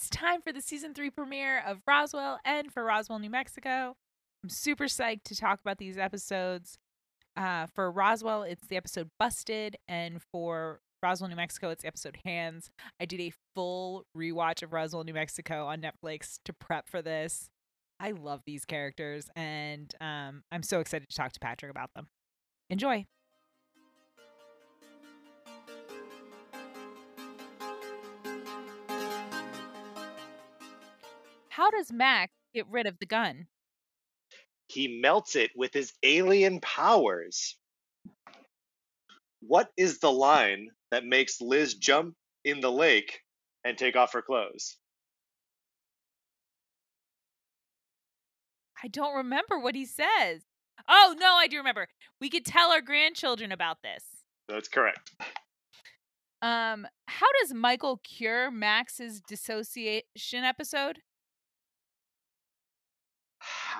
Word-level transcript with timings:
It's 0.00 0.08
time 0.08 0.40
for 0.40 0.50
the 0.50 0.62
season 0.62 0.94
three 0.94 1.10
premiere 1.10 1.62
of 1.66 1.82
Roswell 1.86 2.38
and 2.42 2.72
for 2.72 2.82
Roswell, 2.82 3.18
New 3.18 3.28
Mexico. 3.28 3.96
I'm 4.42 4.48
super 4.48 4.84
psyched 4.84 5.24
to 5.24 5.36
talk 5.36 5.60
about 5.60 5.76
these 5.76 5.98
episodes. 5.98 6.78
Uh, 7.36 7.66
for 7.74 7.92
Roswell, 7.92 8.42
it's 8.42 8.66
the 8.66 8.78
episode 8.78 9.10
Busted, 9.18 9.76
and 9.88 10.22
for 10.32 10.80
Roswell, 11.02 11.28
New 11.28 11.36
Mexico, 11.36 11.68
it's 11.68 11.82
the 11.82 11.88
episode 11.88 12.16
Hands. 12.24 12.70
I 12.98 13.04
did 13.04 13.20
a 13.20 13.34
full 13.54 14.06
rewatch 14.16 14.62
of 14.62 14.72
Roswell, 14.72 15.04
New 15.04 15.12
Mexico 15.12 15.66
on 15.66 15.82
Netflix 15.82 16.38
to 16.46 16.54
prep 16.54 16.88
for 16.88 17.02
this. 17.02 17.50
I 18.00 18.12
love 18.12 18.40
these 18.46 18.64
characters, 18.64 19.28
and 19.36 19.94
um, 20.00 20.44
I'm 20.50 20.62
so 20.62 20.80
excited 20.80 21.10
to 21.10 21.14
talk 21.14 21.32
to 21.32 21.40
Patrick 21.40 21.70
about 21.70 21.90
them. 21.94 22.08
Enjoy. 22.70 23.04
How 31.60 31.70
does 31.70 31.92
Max 31.92 32.32
get 32.54 32.66
rid 32.68 32.86
of 32.86 32.98
the 33.00 33.04
gun? 33.04 33.46
He 34.68 34.98
melts 35.02 35.36
it 35.36 35.50
with 35.54 35.74
his 35.74 35.92
alien 36.02 36.58
powers. 36.60 37.58
What 39.42 39.70
is 39.76 39.98
the 39.98 40.10
line 40.10 40.68
that 40.90 41.04
makes 41.04 41.38
Liz 41.38 41.74
jump 41.74 42.14
in 42.46 42.62
the 42.62 42.72
lake 42.72 43.20
and 43.62 43.76
take 43.76 43.94
off 43.94 44.14
her 44.14 44.22
clothes? 44.22 44.78
I 48.82 48.88
don't 48.88 49.14
remember 49.14 49.58
what 49.58 49.74
he 49.74 49.84
says. 49.84 50.40
Oh, 50.88 51.14
no, 51.18 51.34
I 51.34 51.46
do 51.46 51.58
remember. 51.58 51.88
We 52.22 52.30
could 52.30 52.46
tell 52.46 52.72
our 52.72 52.80
grandchildren 52.80 53.52
about 53.52 53.82
this. 53.82 54.02
That's 54.48 54.68
correct. 54.68 55.10
Um, 56.40 56.86
how 57.06 57.26
does 57.38 57.52
Michael 57.52 58.00
cure 58.02 58.50
Max's 58.50 59.20
dissociation 59.20 60.42
episode? 60.42 61.00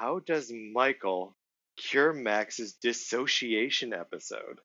How 0.00 0.18
does 0.18 0.50
Michael 0.72 1.36
cure 1.76 2.14
Max's 2.14 2.72
dissociation 2.72 3.92
episode? 3.92 4.60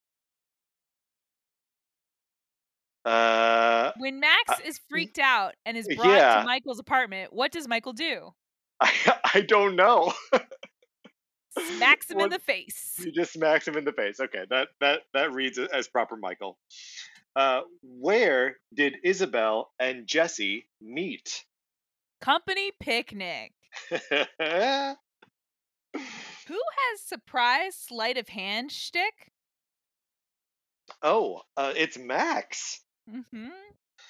Uh, 3.03 3.91
When 3.97 4.21
Max 4.21 4.49
uh, 4.49 4.55
is 4.63 4.79
freaked 4.89 5.19
out 5.19 5.55
and 5.65 5.75
is 5.75 5.89
brought 5.93 6.07
yeah. 6.07 6.39
to 6.39 6.45
Michael's 6.45 6.79
apartment, 6.79 7.33
what 7.33 7.51
does 7.51 7.67
Michael 7.67 7.91
do? 7.91 8.33
I, 8.81 8.93
I 9.33 9.41
don't 9.41 9.75
know. 9.75 10.13
Smacks 11.75 12.09
him 12.09 12.21
in 12.21 12.29
the 12.29 12.39
face. 12.39 12.95
You 13.03 13.11
just 13.11 13.33
smacked 13.33 13.67
him 13.67 13.75
in 13.75 13.83
the 13.83 13.91
face. 13.91 14.21
Okay, 14.21 14.45
that 14.49 14.69
that 14.79 15.01
that 15.13 15.33
reads 15.33 15.59
as 15.59 15.89
proper, 15.89 16.15
Michael. 16.15 16.57
Uh, 17.35 17.61
where 17.83 18.55
did 18.73 18.95
Isabel 19.03 19.69
and 19.81 20.07
Jesse 20.07 20.65
meet? 20.81 21.43
Company 22.21 22.71
picnic. 22.79 23.51
Who 26.47 26.59
has 26.77 27.01
surprise 27.01 27.75
sleight 27.75 28.17
of 28.17 28.29
hand 28.29 28.71
shtick? 28.71 29.31
oh, 31.01 31.41
uh, 31.57 31.73
it's 31.75 31.97
Max. 31.97 32.81
Mm-hmm. 33.09 33.47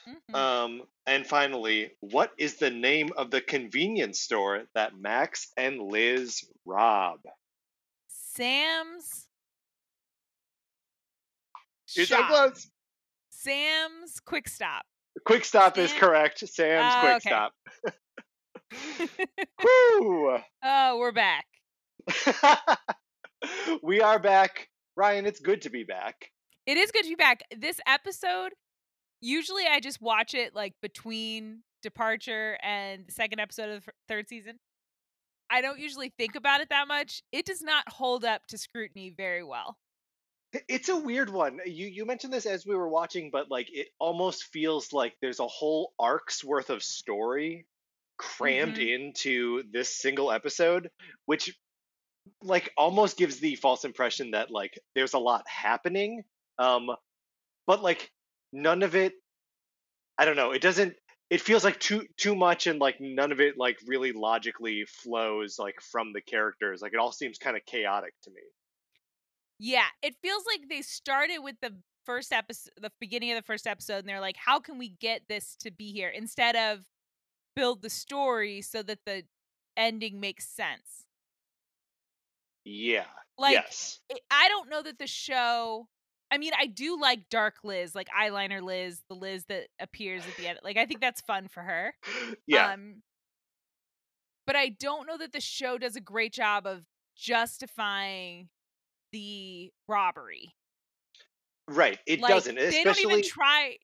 mm-hmm. 0.07 0.35
Um, 0.35 0.81
and 1.05 1.25
finally, 1.25 1.91
what 1.99 2.31
is 2.37 2.55
the 2.55 2.69
name 2.69 3.09
of 3.17 3.31
the 3.31 3.41
convenience 3.41 4.19
store 4.19 4.63
that 4.73 4.97
Max 4.97 5.51
and 5.57 5.79
Liz 5.79 6.43
rob? 6.65 7.19
Sam's. 8.07 9.27
You're 11.95 12.05
so 12.05 12.23
close. 12.23 12.67
Sam's 13.29 14.19
Quick 14.19 14.49
Stop. 14.49 14.85
Quick 15.25 15.45
Stop 15.45 15.77
is 15.77 15.93
correct. 15.93 16.39
Sam's 16.39 16.93
Oh, 16.95 16.99
Quick 16.99 17.15
okay. 17.15 17.29
Stop. 17.29 17.53
Woo! 19.63 20.37
oh, 20.63 20.97
we're 20.97 21.11
back. 21.11 21.45
we 23.83 24.01
are 24.01 24.19
back. 24.19 24.69
Ryan, 24.95 25.25
it's 25.25 25.39
good 25.39 25.61
to 25.63 25.69
be 25.69 25.83
back. 25.83 26.31
It 26.65 26.77
is 26.77 26.91
good 26.91 27.03
to 27.03 27.09
be 27.09 27.15
back. 27.15 27.41
This 27.55 27.79
episode, 27.87 28.53
usually 29.21 29.63
I 29.69 29.79
just 29.79 30.01
watch 30.01 30.33
it 30.33 30.55
like 30.55 30.73
between 30.81 31.63
departure 31.83 32.57
and 32.63 33.05
the 33.07 33.11
second 33.11 33.39
episode 33.39 33.69
of 33.69 33.85
the 33.85 33.91
third 34.07 34.27
season. 34.27 34.59
I 35.49 35.61
don't 35.61 35.79
usually 35.79 36.11
think 36.17 36.35
about 36.35 36.61
it 36.61 36.69
that 36.69 36.87
much. 36.87 37.21
It 37.31 37.45
does 37.45 37.61
not 37.61 37.87
hold 37.87 38.25
up 38.25 38.47
to 38.47 38.57
scrutiny 38.57 39.13
very 39.15 39.43
well. 39.43 39.77
It's 40.67 40.89
a 40.89 40.97
weird 40.97 41.29
one. 41.29 41.59
You 41.65 41.87
you 41.87 42.05
mentioned 42.05 42.31
this 42.31 42.45
as 42.45 42.65
we 42.65 42.75
were 42.75 42.87
watching, 42.87 43.29
but 43.31 43.51
like 43.51 43.67
it 43.71 43.89
almost 43.99 44.45
feels 44.45 44.93
like 44.93 45.13
there's 45.21 45.41
a 45.41 45.47
whole 45.47 45.93
arc's 45.99 46.43
worth 46.43 46.69
of 46.69 46.81
story 46.81 47.67
crammed 48.17 48.77
mm-hmm. 48.77 49.03
into 49.03 49.63
this 49.71 49.93
single 49.93 50.31
episode, 50.31 50.89
which 51.25 51.53
like 52.41 52.71
almost 52.77 53.17
gives 53.17 53.39
the 53.39 53.55
false 53.55 53.85
impression 53.85 54.31
that 54.31 54.51
like 54.51 54.79
there's 54.95 55.13
a 55.13 55.19
lot 55.19 55.45
happening. 55.47 56.23
Um 56.59 56.89
but 57.67 57.83
like 57.83 58.11
none 58.51 58.83
of 58.83 58.95
it 58.95 59.13
I 60.17 60.25
don't 60.25 60.35
know, 60.35 60.51
it 60.51 60.61
doesn't 60.61 60.95
it 61.29 61.41
feels 61.41 61.63
like 61.63 61.79
too 61.79 62.05
too 62.17 62.35
much 62.35 62.67
and 62.67 62.79
like 62.79 62.97
none 62.99 63.31
of 63.31 63.39
it 63.39 63.55
like 63.57 63.77
really 63.87 64.11
logically 64.11 64.85
flows 64.85 65.57
like 65.59 65.81
from 65.81 66.13
the 66.13 66.21
characters. 66.21 66.81
Like 66.81 66.93
it 66.93 66.99
all 66.99 67.11
seems 67.11 67.37
kind 67.37 67.57
of 67.57 67.65
chaotic 67.65 68.13
to 68.23 68.29
me. 68.29 68.41
Yeah, 69.57 69.87
it 70.01 70.15
feels 70.21 70.43
like 70.45 70.69
they 70.69 70.81
started 70.81 71.39
with 71.39 71.55
the 71.61 71.73
first 72.05 72.31
episode, 72.31 72.73
the 72.79 72.91
beginning 72.99 73.31
of 73.31 73.37
the 73.37 73.45
first 73.45 73.65
episode, 73.65 73.99
and 73.99 74.09
they're 74.09 74.19
like, 74.19 74.35
how 74.37 74.59
can 74.59 74.77
we 74.77 74.89
get 74.89 75.23
this 75.27 75.55
to 75.61 75.71
be 75.71 75.91
here? 75.91 76.09
Instead 76.09 76.55
of 76.55 76.85
build 77.55 77.81
the 77.81 77.89
story 77.89 78.61
so 78.61 78.83
that 78.83 78.99
the 79.05 79.23
ending 79.77 80.19
makes 80.19 80.47
sense. 80.47 81.04
Yeah. 82.65 83.05
Like, 83.37 83.53
yes. 83.53 83.99
I- 84.31 84.49
don't 84.49 84.69
know 84.69 84.81
that 84.81 84.97
the 84.99 85.07
show. 85.07 85.87
I 86.31 86.37
mean, 86.37 86.53
I 86.59 86.65
do 86.65 86.99
like 86.99 87.29
Dark 87.29 87.55
Liz, 87.63 87.93
like 87.93 88.07
eyeliner 88.09 88.61
Liz, 88.61 89.01
the 89.09 89.15
Liz 89.15 89.45
that 89.47 89.67
appears 89.79 90.23
at 90.27 90.35
the 90.37 90.47
end. 90.47 90.59
Like, 90.63 90.75
I 90.75 90.85
think 90.85 90.99
that's 90.99 91.21
fun 91.21 91.47
for 91.47 91.61
her. 91.61 91.93
Yeah. 92.47 92.73
Um, 92.73 93.01
but 94.47 94.55
I 94.55 94.69
don't 94.69 95.07
know 95.07 95.17
that 95.17 95.33
the 95.33 95.41
show 95.41 95.77
does 95.77 95.95
a 95.95 96.01
great 96.01 96.33
job 96.33 96.67
of 96.67 96.83
justifying 97.15 98.49
the 99.11 99.71
robbery. 99.87 100.55
right. 101.67 101.99
It 102.05 102.21
like, 102.21 102.31
doesn't. 102.31 102.55
They 102.55 102.83
don't 102.83 102.99
even 102.99 103.23
try 103.23 103.77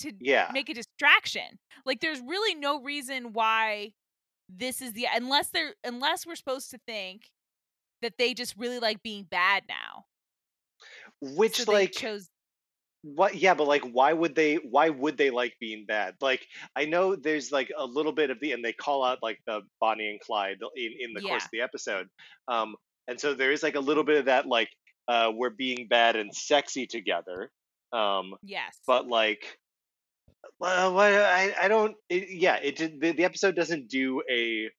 to 0.00 0.12
yeah. 0.20 0.50
make 0.52 0.68
a 0.68 0.74
distraction. 0.74 1.58
Like, 1.84 2.00
there's 2.00 2.20
really 2.20 2.54
no 2.54 2.80
reason 2.82 3.32
why 3.32 3.92
this 4.48 4.80
is 4.80 4.92
the 4.92 5.06
unless 5.14 5.50
they're 5.50 5.74
unless 5.84 6.26
we're 6.26 6.36
supposed 6.36 6.70
to 6.70 6.78
think 6.86 7.24
that 8.02 8.14
they 8.18 8.34
just 8.34 8.56
really 8.56 8.78
like 8.78 9.02
being 9.02 9.24
bad 9.24 9.64
now. 9.68 10.04
Which 11.20 11.62
so 11.62 11.72
like 11.72 11.92
chose 11.92 12.28
what 13.02 13.36
yeah, 13.36 13.54
but 13.54 13.68
like 13.68 13.82
why 13.82 14.12
would 14.12 14.34
they 14.34 14.56
why 14.56 14.90
would 14.90 15.16
they 15.16 15.30
like 15.30 15.54
being 15.60 15.84
bad? 15.86 16.14
Like 16.20 16.46
I 16.74 16.84
know 16.84 17.14
there's 17.14 17.52
like 17.52 17.70
a 17.76 17.84
little 17.84 18.12
bit 18.12 18.30
of 18.30 18.40
the 18.40 18.52
and 18.52 18.64
they 18.64 18.72
call 18.72 19.04
out 19.04 19.18
like 19.22 19.38
the 19.46 19.62
Bonnie 19.80 20.10
and 20.10 20.20
Clyde 20.20 20.58
in, 20.76 20.92
in 21.00 21.14
the 21.14 21.20
course 21.20 21.44
of 21.44 21.50
the 21.52 21.60
episode. 21.60 22.08
Um 22.48 22.74
and 23.06 23.20
so 23.20 23.34
there 23.34 23.52
is 23.52 23.62
like 23.62 23.76
a 23.76 23.80
little 23.80 24.04
bit 24.04 24.18
of 24.18 24.24
that 24.26 24.46
like 24.46 24.68
uh 25.06 25.30
we're 25.34 25.50
being 25.50 25.86
bad 25.88 26.16
and 26.16 26.34
sexy 26.34 26.86
together. 26.86 27.50
Um 27.92 28.34
yes. 28.42 28.76
but 28.86 29.06
like 29.06 29.58
well 30.58 30.98
I 30.98 31.54
I 31.60 31.68
don't 31.68 31.94
it, 32.08 32.30
yeah, 32.30 32.56
it 32.56 33.00
the, 33.00 33.12
the 33.12 33.24
episode 33.24 33.54
doesn't 33.54 33.88
do 33.88 34.22
a 34.28 34.70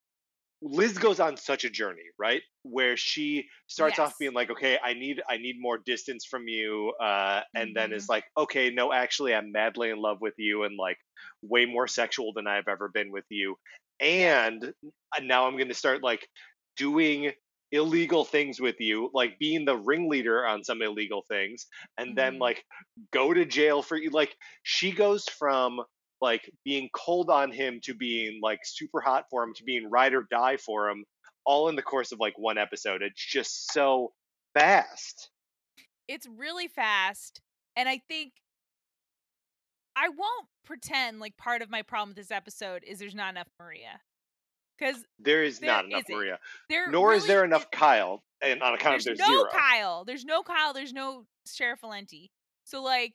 Liz 0.61 0.97
goes 0.97 1.19
on 1.21 1.37
such 1.37 1.63
a 1.63 1.69
journey, 1.69 2.03
right? 2.17 2.41
Where 2.63 2.97
she 2.97 3.47
starts 3.67 3.97
Yes. 3.97 3.99
off 3.99 4.17
being 4.19 4.33
like, 4.33 4.49
"Okay, 4.49 4.77
I 4.83 4.93
need 4.93 5.21
I 5.29 5.37
need 5.37 5.55
more 5.59 5.77
distance 5.77 6.25
from 6.25 6.47
you," 6.49 6.93
uh, 7.01 7.43
and 7.55 7.75
then 7.75 7.93
Mhm. 7.93 7.93
is 7.93 8.09
like, 8.09 8.25
"Okay, 8.37 8.69
no, 8.69 8.91
actually, 8.91 9.33
I'm 9.33 9.51
madly 9.53 9.89
in 9.89 9.97
love 9.99 10.17
with 10.19 10.33
you, 10.37 10.63
and 10.63 10.75
like 10.77 10.97
way 11.41 11.65
more 11.65 11.87
sexual 11.87 12.33
than 12.33 12.45
I've 12.47 12.67
ever 12.67 12.89
been 12.89 13.11
with 13.11 13.25
you." 13.29 13.55
And 14.01 14.73
now 15.21 15.47
I'm 15.47 15.55
going 15.57 15.69
to 15.69 15.73
start 15.73 16.03
like 16.03 16.27
doing 16.75 17.31
illegal 17.71 18.25
things 18.25 18.59
with 18.59 18.79
you, 18.79 19.09
like 19.13 19.37
being 19.39 19.63
the 19.65 19.77
ringleader 19.77 20.45
on 20.45 20.63
some 20.63 20.81
illegal 20.81 21.23
things, 21.29 21.67
and 21.97 22.17
then 22.17 22.37
Mhm. 22.37 22.39
like 22.39 22.65
go 23.11 23.33
to 23.33 23.45
jail 23.45 23.81
for 23.81 23.95
you. 23.97 24.09
Like 24.09 24.35
she 24.63 24.91
goes 24.91 25.25
from 25.29 25.79
like 26.21 26.49
being 26.65 26.89
cold 26.93 27.29
on 27.29 27.51
him 27.51 27.79
to 27.83 27.93
being 27.93 28.39
like 28.41 28.59
super 28.63 28.99
hot 29.01 29.25
for 29.29 29.43
him 29.43 29.53
to 29.55 29.63
being 29.63 29.89
ride 29.89 30.13
or 30.13 30.25
die 30.29 30.57
for 30.57 30.89
him 30.89 31.05
all 31.45 31.69
in 31.69 31.75
the 31.75 31.81
course 31.81 32.11
of 32.11 32.19
like 32.19 32.37
one 32.37 32.57
episode. 32.57 33.01
It's 33.01 33.23
just 33.25 33.71
so 33.71 34.11
fast. 34.53 35.29
It's 36.07 36.27
really 36.37 36.67
fast 36.67 37.39
and 37.77 37.87
i 37.87 38.01
think 38.07 38.33
i 39.95 40.09
won't 40.09 40.47
pretend 40.65 41.19
like 41.19 41.37
part 41.37 41.61
of 41.61 41.69
my 41.69 41.81
problem 41.83 42.09
with 42.09 42.17
this 42.17 42.31
episode 42.31 42.83
is 42.85 42.97
there's 42.99 43.13
not 43.15 43.29
enough 43.29 43.47
maria 43.59 44.01
because 44.77 45.03
there 45.19 45.43
is 45.43 45.59
There 45.59 45.69
not 45.69 45.85
enough 45.85 46.01
isn't. 46.07 46.15
maria 46.15 46.39
there 46.69 46.89
nor 46.89 47.13
is 47.13 47.27
there 47.27 47.43
enough 47.45 47.61
is- 47.63 47.67
kyle 47.79 48.23
and 48.41 48.61
on 48.63 48.73
account 48.73 49.03
there's 49.03 49.07
of 49.07 49.17
there's 49.17 49.29
no 49.29 49.35
zero. 49.35 49.49
Kyle 49.51 50.03
there's 50.05 50.25
no 50.25 50.41
kyle 50.41 50.73
there's 50.73 50.93
no 50.93 51.25
sheriff 51.47 51.81
valenti. 51.81 52.31
So 52.63 52.81
like 52.81 53.13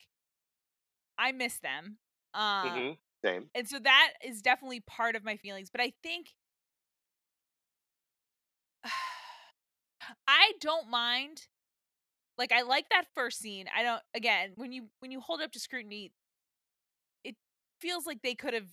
i 1.18 1.32
miss 1.32 1.58
them 1.58 1.96
um 2.34 2.88
Mhm. 2.88 2.98
Same. 3.24 3.50
And 3.54 3.68
so 3.68 3.78
that 3.80 4.14
is 4.24 4.42
definitely 4.42 4.80
part 4.80 5.16
of 5.16 5.24
my 5.24 5.36
feelings. 5.36 5.70
But 5.70 5.80
I 5.82 5.92
think 6.02 6.34
I 10.28 10.52
don't 10.60 10.88
mind. 10.90 11.46
Like 12.38 12.52
I 12.52 12.62
like 12.62 12.90
that 12.90 13.06
first 13.14 13.40
scene. 13.40 13.66
I 13.74 13.82
don't 13.82 14.02
again, 14.14 14.52
when 14.56 14.72
you 14.72 14.90
when 15.00 15.10
you 15.12 15.20
hold 15.20 15.40
up 15.42 15.52
to 15.52 15.60
scrutiny, 15.60 16.12
it 17.24 17.36
feels 17.80 18.06
like 18.06 18.22
they 18.22 18.34
could 18.34 18.54
have 18.54 18.68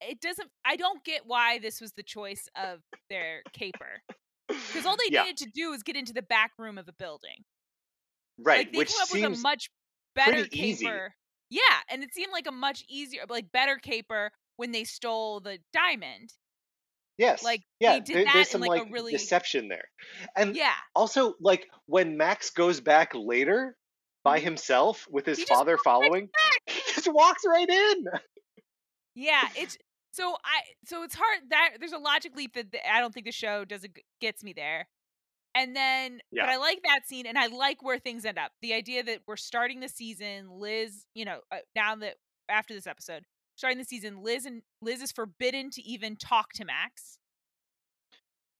it 0.00 0.20
doesn't 0.20 0.50
I 0.64 0.76
don't 0.76 1.04
get 1.04 1.26
why 1.26 1.58
this 1.58 1.80
was 1.80 1.92
the 1.92 2.02
choice 2.02 2.48
of 2.56 2.80
their 3.10 3.44
caper. 3.52 4.02
Because 4.72 4.86
all 4.86 4.96
they 4.98 5.10
Yeah. 5.10 5.24
needed 5.24 5.38
to 5.38 5.50
do 5.50 5.72
is 5.72 5.82
get 5.82 5.96
into 5.96 6.12
the 6.14 6.22
back 6.22 6.52
room 6.58 6.78
of 6.78 6.88
a 6.88 6.92
building. 6.94 7.44
Right, 8.38 8.66
like 8.66 8.72
they 8.72 8.78
which 8.78 8.92
came 8.92 9.00
up 9.00 9.10
with 9.10 9.22
a 9.24 9.30
much 9.30 9.70
better 10.14 10.36
pretty 10.36 10.48
easy. 10.52 11.06
Yeah, 11.50 11.60
and 11.90 12.02
it 12.02 12.12
seemed 12.14 12.32
like 12.32 12.46
a 12.46 12.52
much 12.52 12.84
easier, 12.88 13.22
like 13.28 13.52
better 13.52 13.76
caper 13.76 14.30
when 14.56 14.72
they 14.72 14.84
stole 14.84 15.40
the 15.40 15.58
diamond. 15.72 16.32
yes. 17.18 17.42
like, 17.44 17.62
yeah, 17.80 17.94
they 17.94 18.00
did 18.00 18.16
there- 18.16 18.24
that 18.24 18.32
there's 18.34 18.46
in, 18.48 18.52
some 18.52 18.60
like, 18.62 18.80
a 18.80 18.84
like 18.84 18.92
really- 18.92 19.12
deception 19.12 19.68
there. 19.68 19.84
And 20.36 20.56
Yeah, 20.56 20.74
also 20.96 21.34
like 21.40 21.68
when 21.86 22.16
Max 22.16 22.50
goes 22.50 22.80
back 22.80 23.12
later 23.14 23.76
by 24.24 24.40
Mhm. 24.40 24.44
himself 24.44 25.06
with 25.08 25.26
his 25.26 25.38
He 25.38 25.44
father 25.44 25.72
walks 25.74 25.86
right 25.86 25.92
following, 25.92 26.30
he 26.66 26.80
just 26.94 27.08
walks 27.12 27.42
right 27.46 27.68
in. 27.68 28.04
yeah. 29.14 29.48
It's 29.56 29.76
so 30.12 30.36
I 30.44 30.62
so 30.86 31.02
it's 31.02 31.14
hard 31.14 31.40
that 31.50 31.76
there's 31.78 31.92
a 31.92 31.98
logic 31.98 32.34
leap 32.36 32.54
that 32.54 32.74
I 32.88 33.00
don't 33.00 33.12
think 33.14 33.26
the 33.26 33.32
show 33.32 33.64
does 33.64 33.84
it 33.84 33.92
gets 34.20 34.42
me 34.42 34.52
there. 34.52 34.88
And 35.54 35.74
then, 35.76 36.20
Yeah. 36.32 36.42
but 36.46 36.50
I 36.50 36.56
like 36.56 36.80
that 36.84 37.06
scene, 37.06 37.26
and 37.26 37.38
I 37.38 37.46
like 37.46 37.82
where 37.82 37.98
things 37.98 38.24
end 38.24 38.38
up. 38.38 38.52
The 38.60 38.74
idea 38.74 39.02
that 39.04 39.20
we're 39.26 39.36
starting 39.36 39.80
the 39.80 39.88
season, 39.88 40.48
Liz, 40.50 41.06
you 41.14 41.24
know, 41.24 41.40
uh, 41.52 41.58
now 41.76 41.94
that 41.96 42.16
after 42.48 42.74
this 42.74 42.86
episode, 42.86 43.24
starting 43.56 43.78
the 43.78 43.84
season, 43.84 44.22
Liz 44.22 44.46
and 44.46 44.62
Liz 44.82 45.00
is 45.00 45.12
forbidden 45.12 45.70
to 45.70 45.82
even 45.82 46.16
talk 46.16 46.52
to 46.54 46.64
Max. 46.64 47.18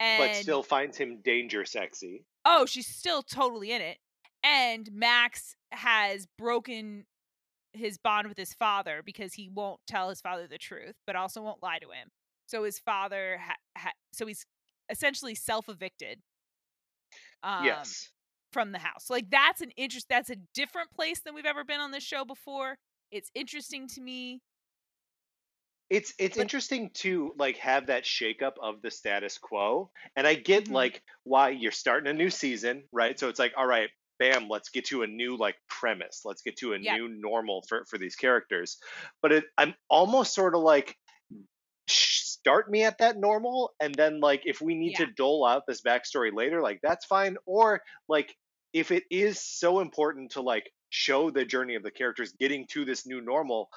And 0.00 0.18
but 0.20 0.36
still 0.36 0.62
finds 0.62 0.96
him 0.96 1.20
danger 1.22 1.64
sexy. 1.64 2.24
oh, 2.44 2.66
she's 2.66 2.86
still 2.86 3.22
totally 3.22 3.72
in 3.72 3.80
it. 3.80 3.98
And 4.42 4.90
Max 4.92 5.56
has 5.72 6.26
broken 6.38 7.06
his 7.72 7.96
bond 7.98 8.28
with 8.28 8.36
his 8.36 8.52
father 8.54 9.02
because 9.04 9.34
he 9.34 9.48
won't 9.48 9.80
tell 9.86 10.10
his 10.10 10.20
father 10.20 10.46
the 10.46 10.58
truth, 10.58 10.94
but 11.06 11.16
also 11.16 11.42
won't 11.42 11.62
lie 11.62 11.78
to 11.78 11.86
him. 11.90 12.10
So 12.46 12.64
his 12.64 12.78
father, 12.78 13.38
ha- 13.40 13.56
ha- 13.76 13.92
so 14.12 14.26
he's 14.26 14.44
essentially 14.90 15.34
self 15.34 15.68
evicted. 15.68 16.20
Um, 17.44 17.64
yes. 17.64 18.10
from 18.52 18.72
the 18.72 18.78
house. 18.78 19.10
Like 19.10 19.30
that's 19.30 19.60
an 19.60 19.70
interest. 19.76 20.06
That's 20.08 20.30
a 20.30 20.36
different 20.54 20.90
place 20.92 21.20
than 21.20 21.34
we've 21.34 21.44
ever 21.46 21.64
been 21.64 21.80
on 21.80 21.90
this 21.90 22.02
show 22.04 22.24
before. 22.24 22.76
It's 23.10 23.30
interesting 23.34 23.86
to 23.88 24.00
me. 24.00 24.40
It's 25.90 26.14
it's 26.18 26.36
but- 26.36 26.42
interesting 26.42 26.90
to 26.94 27.34
like 27.38 27.58
have 27.58 27.86
that 27.86 28.04
shakeup 28.04 28.54
of 28.62 28.80
the 28.82 28.90
status 28.90 29.38
quo. 29.38 29.90
And 30.16 30.26
I 30.26 30.34
get 30.34 30.64
Mhm. 30.66 30.72
like 30.72 31.02
why 31.24 31.50
you're 31.50 31.72
starting 31.72 32.08
a 32.10 32.14
new 32.14 32.30
season, 32.30 32.88
right? 32.90 33.18
So 33.18 33.28
it's 33.28 33.38
like, 33.38 33.52
all 33.56 33.66
right, 33.66 33.90
bam, 34.18 34.48
let's 34.48 34.70
get 34.70 34.86
to 34.86 35.02
a 35.02 35.06
new 35.06 35.36
like 35.36 35.56
premise. 35.68 36.22
Let's 36.24 36.42
get 36.42 36.56
to 36.58 36.72
a 36.72 36.78
Yeah. 36.78 36.96
new 36.96 37.08
normal 37.08 37.62
for 37.68 37.84
for 37.86 37.98
these 37.98 38.16
characters. 38.16 38.78
But 39.20 39.32
it, 39.32 39.44
I'm 39.58 39.74
almost 39.90 40.32
sort 40.34 40.54
of 40.54 40.62
like 40.62 40.96
sh- 41.88 42.23
start 42.44 42.70
me 42.70 42.84
at 42.84 42.98
that 42.98 43.16
normal 43.16 43.72
and 43.80 43.94
then 43.94 44.20
like 44.20 44.42
if 44.44 44.60
we 44.60 44.74
need 44.74 44.92
Yeah. 44.98 45.06
to 45.06 45.12
dole 45.12 45.46
out 45.46 45.62
this 45.66 45.80
backstory 45.80 46.30
later 46.34 46.60
like 46.60 46.80
that's 46.82 47.06
fine 47.06 47.36
or 47.46 47.80
like 48.08 48.36
if 48.74 48.90
it 48.90 49.04
is 49.10 49.40
so 49.40 49.80
important 49.80 50.32
to 50.32 50.42
like 50.42 50.70
show 50.90 51.30
the 51.30 51.44
journey 51.46 51.74
of 51.76 51.82
the 51.82 51.90
characters 51.90 52.34
getting 52.38 52.66
to 52.72 52.84
this 52.84 53.06
new 53.06 53.20
normal 53.22 53.68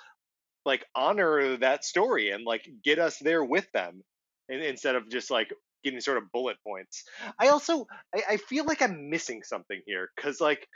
like 0.65 0.85
honor 0.95 1.57
that 1.57 1.85
story 1.85 2.31
and 2.31 2.43
like 2.45 2.67
get 2.83 2.99
us 2.99 3.17
there 3.19 3.43
with 3.43 3.71
them 3.71 4.03
in, 4.49 4.59
instead 4.61 4.95
of 4.95 5.09
just 5.09 5.31
like 5.31 5.49
getting 5.83 6.01
sort 6.01 6.17
of 6.17 6.29
bullet 6.33 6.57
points 6.65 7.05
i 7.39 7.47
also 7.47 7.87
i, 8.13 8.21
I 8.31 8.37
feel 8.37 8.65
like 8.65 8.81
i'm 8.81 9.09
missing 9.09 9.43
something 9.43 9.79
here 9.85 10.09
because 10.15 10.41
like 10.41 10.67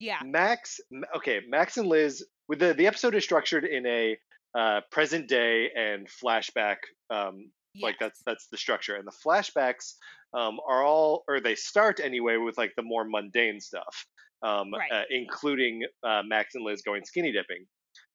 Yeah. 0.00 0.18
Max, 0.24 0.80
okay, 1.16 1.40
Max 1.48 1.76
and 1.76 1.88
Liz. 1.88 2.24
With 2.48 2.58
the 2.58 2.74
the 2.74 2.86
episode 2.88 3.14
is 3.14 3.24
structured 3.24 3.64
in 3.64 3.86
a 3.86 4.18
uh, 4.58 4.80
present 4.90 5.28
day 5.28 5.70
and 5.74 6.08
flashback. 6.08 6.76
Um, 7.14 7.50
Like 7.82 7.96
that's 7.98 8.20
that's 8.24 8.46
the 8.52 8.56
structure, 8.56 8.94
and 8.94 9.04
the 9.06 9.12
flashbacks 9.26 9.94
um, 10.32 10.60
are 10.68 10.82
all, 10.84 11.24
or 11.28 11.40
they 11.40 11.56
start 11.56 11.98
anyway 11.98 12.36
with 12.36 12.56
like 12.56 12.72
the 12.76 12.82
more 12.84 13.04
mundane 13.04 13.60
stuff, 13.60 14.06
um, 14.42 14.72
Right. 14.72 14.92
uh, 14.92 15.02
including 15.10 15.82
uh, 16.04 16.22
Max 16.24 16.54
and 16.54 16.64
Liz 16.64 16.82
going 16.82 17.04
skinny 17.04 17.32
dipping. 17.32 17.66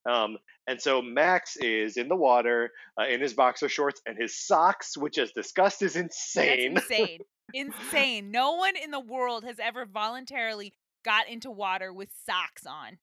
Um, 0.09 0.37
and 0.65 0.81
so 0.81 1.01
Max 1.01 1.57
is 1.57 1.97
in 1.97 2.07
the 2.07 2.15
water 2.15 2.71
uh, 2.97 3.07
in 3.07 3.19
his 3.21 3.33
boxer 3.33 3.67
shorts 3.67 4.01
and 4.05 4.17
his 4.17 4.39
socks, 4.39 4.97
which, 4.97 5.17
as 5.17 5.31
discussed, 5.33 5.81
is 5.81 5.95
insane. 5.97 6.75
That's 6.75 6.89
insane. 6.89 7.19
insane. 7.53 8.31
No 8.31 8.53
one 8.53 8.75
in 8.81 8.91
the 8.91 8.99
world 9.01 9.43
has 9.43 9.59
ever 9.59 9.85
voluntarily 9.85 10.73
got 11.03 11.27
into 11.27 11.51
water 11.51 11.91
with 11.91 12.09
socks 12.25 12.65
on. 12.65 12.97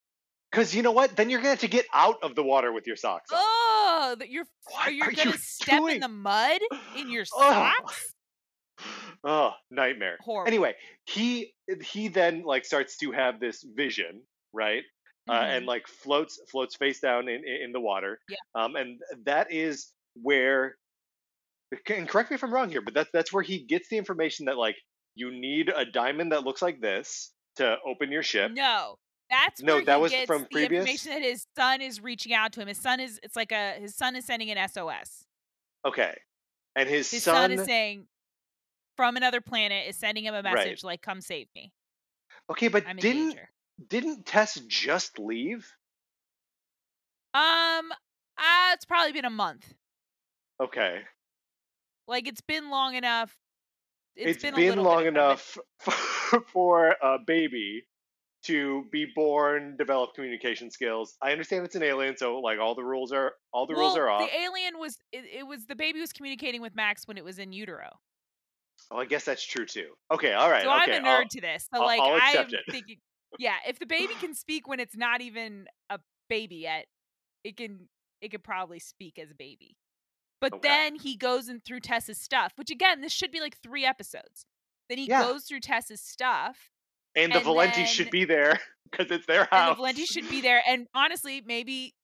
Because 0.56 0.74
you 0.74 0.80
know 0.82 0.92
what? 0.92 1.14
Then 1.16 1.28
you're 1.28 1.40
gonna 1.40 1.50
have 1.50 1.60
to 1.60 1.68
get 1.68 1.84
out 1.92 2.16
of 2.22 2.34
the 2.34 2.42
water 2.42 2.72
with 2.72 2.86
your 2.86 2.96
socks 2.96 3.30
on. 3.30 3.38
Oh, 3.42 4.16
that 4.18 4.30
you're 4.30 4.46
What 4.70 4.88
are 4.88 4.90
you 4.90 5.02
gonna 5.12 5.32
you 5.32 5.36
step 5.36 5.80
doing? 5.80 5.96
in 5.96 6.00
the 6.00 6.08
mud 6.08 6.62
in 6.96 7.10
your 7.10 7.26
socks? 7.26 8.14
oh 9.24 9.52
nightmare 9.70 10.16
Horrible. 10.20 10.48
anyway 10.48 10.74
he 11.06 11.54
he 11.82 12.08
then 12.08 12.42
like 12.42 12.64
starts 12.66 12.96
to 12.98 13.10
have 13.10 13.40
this 13.40 13.62
vision 13.74 14.20
right 14.52 14.82
uh, 15.30 15.32
Mhm. 15.40 15.56
and 15.56 15.66
like 15.66 15.86
floats 15.88 16.38
floats 16.50 16.76
face 16.76 17.00
down 17.00 17.26
in 17.28 17.42
in 17.46 17.62
in 17.64 17.72
the 17.72 17.80
water 17.80 18.18
Yeah. 18.28 18.36
um 18.54 18.76
and 18.76 19.00
that 19.24 19.50
is 19.50 19.92
where 20.20 20.76
and 21.88 22.06
correct 22.08 22.30
me 22.30 22.34
if 22.34 22.42
i'm 22.44 22.52
wrong 22.52 22.68
here 22.70 22.82
but 22.82 22.92
that's 22.92 23.08
that's 23.14 23.32
where 23.32 23.42
he 23.42 23.64
gets 23.64 23.88
the 23.88 23.96
information 23.96 24.44
that 24.46 24.58
like 24.58 24.76
you 25.14 25.30
need 25.30 25.72
a 25.74 25.86
diamond 25.86 26.32
that 26.32 26.44
looks 26.44 26.60
like 26.60 26.80
this 26.80 27.32
to 27.56 27.76
open 27.86 28.12
your 28.12 28.22
ship 28.22 28.52
No, 28.54 28.96
that's 29.30 29.62
No, 29.62 29.80
that 29.80 30.00
was 30.00 30.12
from 30.26 30.42
the 30.42 30.48
previous? 30.48 30.80
information 30.82 31.10
that 31.12 31.22
his 31.22 31.46
son 31.56 31.80
is 31.80 32.00
reaching 32.00 32.32
out 32.32 32.52
to 32.52 32.60
him. 32.60 32.68
His 32.68 32.78
son 32.78 33.00
is 33.00 33.18
it's 33.22 33.36
like 33.36 33.52
a 33.52 33.72
his 33.72 33.94
son 33.94 34.16
is 34.16 34.24
sending 34.24 34.50
an 34.50 34.68
SOS. 34.68 35.24
okay 35.84 36.16
and 36.74 36.88
his, 36.88 37.10
His 37.10 37.22
son, 37.22 37.34
son, 37.34 37.52
is 37.52 37.64
saying 37.64 38.06
from 38.96 39.16
another 39.16 39.40
planet 39.40 39.86
is 39.88 39.96
sending 39.96 40.24
him 40.24 40.34
a 40.34 40.42
Right. 40.42 40.54
message 40.54 40.84
like 40.84 41.00
"Come 41.02 41.20
save 41.20 41.48
me. 41.54 41.72
okay 42.50 42.68
but 42.68 42.86
I'm 42.86 42.96
didn't 42.96 43.38
didn't 43.88 44.26
tess 44.26 44.54
just 44.66 45.18
leave 45.18 45.70
Um, 47.34 47.92
uh, 48.38 48.70
it's 48.72 48.84
probably 48.84 49.12
been 49.12 49.24
a 49.24 49.30
month. 49.30 49.74
okay 50.62 51.02
Like 52.08 52.26
it's 52.28 52.40
been 52.40 52.70
long 52.70 52.94
enough. 52.94 53.36
it's 54.14 54.40
been, 54.42 54.54
been, 54.54 54.78
long 54.82 55.04
bit 55.04 55.16
of- 55.16 55.16
of 55.16 55.58
it. 55.58 55.58
enough 55.58 55.58
for, 55.80 56.40
for 56.52 56.96
a 57.02 57.18
baby 57.18 57.86
to 58.46 58.84
be 58.90 59.06
born, 59.14 59.76
develop 59.76 60.14
communication 60.14 60.70
skills. 60.70 61.16
I 61.22 61.32
understand 61.32 61.64
it's 61.64 61.74
an 61.76 61.82
alien, 61.82 62.16
so 62.16 62.38
like 62.40 62.58
all 62.58 62.74
the 62.74 62.82
rules 62.84 63.12
are 63.12 63.32
all 63.52 63.66
the 63.66 63.74
rules 63.74 63.96
are 63.96 64.08
off. 64.08 64.28
The 64.28 64.36
alien 64.38 64.78
was 64.78 64.98
it, 65.12 65.24
it 65.40 65.46
was 65.46 65.66
the 65.66 65.76
baby 65.76 66.00
was 66.00 66.12
communicating 66.12 66.60
with 66.62 66.74
Max 66.74 67.06
when 67.06 67.16
it 67.18 67.24
was 67.24 67.38
in 67.38 67.52
utero. 67.52 67.90
oh, 68.90 68.98
I 68.98 69.04
guess 69.06 69.24
that's 69.24 69.44
true 69.44 69.66
too. 69.66 69.90
Okay, 70.12 70.32
all 70.32 70.50
right. 70.50 70.64
so 70.64 70.70
okay, 70.82 70.96
I'm 70.96 71.04
a 71.04 71.08
nerd 71.08 71.20
I'll- 71.22 71.28
to 71.30 71.40
this. 71.40 71.68
So 71.72 71.80
I'll- 71.80 71.86
like 71.86 72.00
I'm 72.02 72.46
it. 72.48 72.60
thinking, 72.70 72.96
yeah, 73.38 73.56
if 73.68 73.78
the 73.78 73.86
baby 73.86 74.14
can 74.20 74.34
speak 74.34 74.66
when 74.68 74.80
it's 74.80 74.96
not 74.96 75.20
even 75.20 75.66
a 75.90 75.98
baby 76.28 76.56
yet, 76.56 76.86
it 77.44 77.56
can 77.56 77.88
it 78.20 78.30
could 78.30 78.42
probably 78.44 78.78
speak 78.78 79.18
as 79.18 79.30
a 79.30 79.34
baby. 79.34 79.76
But 80.40 80.52
Okay. 80.54 80.68
then 80.68 80.94
he 80.96 81.16
goes 81.16 81.48
in 81.48 81.60
through 81.60 81.80
Tess's 81.80 82.18
stuff, 82.20 82.52
which 82.56 82.70
again, 82.70 83.00
this 83.00 83.12
should 83.12 83.30
be 83.32 83.40
like 83.40 83.56
three 83.62 83.84
episodes. 83.84 84.44
Then 84.88 84.98
he 84.98 85.06
Yeah. 85.08 85.22
goes 85.22 85.44
through 85.44 85.60
Tess's 85.60 86.00
stuff, 86.00 86.70
and 87.16 87.32
the 87.32 87.36
and 87.36 87.44
Valenti 87.44 87.80
then- 87.82 87.86
should 87.86 88.10
be 88.10 88.24
there 88.24 88.60
because 88.90 89.10
it's 89.10 89.26
their 89.26 89.48
house. 89.50 89.70
the 89.70 89.74
Valenti 89.76 90.04
should 90.04 90.28
be 90.30 90.40
there. 90.40 90.62
And 90.66 90.86
honestly, 90.94 91.42
maybe 91.44 91.94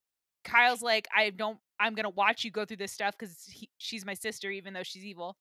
Kyle's 0.44 0.82
like, 0.82 1.06
I 1.16 1.30
don't, 1.30 1.58
I'm 1.78 1.94
gonna 1.94 2.10
watch 2.10 2.44
you 2.44 2.50
go 2.50 2.64
through 2.64 2.78
this 2.78 2.92
stuff 2.92 3.14
because 3.18 3.36
she's 3.78 4.04
my 4.06 4.14
sister, 4.14 4.50
even 4.50 4.72
though 4.72 4.82
she's 4.82 5.04
evil. 5.04 5.36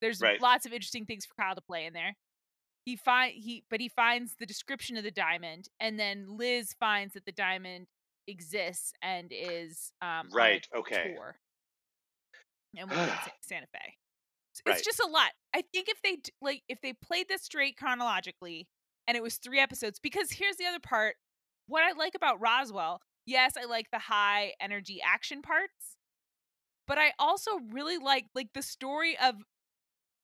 There's 0.00 0.20
Right. 0.20 0.40
lots 0.40 0.66
of 0.66 0.72
interesting 0.72 1.04
things 1.04 1.26
for 1.26 1.34
Kyle 1.40 1.54
to 1.54 1.60
play 1.60 1.84
in 1.86 1.92
there. 1.92 2.16
He 2.86 2.96
find 2.96 3.34
he, 3.36 3.64
but 3.70 3.78
he 3.80 3.88
finds 3.90 4.34
the 4.40 4.46
description 4.46 4.96
of 4.96 5.04
the 5.04 5.10
diamond, 5.10 5.68
and 5.78 6.00
then 6.00 6.24
Liz 6.28 6.74
finds 6.80 7.12
that 7.14 7.26
the 7.26 7.32
diamond 7.32 7.86
exists 8.26 8.92
and 9.02 9.30
is 9.30 9.92
um 10.00 10.28
Right, 10.32 10.66
okay. 10.74 11.12
tour. 11.14 11.36
And 12.76 12.88
within 12.88 13.06
Sa- 13.08 13.30
Santa 13.42 13.66
Fe. 13.72 13.78
Right. 14.66 14.76
It's 14.76 14.84
just 14.84 15.00
a 15.00 15.06
lot. 15.06 15.30
I 15.54 15.62
think 15.72 15.88
if 15.88 16.00
they 16.02 16.18
like 16.40 16.62
if 16.68 16.80
they 16.82 16.92
played 16.94 17.28
this 17.28 17.42
straight 17.42 17.76
chronologically 17.76 18.66
and 19.10 19.16
it 19.16 19.24
was 19.24 19.38
three 19.38 19.58
episodes, 19.58 19.98
because 19.98 20.30
here's 20.30 20.54
the 20.54 20.66
other 20.66 20.78
part. 20.78 21.16
What 21.66 21.82
I 21.82 21.98
like 21.98 22.14
about 22.14 22.40
Roswell, 22.40 23.00
yes, 23.26 23.54
I 23.60 23.64
like 23.64 23.90
the 23.90 23.98
high 23.98 24.52
energy 24.60 25.00
action 25.04 25.42
parts, 25.42 25.96
but 26.86 26.96
I 26.96 27.12
also 27.18 27.58
really 27.72 27.98
like 27.98 28.26
like 28.36 28.52
the 28.54 28.62
story 28.62 29.16
of 29.20 29.34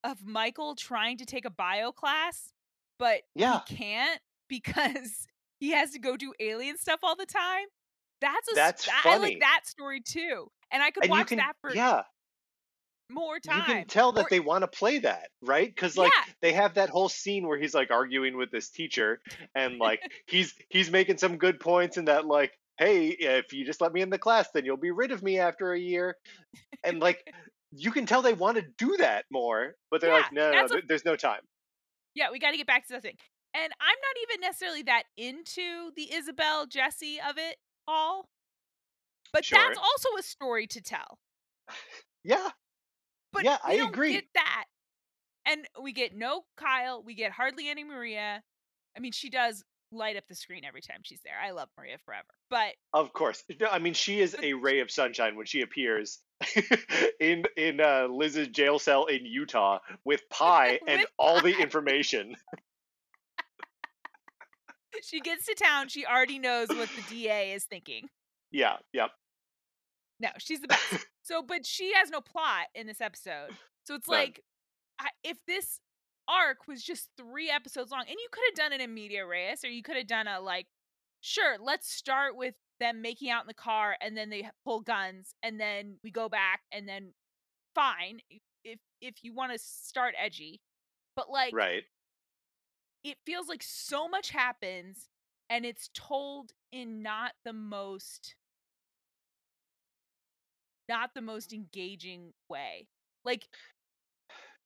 of 0.05 0.25
Michael 0.25 0.77
trying 0.77 1.17
to 1.19 1.25
take 1.27 1.45
a 1.45 1.51
bio 1.51 1.91
class, 1.91 2.53
but 2.97 3.23
Yeah. 3.35 3.63
he 3.67 3.75
can't 3.77 4.21
because 4.49 5.27
he 5.59 5.71
has 5.73 5.91
to 5.91 5.99
go 5.99 6.17
do 6.17 6.33
alien 6.39 6.79
stuff 6.79 7.01
all 7.03 7.17
the 7.17 7.27
time. 7.27 7.67
That's 8.21 8.49
a 8.53 8.55
That's 8.55 8.89
I- 8.89 9.15
I 9.15 9.17
like 9.17 9.41
that 9.41 9.63
story 9.65 10.01
too. 10.01 10.47
and 10.71 10.81
I 10.81 10.93
could 10.93 11.03
and 11.05 11.11
watch 11.11 11.27
can 11.29 11.39
that 11.39 11.55
for 11.61 11.75
yeah 11.75 12.03
more 13.09 13.39
time. 13.39 13.59
you 13.59 13.63
can 13.63 13.87
tell 13.87 14.13
that 14.13 14.27
Or 14.27 14.29
they 14.31 14.41
want 14.41 14.63
to 14.63 14.69
play 14.69 14.99
that 15.01 15.29
right 15.43 15.73
because 15.73 15.97
like 15.97 16.13
yeah, 16.15 16.33
they 16.43 16.53
have 16.53 16.75
that 16.75 16.89
whole 16.89 17.09
scene 17.09 17.47
where 17.47 17.59
he's 17.59 17.75
like 17.75 17.91
arguing 17.91 18.37
with 18.37 18.51
this 18.51 18.69
teacher 18.71 19.21
and 19.55 19.79
like 19.79 20.01
he's 20.27 20.55
he's 20.69 20.91
making 20.91 21.19
some 21.19 21.37
good 21.37 21.61
points 21.61 21.97
in 21.97 22.07
that 22.07 22.27
like 22.27 22.53
hey 22.79 23.09
if 23.09 23.53
you 23.53 23.65
just 23.65 23.81
let 23.81 23.93
me 23.93 24.01
in 24.01 24.11
the 24.11 24.19
class 24.19 24.49
then 24.53 24.65
you'll 24.65 24.77
be 24.77 24.91
rid 24.91 25.13
of 25.13 25.23
me 25.23 25.39
after 25.39 25.73
a 25.73 25.79
year 25.79 26.17
and 26.83 27.01
like 27.01 27.23
you 27.73 27.91
can 27.91 28.07
tell 28.07 28.23
they 28.23 28.33
want 28.33 28.57
to 28.57 28.65
do 28.79 28.97
that 28.97 29.25
more 29.31 29.75
but 29.91 30.01
they're 30.01 30.11
yeah, 30.11 30.17
like 30.17 30.33
no 30.33 30.51
no, 30.51 30.67
no 30.67 30.81
there's 30.89 31.05
no 31.05 31.15
time 31.15 31.41
yeah. 32.17 32.31
We 32.33 32.41
got 32.41 32.51
to 32.51 32.57
get 32.57 32.67
back 32.67 32.89
to 32.89 32.95
the 32.95 33.01
thing, 33.01 33.17
and 33.55 33.73
I'm 33.81 33.87
not 33.87 34.17
even 34.23 34.41
necessarily 34.41 34.83
that 34.85 35.05
into 35.17 35.93
the 35.95 36.13
Isabel 36.13 36.67
Jesse 36.67 37.19
of 37.21 37.37
it 37.37 37.57
all, 37.87 38.29
but 39.33 39.45
sure 39.45 39.59
that's 39.59 39.79
also 39.79 40.09
a 40.19 40.23
story 40.23 40.67
to 40.69 40.81
tell. 40.81 41.19
yeah 42.25 42.49
But 43.37 43.45
yeah 43.45 43.59
i 43.65 43.77
don't 43.77 43.91
agree 43.91 44.13
get 44.13 44.25
that, 44.35 44.65
and 45.47 45.67
we 45.81 45.93
get 45.93 46.15
no 46.15 46.45
Kyle. 46.57 47.03
We 47.03 47.15
get 47.15 47.33
hardly 47.33 47.69
any 47.69 47.85
Maria. 47.85 48.43
I 48.97 49.01
mean, 49.01 49.13
she 49.13 49.31
does 49.31 49.63
light 49.93 50.17
up 50.17 50.25
the 50.29 50.35
screen 50.35 50.65
every 50.65 50.81
time 50.81 51.01
she's 51.03 51.21
there. 51.25 51.35
I 51.43 51.53
love 51.53 51.69
Maria 51.79 51.97
forever, 52.05 52.27
but 52.51 52.75
Of 52.93 53.13
course. 53.13 53.45
No, 53.61 53.69
I 53.71 53.79
mean, 53.79 53.95
she 53.95 54.21
is 54.21 54.37
a 54.43 54.55
ray 54.55 54.81
of 54.81 54.91
sunshine 54.91 55.37
when 55.37 55.47
she 55.47 55.63
appears 55.63 56.19
in 57.21 57.45
in 57.57 57.81
uh, 57.81 58.09
Liz's 58.11 58.49
jail 58.49 58.79
cell 58.79 59.07
in 59.07 59.25
Utah 59.25 59.79
with 60.05 60.23
pie 60.31 60.81
and 60.87 61.01
with 61.01 61.11
all 61.19 61.41
the 61.41 61.57
information. 61.59 62.35
she 65.03 65.21
gets 65.21 65.47
to 65.47 65.55
town. 65.55 65.89
She 65.89 66.05
already 66.05 66.39
knows 66.39 66.69
what 66.69 66.89
the 66.97 67.03
DA 67.09 67.53
is 67.53 67.65
thinking. 67.65 68.09
Yeah, 68.51 68.77
yep, 68.93 69.11
No, 70.21 70.29
she's 70.39 70.61
the 70.61 70.69
best. 70.69 71.07
So, 71.23 71.43
but 71.43 71.67
she 71.67 71.93
has 71.95 72.09
no 72.09 72.21
plot 72.21 72.67
in 72.75 72.87
this 72.87 73.01
episode. 73.01 73.51
So 73.85 73.95
it's 73.95 74.09
none. 74.09 74.21
like, 74.21 74.45
I, 75.01 75.09
if 75.25 75.37
this 75.47 75.81
arc 76.29 76.69
was 76.69 76.83
just 76.83 77.09
three 77.17 77.51
episodes 77.51 77.91
long, 77.91 78.03
and 78.03 78.11
you 78.11 78.29
could 78.31 78.45
have 78.49 78.55
done 78.55 78.73
it 78.73 78.83
in 78.83 78.95
media 78.95 79.27
res, 79.27 79.65
or 79.65 79.69
you 79.69 79.83
could 79.83 79.97
have 79.97 80.07
done 80.07 80.27
a 80.29 80.41
like, 80.41 80.67
sure, 81.21 81.57
let's 81.61 81.91
start 81.91 82.37
with 82.37 82.55
them 82.79 83.03
making 83.03 83.31
out 83.31 83.43
in 83.43 83.47
the 83.49 83.55
car, 83.55 83.97
and 84.01 84.17
then 84.17 84.31
they 84.31 84.49
pull 84.65 84.81
guns, 84.81 85.35
and 85.43 85.59
then 85.61 85.99
we 86.05 86.11
go 86.11 86.29
back, 86.29 86.61
and 86.73 86.89
then 86.89 87.13
fine, 87.75 88.21
if 88.65 88.79
if 89.01 89.17
you 89.23 89.35
want 89.35 89.53
to 89.53 89.59
start 89.59 90.15
edgy, 90.23 90.61
but 91.15 91.29
like, 91.31 91.55
Right. 91.55 91.83
it 93.05 93.19
feels 93.27 93.49
like 93.49 93.63
so 93.63 94.09
much 94.09 94.31
happens, 94.31 95.09
and 95.51 95.65
it's 95.65 95.91
told 95.95 96.53
in 96.73 97.03
not 97.03 97.33
the 97.45 97.53
most 97.53 98.35
not 100.89 101.11
the 101.15 101.21
most 101.21 101.53
engaging 101.53 102.33
way. 102.49 102.87
Like 103.25 103.47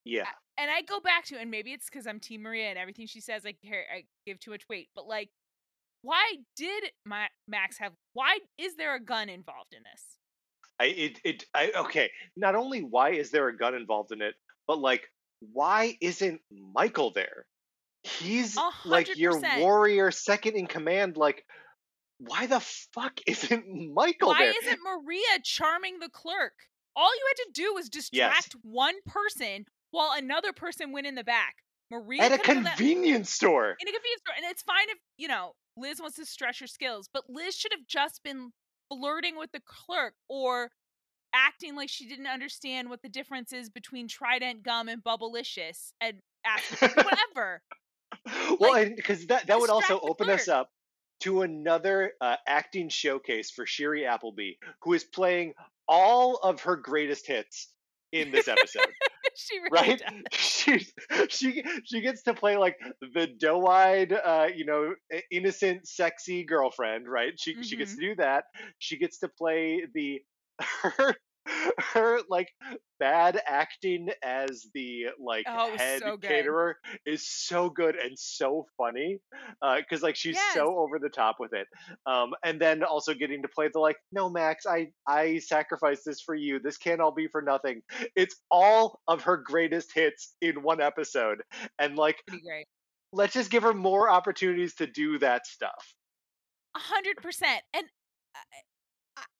Yeah. 0.04 0.28
And 0.58 0.70
I 0.70 0.82
go 0.82 1.00
back 1.00 1.24
to 1.26 1.38
and 1.38 1.50
maybe 1.50 1.72
it's 1.72 1.88
because 1.88 2.06
I'm 2.06 2.20
Team 2.20 2.42
Maria 2.42 2.68
and 2.68 2.78
everything 2.78 3.06
she 3.06 3.20
says 3.20 3.44
I 3.46 3.54
care 3.64 3.84
I 3.94 4.04
give 4.26 4.40
too 4.40 4.50
much 4.50 4.68
weight. 4.68 4.88
But 4.94 5.06
like, 5.06 5.30
why 6.02 6.36
did 6.56 6.84
Ma- 7.06 7.26
Max 7.48 7.78
have? 7.78 7.92
Why 8.14 8.38
is 8.58 8.76
there 8.76 8.94
a 8.94 9.00
gun 9.00 9.28
involved 9.28 9.74
in 9.74 9.82
this? 9.82 10.16
I 10.80 10.84
it 10.84 11.20
it 11.24 11.44
I 11.54 11.72
okay. 11.76 12.10
Not 12.36 12.54
only 12.54 12.80
why 12.80 13.10
is 13.10 13.30
there 13.30 13.48
a 13.48 13.56
gun 13.56 13.74
involved 13.74 14.12
in 14.12 14.22
it, 14.22 14.34
but 14.66 14.78
like 14.78 15.08
why 15.52 15.96
isn't 16.00 16.40
Michael 16.50 17.10
there? 17.10 17.46
He's 18.02 18.56
A 18.56 18.70
like 18.86 19.16
your 19.18 19.40
warrior 19.58 20.10
second 20.10 20.54
in 20.54 20.66
command. 20.66 21.16
Like, 21.16 21.44
why 22.20 22.46
the 22.46 22.60
fuck 22.60 23.20
isn't 23.26 23.66
Michael 23.94 24.28
Why 24.28 24.52
isn't 24.62 24.78
Maria 24.82 25.38
charming 25.42 25.98
the 25.98 26.08
clerk? 26.08 26.52
All 26.96 27.12
you 27.14 27.24
had 27.28 27.44
to 27.44 27.50
do 27.62 27.74
was 27.74 27.88
Yes. 27.92 28.10
distract 28.10 28.56
one 28.62 28.94
person 29.06 29.66
while 29.90 30.12
another 30.16 30.52
person 30.52 30.92
went 30.92 31.06
in 31.06 31.14
the 31.14 31.24
back. 31.24 31.56
Maria 31.90 32.22
At 32.22 32.32
a 32.32 32.36
done 32.38 32.62
that 32.64 32.76
convenience 32.76 33.30
store. 33.30 33.76
in 33.80 33.88
a 33.88 33.92
convenience 33.92 34.20
store, 34.24 34.34
and 34.36 34.46
it's 34.48 34.62
fine 34.62 34.88
if 34.90 34.98
you 35.16 35.26
know 35.28 35.54
Liz 35.76 36.00
wants 36.00 36.16
to 36.16 36.26
stretch 36.26 36.60
her 36.60 36.66
skills, 36.66 37.08
but 37.12 37.24
Liz 37.28 37.56
should 37.56 37.72
have 37.72 37.86
just 37.86 38.22
been 38.22 38.52
flirting 38.88 39.36
with 39.36 39.50
the 39.52 39.60
clerk 39.66 40.14
or 40.28 40.70
acting 41.32 41.74
like 41.76 41.88
she 41.88 42.06
didn't 42.08 42.26
understand 42.26 42.90
what 42.90 43.02
the 43.02 43.08
difference 43.08 43.52
is 43.52 43.68
between 43.70 44.08
Trident 44.08 44.62
gum 44.62 44.88
and 44.88 45.02
Bubblicious 45.02 45.92
and 46.00 46.20
whatever. 46.80 47.62
well, 48.58 48.72
Like, 48.72 48.96
because 48.96 49.26
that 49.26 49.46
that 49.46 49.58
would 49.60 49.70
also 49.70 49.98
open 50.00 50.28
us 50.30 50.48
up 50.48 50.70
to 51.20 51.42
another 51.42 52.12
uh, 52.20 52.36
acting 52.46 52.88
showcase 52.88 53.50
for 53.50 53.64
Shiri 53.66 54.06
Appleby, 54.06 54.52
who 54.82 54.92
is 54.94 55.04
playing 55.04 55.54
all 55.88 56.36
of 56.36 56.62
her 56.62 56.76
greatest 56.76 57.26
hits 57.26 57.68
in 58.12 58.30
this 58.30 58.48
episode. 58.48 58.94
she 59.36 59.58
really 59.58 59.70
right? 59.70 60.02
She 60.32 60.86
she 61.28 61.64
she 61.84 62.00
gets 62.00 62.22
to 62.24 62.34
play 62.34 62.56
like 62.56 62.76
the 63.14 63.26
doe-eyed, 63.26 64.12
uh, 64.12 64.48
you 64.54 64.64
know, 64.64 64.94
innocent, 65.30 65.86
sexy 65.86 66.44
girlfriend, 66.44 67.08
right? 67.08 67.32
She 67.38 67.56
she 67.60 67.76
gets 67.76 67.94
Mm-hmm. 67.94 68.00
to 68.00 68.00
do 68.00 68.14
that. 68.16 68.44
She 68.78 68.98
gets 68.98 69.18
to 69.20 69.28
play 69.28 69.84
the 69.94 70.22
her 70.60 71.14
her 71.94 72.20
like 72.28 72.48
bad 72.98 73.40
acting 73.46 74.08
as 74.22 74.66
the 74.74 75.06
like 75.18 75.44
Oh, 75.48 75.74
head 75.76 76.00
so 76.00 76.16
caterer 76.18 76.76
is 77.06 77.26
so 77.26 77.70
good 77.70 77.96
and 77.96 78.18
so 78.18 78.66
funny 78.76 79.18
because 79.78 80.02
like 80.02 80.16
she's 80.16 80.36
Yes. 80.36 80.54
so 80.54 80.78
over 80.78 80.98
the 80.98 81.08
top 81.08 81.36
with 81.40 81.52
it 81.54 81.66
um 82.06 82.32
and 82.44 82.60
then 82.60 82.82
also 82.84 83.14
getting 83.14 83.40
to 83.42 83.48
play 83.48 83.68
the 83.72 83.80
like 83.80 83.96
no 84.12 84.28
max 84.28 84.66
i 84.66 84.88
i 85.06 85.38
sacrificed 85.38 86.02
this 86.04 86.20
for 86.20 86.34
you 86.34 86.58
this 86.60 86.76
can't 86.76 87.00
all 87.00 87.10
be 87.12 87.26
for 87.26 87.40
nothing 87.40 87.80
it's 88.14 88.36
all 88.50 89.00
of 89.08 89.22
her 89.22 89.38
greatest 89.38 89.92
hits 89.94 90.34
in 90.42 90.62
one 90.62 90.80
episode 90.80 91.38
and 91.78 91.96
like 91.96 92.22
let's 93.12 93.32
just 93.32 93.50
give 93.50 93.62
her 93.62 93.74
more 93.74 94.10
opportunities 94.10 94.74
to 94.74 94.86
do 94.86 95.18
that 95.18 95.46
stuff 95.46 95.94
A 96.76 96.78
hundred 96.78 97.16
percent. 97.16 97.62
And 97.74 97.86
I- 98.34 98.38
I- 98.38 98.62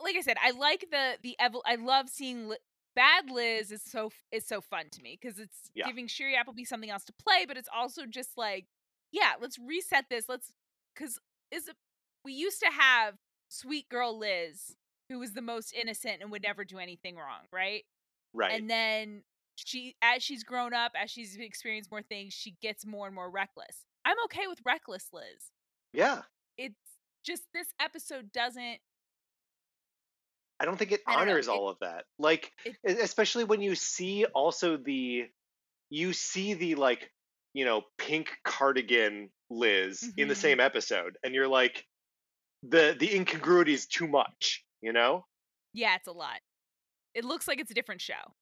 like 0.00 0.16
I 0.16 0.20
said, 0.20 0.36
I 0.42 0.50
like 0.52 0.86
the 0.90 1.16
the 1.22 1.36
evol- 1.40 1.62
I 1.66 1.76
love 1.76 2.08
seeing 2.08 2.48
Li- 2.48 2.58
Bad 2.96 3.30
Liz 3.30 3.70
is 3.70 3.82
so 3.82 4.10
is 4.32 4.46
so 4.46 4.60
fun 4.60 4.86
to 4.92 5.02
me 5.02 5.18
because 5.20 5.38
it's 5.38 5.70
Yeah. 5.74 5.86
giving 5.86 6.06
Shiri 6.08 6.34
Appleby 6.36 6.64
something 6.64 6.90
else 6.90 7.04
to 7.04 7.12
play, 7.12 7.44
but 7.46 7.56
it's 7.56 7.68
also 7.74 8.06
just 8.06 8.30
like, 8.36 8.66
yeah, 9.12 9.32
let's 9.40 9.58
reset 9.58 10.06
this. 10.10 10.26
Let's 10.28 10.52
because 10.94 11.18
is 11.50 11.68
it, 11.68 11.76
we 12.24 12.32
used 12.32 12.60
to 12.60 12.70
have 12.70 13.14
sweet 13.48 13.88
girl 13.88 14.16
Liz 14.18 14.76
who 15.08 15.18
was 15.18 15.32
the 15.32 15.42
most 15.42 15.72
innocent 15.72 16.22
and 16.22 16.30
would 16.30 16.42
never 16.42 16.64
do 16.64 16.78
anything 16.78 17.16
wrong, 17.16 17.42
right? 17.52 17.84
right 18.32 18.52
And 18.52 18.70
then 18.70 19.22
she, 19.56 19.96
as 20.00 20.22
she's 20.22 20.44
grown 20.44 20.72
up, 20.72 20.92
as 20.96 21.10
she's 21.10 21.36
experienced 21.36 21.90
more 21.90 22.02
things, 22.02 22.32
she 22.32 22.52
gets 22.62 22.86
more 22.86 23.06
and 23.06 23.14
more 23.14 23.28
reckless. 23.28 23.84
I'm 24.04 24.16
okay 24.26 24.46
with 24.46 24.60
reckless 24.64 25.08
Liz. 25.12 25.50
yeah 25.92 26.22
It's 26.56 26.78
just 27.24 27.42
this 27.52 27.66
episode 27.80 28.30
doesn't 28.32 28.78
i 30.60 30.64
don't 30.64 30.76
think 30.78 30.92
it 30.92 31.00
don't 31.06 31.26
know, 31.26 31.32
honors 31.32 31.48
it- 31.48 31.50
all 31.50 31.68
of 31.68 31.78
that 31.80 32.04
like 32.18 32.52
it- 32.64 32.76
especially 32.84 33.44
when 33.44 33.62
you 33.62 33.74
see 33.74 34.24
also 34.26 34.76
the 34.76 35.26
you 35.90 36.12
see 36.12 36.54
the 36.54 36.74
like 36.76 37.12
you 37.54 37.64
know 37.64 37.82
pink 37.98 38.30
cardigan 38.44 39.30
liz 39.50 40.12
in 40.16 40.28
the 40.28 40.34
Mhm. 40.34 40.38
same 40.38 40.60
episode 40.60 41.18
and 41.24 41.34
you're 41.34 41.48
like 41.48 41.86
the 42.62 42.96
the 42.98 43.14
incongruity 43.16 43.74
is 43.74 43.86
too 43.86 44.08
much 44.08 44.64
you 44.82 44.92
know 44.92 45.26
Yeah, 45.72 45.96
it's 45.96 46.08
a 46.08 46.12
lot. 46.12 46.40
It 47.14 47.24
looks 47.24 47.48
like 47.48 47.60
it's 47.60 47.70
a 47.70 47.74
different 47.74 48.00
show. 48.00 48.34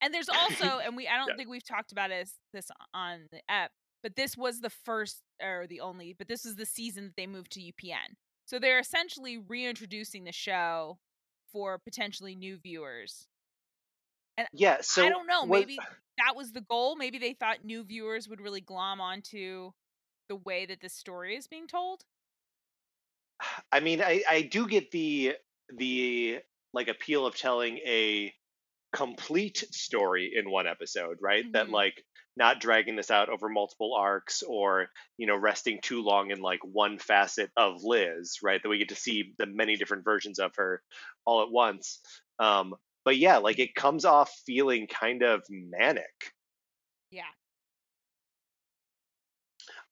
And 0.00 0.14
there's 0.14 0.28
also, 0.28 0.78
and 0.80 0.96
we 0.96 1.08
I 1.08 1.16
don't 1.18 1.28
Yeah. 1.28 1.36
think 1.36 1.48
we've 1.50 1.64
talked 1.64 1.92
about 1.92 2.10
this 2.10 2.34
this 2.52 2.70
on 2.94 3.28
the 3.32 3.40
app, 3.50 3.72
but 4.02 4.16
this 4.16 4.36
was 4.36 4.60
the 4.60 4.70
first 4.70 5.22
or 5.42 5.66
the 5.68 5.80
only, 5.80 6.14
but 6.14 6.28
this 6.28 6.44
was 6.44 6.56
the 6.56 6.66
season 6.66 7.06
that 7.06 7.16
they 7.16 7.26
moved 7.26 7.52
to 7.52 7.60
UPN. 7.60 8.16
So 8.46 8.58
they're 8.58 8.78
essentially 8.80 9.38
reintroducing 9.38 10.24
the 10.24 10.32
show 10.32 10.98
for 11.52 11.78
potentially 11.78 12.34
new 12.34 12.58
viewers. 12.58 13.26
And 14.36 14.46
yeah 14.52 14.78
so 14.80 15.04
I 15.04 15.08
don't 15.08 15.26
know, 15.26 15.44
what- 15.44 15.60
maybe 15.60 15.78
that 16.18 16.36
was 16.36 16.52
the 16.52 16.60
goal. 16.60 16.96
Maybe 16.96 17.18
they 17.18 17.32
thought 17.32 17.64
new 17.64 17.84
viewers 17.84 18.28
would 18.28 18.40
really 18.40 18.60
glom 18.60 19.00
onto 19.00 19.72
the 20.28 20.36
way 20.36 20.66
that 20.66 20.80
this 20.80 20.94
story 20.94 21.36
is 21.36 21.46
being 21.46 21.66
told. 21.66 22.04
I 23.72 23.80
mean, 23.80 24.02
I, 24.02 24.22
I 24.28 24.42
do 24.42 24.66
get 24.66 24.90
the 24.90 25.36
the 25.76 26.40
like 26.72 26.88
appeal 26.88 27.26
of 27.26 27.36
telling 27.36 27.78
a 27.78 28.32
complete 28.92 29.64
story 29.72 30.32
in 30.34 30.50
one 30.50 30.66
episode, 30.66 31.18
right? 31.20 31.44
That 31.52 31.68
Mhm. 31.68 31.72
like 31.72 32.04
not 32.36 32.60
dragging 32.60 32.96
this 32.96 33.10
out 33.10 33.28
over 33.28 33.48
multiple 33.48 33.94
arcs 33.94 34.42
or 34.42 34.88
you 35.16 35.26
know 35.26 35.36
resting 35.36 35.80
too 35.82 36.02
long 36.02 36.30
in 36.30 36.40
like 36.40 36.60
one 36.62 36.98
facet 36.98 37.50
of 37.56 37.82
Liz, 37.84 38.38
right? 38.42 38.62
That 38.62 38.68
we 38.68 38.78
get 38.78 38.90
to 38.90 38.96
see 38.96 39.34
the 39.38 39.46
many 39.46 39.76
different 39.76 40.04
versions 40.04 40.38
of 40.38 40.54
her 40.56 40.82
all 41.24 41.42
at 41.42 41.50
once. 41.50 42.00
Um, 42.38 42.74
but 43.04 43.16
yeah, 43.18 43.38
like 43.38 43.58
it 43.58 43.74
comes 43.74 44.04
off 44.04 44.32
feeling 44.46 44.86
kind 44.86 45.22
of 45.22 45.42
manic. 45.50 46.32
Yeah. 47.10 47.24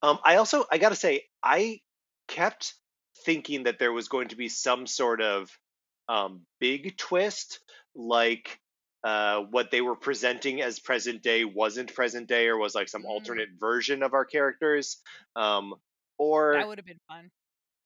Um, 0.02 0.18
I 0.24 0.36
also 0.36 0.64
I 0.70 0.78
gotta 0.78 0.96
say 0.96 1.24
I 1.42 1.80
kept 2.28 2.74
thinking 3.24 3.64
that 3.64 3.78
there 3.78 3.92
was 3.92 4.08
going 4.08 4.28
to 4.28 4.36
be 4.36 4.48
some 4.48 4.86
sort 4.86 5.20
of 5.20 5.50
um, 6.08 6.42
big 6.60 6.96
twist, 6.96 7.60
like 7.94 8.60
uh, 9.04 9.40
what 9.42 9.70
they 9.70 9.80
were 9.80 9.96
presenting 9.96 10.60
as 10.62 10.78
present 10.80 11.22
day 11.22 11.44
wasn't 11.44 11.94
present 11.94 12.28
day 12.28 12.48
or 12.48 12.56
was 12.56 12.74
like 12.74 12.88
some 12.88 13.02
Mm. 13.02 13.08
alternate 13.10 13.48
version 13.58 14.02
of 14.02 14.14
our 14.14 14.24
characters, 14.24 15.00
um, 15.36 15.74
or 16.18 16.52
That 16.54 16.66
would 16.68 16.78
have 16.78 16.86
been 16.86 17.00
fun. 17.08 17.30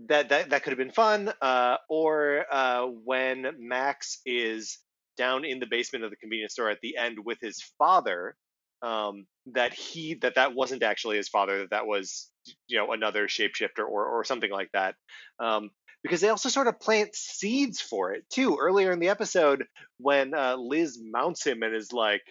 that 0.09 0.29
that 0.31 0.50
that 0.50 0.62
could 0.62 0.71
have 0.71 0.79
been 0.79 0.90
fun. 0.90 1.33
Uh, 1.40 1.76
or 1.88 2.47
uh, 2.50 2.87
when 2.87 3.47
Max 3.59 4.21
is 4.25 4.79
down 5.17 5.45
in 5.45 5.61
the 5.61 5.67
basement 5.67 6.05
of 6.05 6.11
the 6.11 6.17
convenience 6.17 6.52
store 6.55 6.71
at 6.71 6.81
the 6.81 6.97
end 6.97 7.19
with 7.25 7.38
his 7.40 7.61
father, 7.79 8.37
um, 8.83 9.26
that 9.47 9.75
he 9.75 10.14
that 10.14 10.37
that 10.37 10.55
wasn't 10.55 10.83
actually 10.83 11.17
his 11.19 11.29
father. 11.29 11.61
That 11.61 11.71
that 11.71 11.87
was 11.87 12.31
you 12.69 12.79
know 12.79 12.93
another 12.93 13.26
shapeshifter 13.29 13.81
or 13.87 14.07
or 14.07 14.25
something 14.25 14.50
like 14.50 14.71
that. 14.73 14.95
Um, 15.38 15.71
because 16.02 16.21
they 16.21 16.28
also 16.28 16.49
sort 16.49 16.66
of 16.66 16.80
plant 16.80 17.14
seeds 17.14 17.80
for 17.80 18.12
it 18.12 18.25
too. 18.30 18.59
Earlier 18.61 18.92
in 18.92 19.00
the 19.00 19.09
episode, 19.09 19.64
when 19.99 20.35
uh, 20.35 20.57
Liz 20.57 20.99
mounts 21.02 21.45
him 21.45 21.62
and 21.62 21.75
is 21.75 21.92
like, 21.92 22.23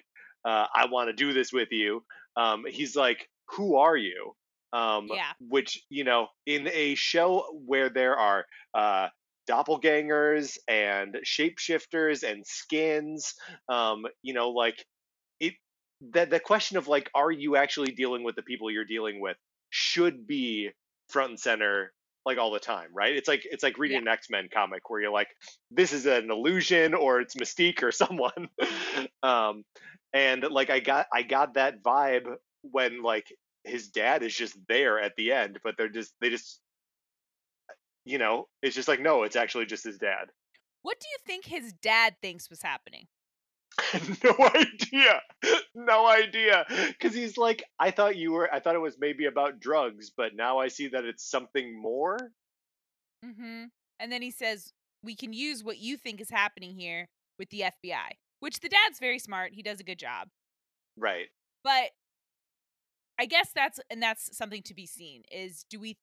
uh, 0.45 0.65
"I 0.73 0.87
want 0.87 1.09
to 1.09 1.13
do 1.13 1.33
this 1.33 1.51
with 1.53 1.69
you," 1.71 2.03
um, 2.35 2.65
he's 2.67 2.95
like, 2.95 3.29
"Who 3.55 3.77
are 3.77 3.97
you?" 3.97 4.35
um, 4.73 5.07
Yeah. 5.11 5.31
which 5.39 5.83
you 5.89 6.03
know 6.03 6.27
in 6.45 6.67
a 6.67 6.95
show 6.95 7.45
where 7.65 7.89
there 7.89 8.15
are 8.17 8.45
uh, 8.73 9.09
doppelgangers 9.49 10.57
and 10.67 11.17
shapeshifters 11.25 12.29
and 12.29 12.45
skins 12.45 13.33
um, 13.67 14.05
you 14.21 14.33
know 14.33 14.49
like 14.49 14.85
it 15.39 15.53
that 16.13 16.29
the 16.29 16.39
question 16.39 16.77
of 16.77 16.87
like 16.87 17.09
are 17.15 17.31
you 17.31 17.55
actually 17.55 17.91
dealing 17.91 18.23
with 18.23 18.35
the 18.35 18.43
people 18.43 18.69
you're 18.71 18.85
dealing 18.85 19.19
with 19.19 19.37
should 19.69 20.27
be 20.27 20.69
front 21.09 21.31
and 21.31 21.39
center 21.39 21.91
like 22.29 22.37
all 22.37 22.51
the 22.51 22.59
time 22.59 22.89
right 22.93 23.15
it's 23.15 23.27
like 23.27 23.41
it's 23.51 23.63
like 23.63 23.77
reading 23.77 23.95
Yeah. 23.95 24.11
an 24.11 24.17
x-men 24.19 24.47
comic 24.53 24.89
where 24.89 25.01
you're 25.01 25.11
like 25.11 25.29
this 25.71 25.91
is 25.93 26.05
an 26.05 26.29
illusion 26.31 26.93
or 26.93 27.19
it's 27.21 27.35
mystique 27.35 27.83
or 27.83 27.91
someone 28.03 28.47
um 29.23 29.63
and 30.13 30.43
like 30.49 30.69
i 30.69 30.79
got 30.79 31.07
i 31.13 31.21
got 31.23 31.55
that 31.55 31.83
vibe 31.83 32.27
when 32.61 33.01
like 33.01 33.25
his 33.63 33.89
dad 33.89 34.23
is 34.23 34.33
just 34.35 34.55
there 34.67 34.99
at 34.99 35.15
the 35.17 35.31
end 35.31 35.59
but 35.63 35.75
they're 35.77 35.89
just 35.89 36.13
they 36.21 36.29
just 36.29 36.61
you 38.05 38.17
know 38.17 38.47
it's 38.61 38.75
just 38.75 38.87
like 38.87 39.01
no 39.01 39.23
it's 39.23 39.35
actually 39.35 39.65
just 39.65 39.83
his 39.83 39.97
dad 39.97 40.31
What 40.81 40.99
do 40.99 41.07
you 41.09 41.17
think 41.25 41.45
his 41.45 41.73
dad 41.73 42.15
thinks 42.21 42.49
was 42.49 42.61
happening? 42.61 43.07
no 44.23 44.49
idea 44.55 45.21
no 45.75 46.07
idea 46.07 46.65
because 46.87 47.13
he's 47.13 47.37
like 47.37 47.63
i 47.79 47.91
thought 47.91 48.15
you 48.15 48.31
were 48.31 48.53
i 48.53 48.59
thought 48.59 48.75
it 48.75 48.79
was 48.79 48.97
maybe 48.99 49.25
about 49.25 49.59
drugs 49.59 50.11
but 50.15 50.35
now 50.35 50.59
i 50.59 50.67
see 50.67 50.87
that 50.87 51.05
it's 51.05 51.29
something 51.29 51.79
more 51.79 52.17
Mm-hmm. 53.25 53.65
And 53.99 54.11
then 54.11 54.21
he 54.21 54.31
says, 54.31 54.73
"We 55.03 55.15
can 55.15 55.33
use 55.33 55.63
what 55.63 55.77
you 55.77 55.97
think 55.97 56.21
is 56.21 56.29
happening 56.29 56.75
here 56.75 57.07
with 57.37 57.49
the 57.49 57.61
FBI." 57.61 58.17
Which 58.39 58.61
the 58.61 58.69
dad's 58.69 58.99
very 58.99 59.19
smart. 59.19 59.53
He 59.53 59.61
does 59.61 59.79
a 59.79 59.83
good 59.83 59.99
job. 59.99 60.29
right 60.97 61.27
But 61.63 61.91
I 63.19 63.25
guess 63.25 63.51
that's 63.53 63.79
and 63.89 64.01
that's 64.01 64.35
something 64.37 64.63
to 64.63 64.73
be 64.73 64.85
seen. 64.85 65.23
Is 65.31 65.65
do 65.69 65.79
we 65.79 65.97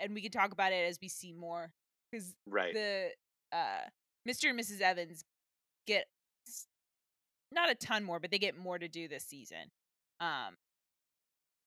and 0.00 0.14
we 0.14 0.22
can 0.22 0.30
talk 0.30 0.52
about 0.52 0.72
it 0.72 0.88
as 0.88 0.98
we 1.00 1.08
see 1.08 1.32
more 1.32 1.72
because 2.10 2.34
right 2.46 2.72
the 2.72 3.08
uh 3.52 3.88
Mr. 4.28 4.50
and 4.50 4.58
Mrs. 4.58 4.80
Evans 4.80 5.24
get 5.86 6.06
not 7.52 7.70
a 7.70 7.74
ton 7.74 8.04
more, 8.04 8.20
but 8.20 8.30
they 8.30 8.38
get 8.38 8.56
more 8.56 8.78
to 8.78 8.88
do 8.88 9.08
this 9.08 9.24
season. 9.24 9.70
Um 10.20 10.56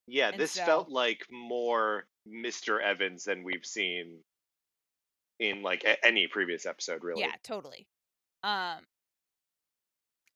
yeah 0.08 0.32
this 0.36 0.52
so- 0.54 0.66
felt 0.66 0.90
like 0.90 1.26
more 1.32 2.06
mr 2.28 2.82
evans 2.82 3.24
than 3.26 3.44
we've 3.44 3.66
seen 3.66 4.24
in 5.40 5.62
like 5.62 5.84
a- 5.84 6.04
any 6.06 6.28
previous 6.28 6.66
episode 6.66 7.04
really 7.04 7.22
Yeah, 7.22 7.36
totally. 7.44 7.88
Um 8.44 8.80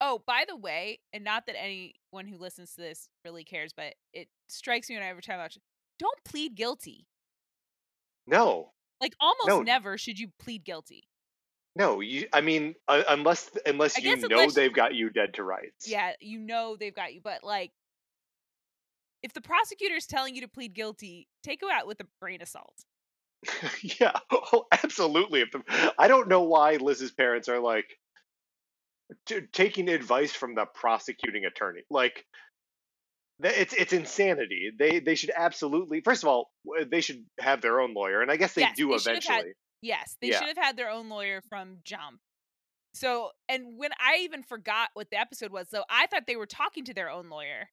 Oh, 0.01 0.21
by 0.27 0.43
the 0.47 0.57
way, 0.57 0.99
and 1.13 1.23
not 1.23 1.45
that 1.47 1.55
anyone 1.57 2.27
who 2.27 2.37
listens 2.37 2.75
to 2.75 2.81
this 2.81 3.07
really 3.23 3.45
cares, 3.45 3.71
but 3.75 3.93
it 4.13 4.27
strikes 4.49 4.89
me 4.89 4.95
when 4.97 5.03
I 5.03 5.07
every 5.07 5.21
time 5.21 5.39
I 5.39 5.43
watch 5.43 5.55
it, 5.55 5.61
don't 5.99 6.21
plead 6.25 6.55
guilty. 6.55 7.07
no 8.27 8.73
Like 9.01 9.13
almost 9.19 9.47
No. 9.47 9.61
never 9.63 9.97
should 9.97 10.19
you 10.19 10.29
plead 10.39 10.63
guilty. 10.65 11.03
No 11.75 11.99
you 11.99 12.27
i 12.33 12.41
mean 12.41 12.75
uh, 12.87 13.03
unless 13.09 13.49
unless 13.65 13.97
I 13.97 14.01
you 14.01 14.15
know 14.15 14.27
unless- 14.29 14.53
they've 14.53 14.73
got 14.73 14.95
you 14.95 15.09
dead 15.09 15.33
to 15.35 15.43
rights 15.43 15.87
Yeah, 15.87 16.13
you 16.19 16.39
know 16.39 16.75
they've 16.79 16.95
got 16.95 17.13
you, 17.13 17.21
but 17.23 17.43
like 17.43 17.71
if 19.25 19.33
the 19.33 19.41
prosecutor's 19.41 20.05
telling 20.05 20.35
you 20.35 20.41
to 20.41 20.47
plead 20.47 20.75
guilty, 20.75 21.27
take 21.41 21.63
it 21.63 21.69
out 21.71 21.87
with 21.87 21.99
a 21.99 22.05
grain 22.21 22.43
of 22.43 22.47
salt. 22.47 22.85
yeah, 23.99 24.11
oh, 24.31 24.65
absolutely. 24.71 25.41
If 25.41 25.51
the, 25.51 25.93
I 25.97 26.07
don't 26.07 26.27
know 26.27 26.43
why 26.43 26.75
Liz's 26.75 27.11
parents 27.11 27.49
are 27.49 27.59
like 27.59 27.85
t- 29.25 29.41
taking 29.51 29.89
advice 29.89 30.31
from 30.31 30.53
the 30.53 30.65
prosecuting 30.65 31.45
attorney. 31.45 31.81
Like, 31.89 32.23
it's 33.41 33.73
it's 33.73 33.93
insanity. 33.93 34.71
They 34.77 34.99
they 34.99 35.15
should 35.15 35.31
absolutely. 35.35 36.01
First 36.01 36.23
of 36.23 36.29
all, 36.29 36.51
they 36.87 37.01
should 37.01 37.25
have 37.39 37.61
their 37.61 37.81
own 37.81 37.95
lawyer, 37.95 38.21
and 38.21 38.29
I 38.29 38.37
guess 38.37 38.53
they 38.53 38.61
Yes, 38.61 38.77
do 38.77 38.89
they 38.89 38.95
eventually. 38.95 39.53
Yes, 39.85 40.17
they 40.19 40.29
Yeah. 40.29 40.39
should 40.39 40.47
have 40.47 40.57
had 40.57 40.77
their 40.77 40.89
own 40.89 41.09
lawyer 41.09 41.41
from 41.41 41.77
jump. 41.83 42.19
So, 42.95 43.31
and 43.47 43.77
when 43.77 43.91
I 43.99 44.17
even 44.21 44.41
forgot 44.41 44.89
what 44.93 45.09
the 45.11 45.19
episode 45.19 45.51
was, 45.51 45.69
so 45.69 45.83
I 45.89 46.07
thought 46.07 46.25
they 46.27 46.37
were 46.37 46.45
talking 46.47 46.85
to 46.85 46.93
their 46.93 47.09
own 47.09 47.29
lawyer. 47.29 47.69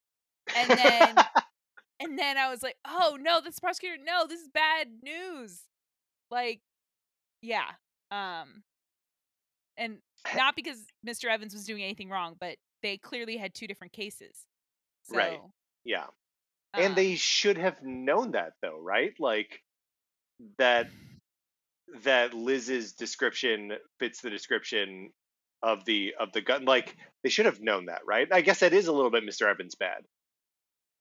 And 0.54 0.70
then 0.70 1.16
and 2.00 2.18
then 2.18 2.36
I 2.36 2.50
was 2.50 2.62
like, 2.62 2.76
"Oh, 2.84 3.16
no, 3.20 3.40
this 3.40 3.58
prosecutor, 3.60 3.96
no, 4.02 4.26
this 4.26 4.40
is 4.40 4.48
bad 4.48 4.88
news." 5.02 5.62
Like 6.30 6.60
yeah. 7.40 7.70
Um 8.10 8.62
and 9.78 9.98
not 10.36 10.54
because 10.54 10.78
Mr. 11.06 11.30
Evans 11.30 11.54
was 11.54 11.64
doing 11.64 11.82
anything 11.82 12.10
wrong, 12.10 12.36
but 12.38 12.56
they 12.82 12.98
clearly 12.98 13.36
had 13.38 13.54
two 13.54 13.66
different 13.66 13.92
cases. 13.94 14.44
So, 15.04 15.16
Right. 15.16 15.40
yeah, 15.84 16.06
and 16.74 16.88
um, 16.88 16.94
they 16.94 17.14
should 17.16 17.56
have 17.56 17.82
known 17.82 18.32
that 18.32 18.52
though, 18.60 18.78
right? 18.78 19.14
Like 19.18 19.62
that 20.58 20.88
that 22.04 22.34
Liz's 22.34 22.92
description 22.92 23.72
fits 23.98 24.20
the 24.22 24.30
description 24.30 25.10
of 25.62 25.84
the 25.84 26.14
of 26.18 26.32
the 26.32 26.40
gun. 26.40 26.64
Like 26.64 26.96
they 27.22 27.28
should 27.30 27.46
have 27.46 27.60
known 27.60 27.86
that, 27.86 28.00
right? 28.06 28.28
I 28.32 28.40
guess 28.40 28.60
that 28.60 28.72
is 28.72 28.86
a 28.86 28.92
little 28.92 29.10
bit 29.10 29.24
Mr. 29.24 29.48
Evans 29.50 29.74
bad. 29.74 30.02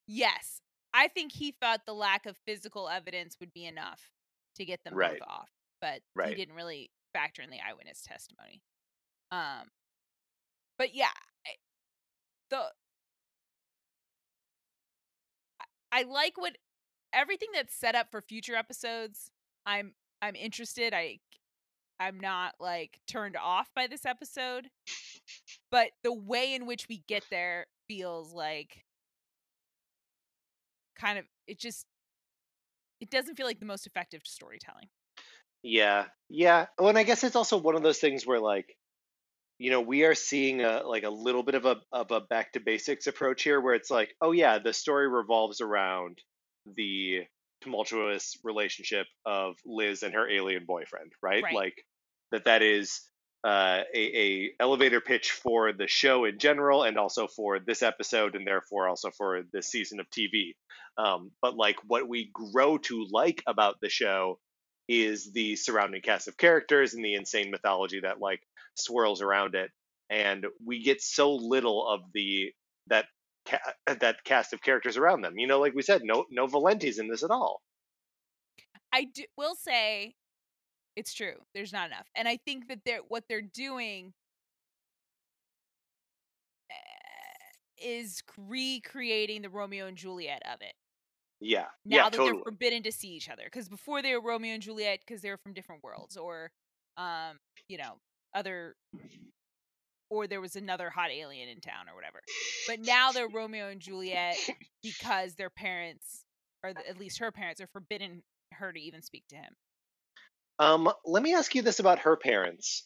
Yes. 0.07 0.61
I 0.93 1.07
think 1.07 1.31
he 1.31 1.51
thought 1.51 1.81
the 1.85 1.93
lack 1.93 2.25
of 2.25 2.37
physical 2.45 2.89
evidence 2.89 3.37
would 3.39 3.53
be 3.53 3.65
enough 3.65 4.01
to 4.57 4.65
get 4.65 4.83
them 4.83 4.93
Right. 4.93 5.19
both 5.19 5.27
off, 5.27 5.49
but 5.79 6.01
Right. 6.15 6.29
he 6.29 6.35
didn't 6.35 6.55
really 6.55 6.91
factor 7.13 7.41
in 7.41 7.49
the 7.49 7.59
eyewitness 7.61 8.01
testimony. 8.03 8.61
Um 9.31 9.69
but 10.77 10.93
yeah, 10.93 11.13
I- 11.47 11.57
the 12.49 12.73
I 15.91 16.03
like 16.03 16.37
what 16.37 16.57
everything 17.13 17.49
that's 17.53 17.73
set 17.75 17.95
up 17.95 18.11
for 18.11 18.21
future 18.21 18.55
episodes. 18.55 19.31
I'm 19.65 19.93
I'm 20.21 20.35
interested. 20.35 20.93
I 20.93 21.19
I'm 21.99 22.19
not 22.19 22.55
like 22.59 22.99
turned 23.07 23.37
off 23.37 23.69
by 23.75 23.87
this 23.87 24.05
episode. 24.05 24.69
But 25.71 25.91
the 26.03 26.13
way 26.13 26.53
in 26.53 26.65
which 26.65 26.87
we 26.89 27.03
get 27.07 27.23
there 27.29 27.67
feels 27.87 28.33
like 28.33 28.83
kind 30.99 31.17
of 31.19 31.25
it 31.47 31.59
just 31.59 31.85
it 32.99 33.09
doesn't 33.09 33.35
feel 33.35 33.45
like 33.47 33.59
the 33.59 33.65
most 33.65 33.87
effective 33.87 34.21
storytelling. 34.25 34.87
Yeah, 35.63 36.05
yeah. 36.29 36.67
Oh, 36.77 36.87
and 36.87 36.97
I 36.97 37.03
guess 37.03 37.23
it's 37.23 37.35
also 37.35 37.57
one 37.57 37.75
of 37.75 37.83
those 37.83 37.99
things 37.99 38.25
where 38.25 38.39
like, 38.39 38.75
you 39.59 39.69
know, 39.69 39.81
we 39.81 40.03
are 40.03 40.15
seeing 40.15 40.61
a 40.61 40.81
like 40.85 41.03
a 41.03 41.09
little 41.09 41.43
bit 41.43 41.55
of 41.55 41.65
a 41.65 41.77
of 41.91 42.11
a 42.11 42.21
back 42.21 42.53
to 42.53 42.59
basics 42.59 43.07
approach 43.07 43.43
here, 43.43 43.61
where 43.61 43.75
it's 43.75 43.91
like, 43.91 44.15
oh 44.21 44.31
yeah, 44.31 44.59
the 44.59 44.73
story 44.73 45.07
revolves 45.07 45.61
around 45.61 46.19
the 46.65 47.21
tumultuous 47.61 48.37
relationship 48.43 49.07
of 49.25 49.55
Liz 49.65 50.03
and 50.03 50.13
her 50.13 50.29
alien 50.29 50.65
boyfriend, 50.65 51.11
right? 51.21 51.43
Right. 51.43 51.53
Like 51.53 51.85
that 52.31 52.45
that 52.45 52.61
is 52.61 53.01
uh, 53.43 53.81
a, 53.93 54.19
a 54.19 54.51
elevator 54.59 55.01
pitch 55.01 55.31
for 55.31 55.73
the 55.73 55.87
show 55.87 56.25
in 56.25 56.39
general, 56.39 56.83
and 56.83 56.97
also 56.97 57.27
for 57.27 57.59
this 57.59 57.81
episode, 57.81 58.35
and 58.35 58.45
therefore 58.45 58.87
also 58.87 59.11
for 59.11 59.41
this 59.51 59.67
season 59.67 59.99
of 59.99 60.09
TV. 60.09 60.55
Um, 60.97 61.31
but 61.41 61.55
like 61.55 61.77
what 61.87 62.07
we 62.07 62.29
grow 62.33 62.77
to 62.79 63.07
like 63.11 63.41
about 63.47 63.75
the 63.81 63.89
show 63.89 64.39
is 64.87 65.31
the 65.31 65.55
surrounding 65.55 66.01
cast 66.01 66.27
of 66.27 66.37
characters 66.37 66.93
and 66.93 67.03
the 67.03 67.13
insane 67.15 67.49
mythology 67.49 68.01
that 68.01 68.19
like 68.19 68.41
swirls 68.75 69.21
around 69.21 69.55
it 69.55 69.71
and 70.11 70.45
we 70.63 70.83
get 70.83 71.01
so 71.01 71.35
little 71.35 71.87
of 71.87 72.01
the 72.13 72.51
that 72.87 73.05
ca- 73.45 73.73
that 73.99 74.23
cast 74.23 74.53
of 74.53 74.61
characters 74.61 74.97
around 74.97 75.21
them 75.21 75.37
you 75.37 75.47
know 75.47 75.59
like 75.59 75.73
we 75.73 75.81
said 75.81 76.01
no 76.03 76.25
no 76.31 76.47
valenti's 76.47 76.99
in 76.99 77.07
this 77.07 77.23
at 77.23 77.31
all 77.31 77.61
I 78.93 79.05
do, 79.05 79.23
will 79.37 79.55
say 79.55 80.15
it's 80.95 81.13
true. 81.13 81.35
There's 81.53 81.73
not 81.73 81.87
enough. 81.87 82.07
And 82.15 82.27
I 82.27 82.37
think 82.37 82.67
that 82.69 82.79
they're 82.85 83.01
what 83.07 83.25
they're 83.29 83.41
doing 83.41 84.13
eh, 86.69 86.75
is 87.77 88.21
recreating 88.37 89.41
the 89.41 89.49
Romeo 89.49 89.87
and 89.87 89.97
Juliet 89.97 90.41
of 90.51 90.61
it. 90.61 90.73
yeah 91.39 91.67
Now 91.89 92.03
yeah 92.03 92.09
that 92.09 92.11
totally 92.13 92.33
they're 92.33 92.43
forbidden 92.43 92.83
to 92.83 92.91
see 92.91 93.09
each 93.09 93.29
other 93.29 93.49
cuz 93.51 93.67
before 93.69 94.01
they 94.01 94.13
were 94.15 94.21
Romeo 94.21 94.53
and 94.53 94.63
Juliet 94.63 95.05
cuz 95.05 95.21
they 95.21 95.29
were 95.29 95.37
from 95.37 95.53
different 95.53 95.83
worlds 95.83 96.17
or 96.17 96.51
um, 96.97 97.39
you 97.67 97.77
know, 97.77 97.99
other 98.33 98.75
or 100.11 100.27
there 100.27 100.41
was 100.41 100.55
another 100.55 100.89
hot 100.89 101.09
alien 101.09 101.49
in 101.49 101.61
town 101.61 101.87
or 101.89 101.95
whatever. 101.95 102.19
But 102.67 102.81
now 102.81 103.11
they're 103.11 103.29
Romeo 103.29 103.69
and 103.69 103.79
Juliet 103.79 104.35
because 104.83 105.35
their 105.35 105.49
parents, 105.49 106.25
or 106.63 106.71
at 106.71 106.99
least 106.99 107.19
her 107.19 107.31
parents, 107.31 107.61
are 107.61 107.67
forbidden 107.67 108.21
her 108.53 108.71
to 108.71 108.79
even 108.79 109.01
speak 109.01 109.23
to 109.29 109.37
him. 109.37 109.55
Um, 110.59 110.91
let 111.05 111.23
me 111.23 111.33
ask 111.33 111.55
you 111.55 111.61
this 111.61 111.79
about 111.79 111.99
her 111.99 112.17
parents. 112.17 112.85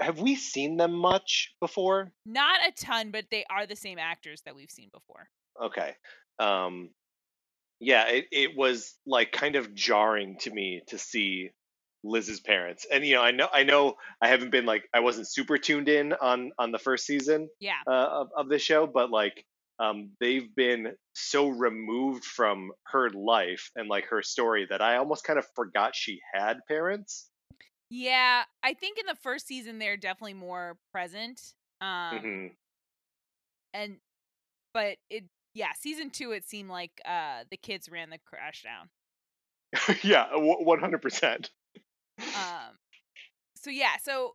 Have 0.00 0.20
we 0.20 0.36
seen 0.36 0.76
them 0.76 0.92
much 0.92 1.54
before? 1.60 2.12
Not 2.24 2.60
a 2.66 2.72
ton, 2.72 3.10
but 3.10 3.24
they 3.30 3.44
are 3.50 3.66
the 3.66 3.74
same 3.74 3.98
actors 3.98 4.42
that 4.44 4.54
we've 4.54 4.70
seen 4.70 4.90
before. 4.92 5.28
Okay. 5.60 5.94
Um, 6.38 6.90
yeah, 7.80 8.08
it, 8.08 8.26
it 8.30 8.56
was 8.56 8.94
like 9.06 9.32
kind 9.32 9.56
of 9.56 9.74
jarring 9.74 10.36
to 10.40 10.50
me 10.50 10.82
to 10.88 10.98
see 10.98 11.50
Liz's 12.04 12.40
parents. 12.40 12.86
And 12.90 13.04
you 13.04 13.14
know, 13.14 13.22
I 13.22 13.30
know 13.32 13.48
I 13.52 13.64
know 13.64 13.96
I 14.22 14.28
haven't 14.28 14.50
been 14.50 14.66
like 14.66 14.88
I 14.94 15.00
wasn't 15.00 15.28
super 15.28 15.58
tuned 15.58 15.88
in 15.88 16.12
on 16.12 16.52
on 16.58 16.72
the 16.72 16.78
first 16.78 17.06
season 17.06 17.48
Yeah. 17.60 17.82
uh, 17.86 17.90
of 18.22 18.28
of 18.36 18.48
the 18.48 18.58
show, 18.58 18.86
but 18.86 19.10
like 19.10 19.44
um 19.80 20.12
they've 20.20 20.54
been 20.54 20.96
so 21.14 21.48
removed 21.48 22.24
from 22.24 22.72
her 22.86 23.10
life 23.10 23.70
and 23.76 23.88
like 23.88 24.06
her 24.06 24.22
story 24.22 24.66
that 24.70 24.80
I 24.82 24.96
almost 24.96 25.24
kind 25.24 25.38
of 25.38 25.46
forgot 25.54 25.94
she 25.94 26.20
had 26.34 26.58
parents. 26.68 27.30
Yeah, 27.90 28.44
I 28.62 28.74
think 28.74 28.98
in 28.98 29.06
the 29.06 29.14
first 29.14 29.46
season 29.46 29.78
they're 29.78 29.96
definitely 29.96 30.34
more 30.34 30.78
present. 30.92 31.54
Um 31.80 32.22
Mhm. 32.22 32.56
and 33.72 33.98
but 34.74 34.98
it 35.10 35.26
yeah, 35.54 35.72
season 35.74 36.10
2 36.10 36.32
it 36.32 36.44
seemed 36.44 36.70
like 36.70 37.00
uh 37.06 37.44
the 37.50 37.58
kids 37.58 37.88
ran 37.90 38.10
the 38.10 38.18
Crashdown. 38.18 38.88
yeah, 40.02 40.28
one 40.34 40.78
hundred 40.80 41.02
percent. 41.02 41.50
Um 42.18 42.76
so 43.56 43.70
yeah, 43.70 43.96
so 44.02 44.34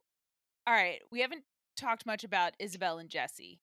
all 0.68 0.74
right, 0.74 1.00
we 1.12 1.22
haven't 1.22 1.44
talked 1.76 2.06
much 2.06 2.24
about 2.24 2.54
Isabel 2.60 2.98
and 3.00 3.10
Jesse. 3.10 3.60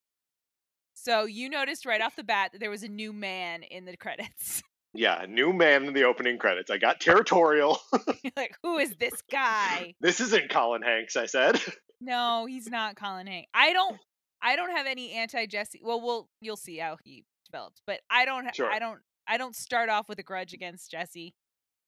So 0.95 1.25
you 1.25 1.49
noticed 1.49 1.87
right 1.87 2.01
off 2.03 2.17
the 2.17 2.25
bat 2.25 2.53
that 2.53 2.59
there 2.59 2.71
was 2.71 2.83
a 2.83 2.89
new 2.89 3.13
man 3.13 3.63
in 3.63 3.85
the 3.85 3.97
credits. 3.97 4.63
Yeah, 4.93 5.25
new 5.29 5.53
man 5.53 5.85
in 5.85 5.95
the 5.95 6.03
opening 6.03 6.37
credits. 6.37 6.69
I 6.69 6.77
got 6.77 7.01
territorial. 7.01 7.79
Like, 8.37 8.57
who 8.65 8.79
is 8.79 8.97
this 8.97 9.23
guy? 9.31 9.95
this 10.01 10.19
isn't 10.21 10.51
Colin 10.51 10.83
Hanks, 10.83 11.15
I 11.17 11.27
said. 11.27 11.61
No, 12.01 12.47
he's 12.47 12.69
not 12.69 12.97
Colin 12.97 13.29
Hanks. 13.29 13.49
I 13.55 13.73
don't 13.73 13.99
I 14.43 14.57
don't 14.57 14.71
have 14.77 14.87
any 14.87 15.13
anti 15.13 15.47
Jesse. 15.47 15.81
Well, 15.85 16.01
we'll 16.01 16.29
you'll 16.41 16.57
see 16.57 16.79
how 16.79 16.97
he 17.05 17.25
develops, 17.47 17.83
but 17.87 18.01
I 18.11 18.25
don't 18.25 18.53
Sure. 18.53 18.69
I 18.69 18.81
don't 18.81 18.99
I 19.29 19.37
don't 19.39 19.55
start 19.55 19.91
off 19.91 20.09
with 20.09 20.19
a 20.19 20.25
grudge 20.25 20.53
against 20.55 20.91
Jesse 20.91 21.35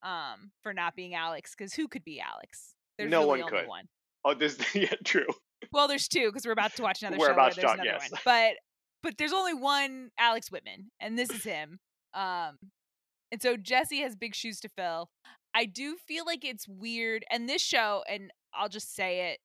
um 0.03 0.51
for 0.62 0.73
not 0.75 0.95
being 0.97 1.15
Alex 1.15 1.55
cuz 1.55 1.75
who 1.75 1.88
could 1.88 2.05
be 2.05 2.21
Alex? 2.21 2.75
There's 2.99 3.11
No 3.11 3.21
really 3.21 3.43
one 3.43 3.51
could. 3.51 3.67
one. 3.69 3.88
Oh, 4.25 4.35
this 4.35 4.59
yeah, 4.75 4.95
true. 5.05 5.27
Well, 5.73 5.88
there's 5.88 6.09
two 6.09 6.27
because 6.27 6.45
we're 6.45 6.53
about 6.53 6.75
to 6.77 6.83
watch 6.83 7.03
another 7.03 7.19
We're 7.19 7.29
show 7.29 7.33
about 7.33 7.53
to 7.53 7.61
there's 7.61 7.77
talk, 7.77 7.85
yes. 7.85 8.11
one. 8.11 8.21
But 8.25 8.55
but 9.03 9.19
there's 9.19 9.33
only 9.33 9.55
one 9.55 10.11
Alex 10.19 10.51
Whitman, 10.51 10.91
and 11.01 11.19
this 11.19 11.31
is 11.31 11.45
him. 11.45 11.81
Um, 12.15 12.57
and 13.33 13.41
so 13.41 13.57
Jesse 13.57 14.01
has 14.01 14.15
big 14.15 14.35
shoes 14.35 14.61
to 14.61 14.69
fill. 14.69 15.09
I 15.55 15.65
do 15.67 15.97
feel 15.97 16.25
like 16.25 16.45
it's 16.45 16.69
weird, 16.69 17.25
and 17.31 17.49
this 17.49 17.62
show, 17.62 18.03
and 18.09 18.31
I'll 18.55 18.69
just 18.69 18.95
say 18.95 19.33
it, 19.33 19.38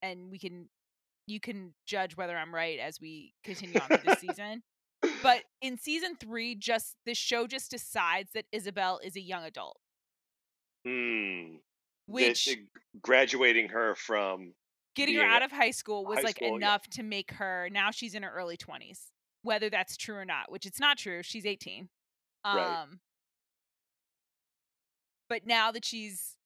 and 0.00 0.30
we 0.30 0.38
can 0.38 0.68
you 1.26 1.40
can 1.40 1.74
judge 1.86 2.16
whether 2.16 2.36
I'm 2.36 2.54
right 2.54 2.78
as 2.78 3.00
we 3.00 3.32
continue 3.44 3.78
on 3.80 3.86
through 3.88 3.98
this 4.04 4.20
season. 4.28 4.62
But 5.22 5.42
in 5.60 5.76
season 5.78 6.16
three, 6.20 6.54
just 6.54 6.96
the 7.06 7.14
show 7.14 7.46
just 7.46 7.70
decides 7.70 8.30
that 8.34 8.44
Isabel 8.52 9.00
is 9.04 9.16
a 9.16 9.20
young 9.20 9.44
adult, 9.44 9.78
Hmm. 10.86 11.56
which 12.06 12.48
graduating 13.02 13.68
her 13.68 13.94
from 13.94 14.52
getting 14.94 15.14
her 15.16 15.22
out 15.22 15.42
of 15.42 15.52
high 15.52 15.70
school 15.70 16.04
was 16.04 16.18
high 16.18 16.24
like 16.24 16.36
school, 16.36 16.48
yeah. 16.50 16.56
enough 16.56 16.82
to 16.90 17.02
make 17.02 17.30
her 17.32 17.68
now 17.70 17.90
she's 17.90 18.14
in 18.14 18.22
her 18.22 18.32
early 18.34 18.56
20s 18.56 19.10
whether 19.42 19.70
that's 19.70 19.96
true 19.96 20.16
or 20.16 20.24
not 20.24 20.50
which 20.50 20.66
it's 20.66 20.80
not 20.80 20.98
true 20.98 21.22
she's 21.22 21.46
18 21.46 21.88
um 22.44 22.56
Right. 22.56 22.86
but 25.28 25.46
now 25.46 25.70
that 25.72 25.84
she's 25.84 26.36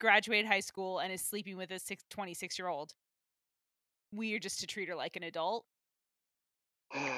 graduated 0.00 0.46
high 0.46 0.60
school 0.60 0.98
and 0.98 1.12
is 1.12 1.22
sleeping 1.22 1.56
with 1.56 1.70
a 1.70 1.78
six, 1.78 2.04
26 2.10 2.58
year 2.58 2.68
old 2.68 2.92
we 4.12 4.34
are 4.34 4.38
just 4.38 4.60
to 4.60 4.66
treat 4.66 4.88
her 4.88 4.94
like 4.94 5.16
an 5.16 5.22
adult 5.22 5.64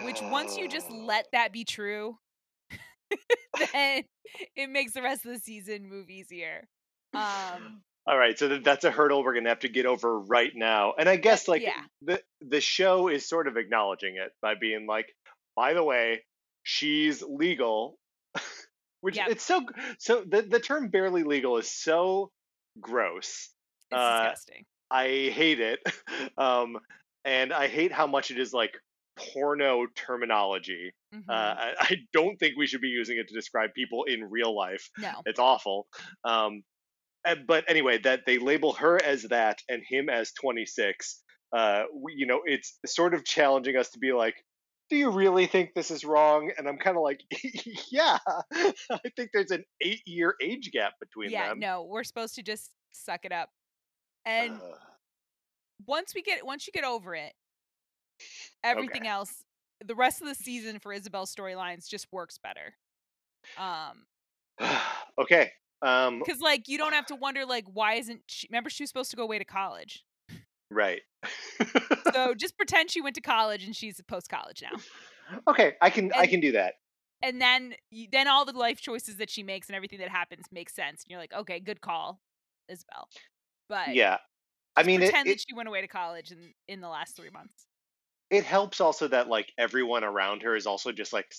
which 0.05 0.21
once 0.23 0.57
you 0.57 0.69
just 0.69 0.91
let 0.93 1.27
that 1.33 1.53
be 1.53 1.65
true 1.65 2.17
then 3.73 4.03
it 4.57 4.71
makes 4.71 4.93
the 4.93 5.03
rest 5.03 5.25
of 5.25 5.33
the 5.33 5.39
season 5.39 5.89
move 5.89 6.11
easier 6.11 6.67
um 7.15 7.83
All 8.07 8.19
right, 8.19 8.39
so 8.39 8.59
that's 8.59 8.85
a 8.85 8.91
hurdle 8.91 9.25
we're 9.25 9.33
gonna 9.33 9.49
have 9.49 9.61
to 9.61 9.69
get 9.71 9.87
over 9.87 10.21
right 10.21 10.53
now. 10.55 10.93
And 10.99 11.09
I 11.09 11.17
guess 11.17 11.49
like 11.49 11.63
yeah. 11.63 11.81
the 12.03 12.23
the 12.43 12.61
show 12.61 13.09
is 13.09 13.27
sort 13.27 13.49
of 13.49 13.57
acknowledging 13.57 14.17
it 14.17 14.31
by 14.43 14.55
being 14.61 14.87
like, 14.87 15.07
by 15.57 15.73
the 15.73 15.83
way, 15.83 16.23
she's 16.65 17.23
legal, 17.23 17.97
which 19.01 19.17
Yep. 19.17 19.29
it's 19.31 19.45
so 19.45 19.63
so 19.99 20.23
the 20.23 20.43
the 20.43 20.61
term 20.61 20.89
barely 20.89 21.23
legal 21.23 21.57
is 21.57 21.71
so 21.71 22.31
gross. 22.79 23.49
it's 23.91 23.99
Uh, 23.99 24.23
disgusting 24.25 24.65
I 24.91 25.07
hate 25.33 25.61
it, 25.61 25.81
um, 26.37 26.77
and 27.25 27.55
I 27.55 27.69
hate 27.69 27.91
how 27.91 28.07
much 28.07 28.31
it 28.31 28.39
is 28.39 28.53
like 28.53 28.79
porno 29.17 29.87
terminology. 29.95 30.93
Mhm. 31.15 31.25
Uh, 31.29 31.33
I, 31.33 31.75
I 31.81 31.97
don't 32.13 32.37
think 32.39 32.57
we 32.57 32.67
should 32.67 32.81
be 32.81 32.89
using 32.89 33.19
it 33.19 33.29
to 33.29 33.35
describe 33.35 33.75
people 33.75 34.05
in 34.05 34.25
real 34.25 34.55
life. 34.57 34.91
no 34.99 35.23
It's 35.27 35.39
awful. 35.39 35.87
Um, 36.25 36.63
uh, 37.25 37.37
but 37.47 37.65
anyway, 37.69 37.99
that 37.99 38.23
they 38.27 38.39
label 38.39 38.75
her 38.75 39.03
as 39.03 39.23
that 39.25 39.61
and 39.69 39.83
him 39.89 40.09
as 40.09 40.33
26. 40.33 41.23
Uh, 41.57 41.85
we, 41.95 42.15
you 42.17 42.27
know, 42.27 42.41
it's 42.45 42.79
sort 42.85 43.15
of 43.15 43.25
challenging 43.25 43.77
us 43.77 43.91
to 43.91 43.99
be 43.99 44.13
like, 44.13 44.35
do 44.91 44.97
you 44.97 45.11
really 45.11 45.47
think 45.47 45.71
this 45.75 45.91
is 45.91 46.05
wrong? 46.05 46.53
And 46.59 46.69
I'm 46.69 46.77
kind 46.77 46.97
of 46.97 47.03
like, 47.03 47.21
yeah, 47.91 48.19
I 48.53 48.99
think 49.17 49.31
there's 49.33 49.51
an 49.51 49.65
eight 49.81 50.03
year 50.07 50.35
age 50.43 50.71
gap 50.73 50.93
between 51.01 51.31
yeah 51.31 51.49
them. 51.49 51.61
no 51.61 51.85
we're 51.85 52.05
supposed 52.05 52.35
to 52.35 52.43
just 52.43 52.71
suck 52.93 53.25
it 53.25 53.33
up 53.33 53.49
and 54.25 54.61
once 55.87 56.15
we 56.15 56.23
get 56.23 56.45
once 56.45 56.67
you 56.67 56.73
get 56.73 56.85
over 56.85 57.15
it 57.15 57.33
everything 58.63 59.07
else 59.07 59.45
the 59.87 59.95
rest 59.95 60.21
of 60.21 60.29
the 60.29 60.35
season 60.35 60.79
for 60.79 60.93
isabel's 60.93 61.35
storylines 61.35 61.89
just 61.89 62.07
works 62.13 62.39
better 62.39 62.75
um 63.59 64.05
okay. 65.21 65.51
Um, 65.83 66.21
because 66.21 66.41
like 66.41 66.69
you 66.69 66.79
don't 66.79 66.93
have 66.93 67.07
to 67.13 67.15
wonder 67.15 67.45
like 67.45 67.65
why 67.73 67.95
isn't 67.95 68.21
she 68.29 68.47
remember 68.51 68.71
she 68.71 68.83
was 68.85 68.91
supposed 68.91 69.11
to 69.11 69.17
go 69.17 69.23
away 69.23 69.39
to 69.39 69.45
college 69.45 70.05
right. 70.71 71.03
so 72.13 72.35
just 72.39 72.57
pretend 72.57 72.91
she 72.91 73.01
went 73.01 73.15
to 73.17 73.21
college 73.21 73.65
and 73.65 73.77
she's 73.77 74.01
post 74.09 74.29
college 74.29 74.63
now 74.63 74.79
okay, 75.49 75.75
I 75.81 75.91
can 75.91 76.13
I 76.15 76.27
can 76.27 76.41
do 76.41 76.53
that. 76.53 76.75
and 77.23 77.41
then 77.41 77.75
then 78.13 78.29
all 78.29 78.45
the 78.45 78.53
life 78.53 78.81
choices 78.81 79.17
that 79.17 79.31
she 79.31 79.43
makes 79.43 79.69
and 79.69 79.77
everything 79.77 79.99
that 79.99 80.09
happens 80.09 80.45
makes 80.53 80.75
sense 80.75 81.03
and 81.03 81.11
you're 81.11 81.21
like 81.21 81.33
okay 81.35 81.61
good 81.61 81.81
call 81.81 82.21
isabel 82.69 83.09
but 83.69 83.95
Yeah. 83.95 84.19
I 84.77 84.83
mean, 84.83 85.01
it, 85.01 85.07
pretend 85.07 85.29
it, 85.29 85.33
that 85.33 85.45
she 85.49 85.55
went 85.55 85.69
away 85.69 85.81
to 85.83 85.89
college 85.89 86.33
in 86.33 86.53
in 86.67 86.81
the 86.81 86.89
last 86.89 87.17
three 87.17 87.31
months 87.31 87.67
it 88.35 88.45
helps 88.45 88.81
also 88.81 89.09
that 89.09 89.29
like 89.29 89.53
everyone 89.57 90.05
around 90.05 90.43
her 90.43 90.57
is 90.57 90.67
also 90.67 90.91
just 90.93 91.13
like 91.13 91.33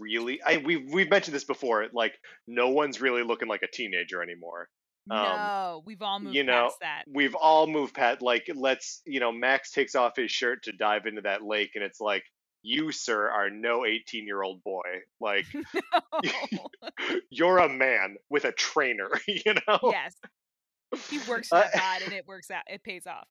really 0.00 0.40
I 0.42 0.56
we've 0.58 0.90
we've 0.92 1.10
mentioned 1.10 1.34
this 1.34 1.44
before 1.44 1.86
like 1.92 2.14
no 2.46 2.70
one's 2.70 3.00
really 3.00 3.22
looking 3.22 3.48
like 3.48 3.62
a 3.62 3.68
teenager 3.70 4.22
anymore. 4.22 4.68
Um, 5.10 5.22
no 5.22 5.82
we've 5.86 6.02
all 6.02 6.18
moved 6.20 6.34
you 6.36 6.44
know, 6.44 6.64
past 6.64 6.76
that 6.80 7.02
We've 7.08 7.34
all 7.34 7.66
moved 7.66 7.94
past 7.94 8.20
like 8.20 8.50
let's 8.54 9.00
you 9.06 9.20
know 9.20 9.32
Max 9.32 9.72
takes 9.72 9.94
off 9.94 10.16
his 10.16 10.30
shirt 10.30 10.64
to 10.64 10.72
dive 10.72 11.06
into 11.06 11.22
that 11.22 11.42
lake 11.44 11.70
and 11.76 11.84
it's 11.84 12.00
like 12.00 12.24
you 12.62 12.90
sir 12.90 13.30
are 13.30 13.48
no 13.48 13.84
18 13.86 14.26
year 14.26 14.42
old 14.42 14.62
boy 14.64 14.82
like 15.20 15.46
No. 16.52 16.66
you're 17.30 17.58
a 17.58 17.68
man 17.68 18.16
with 18.28 18.44
a 18.44 18.52
trainer 18.52 19.08
you 19.28 19.54
know 19.66 19.78
yes. 19.84 20.14
He 21.10 21.18
works 21.28 21.52
Uh, 21.52 21.60
that 21.60 21.74
pod 21.74 22.02
and 22.02 22.12
it 22.14 22.26
works 22.26 22.50
out. 22.50 22.62
It 22.66 22.82
pays 22.82 23.06
off. 23.06 23.28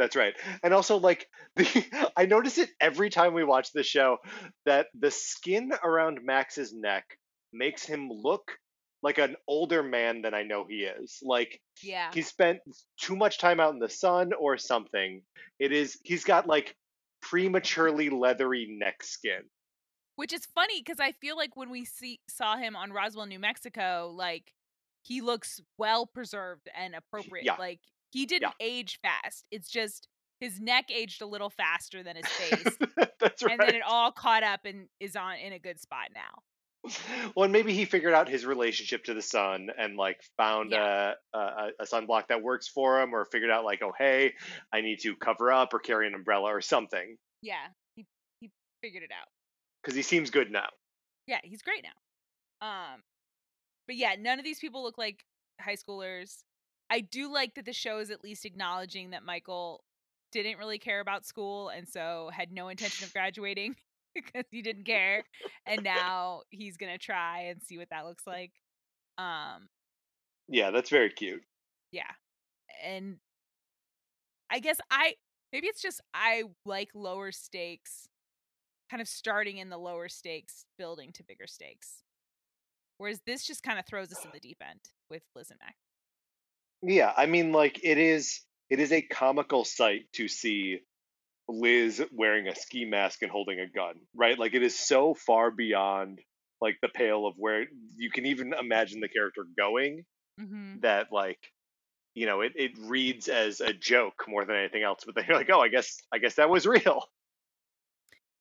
That's 0.00 0.16
right. 0.16 0.32
And 0.62 0.72
also 0.72 0.96
like 0.96 1.28
the 1.56 2.10
I 2.16 2.24
notice 2.24 2.56
it 2.56 2.70
every 2.80 3.10
time 3.10 3.34
we 3.34 3.44
watch 3.44 3.72
the 3.72 3.82
show 3.82 4.16
that 4.64 4.86
the 4.98 5.10
skin 5.10 5.72
around 5.84 6.20
Max's 6.24 6.72
neck 6.72 7.04
makes 7.52 7.84
him 7.84 8.08
look 8.10 8.50
like 9.02 9.18
an 9.18 9.36
older 9.46 9.82
man 9.82 10.22
than 10.22 10.32
I 10.32 10.42
know 10.42 10.64
he 10.66 10.84
is. 10.84 11.18
Like 11.22 11.60
Yeah. 11.82 12.10
he 12.14 12.22
spent 12.22 12.60
too 12.98 13.14
much 13.14 13.38
time 13.38 13.60
out 13.60 13.74
in 13.74 13.78
the 13.78 13.90
sun 13.90 14.32
or 14.32 14.56
something. 14.56 15.20
It 15.58 15.70
is 15.72 15.98
he's 16.02 16.24
got 16.24 16.46
like 16.46 16.74
prematurely 17.20 18.08
leathery 18.08 18.68
neck 18.80 19.02
skin. 19.02 19.42
Which 20.16 20.32
is 20.32 20.46
funny 20.54 20.80
because 20.80 20.98
I 20.98 21.12
feel 21.12 21.36
like 21.36 21.56
when 21.56 21.68
we 21.68 21.84
see 21.84 22.20
saw 22.26 22.56
him 22.56 22.74
on 22.74 22.90
Roswell, 22.90 23.26
New 23.26 23.38
Mexico, 23.38 24.14
like 24.16 24.54
he 25.02 25.20
looks 25.20 25.60
well 25.76 26.06
preserved 26.06 26.70
and 26.74 26.94
appropriate. 26.94 27.44
Yeah. 27.44 27.56
Like 27.58 27.80
he 28.12 28.26
didn't 28.26 28.54
age 28.60 28.98
fast. 29.02 29.44
It's 29.50 29.68
just 29.68 30.08
his 30.40 30.60
neck 30.60 30.90
aged 30.90 31.20
a 31.22 31.26
little 31.26 31.50
faster 31.50 32.02
than 32.02 32.16
his 32.16 32.26
face. 32.26 32.76
That's 33.20 33.42
right. 33.42 33.52
and 33.52 33.60
then 33.60 33.74
it 33.74 33.82
all 33.86 34.10
caught 34.12 34.42
up 34.42 34.60
and 34.64 34.88
is 34.98 35.14
on 35.16 35.36
in 35.36 35.52
a 35.52 35.58
good 35.58 35.78
spot 35.80 36.08
now. 36.14 36.42
well, 37.36 37.44
and 37.44 37.52
maybe 37.52 37.74
he 37.74 37.84
figured 37.84 38.14
out 38.14 38.26
his 38.26 38.46
relationship 38.46 39.04
to 39.04 39.12
the 39.12 39.20
sun 39.20 39.68
and 39.78 39.96
like 39.98 40.18
found 40.38 40.70
Yeah. 40.72 41.12
a, 41.34 41.38
a 41.38 41.68
a 41.80 41.84
sunblock 41.84 42.28
that 42.28 42.42
works 42.42 42.68
for 42.68 43.00
him, 43.02 43.14
or 43.14 43.26
figured 43.26 43.50
out 43.50 43.64
like, 43.66 43.82
oh 43.82 43.92
hey, 43.98 44.32
I 44.72 44.80
need 44.80 45.00
to 45.00 45.14
cover 45.14 45.52
up 45.52 45.74
or 45.74 45.78
carry 45.78 46.06
an 46.06 46.14
umbrella 46.14 46.54
or 46.54 46.62
something 46.62 47.16
Yeah, 47.42 47.66
he 47.96 48.06
he 48.40 48.50
figured 48.82 49.02
it 49.02 49.10
out. 49.12 49.28
because 49.82 49.94
he 49.94 50.00
seems 50.02 50.30
good 50.30 50.50
now. 50.50 50.68
Yeah, 51.26 51.40
he's 51.44 51.60
great 51.60 51.84
now. 51.84 52.66
Um, 52.66 53.02
but 53.86 53.96
yeah, 53.96 54.14
none 54.18 54.38
of 54.38 54.44
these 54.46 54.58
people 54.58 54.82
look 54.82 54.96
like 54.96 55.22
high 55.60 55.76
schoolers. 55.76 56.38
I 56.90 57.00
do 57.00 57.32
like 57.32 57.54
that 57.54 57.64
the 57.64 57.72
show 57.72 57.98
is 57.98 58.10
at 58.10 58.24
least 58.24 58.44
acknowledging 58.44 59.10
that 59.10 59.22
Michael 59.22 59.84
didn't 60.32 60.58
really 60.58 60.78
care 60.78 61.00
about 61.00 61.24
school 61.24 61.68
and 61.68 61.88
so 61.88 62.30
had 62.32 62.52
no 62.52 62.68
intention 62.68 63.04
of 63.04 63.12
graduating 63.12 63.76
because 64.14 64.44
he 64.50 64.60
didn't 64.62 64.84
care, 64.84 65.24
and 65.66 65.82
now 65.84 66.42
he's 66.50 66.76
gonna 66.76 66.98
try 66.98 67.42
and 67.42 67.62
see 67.62 67.78
what 67.78 67.90
that 67.90 68.04
looks 68.06 68.26
like. 68.26 68.52
Um, 69.18 69.68
Yeah, 70.48 70.70
that's 70.70 70.90
very 70.90 71.10
cute. 71.10 71.42
yeah, 71.92 72.10
and 72.84 73.18
I 74.50 74.58
guess 74.58 74.80
I 74.90 75.14
maybe 75.52 75.68
it's 75.68 75.82
just 75.82 76.00
I 76.12 76.44
like 76.64 76.90
lower 76.94 77.30
stakes, 77.30 78.08
kind 78.90 79.00
of 79.00 79.06
starting 79.08 79.58
in 79.58 79.68
the 79.70 79.78
lower 79.78 80.08
stakes, 80.08 80.64
building 80.76 81.12
to 81.12 81.22
bigger 81.22 81.46
stakes. 81.46 82.02
Whereas 82.98 83.20
this 83.26 83.46
just 83.46 83.62
kind 83.62 83.78
of 83.78 83.86
throws 83.86 84.12
us 84.12 84.24
in 84.24 84.30
the 84.34 84.40
deep 84.40 84.58
end 84.60 84.80
with 85.08 85.22
Liz 85.34 85.50
and 85.50 85.58
Mac. 85.60 85.76
Yeah, 86.82 87.12
I 87.16 87.26
mean, 87.26 87.52
like 87.52 87.80
it 87.84 87.98
is 87.98 88.40
it 88.70 88.80
is 88.80 88.92
a 88.92 89.02
comical 89.02 89.64
sight 89.64 90.12
to 90.14 90.28
see 90.28 90.80
Liz 91.48 92.02
wearing 92.12 92.48
a 92.48 92.54
ski 92.56 92.84
mask 92.86 93.22
and 93.22 93.30
holding 93.30 93.60
a 93.60 93.68
gun, 93.68 93.96
right? 94.14 94.38
Like 94.38 94.54
it 94.54 94.62
is 94.62 94.78
so 94.78 95.14
far 95.14 95.50
beyond 95.50 96.20
like 96.60 96.78
the 96.82 96.88
pale 96.88 97.26
of 97.26 97.34
where 97.38 97.66
you 97.96 98.10
can 98.10 98.26
even 98.26 98.54
imagine 98.54 99.00
the 99.00 99.08
character 99.08 99.44
going 99.56 100.04
Mm-hmm. 100.40 100.80
that 100.80 101.12
like 101.12 101.52
you 102.14 102.26
know 102.26 102.40
it, 102.40 102.52
it 102.56 102.72
reads 102.78 103.28
as 103.28 103.60
a 103.60 103.72
joke 103.72 104.24
more 104.28 104.44
than 104.44 104.56
anything 104.56 104.82
else 104.82 105.02
but 105.06 105.14
then 105.14 105.24
you're 105.28 105.36
like 105.36 105.50
oh 105.52 105.60
i 105.60 105.68
guess 105.68 106.00
i 106.12 106.18
guess 106.18 106.36
that 106.36 106.50
was 106.50 106.66
real 106.68 107.04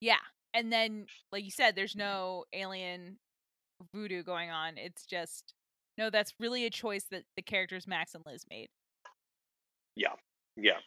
Yeah. 0.01 0.19
And 0.53 0.71
then, 0.71 1.05
like 1.31 1.43
you 1.43 1.51
said, 1.51 1.75
there's 1.75 1.95
no 1.95 2.45
alien 2.53 3.19
voodoo 3.93 4.23
going 4.23 4.49
on. 4.49 4.77
It's 4.77 5.05
just, 5.05 5.53
no, 5.99 6.09
that's 6.09 6.33
really 6.39 6.65
a 6.65 6.69
choice 6.71 7.03
that 7.11 7.23
the 7.35 7.41
characters 7.43 7.85
Max 7.85 8.15
and 8.15 8.23
Liz 8.25 8.45
made. 8.49 8.69
yeah 9.95 10.13
Yeah. 10.55 10.79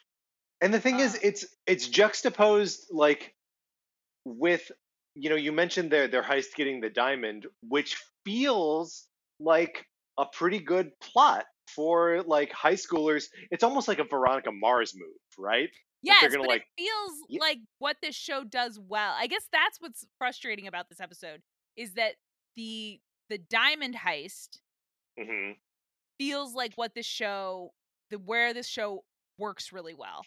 and 0.61 0.73
the 0.73 0.79
thing 0.81 0.99
is 0.99 1.15
Uh. 1.15 1.19
it's 1.23 1.45
it's 1.67 1.87
juxtaposed 1.87 2.87
like 2.91 3.33
with 4.25 4.71
you 5.15 5.29
know 5.29 5.35
you 5.35 5.51
mentioned 5.51 5.91
their 5.91 6.07
their 6.07 6.23
heist 6.23 6.55
getting 6.55 6.81
the 6.81 6.89
diamond 6.89 7.45
which 7.67 7.95
feels 8.25 9.07
like 9.39 9.85
a 10.17 10.25
pretty 10.25 10.59
good 10.59 10.91
plot 10.99 11.45
for 11.67 12.21
like 12.23 12.51
high 12.51 12.73
schoolers 12.85 13.25
it's 13.51 13.63
almost 13.63 13.87
like 13.87 13.99
a 13.99 14.03
veronica 14.03 14.51
mars 14.51 14.93
move 14.95 15.21
right 15.37 15.69
Yes, 16.05 16.19
they're 16.19 16.31
gonna, 16.31 16.43
but 16.43 16.49
like- 16.49 16.67
it 16.75 16.81
feels 16.83 17.13
Ye- 17.29 17.39
like 17.39 17.59
what 17.79 17.95
this 18.01 18.13
show 18.13 18.43
does 18.43 18.77
well. 18.77 19.15
I 19.17 19.25
guess 19.27 19.47
that's 19.53 19.79
what's 19.79 20.05
frustrating 20.17 20.67
about 20.67 20.89
this 20.89 20.99
episode 20.99 21.41
is 21.77 21.93
that 21.93 22.15
the 22.57 22.99
the 23.29 23.37
diamond 23.37 23.95
heist 23.95 24.59
hmm 25.17 25.53
feels 26.17 26.53
like 26.53 26.73
what 26.75 26.93
this 26.93 27.05
show 27.05 27.73
the 28.09 28.19
where 28.19 28.53
this 28.53 28.67
show 28.67 29.03
works 29.37 29.71
really 29.71 29.93
well. 29.93 30.25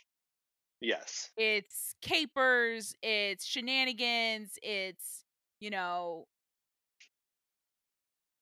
yes 0.80 1.30
It's 1.36 1.94
capers, 2.00 2.94
it's 3.02 3.44
shenanigans, 3.44 4.58
it's 4.62 5.24
you 5.60 5.70
know 5.70 6.26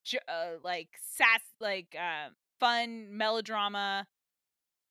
j- 0.04 0.18
uh, 0.28 0.56
like 0.62 0.88
sass 1.00 1.40
like 1.60 1.96
uh, 1.98 2.30
fun 2.60 3.16
melodrama 3.16 4.06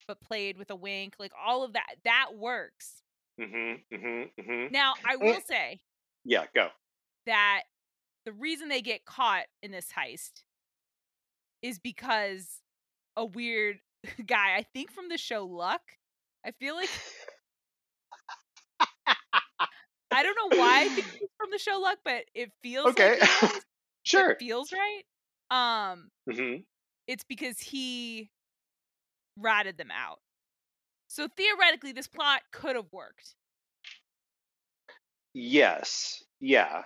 but 0.08 0.22
played 0.22 0.58
with 0.58 0.72
a 0.72 0.76
wink 0.76 1.16
like 1.20 1.34
all 1.40 1.64
of 1.64 1.74
that 1.74 1.96
that 2.04 2.32
works 2.36 3.04
hmm 3.38 3.74
hmm 3.92 4.24
hmm 4.40 4.68
now 4.70 4.96
i 5.04 5.16
will 5.16 5.40
Eh. 5.40 5.42
say 5.42 5.82
yeah 6.26 6.46
go 6.56 6.70
that 7.26 7.64
the 8.26 8.34
reason 8.34 8.70
they 8.70 8.82
get 8.82 9.06
caught 9.06 9.46
in 9.62 9.72
this 9.72 9.92
heist 9.92 10.44
is 11.64 11.80
because 11.80 12.62
a 13.18 13.26
weird 13.26 13.80
guy 14.28 14.56
i 14.58 14.66
think 14.74 14.92
from 14.92 15.10
the 15.10 15.18
show 15.18 15.46
luck 15.46 15.82
i 16.46 16.52
feel 16.52 16.76
like 16.76 16.90
i 20.12 20.24
don't 20.24 20.36
know 20.36 20.52
why 20.54 20.82
I 20.82 20.90
think 20.90 21.08
he's 21.20 21.30
from 21.38 21.52
the 21.52 21.60
show 21.60 21.80
luck 21.80 22.00
but 22.06 22.26
it 22.36 22.52
feels 22.64 22.96
okay 22.96 23.18
like 23.20 23.20
he 23.20 23.38
is. 23.48 23.64
sure 24.04 24.30
it 24.30 24.30
feels 24.40 24.72
right 24.74 25.04
um 25.52 26.10
hmm 26.28 26.66
it's 27.08 27.24
because 27.24 27.60
he 27.60 28.32
ratted 29.38 29.78
them 29.78 29.92
out. 29.92 30.20
So 31.08 31.28
theoretically, 31.28 31.92
this 31.94 32.08
plot 32.08 32.42
could 32.52 32.76
have 32.76 32.92
worked 32.92 33.36
yes 35.34 36.24
yeah 36.40 36.84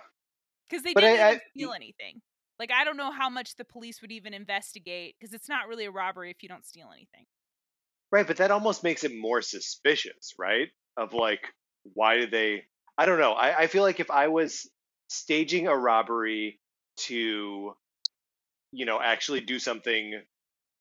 because 0.68 0.82
they 0.84 0.94
But 0.94 1.04
didn't 1.04 1.20
I- 1.20 1.30
I- 1.32 1.40
steal 1.52 1.72
anything. 1.72 2.20
Like 2.58 2.70
I 2.72 2.84
don't 2.84 2.96
know 2.96 3.10
how 3.12 3.28
much 3.28 3.56
the 3.56 3.64
police 3.64 4.00
would 4.02 4.12
even 4.12 4.34
investigate 4.34 5.16
because 5.18 5.34
it's 5.34 5.48
not 5.48 5.68
really 5.68 5.84
a 5.86 5.90
robbery 5.90 6.30
if 6.30 6.42
you 6.42 6.48
don't 6.48 6.66
steal 6.66 6.90
anything. 6.92 7.26
Right, 8.10 8.26
but 8.26 8.38
that 8.38 8.50
almost 8.50 8.82
makes 8.82 9.04
it 9.04 9.12
more 9.16 9.42
suspicious, 9.42 10.34
right? 10.38 10.68
Of 10.96 11.12
like, 11.12 11.42
why 11.94 12.16
did 12.16 12.30
they? 12.30 12.64
I 12.96 13.06
don't 13.06 13.18
know. 13.18 13.32
I, 13.32 13.60
I 13.60 13.66
feel 13.66 13.82
like 13.82 14.00
if 14.00 14.10
I 14.10 14.28
was 14.28 14.68
staging 15.08 15.68
a 15.68 15.76
robbery 15.76 16.58
to, 16.96 17.74
you 18.72 18.86
know, 18.86 19.00
actually 19.00 19.40
do 19.40 19.58
something 19.58 20.20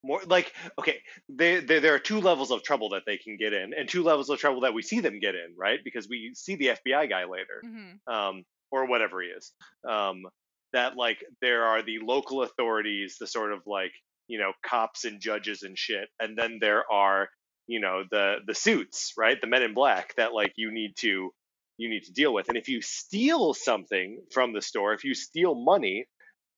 more 0.04 0.22
like, 0.26 0.54
okay, 0.80 0.98
they, 1.28 1.60
they, 1.60 1.80
there 1.80 1.94
are 1.94 2.00
two 2.00 2.22
levels 2.22 2.52
of 2.52 2.64
trouble 2.64 2.90
that 2.90 3.04
they 3.06 3.18
can 3.18 3.38
get 3.38 3.54
in, 3.54 3.74
and 3.74 3.90
two 3.90 4.04
levels 4.04 4.30
of 4.30 4.40
trouble 4.40 4.62
that 4.62 4.74
we 4.74 4.82
see 4.82 5.02
them 5.02 5.20
get 5.20 5.36
in, 5.36 5.54
right? 5.58 5.80
Because 5.84 6.08
we 6.08 6.32
see 6.34 6.56
the 6.56 6.68
FBI 6.68 7.10
guy 7.10 7.26
later 7.26 7.62
hmm 7.64 8.12
um, 8.12 8.44
or 8.72 8.88
whatever 8.88 9.22
he 9.22 9.28
is. 9.28 9.52
Um, 9.88 10.24
that 10.74 10.96
like 10.96 11.24
there 11.42 11.64
are 11.64 11.82
the 11.82 12.00
local 12.04 12.44
authorities, 12.44 13.18
the 13.20 13.28
sort 13.28 13.54
of 13.54 13.62
like 13.66 13.92
you 14.28 14.40
know 14.40 14.52
cops 14.66 15.06
and 15.06 15.22
judges 15.22 15.64
and 15.64 15.78
shit, 15.78 16.10
and 16.20 16.38
then 16.38 16.60
there 16.62 16.84
are 16.92 17.30
you 17.68 17.80
know 17.80 18.04
the 18.10 18.38
the 18.46 18.56
suits, 18.56 19.14
right? 19.18 19.40
The 19.40 19.48
men 19.48 19.64
in 19.64 19.74
black 19.74 20.16
that 20.18 20.34
like 20.34 20.54
you 20.56 20.72
need 20.72 20.94
to 21.00 21.32
you 21.78 21.90
need 21.90 22.04
to 22.04 22.12
deal 22.12 22.34
with. 22.34 22.50
And 22.50 22.58
if 22.58 22.68
you 22.70 22.82
steal 22.82 23.54
something 23.54 24.20
from 24.32 24.54
the 24.54 24.62
store, 24.62 24.94
if 24.94 25.04
you 25.04 25.14
steal 25.14 25.54
money, 25.54 26.08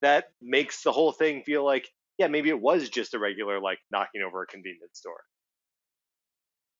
that 0.02 0.26
makes 0.42 0.84
the 0.84 0.92
whole 0.92 1.12
thing 1.12 1.44
feel 1.44 1.66
like 1.66 1.88
yeah 2.18 2.28
maybe 2.28 2.50
it 2.50 2.60
was 2.60 2.90
just 2.90 3.14
a 3.14 3.20
regular 3.20 3.60
like 3.60 3.80
knocking 3.92 4.22
over 4.22 4.44
a 4.44 4.48
convenience 4.48 4.92
store 4.94 5.22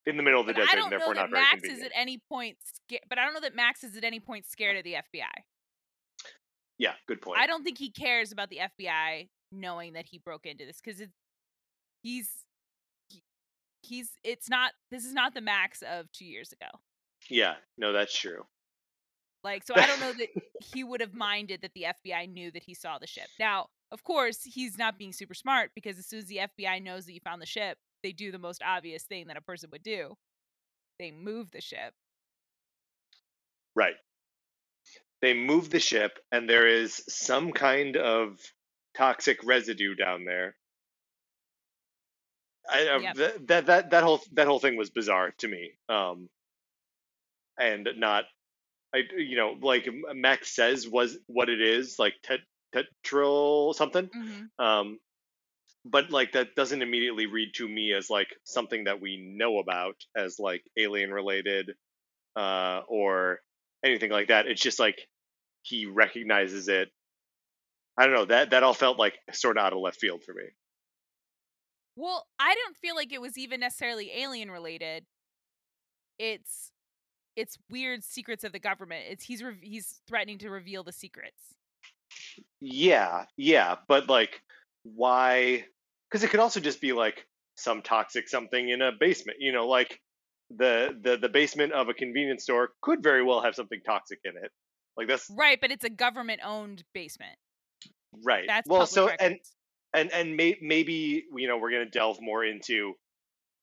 in 0.06 0.16
the 0.16 0.22
middle 0.22 0.40
of 0.40 0.46
the 0.46 0.54
But 0.54 0.66
desert, 0.66 0.82
and 0.82 0.92
therefore 0.92 1.14
not 1.14 1.30
very 1.30 1.42
Max 1.42 1.52
convenient. 1.52 1.80
is 1.80 1.86
at 1.86 1.92
any 1.94 2.18
point 2.18 2.56
scared. 2.62 3.02
But 3.08 3.18
I 3.18 3.24
don't 3.24 3.34
know 3.34 3.40
that 3.40 3.54
Max 3.54 3.84
is 3.84 3.96
at 3.96 4.04
any 4.04 4.20
point 4.20 4.46
scared 4.46 4.76
of 4.76 4.84
the 4.84 4.94
FBI. 4.94 5.44
Yeah, 6.80 6.94
good 7.06 7.20
point. 7.20 7.38
I 7.38 7.46
don't 7.46 7.62
think 7.62 7.76
he 7.76 7.90
cares 7.90 8.32
about 8.32 8.48
the 8.48 8.60
FBI 8.80 9.28
knowing 9.52 9.92
that 9.92 10.06
he 10.06 10.18
broke 10.18 10.46
into 10.46 10.64
this 10.64 10.80
because 10.82 10.98
it's 10.98 11.12
he's 12.02 12.30
he, 13.10 13.22
he's 13.82 14.08
it's 14.24 14.48
not 14.48 14.72
this 14.90 15.04
is 15.04 15.12
not 15.12 15.34
the 15.34 15.42
Max 15.42 15.82
of 15.82 16.10
two 16.10 16.24
years 16.24 16.52
ago. 16.52 16.70
yeah, 17.28 17.54
no, 17.76 17.92
that's 17.92 18.18
true. 18.18 18.46
Like, 19.44 19.66
so 19.66 19.74
I 19.76 19.86
don't 19.86 20.00
know 20.00 20.12
that 20.14 20.28
he 20.74 20.82
would 20.82 21.02
have 21.02 21.14
minded 21.14 21.60
that 21.62 21.72
the 21.74 21.86
FBI 22.06 22.32
knew 22.32 22.50
that 22.50 22.62
he 22.62 22.74
saw 22.74 22.98
the 22.98 23.06
ship. 23.06 23.28
Now, 23.38 23.66
of 23.92 24.02
course, 24.02 24.42
he's 24.42 24.78
not 24.78 24.98
being 24.98 25.12
super 25.12 25.34
smart 25.34 25.72
because 25.74 25.98
as 25.98 26.06
soon 26.06 26.20
as 26.20 26.26
the 26.26 26.40
FBI 26.58 26.82
knows 26.82 27.06
that 27.06 27.12
you 27.12 27.20
found 27.20 27.42
the 27.42 27.46
ship, 27.46 27.76
they 28.02 28.12
do 28.12 28.32
the 28.32 28.38
most 28.38 28.62
obvious 28.62 29.02
thing 29.04 29.26
that 29.26 29.36
a 29.36 29.42
person 29.42 29.68
would 29.72 29.82
do. 29.82 30.14
They 30.98 31.10
move 31.10 31.50
the 31.50 31.60
ship. 31.60 31.92
Right. 33.74 33.96
They 35.22 35.34
move 35.34 35.70
the 35.70 35.80
ship, 35.80 36.18
and 36.32 36.48
there 36.48 36.66
is 36.66 37.02
some 37.08 37.52
kind 37.52 37.96
of 37.96 38.38
toxic 38.96 39.44
residue 39.44 39.94
down 39.94 40.24
there. 40.24 40.56
I, 42.70 42.86
uh, 42.88 42.98
Yep. 42.98 43.16
th- 43.16 43.34
that 43.46 43.66
that 43.66 43.90
that 43.90 44.02
whole 44.04 44.22
that 44.32 44.46
whole 44.46 44.60
thing 44.60 44.76
was 44.76 44.90
bizarre 44.90 45.32
to 45.38 45.48
me. 45.48 45.72
Um, 45.88 46.28
and 47.58 47.88
not, 47.96 48.24
I 48.94 49.02
you 49.16 49.36
know 49.36 49.56
like 49.60 49.88
Max 50.14 50.54
says 50.54 50.88
was 50.88 51.18
what 51.26 51.48
it 51.48 51.60
is 51.60 51.98
like 51.98 52.14
tet- 52.22 52.40
tetryl 52.74 53.74
something. 53.74 54.08
Mm-hmm. 54.08 54.64
Um, 54.64 55.00
but 55.84 56.10
like 56.10 56.32
that 56.32 56.54
doesn't 56.54 56.82
immediately 56.82 57.26
read 57.26 57.54
to 57.54 57.68
me 57.68 57.92
as 57.94 58.10
like 58.10 58.28
something 58.44 58.84
that 58.84 59.00
we 59.00 59.16
know 59.18 59.58
about 59.58 59.96
as 60.16 60.38
like 60.38 60.62
alien 60.76 61.12
related, 61.12 61.72
uh, 62.36 62.82
or 62.88 63.40
anything 63.84 64.10
like 64.10 64.28
that. 64.28 64.46
It's 64.46 64.60
just 64.60 64.78
like 64.78 64.98
he 65.62 65.86
recognizes 65.86 66.68
it. 66.68 66.88
I 67.98 68.04
don't 68.04 68.14
know 68.14 68.24
that 68.26 68.50
that 68.50 68.62
all 68.62 68.74
felt 68.74 68.98
like 68.98 69.18
sort 69.32 69.58
of 69.58 69.64
out 69.64 69.72
of 69.72 69.80
left 69.80 70.00
field 70.00 70.22
for 70.22 70.32
me. 70.32 70.44
Well, 71.96 72.26
I 72.38 72.54
don't 72.54 72.76
feel 72.76 72.94
like 72.94 73.12
it 73.12 73.20
was 73.20 73.36
even 73.36 73.60
necessarily 73.60 74.10
alien 74.16 74.50
related. 74.50 75.04
It's 76.18 76.72
it's 77.36 77.58
weird 77.70 78.04
secrets 78.04 78.44
of 78.44 78.52
the 78.52 78.58
government. 78.58 79.04
It's 79.08 79.24
he's 79.24 79.42
re- 79.42 79.58
he's 79.60 80.00
threatening 80.08 80.38
to 80.38 80.50
reveal 80.50 80.82
the 80.82 80.92
secrets. 80.92 81.54
Yeah, 82.60 83.24
yeah, 83.36 83.76
but 83.88 84.08
like, 84.08 84.42
why? 84.82 85.64
Because 86.10 86.24
it 86.24 86.30
could 86.30 86.40
also 86.40 86.60
just 86.60 86.80
be 86.80 86.92
like 86.92 87.26
some 87.56 87.82
toxic 87.82 88.28
something 88.28 88.68
in 88.68 88.82
a 88.82 88.92
basement. 88.98 89.38
You 89.40 89.52
know, 89.52 89.66
like 89.66 90.00
the 90.56 90.96
the 91.00 91.16
the 91.16 91.28
basement 91.28 91.72
of 91.72 91.88
a 91.88 91.94
convenience 91.94 92.42
store 92.42 92.70
could 92.82 93.02
very 93.02 93.22
well 93.22 93.42
have 93.42 93.54
something 93.54 93.80
toxic 93.84 94.20
in 94.24 94.36
it. 94.36 94.50
Like 94.96 95.08
that's 95.08 95.30
Right, 95.30 95.60
but 95.60 95.70
it's 95.70 95.84
a 95.84 95.90
government 95.90 96.40
owned 96.44 96.84
basement. 96.94 97.36
right. 98.24 98.44
That's 98.46 98.68
well, 98.68 98.86
so 98.86 99.06
records. 99.06 99.22
and 99.22 99.38
and 99.92 100.12
and 100.12 100.36
may, 100.36 100.56
maybe 100.60 101.24
you 101.34 101.48
know 101.48 101.58
we're 101.58 101.70
going 101.70 101.84
to 101.84 101.90
delve 101.90 102.20
more 102.20 102.44
into 102.44 102.94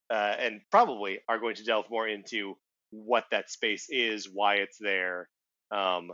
uh, 0.09 0.35
and 0.39 0.61
probably 0.71 1.19
are 1.27 1.39
going 1.39 1.55
to 1.55 1.63
delve 1.63 1.89
more 1.89 2.07
into 2.07 2.55
what 2.91 3.25
that 3.31 3.49
space 3.49 3.87
is 3.89 4.29
why 4.31 4.55
it's 4.55 4.77
there 4.79 5.27
um 5.71 6.11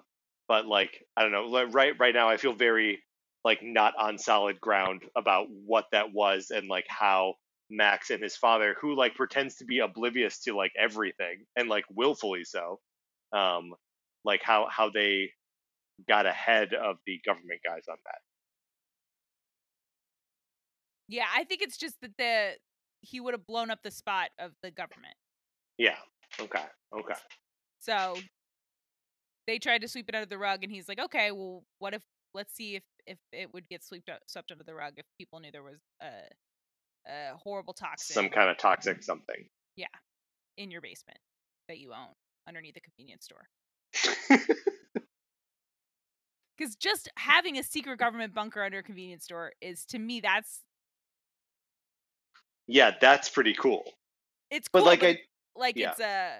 but 0.47 0.65
like 0.65 1.05
i 1.15 1.21
don't 1.21 1.31
know 1.31 1.65
right 1.65 1.93
right 1.99 2.15
now 2.15 2.27
i 2.27 2.37
feel 2.37 2.53
very 2.53 2.99
like 3.45 3.59
not 3.61 3.93
on 3.99 4.17
solid 4.17 4.59
ground 4.59 5.03
about 5.15 5.47
what 5.49 5.85
that 5.91 6.11
was 6.11 6.49
and 6.49 6.67
like 6.67 6.85
how 6.87 7.35
max 7.75 8.09
and 8.09 8.21
his 8.21 8.35
father 8.35 8.75
who 8.79 8.95
like 8.95 9.15
pretends 9.15 9.55
to 9.55 9.65
be 9.65 9.79
oblivious 9.79 10.39
to 10.39 10.55
like 10.55 10.71
everything 10.77 11.45
and 11.55 11.69
like 11.69 11.85
willfully 11.89 12.43
so 12.43 12.79
um 13.35 13.73
like 14.23 14.41
how 14.43 14.67
how 14.69 14.89
they 14.89 15.29
got 16.07 16.25
ahead 16.25 16.73
of 16.73 16.97
the 17.05 17.19
government 17.25 17.59
guys 17.65 17.83
on 17.89 17.97
that 18.05 18.19
yeah, 21.09 21.25
I 21.35 21.43
think 21.43 21.61
it's 21.61 21.77
just 21.77 21.95
that 22.01 22.17
the 22.17 22.51
he 23.01 23.19
would 23.19 23.33
have 23.33 23.45
blown 23.45 23.69
up 23.69 23.79
the 23.83 23.91
spot 23.91 24.29
of 24.39 24.51
the 24.63 24.71
government. 24.71 25.15
yeah 25.77 25.97
okay 26.39 26.63
okay 26.97 27.19
So 27.79 28.15
they 29.45 29.59
tried 29.59 29.81
to 29.81 29.87
sweep 29.87 30.07
it 30.07 30.15
under 30.15 30.25
the 30.25 30.37
rug, 30.37 30.63
and 30.63 30.71
he's 30.71 30.87
like, 30.87 30.99
"Okay, 30.99 31.31
well, 31.31 31.63
what 31.79 31.93
if? 31.93 32.01
Let's 32.33 32.53
see 32.55 32.75
if 32.77 32.83
if 33.05 33.17
it 33.33 33.53
would 33.53 33.67
get 33.67 33.83
swept 33.83 34.09
up, 34.09 34.21
swept 34.27 34.51
under 34.51 34.63
the 34.63 34.73
rug 34.73 34.93
if 34.97 35.05
people 35.17 35.39
knew 35.39 35.51
there 35.51 35.63
was 35.63 35.81
a 36.01 36.09
a 37.07 37.35
horrible 37.37 37.73
toxin 37.73 38.13
some 38.13 38.29
kind 38.29 38.49
of 38.49 38.57
toxic 38.57 39.03
something 39.03 39.47
Yeah. 39.75 39.87
in 40.57 40.71
your 40.71 40.81
basement 40.81 41.19
that 41.67 41.77
you 41.79 41.91
own 41.93 42.13
underneath 42.47 42.77
a 42.77 42.81
convenience 42.81 43.25
store." 43.25 43.47
Because 46.55 46.75
just 46.75 47.09
having 47.17 47.57
a 47.57 47.63
secret 47.63 47.97
government 47.97 48.35
bunker 48.35 48.63
under 48.63 48.77
a 48.77 48.83
convenience 48.83 49.23
store 49.23 49.53
is, 49.59 49.85
to 49.85 49.97
me, 49.97 50.19
that's 50.21 50.61
yeah 52.67 52.91
that's 53.01 53.27
pretty 53.27 53.53
cool 53.53 53.83
it's 54.49 54.69
but 54.71 54.85
like 54.85 55.01
but 55.01 55.07
i 55.07 55.19
like 55.55 55.75
yeah. 55.75 55.89
it's 55.91 55.99
a 55.99 56.31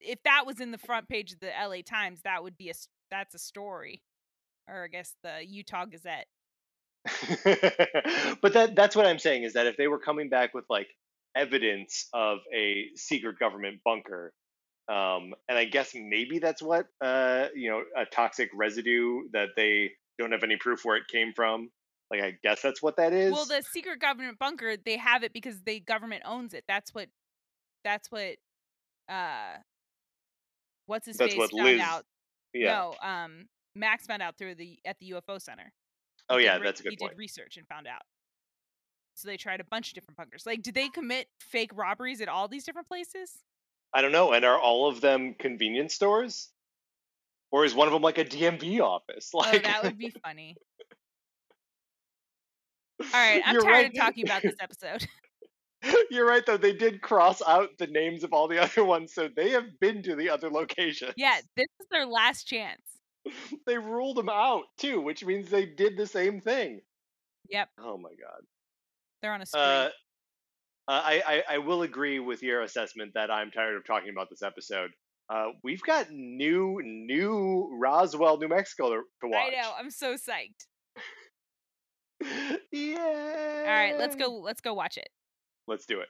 if 0.00 0.22
that 0.24 0.44
was 0.46 0.60
in 0.60 0.70
the 0.70 0.78
front 0.78 1.08
page 1.08 1.32
of 1.32 1.40
the 1.40 1.50
LA 1.50 1.82
Times, 1.84 2.20
that 2.24 2.42
would 2.42 2.56
be 2.56 2.70
a. 2.70 2.74
that's 3.10 3.34
a 3.34 3.38
story, 3.38 4.02
or 4.66 4.84
I 4.84 4.88
guess 4.88 5.14
the 5.22 5.44
Utah 5.46 5.84
Gazette. 5.84 6.26
but 8.42 8.52
that 8.52 8.72
that's 8.74 8.94
what 8.94 9.06
I'm 9.06 9.18
saying 9.18 9.44
is 9.44 9.54
that 9.54 9.66
if 9.66 9.76
they 9.76 9.88
were 9.88 9.98
coming 9.98 10.28
back 10.28 10.52
with 10.52 10.64
like 10.68 10.88
evidence 11.34 12.08
of 12.12 12.38
a 12.54 12.86
secret 12.96 13.38
government 13.38 13.80
bunker, 13.84 14.32
um, 14.88 15.32
and 15.48 15.56
I 15.56 15.64
guess 15.64 15.92
maybe 15.94 16.38
that's 16.38 16.62
what 16.62 16.86
uh, 17.00 17.46
you 17.54 17.70
know 17.70 17.82
a 17.96 18.04
toxic 18.04 18.50
residue 18.54 19.20
that 19.32 19.50
they 19.56 19.92
don't 20.18 20.32
have 20.32 20.42
any 20.42 20.56
proof 20.56 20.84
where 20.84 20.96
it 20.96 21.04
came 21.10 21.32
from. 21.34 21.70
Like 22.10 22.22
I 22.22 22.32
guess 22.42 22.60
that's 22.60 22.82
what 22.82 22.96
that 22.96 23.12
is. 23.12 23.32
Well, 23.32 23.46
the 23.46 23.62
secret 23.62 24.00
government 24.00 24.38
bunker, 24.38 24.76
they 24.76 24.96
have 24.96 25.22
it 25.22 25.32
because 25.32 25.62
the 25.64 25.80
government 25.80 26.22
owns 26.26 26.54
it. 26.54 26.64
That's 26.66 26.92
what 26.92 27.08
that's 27.84 28.10
what 28.10 28.36
uh 29.08 29.56
what's 30.86 31.06
his 31.06 31.16
That's 31.16 31.32
face 31.32 31.38
what 31.38 31.50
found 31.52 31.64
Liz- 31.64 31.80
out. 31.80 32.04
yeah. 32.52 32.72
No, 32.72 32.94
um 33.02 33.46
Max 33.74 34.06
found 34.06 34.22
out 34.22 34.36
through 34.36 34.56
the 34.56 34.78
at 34.84 34.98
the 34.98 35.12
UFO 35.12 35.40
center. 35.40 35.72
Oh 36.30 36.38
yeah, 36.38 36.56
re- 36.56 36.62
that's 36.64 36.80
a 36.80 36.82
good 36.84 36.92
he 36.92 36.96
point. 36.96 37.12
did 37.12 37.18
research 37.18 37.56
and 37.58 37.66
found 37.68 37.86
out. 37.86 38.02
So 39.14 39.28
they 39.28 39.36
tried 39.36 39.60
a 39.60 39.64
bunch 39.64 39.88
of 39.88 39.94
different 39.94 40.16
bunkers. 40.16 40.44
Like, 40.46 40.62
did 40.62 40.74
they 40.74 40.88
commit 40.88 41.26
fake 41.40 41.72
robberies 41.74 42.20
at 42.22 42.28
all 42.28 42.48
these 42.48 42.64
different 42.64 42.88
places? 42.88 43.32
I 43.92 44.00
don't 44.02 44.12
know. 44.12 44.32
And 44.32 44.44
are 44.44 44.58
all 44.58 44.88
of 44.88 45.00
them 45.02 45.34
convenience 45.38 45.94
stores? 45.94 46.48
Or 47.52 47.64
is 47.64 47.74
one 47.74 47.88
of 47.88 47.92
them 47.92 48.02
like 48.02 48.18
a 48.18 48.24
DMV 48.24 48.80
office? 48.80 49.30
Oh, 49.34 49.38
like 49.38 49.56
oh, 49.56 49.68
that 49.68 49.82
would 49.82 49.98
be 49.98 50.10
funny. 50.24 50.56
All 53.02 53.06
right, 53.12 53.42
I'm 53.46 53.54
You're 53.54 53.62
tired 53.62 53.72
right. 53.72 53.86
of 53.88 53.94
talking 53.94 54.24
about 54.24 54.42
this 54.42 54.54
episode. 54.60 55.06
You're 56.10 56.26
right 56.26 56.44
though. 56.46 56.56
They 56.58 56.74
did 56.74 57.00
cross 57.00 57.40
out 57.46 57.70
the 57.78 57.86
names 57.86 58.22
of 58.22 58.32
all 58.32 58.48
the 58.48 58.62
other 58.62 58.84
ones, 58.84 59.12
so 59.14 59.28
they 59.34 59.50
have 59.50 59.80
been 59.80 60.02
to 60.04 60.14
the 60.14 60.30
other 60.30 60.50
locations. 60.50 61.12
yeah, 61.16 61.40
this 61.56 61.66
is 61.80 61.86
their 61.90 62.06
last 62.06 62.44
chance. 62.44 62.82
They 63.66 63.76
ruled 63.78 64.16
them 64.16 64.28
out 64.28 64.64
too, 64.78 65.00
which 65.00 65.24
means 65.24 65.50
they 65.50 65.66
did 65.66 65.96
the 65.96 66.06
same 66.06 66.40
thing. 66.40 66.80
Yep, 67.48 67.68
Oh 67.82 67.96
my 67.98 68.10
god. 68.10 68.42
they're 69.22 69.32
on 69.32 69.42
a 69.42 69.46
spree. 69.46 69.60
Uh, 69.60 69.90
I, 70.88 71.22
I 71.26 71.54
I 71.54 71.58
will 71.58 71.82
agree 71.82 72.18
with 72.18 72.42
your 72.42 72.62
assessment 72.62 73.12
that 73.14 73.30
I'm 73.30 73.50
tired 73.50 73.76
of 73.76 73.84
talking 73.86 74.10
about 74.10 74.28
this 74.30 74.42
episode. 74.42 74.90
Uh, 75.28 75.50
we've 75.62 75.82
got 75.82 76.10
new 76.10 76.80
new 76.82 77.70
Roswell, 77.80 78.38
New 78.38 78.48
Mexico 78.48 78.88
to, 78.90 79.02
to 79.22 79.28
watch. 79.28 79.52
I 79.56 79.62
know. 79.62 79.72
I'm 79.78 79.90
so 79.90 80.14
psyched. 80.14 80.66
yeah. 82.72 82.96
All 83.66 83.72
right, 83.72 83.94
let's 83.98 84.16
go. 84.16 84.28
Let's 84.38 84.60
go 84.60 84.74
watch 84.74 84.96
it. 84.96 85.08
Let's 85.68 85.86
do 85.86 86.00
it. 86.00 86.08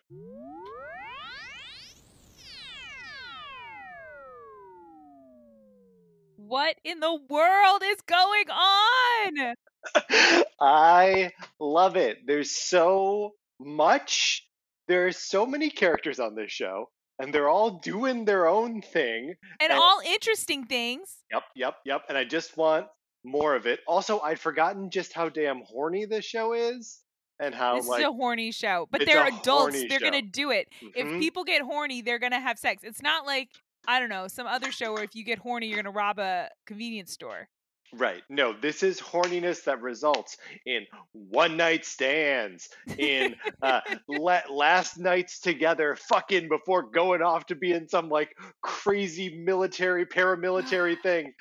What 6.51 6.75
in 6.83 6.99
the 6.99 7.17
world 7.29 7.83
is 7.85 7.99
going 8.09 8.51
on? 8.51 9.55
I 10.61 11.31
love 11.61 11.95
it. 11.95 12.27
There's 12.27 12.51
so 12.51 13.35
much. 13.61 14.45
There 14.89 15.07
are 15.07 15.13
so 15.13 15.47
many 15.47 15.71
characters 15.71 16.19
on 16.19 16.35
this 16.35 16.51
show, 16.51 16.91
and 17.21 17.33
they're 17.33 17.49
all 17.49 17.79
doing 17.79 18.25
their 18.25 18.49
own 18.49 18.83
thing. 18.83 19.37
And 19.61 19.71
And- 19.71 19.81
all 19.81 20.01
interesting 20.05 20.67
things. 20.67 21.19
Yep, 21.31 21.45
yep, 21.55 21.75
yep. 21.85 22.03
And 22.09 22.19
I 22.19 22.25
just 22.25 22.57
want 22.57 22.89
more 23.23 23.55
of 23.55 23.69
it. 23.69 23.79
Also, 23.87 24.19
I'd 24.19 24.41
forgotten 24.41 24.91
just 24.91 25.13
how 25.13 25.29
damn 25.29 25.61
horny 25.61 26.05
this 26.05 26.25
show 26.25 26.55
is, 26.55 27.01
and 27.39 27.55
how 27.55 27.77
This 27.77 27.87
like 27.87 28.01
is 28.01 28.07
a 28.09 28.13
horny 28.13 28.51
show, 28.51 28.89
but 28.91 29.07
they're 29.07 29.29
adults. 29.29 29.85
They're 29.89 30.01
gonna 30.01 30.21
do 30.21 30.51
it. 30.51 30.67
If 30.97 31.07
mhm. 31.07 31.21
people 31.21 31.45
get 31.45 31.63
horny, 31.63 32.03
they're 32.03 32.19
gonna 32.19 32.41
have 32.41 32.59
sex. 32.59 32.83
It's 32.83 33.03
not 33.03 33.25
like 33.25 33.51
I 33.87 34.01
don't 34.01 34.09
know 34.09 34.29
some 34.29 34.47
other 34.47 34.73
show 34.73 34.93
where 34.93 35.05
if 35.05 35.15
you 35.15 35.25
get 35.25 35.39
horny, 35.39 35.67
you're 35.67 35.83
gonna 35.83 35.91
rob 35.91 36.19
a 36.19 36.49
convenience 36.67 37.13
store. 37.13 37.49
Right. 37.93 38.23
No, 38.29 38.53
this 38.53 38.85
is 38.85 39.01
horniness 39.01 39.65
that 39.65 39.83
results 39.83 40.37
in 40.65 40.87
one 41.13 41.57
night 41.57 41.85
stands, 41.85 42.69
in 42.99 43.35
uh, 43.63 43.81
la- 44.09 44.43
last 44.49 44.97
nights 44.97 45.41
together, 45.41 45.97
fucking 45.97 46.49
before 46.49 46.85
going 46.85 47.21
off 47.21 47.47
to 47.47 47.57
be 47.57 47.73
in 47.73 47.89
some 47.89 48.09
like 48.09 48.37
crazy 48.63 49.43
military, 49.45 50.07
paramilitary 50.07 50.97
thing. 51.03 51.33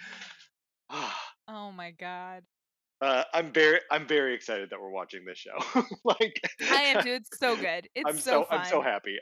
Oh 1.51 1.71
my 1.71 1.89
god, 1.89 2.43
uh, 3.01 3.23
I'm 3.33 3.53
very, 3.53 3.79
I'm 3.89 4.07
very 4.07 4.33
excited 4.33 4.69
that 4.71 4.81
we're 4.81 4.91
watching 4.91 5.23
this 5.25 5.37
show. 5.37 5.83
like, 6.03 6.41
I 6.69 6.81
am 6.83 7.03
too. 7.03 7.13
It's 7.13 7.37
so 7.39 7.55
good. 7.59 7.87
It's 7.95 8.05
I'm 8.05 8.17
so, 8.17 8.31
so, 8.31 8.43
fun. 8.43 8.59
I'm 8.59 8.65
so 8.65 8.81
happy. 8.81 9.17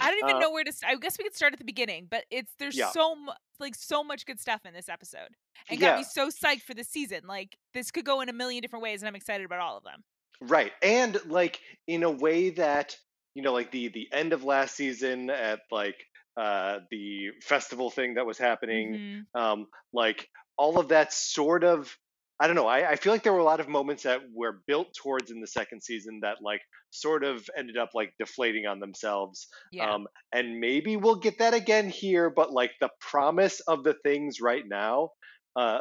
I 0.00 0.10
don't 0.10 0.18
even 0.28 0.36
Uh, 0.36 0.40
know 0.40 0.50
where 0.50 0.64
to. 0.64 0.72
St- 0.72 0.90
I 0.92 0.96
guess 0.96 1.18
we 1.18 1.24
could 1.24 1.34
start 1.36 1.52
at 1.52 1.58
the 1.58 1.64
beginning, 1.64 2.06
but 2.10 2.24
it's 2.30 2.52
there's 2.58 2.76
Yeah. 2.76 2.90
so 2.90 3.14
much 3.14 3.36
like 3.58 3.74
so 3.74 4.04
much 4.04 4.26
good 4.26 4.38
stuff 4.38 4.66
in 4.66 4.74
this 4.74 4.88
episode, 4.88 5.34
and 5.68 5.80
got 5.80 5.86
Yeah. 5.92 5.96
me 5.98 6.04
so 6.04 6.28
psyched 6.28 6.62
for 6.62 6.74
the 6.74 6.84
season. 6.84 7.26
Like 7.26 7.56
this 7.74 7.90
could 7.90 8.04
go 8.04 8.20
in 8.20 8.28
a 8.28 8.32
million 8.32 8.60
different 8.62 8.82
ways, 8.82 9.02
and 9.02 9.08
I'm 9.08 9.16
excited 9.16 9.46
about 9.46 9.60
all 9.60 9.76
of 9.78 9.84
them. 9.84 10.04
Right. 10.40 10.72
And 10.82 11.18
like 11.26 11.60
in 11.86 12.02
a 12.02 12.10
way 12.10 12.50
that, 12.50 12.96
you 13.34 13.42
know, 13.42 13.52
like 13.52 13.70
the 13.70 13.88
the 13.88 14.08
end 14.12 14.32
of 14.32 14.44
last 14.44 14.74
season 14.76 15.30
at 15.30 15.60
like 15.70 16.06
uh 16.36 16.80
the 16.90 17.30
festival 17.42 17.90
thing 17.90 18.14
that 18.14 18.26
was 18.26 18.36
happening, 18.36 19.26
Mhm. 19.34 19.40
um, 19.40 19.66
like 19.94 20.28
all 20.58 20.78
of 20.78 20.88
that 20.88 21.12
sort 21.14 21.64
of 21.64 21.96
I 22.38 22.46
don't 22.46 22.56
know, 22.56 22.66
I, 22.66 22.90
I 22.90 22.96
feel 22.96 23.12
like 23.12 23.22
there 23.22 23.32
were 23.32 23.38
a 23.38 23.44
lot 23.44 23.60
of 23.60 23.68
moments 23.68 24.02
that 24.02 24.20
were 24.34 24.60
built 24.66 24.88
towards 24.94 25.30
in 25.30 25.40
the 25.40 25.46
second 25.46 25.82
season 25.82 26.20
that 26.22 26.36
like 26.42 26.60
sort 26.90 27.24
of 27.24 27.48
ended 27.56 27.78
up 27.78 27.90
like 27.94 28.12
deflating 28.18 28.66
on 28.66 28.78
themselves. 28.78 29.48
Yeah. 29.72 29.90
Um, 29.90 30.06
and 30.32 30.60
maybe 30.60 30.96
we'll 30.96 31.16
get 31.16 31.38
that 31.38 31.54
again 31.54 31.88
here, 31.88 32.28
but 32.28 32.52
like 32.52 32.72
the 32.80 32.90
promise 33.00 33.60
of 33.60 33.84
the 33.84 33.94
things 34.04 34.40
right 34.40 34.64
now, 34.66 35.10
uh, 35.56 35.80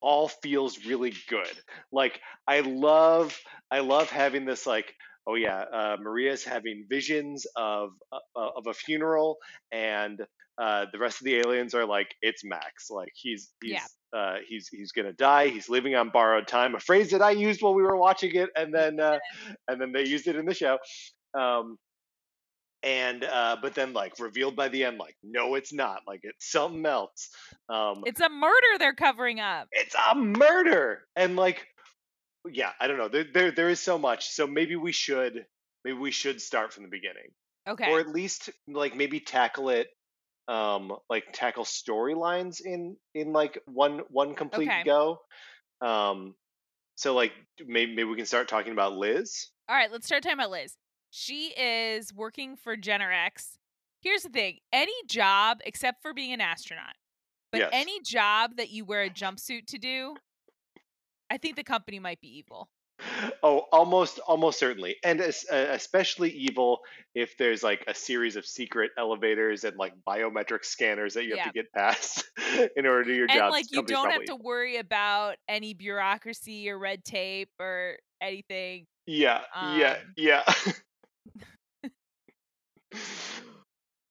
all 0.00 0.28
feels 0.28 0.86
really 0.86 1.14
good. 1.28 1.52
Like 1.90 2.20
I 2.46 2.60
love, 2.60 3.36
I 3.70 3.80
love 3.80 4.08
having 4.10 4.44
this 4.44 4.66
like, 4.66 4.94
oh 5.26 5.34
yeah, 5.34 5.64
uh, 5.72 5.96
Maria's 6.00 6.44
having 6.44 6.86
visions 6.88 7.46
of 7.56 7.90
uh, 8.12 8.18
of 8.36 8.66
a 8.68 8.74
funeral, 8.74 9.38
and 9.72 10.20
uh, 10.58 10.86
the 10.92 10.98
rest 10.98 11.20
of 11.20 11.24
the 11.24 11.36
aliens 11.36 11.74
are 11.74 11.86
like, 11.86 12.14
it's 12.22 12.44
Max. 12.44 12.90
Like 12.90 13.12
he's 13.14 13.50
he's 13.60 13.72
Yeah. 13.72 13.86
Uh, 14.16 14.36
he's 14.48 14.68
he's 14.68 14.92
gonna 14.92 15.12
die. 15.12 15.48
He's 15.48 15.68
living 15.68 15.94
on 15.94 16.10
borrowed 16.10 16.48
time. 16.48 16.74
A 16.74 16.80
phrase 16.80 17.10
that 17.10 17.22
I 17.22 17.32
used 17.32 17.60
while 17.62 17.74
we 17.74 17.82
were 17.82 17.96
watching 17.96 18.34
it, 18.34 18.50
and 18.56 18.72
then 18.74 18.98
uh, 19.00 19.18
and 19.68 19.80
then 19.80 19.92
they 19.92 20.06
used 20.06 20.26
it 20.26 20.36
in 20.36 20.46
the 20.46 20.54
show. 20.54 20.78
Um, 21.38 21.76
and 22.82 23.24
uh, 23.24 23.56
but 23.60 23.74
then 23.74 23.92
like 23.92 24.18
revealed 24.20 24.54
by 24.56 24.68
the 24.68 24.84
end, 24.84 24.98
like 24.98 25.16
no, 25.22 25.54
it's 25.54 25.72
not. 25.72 26.02
Like 26.06 26.20
it's 26.22 26.50
something 26.50 26.86
else. 26.86 27.30
Um, 27.68 28.02
It's 28.06 28.20
a 28.20 28.28
murder 28.28 28.78
they're 28.78 28.94
covering 28.94 29.40
up. 29.40 29.68
it's 29.72 29.94
a 30.10 30.14
murder, 30.14 31.02
and 31.16 31.36
like 31.36 31.66
yeah, 32.48 32.70
I 32.80 32.86
don't 32.86 32.98
know. 32.98 33.08
There 33.08 33.24
there 33.32 33.50
there 33.50 33.68
is 33.70 33.80
so 33.80 33.98
much. 33.98 34.28
So 34.28 34.46
maybe 34.46 34.76
we 34.76 34.92
should 34.92 35.46
maybe 35.84 35.98
we 35.98 36.10
should 36.12 36.40
start 36.40 36.72
from 36.72 36.84
the 36.84 36.90
beginning, 36.90 37.30
Okay. 37.68 37.90
or 37.90 37.98
at 38.00 38.08
least 38.08 38.50
like 38.68 38.94
maybe 38.94 39.20
tackle 39.20 39.70
it. 39.70 39.88
Um, 40.48 40.96
like 41.10 41.24
tackle 41.32 41.64
storylines 41.64 42.60
in 42.64 42.96
in 43.14 43.32
like 43.32 43.60
one 43.66 44.00
one 44.10 44.34
complete 44.34 44.68
Okay. 44.68 44.82
go. 44.84 45.20
Um, 45.80 46.34
so 46.94 47.14
like 47.14 47.32
maybe 47.66 47.94
maybe 47.94 48.04
we 48.04 48.16
can 48.16 48.26
start 48.26 48.48
talking 48.48 48.72
about 48.72 48.94
Liz. 48.94 49.48
All 49.68 49.74
right, 49.74 49.90
let's 49.90 50.06
start 50.06 50.22
talking 50.22 50.38
about 50.38 50.50
Liz. 50.50 50.76
She 51.10 51.48
is 51.58 52.12
working 52.14 52.56
for 52.56 52.76
Generex. 52.76 53.58
Here's 54.00 54.22
the 54.22 54.28
thing 54.28 54.58
any 54.72 54.94
job, 55.08 55.58
except 55.64 56.00
for 56.02 56.14
being 56.14 56.32
an 56.32 56.40
astronaut, 56.40 56.94
but 57.50 57.58
Yes. 57.58 57.70
any 57.72 58.00
job 58.02 58.56
that 58.56 58.70
you 58.70 58.84
wear 58.84 59.02
a 59.02 59.10
jumpsuit 59.10 59.66
to 59.66 59.78
do, 59.78 60.14
I 61.28 61.38
think 61.38 61.56
the 61.56 61.64
company 61.64 61.98
might 61.98 62.20
be 62.20 62.28
evil. 62.38 62.68
Oh, 63.42 63.64
almost, 63.72 64.18
almost 64.20 64.58
certainly, 64.58 64.96
and 65.04 65.20
uh, 65.20 65.26
especially 65.50 66.30
evil 66.30 66.80
if 67.14 67.36
there's 67.36 67.62
like 67.62 67.84
a 67.86 67.94
series 67.94 68.36
of 68.36 68.46
secret 68.46 68.90
elevators 68.96 69.64
and 69.64 69.76
like 69.76 69.92
biometric 70.06 70.64
scanners 70.64 71.14
that 71.14 71.24
you 71.24 71.30
have 71.30 71.38
Yeah. 71.38 71.44
to 71.44 71.52
get 71.52 71.72
past 71.72 72.24
in 72.76 72.86
order 72.86 73.04
to 73.04 73.10
do 73.10 73.16
your 73.16 73.26
job. 73.26 73.36
and 73.36 73.50
like 73.50 73.66
you 73.70 73.82
don't 73.82 74.10
have 74.10 74.24
to 74.24 74.36
worry 74.36 74.78
about 74.78 75.36
any 75.48 75.74
bureaucracy 75.74 76.70
or 76.70 76.78
red 76.78 77.04
tape 77.04 77.50
or 77.60 77.98
anything. 78.20 78.86
Yeah, 79.06 79.42
yeah, 79.76 79.90
um, 79.90 79.96
yeah. 80.16 80.42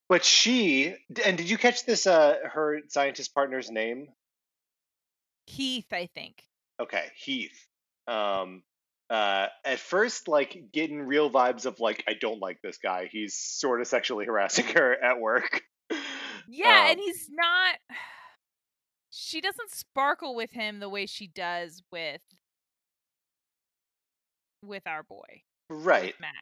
but 0.09 0.23
she, 0.23 0.95
and 1.25 1.37
did 1.37 1.49
you 1.49 1.57
catch 1.57 1.85
this? 1.85 2.05
Uh, 2.07 2.35
her 2.53 2.81
scientist 2.89 3.33
partner's 3.33 3.71
name? 3.71 4.07
Heath, 5.47 5.91
I 5.91 6.07
think. 6.13 6.43
Okay, 6.79 7.05
Heath. 7.17 7.67
Um, 8.07 8.61
uh, 9.09 9.47
at 9.63 9.79
first, 9.79 10.27
like 10.27 10.57
getting 10.73 11.01
real 11.01 11.29
vibes 11.29 11.65
of 11.65 11.79
like 11.79 12.03
I 12.07 12.13
don't 12.19 12.39
like 12.39 12.61
this 12.61 12.77
guy. 12.77 13.09
He's 13.11 13.35
sort 13.35 13.81
of 13.81 13.87
sexually 13.87 14.25
harassing 14.25 14.65
her 14.75 14.93
at 14.93 15.19
work. 15.19 15.61
Yeah, 16.47 16.67
Um, 16.67 16.91
and 16.91 16.99
he's 16.99 17.29
not. 17.31 17.75
She 19.17 19.39
doesn't 19.39 19.71
sparkle 19.71 20.35
with 20.35 20.51
him 20.51 20.81
the 20.81 20.89
way 20.89 21.05
she 21.05 21.25
does 21.25 21.81
with 21.89 22.21
with 24.61 24.85
our 24.85 25.03
boy, 25.03 25.43
right. 25.69 26.13
Max. 26.19 26.35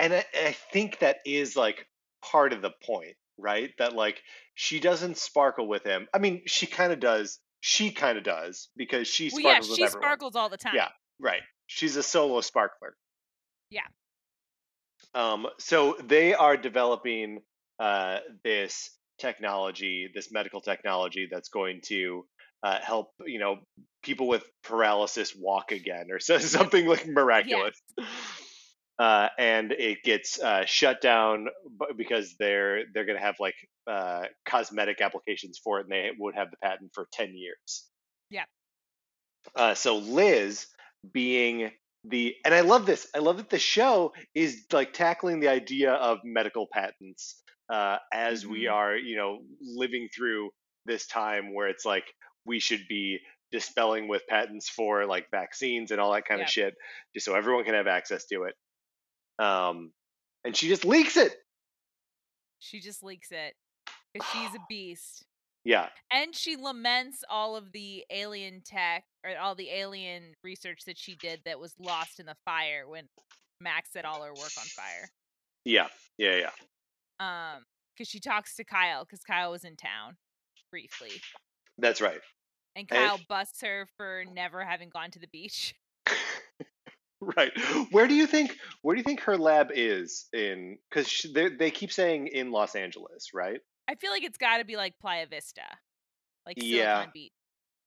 and 0.00 0.12
I, 0.12 0.24
I 0.34 0.50
think 0.72 0.98
that 0.98 1.18
is 1.24 1.54
like 1.54 1.86
part 2.20 2.52
of 2.52 2.60
the 2.60 2.72
point 2.84 3.14
right 3.38 3.70
that 3.78 3.94
like 3.94 4.20
she 4.54 4.80
doesn't 4.80 5.16
sparkle 5.16 5.68
with 5.68 5.84
him 5.84 6.08
i 6.12 6.18
mean 6.18 6.42
she 6.46 6.66
kind 6.66 6.92
of 6.92 6.98
does 6.98 7.38
she 7.60 7.90
kind 7.90 8.18
of 8.18 8.24
does 8.24 8.68
because 8.76 9.08
she 9.08 9.30
Well, 9.32 9.40
yeah, 9.40 9.60
sparkles 9.60 9.76
she 9.76 9.86
sparkles 9.88 10.36
all 10.36 10.48
the 10.48 10.56
time. 10.56 10.74
Yeah. 10.74 10.88
right 11.20 11.42
she's 11.68 11.94
a 11.96 12.02
solo 12.02 12.40
sparkler 12.40 12.96
Yeah. 13.70 13.86
um 15.14 15.46
so 15.58 15.96
they 16.02 16.34
are 16.34 16.56
developing 16.56 17.40
uh 17.78 18.18
this 18.42 18.90
technology 19.18 20.10
this 20.12 20.32
medical 20.32 20.60
technology 20.60 21.28
that's 21.30 21.48
going 21.48 21.80
to 21.84 22.24
uh, 22.64 22.78
help 22.80 23.12
you 23.24 23.38
know 23.38 23.58
people 24.02 24.26
with 24.26 24.42
paralysis 24.64 25.32
walk 25.38 25.70
again 25.70 26.08
or 26.10 26.18
so, 26.28 26.38
something 26.38 26.86
like 26.86 27.06
miraculous 27.06 27.80
uh, 28.98 29.28
and 29.38 29.70
it 29.72 30.02
gets 30.02 30.40
uh, 30.40 30.64
shut 30.66 31.00
down 31.00 31.46
because 31.96 32.34
they're 32.38 32.82
they're 32.92 33.04
going 33.04 33.18
to 33.18 33.24
have 33.24 33.36
like 33.38 33.54
uh, 33.86 34.24
cosmetic 34.44 35.00
applications 35.00 35.60
for 35.62 35.78
it, 35.78 35.82
and 35.84 35.92
they 35.92 36.10
would 36.18 36.34
have 36.34 36.50
the 36.50 36.56
patent 36.56 36.90
for 36.92 37.06
ten 37.12 37.32
years. 37.36 37.86
Yeah. 38.28 38.44
Uh, 39.54 39.74
so 39.74 39.98
Liz, 39.98 40.66
being 41.12 41.70
the 42.04 42.34
and 42.44 42.54
I 42.54 42.60
love 42.60 42.86
this. 42.86 43.06
I 43.14 43.18
love 43.18 43.38
that 43.38 43.50
the 43.50 43.58
show 43.58 44.12
is 44.34 44.64
like 44.72 44.92
tackling 44.92 45.40
the 45.40 45.48
idea 45.48 45.92
of 45.92 46.18
medical 46.24 46.66
patents 46.72 47.42
uh, 47.70 47.98
as 48.12 48.46
we 48.46 48.64
Mhm. 48.64 48.72
are, 48.72 48.96
you 48.96 49.16
know, 49.16 49.40
living 49.60 50.08
through 50.14 50.50
this 50.86 51.06
time 51.06 51.54
where 51.54 51.68
it's 51.68 51.84
like 51.84 52.04
we 52.44 52.60
should 52.60 52.86
be 52.88 53.18
dispelling 53.50 54.08
with 54.08 54.26
patents 54.28 54.68
for 54.68 55.06
like 55.06 55.26
vaccines 55.30 55.90
and 55.90 56.00
all 56.00 56.12
that 56.12 56.24
kind 56.26 56.40
of 56.40 56.48
shit, 56.48 56.74
just 57.14 57.26
so 57.26 57.34
everyone 57.34 57.64
can 57.64 57.74
have 57.74 57.86
access 57.86 58.26
to 58.26 58.44
it 58.44 58.54
um, 59.38 59.92
and 60.44 60.56
she 60.56 60.68
just 60.68 60.84
leaks 60.84 61.16
it. 61.16 61.36
She 62.58 62.80
just 62.80 63.02
leaks 63.02 63.30
it 63.30 63.54
because 64.12 64.28
she's 64.28 64.54
a 64.54 64.58
beast. 64.68 65.24
Yeah, 65.64 65.88
And 66.10 66.34
she 66.34 66.56
laments 66.56 67.24
all 67.28 67.54
of 67.56 67.72
the 67.72 68.04
alien 68.10 68.62
tech 68.64 69.04
or 69.24 69.36
all 69.38 69.54
the 69.54 69.68
alien 69.70 70.32
research 70.42 70.84
that 70.86 70.96
she 70.96 71.14
did 71.16 71.40
that 71.44 71.60
was 71.60 71.74
lost 71.78 72.20
in 72.20 72.26
the 72.26 72.36
fire 72.44 72.88
when 72.88 73.04
Max 73.60 73.92
set 73.92 74.04
all 74.06 74.22
her 74.22 74.30
work 74.30 74.52
on 74.58 74.64
fire. 74.66 75.10
yeah, 75.64 75.88
yeah, 76.16 76.36
yeah. 76.36 76.50
Um, 77.56 77.64
because 77.94 78.08
she 78.08 78.20
talks 78.20 78.54
to 78.56 78.64
Kyle 78.64 79.04
because 79.04 79.24
Kyle 79.24 79.50
was 79.50 79.64
in 79.64 79.76
town 79.76 80.16
briefly, 80.70 81.10
That's 81.76 82.00
right. 82.00 82.20
and 82.76 82.86
And- 82.90 83.08
Kyle 83.08 83.20
busts 83.28 83.60
her 83.62 83.88
for 83.96 84.24
never 84.32 84.64
having 84.64 84.88
gone 84.88 85.10
to 85.10 85.18
the 85.18 85.26
beach. 85.28 85.74
right. 87.20 87.50
Where 87.90 88.06
do 88.06 88.14
you 88.14 88.26
think? 88.26 88.56
Where 88.82 88.94
do 88.94 89.00
you 89.00 89.04
think 89.04 89.20
her 89.22 89.36
lab 89.36 89.68
is 89.74 90.26
in? 90.32 90.78
Because 90.88 91.26
they 91.34 91.48
they 91.48 91.70
keep 91.72 91.92
saying 91.92 92.28
in 92.28 92.52
Los 92.52 92.74
Angeles, 92.76 93.30
right? 93.34 93.60
I 93.88 93.94
feel 93.94 94.10
like 94.10 94.22
it's 94.22 94.38
got 94.38 94.58
to 94.58 94.64
be 94.64 94.76
like 94.76 94.94
Playa 95.00 95.26
Vista, 95.26 95.62
like 96.46 96.56
Silicon 96.60 96.76
Yeah. 96.78 97.06
Beach. 97.12 97.32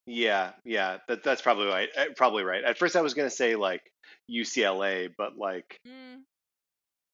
Yeah, 0.07 0.53
yeah. 0.65 0.97
That 1.07 1.23
that's 1.23 1.41
probably 1.41 1.67
right. 1.67 1.89
uh, 1.95 2.05
Probably 2.17 2.43
right. 2.43 2.63
At 2.63 2.77
first, 2.77 2.95
I 2.95 3.01
was 3.01 3.13
gonna 3.13 3.29
say 3.29 3.55
like 3.55 3.83
UCLA, 4.29 5.09
but 5.15 5.37
like, 5.37 5.77
Mm, 5.87 6.23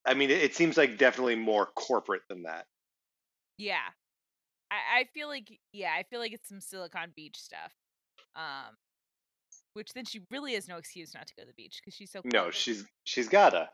I 0.06 0.14
mean, 0.14 0.30
it, 0.32 0.42
it 0.42 0.56
seems 0.56 0.78
like 0.78 0.98
definitely 0.98 1.36
more 1.36 1.66
corporate 1.66 2.22
than 2.30 2.44
that. 2.44 2.66
yeah, 3.58 3.90
I, 4.72 5.00
I 5.02 5.06
feel 5.14 5.28
like 5.28 5.50
yeah, 5.74 5.92
I 5.94 6.04
feel 6.04 6.20
like 6.22 6.32
it's 6.32 6.48
some 6.48 6.62
Silicon 6.62 7.12
Beach 7.14 7.38
stuff. 7.38 7.74
Um, 8.36 8.76
which 9.74 9.94
then 9.94 10.06
she 10.06 10.22
really 10.32 10.54
has 10.54 10.68
no 10.68 10.78
excuse 10.78 11.14
not 11.14 11.28
to 11.28 11.34
go 11.36 11.44
to 11.44 11.48
the 11.48 11.54
beach 11.54 11.82
because 11.82 11.94
she's 11.94 12.12
so 12.12 12.22
No, 12.24 12.52
she's 12.52 12.86
she's 13.04 13.28
gotta. 13.28 13.70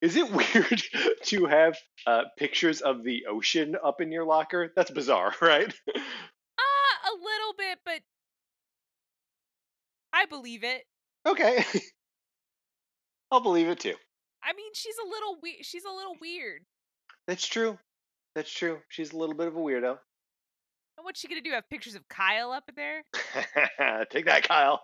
Is 0.00 0.16
it 0.16 0.30
weird 0.54 0.82
to 1.24 1.46
have 1.46 1.76
uh, 2.06 2.22
pictures 2.38 2.80
of 2.80 3.02
the 3.04 3.26
ocean 3.28 3.76
up 3.82 4.00
in 4.00 4.10
your 4.12 4.24
locker? 4.24 4.72
That's 4.76 4.90
bizarre, 4.90 5.32
right? 5.40 5.72
Uh, 5.88 5.92
a 5.92 7.14
little 7.14 7.54
bit, 7.58 7.78
but 7.84 8.00
I 10.12 10.26
believe 10.26 10.64
it. 10.64 10.82
okay, 11.26 11.64
I'll 13.30 13.40
believe 13.40 13.68
it 13.68 13.80
too. 13.80 13.94
I 14.42 14.52
mean, 14.52 14.70
she's 14.74 14.96
a 15.02 15.08
little 15.08 15.38
weird. 15.42 15.56
She's 15.64 15.84
a 15.84 15.90
little 15.92 16.16
weird. 16.20 16.62
That's 17.26 17.46
true. 17.46 17.78
That's 18.34 18.52
true. 18.52 18.78
She's 18.88 19.12
a 19.12 19.16
little 19.16 19.34
bit 19.34 19.46
of 19.48 19.56
a 19.56 19.58
weirdo. 19.58 19.96
And 20.96 21.04
what's 21.04 21.18
she 21.20 21.28
gonna 21.28 21.40
do? 21.40 21.50
Have 21.52 21.68
pictures 21.70 21.94
of 21.94 22.06
Kyle 22.08 22.52
up 22.52 22.64
in 22.68 22.74
there? 22.76 23.02
Take 24.10 24.26
that, 24.26 24.46
Kyle. 24.46 24.82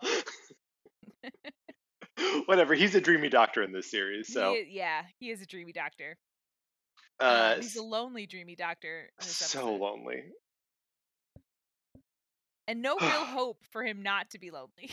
Whatever. 2.47 2.75
He's 2.75 2.95
a 2.95 3.01
dreamy 3.01 3.29
doctor 3.29 3.62
in 3.62 3.73
this 3.73 3.91
series, 3.91 4.33
so 4.33 4.55
He, 4.55 4.77
yeah, 4.79 5.03
he 5.18 5.31
is 5.31 5.41
a 5.43 5.47
dreamy 5.47 5.73
doctor. 5.73 6.16
uh, 7.21 7.55
Um, 7.57 7.62
he's 7.62 7.77
a 7.77 7.83
lonely, 7.83 8.27
dreamy 8.27 8.57
doctor. 8.57 9.11
So 9.21 9.75
lonely. 9.75 10.23
and 12.68 12.83
no 12.83 12.97
real 13.01 13.09
hope 13.11 13.59
for 13.71 13.83
him 13.85 14.03
not 14.03 14.31
to 14.31 14.39
be 14.39 14.51
lonely. 14.51 14.91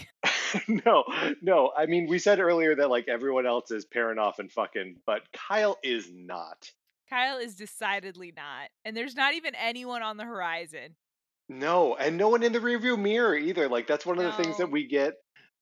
no, 0.85 1.03
no. 1.41 1.71
I 1.77 1.85
mean, 1.85 2.07
we 2.07 2.19
said 2.19 2.39
earlier 2.39 2.75
that 2.75 2.89
like 2.89 3.07
everyone 3.07 3.45
else 3.45 3.71
is 3.71 3.85
pairing 3.85 4.19
off 4.19 4.39
and 4.39 4.51
fucking, 4.51 4.97
but 5.05 5.21
Kyle 5.33 5.77
is 5.83 6.09
not. 6.11 6.71
Kyle 7.09 7.37
is 7.37 7.55
decidedly 7.55 8.33
not, 8.35 8.69
and 8.83 8.95
there's 8.95 9.15
not 9.15 9.33
even 9.33 9.53
anyone 9.55 10.01
on 10.03 10.17
the 10.17 10.25
horizon. 10.25 10.95
No, 11.49 11.95
and 11.95 12.17
no 12.17 12.27
one 12.27 12.43
in 12.43 12.51
the 12.51 12.59
rearview 12.59 12.99
mirror 12.99 13.33
either. 13.35 13.69
Like 13.69 13.87
that's 13.87 14.05
one 14.05 14.17
of 14.17 14.25
the 14.25 14.33
things 14.33 14.57
that 14.57 14.69
we 14.69 14.85
get 14.87 15.13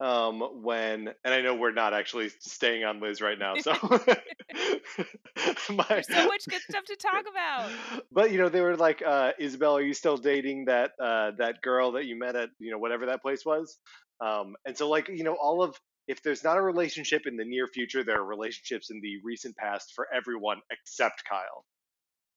um 0.01 0.41
when 0.61 1.09
and 1.23 1.33
I 1.33 1.41
know 1.41 1.55
we're 1.55 1.71
not 1.71 1.93
actually 1.93 2.29
staying 2.39 2.83
on 2.83 2.99
Liz 2.99 3.21
right 3.21 3.39
now, 3.39 3.55
so 3.55 3.73
my, 5.69 5.85
There's 5.89 6.07
so 6.07 6.27
much 6.27 6.45
good 6.49 6.61
stuff 6.69 6.85
to 6.85 6.95
talk 6.97 7.25
about. 7.29 7.69
But 8.11 8.31
you 8.31 8.37
know, 8.37 8.49
they 8.49 8.61
were 8.61 8.75
like, 8.75 9.01
uh, 9.05 9.31
Isabel, 9.39 9.77
are 9.77 9.81
you 9.81 9.93
still 9.93 10.17
dating 10.17 10.65
that 10.65 10.91
uh 11.01 11.31
that 11.37 11.61
girl 11.61 11.93
that 11.93 12.05
you 12.05 12.17
met 12.17 12.35
at, 12.35 12.49
you 12.59 12.71
know, 12.71 12.77
whatever 12.77 13.05
that 13.07 13.21
place 13.21 13.45
was? 13.45 13.77
Um 14.19 14.55
and 14.65 14.77
so 14.77 14.89
like, 14.89 15.07
you 15.07 15.23
know, 15.23 15.35
all 15.35 15.63
of 15.63 15.75
if 16.07 16.21
there's 16.21 16.43
not 16.43 16.57
a 16.57 16.61
relationship 16.61 17.23
in 17.25 17.37
the 17.37 17.45
near 17.45 17.67
future, 17.67 18.03
there 18.03 18.19
are 18.19 18.25
relationships 18.25 18.91
in 18.91 18.99
the 19.01 19.17
recent 19.23 19.55
past 19.55 19.93
for 19.95 20.07
everyone 20.13 20.59
except 20.71 21.23
Kyle. 21.27 21.65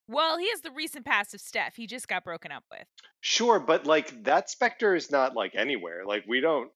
Well, 0.08 0.38
he 0.38 0.48
has 0.48 0.62
the 0.62 0.70
recent 0.70 1.04
past 1.04 1.34
of 1.34 1.40
Steph. 1.40 1.76
He 1.76 1.86
just 1.86 2.08
got 2.08 2.24
broken 2.24 2.50
up 2.50 2.64
with. 2.70 2.86
Sure, 3.20 3.60
but 3.60 3.84
like 3.84 4.24
that 4.24 4.48
specter 4.48 4.94
is 4.94 5.10
not 5.10 5.34
like 5.34 5.54
anywhere. 5.54 6.04
Like 6.06 6.24
we 6.26 6.40
don't 6.40 6.70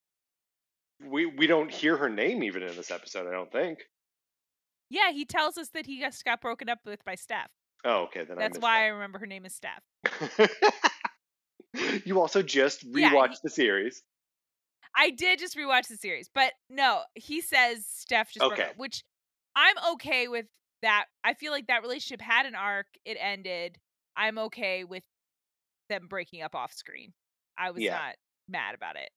we 1.09 1.27
we 1.27 1.47
don't 1.47 1.71
hear 1.71 1.97
her 1.97 2.09
name 2.09 2.43
even 2.43 2.63
in 2.63 2.75
this 2.77 2.91
episode, 2.91 3.27
I 3.29 3.33
don't 3.33 3.51
think. 3.53 3.81
Yeah, 4.91 5.11
he 5.13 5.25
tells 5.25 5.57
us 5.57 5.71
that 5.71 5.87
he 5.87 6.01
just 6.01 6.25
got 6.25 6.41
broken 6.41 6.69
up 6.69 6.81
with 6.85 7.05
by 7.05 7.15
Steph. 7.15 7.51
Oh, 7.85 8.03
okay. 8.05 8.25
Then 8.25 8.37
That's 8.39 8.59
I 8.59 8.61
why 8.61 8.85
I 8.85 8.87
remember 8.89 9.19
her 9.19 9.27
name 9.27 9.45
is 9.47 9.55
Steph. 9.55 9.83
you 12.05 12.21
also 12.21 12.43
just 12.43 12.85
Yeah, 12.85 13.11
rewatched 13.11 13.31
he- 13.33 13.39
the 13.45 13.51
series. 13.51 14.03
I 14.95 15.09
did 15.09 15.39
just 15.39 15.57
rewatch 15.57 15.89
the 15.89 15.97
series, 15.97 16.29
but 16.35 16.53
no, 16.69 17.01
he 17.15 17.41
says 17.41 17.87
Steph 17.89 18.31
just 18.31 18.47
broke 18.47 18.61
up, 18.61 18.77
which 18.77 19.03
I'm 19.57 19.77
okay 19.95 20.29
with 20.29 20.45
that. 20.83 21.07
I 21.25 21.33
feel 21.33 21.51
like 21.51 21.69
that 21.69 21.81
relationship 21.81 22.21
had 22.21 22.45
an 22.45 22.55
arc. 22.55 22.87
It 23.07 23.17
ended. 23.19 23.79
I'm 24.19 24.37
okay 24.39 24.85
with 24.85 25.03
them 25.89 26.09
breaking 26.09 26.43
up 26.43 26.55
off 26.55 26.75
screen. 26.75 27.15
I 27.57 27.71
was 27.71 27.83
Yeah. 27.83 27.93
not 27.97 28.15
mad 28.49 28.75
about 28.75 28.97
it. 28.97 29.09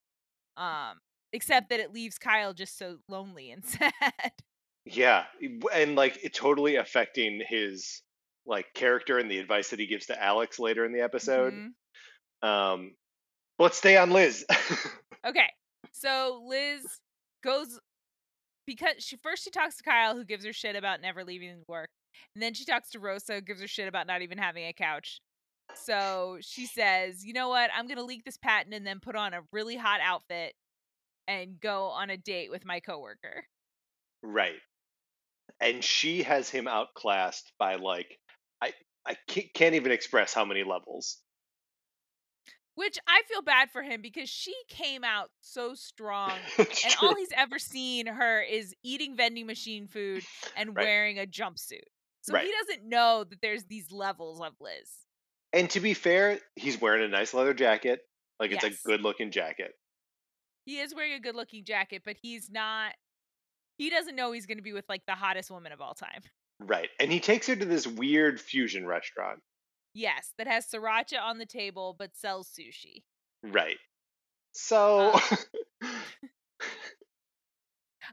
Um, 0.56 1.00
except 1.36 1.70
that 1.70 1.80
it 1.80 1.94
leaves 1.94 2.18
Kyle 2.18 2.54
just 2.54 2.78
so 2.78 2.98
lonely 3.10 3.52
and 3.52 3.64
sad. 3.66 4.32
Yeah, 4.86 5.26
and 5.74 5.96
like 5.96 6.24
it 6.24 6.34
totally 6.34 6.76
affecting 6.78 7.42
his 7.48 8.02
like 8.46 8.68
character 8.74 9.18
and 9.18 9.30
the 9.30 9.40
advice 9.40 9.70
that 9.70 9.80
he 9.80 9.88
gives 9.88 10.06
to 10.08 10.24
Alex 10.24 10.60
later 10.60 10.86
in 10.86 10.94
the 10.94 11.02
episode. 11.02 11.54
Mhm. 11.54 12.48
Um, 12.48 12.96
let's 13.60 13.78
stay 13.78 13.98
on 13.98 14.12
Liz. 14.12 14.46
Okay. 15.26 15.50
So 15.92 16.44
Liz 16.46 16.86
goes 17.44 17.80
because 18.68 18.94
she 19.00 19.18
first 19.18 19.44
she 19.44 19.50
talks 19.50 19.78
to 19.78 19.84
Kyle 19.84 20.16
who 20.16 20.24
gives 20.24 20.46
her 20.46 20.54
shit 20.54 20.76
about 20.76 21.02
never 21.02 21.24
leaving 21.24 21.64
work. 21.68 21.90
And 22.36 22.44
then 22.44 22.54
she 22.54 22.64
talks 22.64 22.92
to 22.92 23.00
Rosa 23.00 23.34
who 23.34 23.42
gives 23.42 23.60
her 23.60 23.68
shit 23.68 23.88
about 23.88 24.06
not 24.06 24.22
even 24.22 24.38
having 24.38 24.66
a 24.68 24.74
couch. 24.74 25.20
So 25.74 26.38
she 26.42 26.68
says, 26.68 27.26
"You 27.26 27.34
know 27.34 27.50
what? 27.50 27.72
I'm 27.76 27.88
going 27.88 27.98
to 27.98 28.04
leak 28.04 28.24
this 28.24 28.38
patent 28.38 28.76
and 28.76 28.86
then 28.86 29.00
put 29.00 29.16
on 29.16 29.34
a 29.34 29.42
really 29.52 29.78
hot 29.78 30.00
outfit 30.00 30.54
and 31.28 31.60
go 31.60 31.86
on 31.88 32.10
a 32.10 32.18
date 32.18 32.52
with 32.52 32.66
my 32.66 32.80
coworker." 32.80 33.48
right, 34.24 34.62
and 35.60 35.84
she 35.84 36.24
has 36.24 36.50
him 36.50 36.68
outclassed 36.68 37.54
by 37.60 37.76
like 37.76 38.20
I 38.62 38.74
I 39.06 39.16
can't 39.28 39.76
even 39.76 39.92
express 39.92 40.34
how 40.34 40.46
many 40.46 40.64
levels. 40.64 41.22
Which 42.76 42.98
I 43.08 43.24
feel 43.28 43.42
bad 43.42 43.72
for 43.72 43.84
him 43.84 44.02
because 44.02 44.30
she 44.30 44.54
came 44.68 45.04
out 45.04 45.32
so 45.40 45.76
strong 45.76 46.50
and 46.84 46.94
all 46.96 47.16
he's 47.16 47.32
ever 47.32 47.58
seen 47.58 48.06
her 48.06 48.42
is 48.42 48.76
eating 48.84 49.16
vending 49.16 49.46
machine 49.48 49.88
food 49.88 50.28
and 50.54 50.76
Right. 50.76 50.90
wearing 50.90 51.18
a 51.18 51.26
jumpsuit. 51.26 51.86
So 52.22 52.36
Right. 52.36 52.38
he 52.38 52.52
doesn't 52.52 52.84
know 52.84 53.24
that 53.24 53.42
there's 53.42 53.66
these 53.66 53.92
levels 53.92 54.42
of 54.42 54.60
Liz. 54.60 55.06
And 55.54 55.70
to 55.72 55.80
be 55.80 55.94
fair, 55.94 56.40
he's 56.56 56.80
wearing 56.80 57.04
a 57.04 57.08
nice 57.08 57.34
leather 57.34 57.54
jacket. 57.54 58.02
Like 58.40 58.52
it's 58.52 58.64
Yes. 58.64 58.66
a 58.66 58.72
good 58.86 59.02
looking 59.02 59.32
jacket. 59.32 59.74
He 60.66 60.80
is 60.80 60.94
wearing 60.96 61.14
a 61.14 61.20
good 61.20 61.36
looking 61.36 61.64
jacket, 61.64 62.02
but 62.04 62.18
he's 62.22 62.50
not 62.50 62.94
he 63.78 63.90
doesn't 63.90 64.16
know 64.16 64.32
he's 64.32 64.46
going 64.46 64.58
to 64.58 64.64
be 64.64 64.74
with 64.74 64.88
like 64.88 65.06
the 65.06 65.16
hottest 65.16 65.52
woman 65.52 65.72
of 65.72 65.82
all 65.82 65.94
time. 65.94 66.22
Right. 66.60 66.90
And 67.00 67.12
he 67.12 67.20
takes 67.20 67.48
her 67.48 67.56
to 67.56 67.66
this 67.66 67.86
weird 67.86 68.40
fusion 68.40 68.88
restaurant. 68.88 69.40
Yes, 69.94 70.34
that 70.38 70.48
has 70.48 70.66
sriracha 70.68 71.22
on 71.22 71.38
the 71.38 71.46
table 71.46 71.96
but 71.98 72.16
sells 72.16 72.50
sushi. 72.50 73.04
Right. 73.44 73.78
So 74.54 75.12
Uh, 75.14 75.38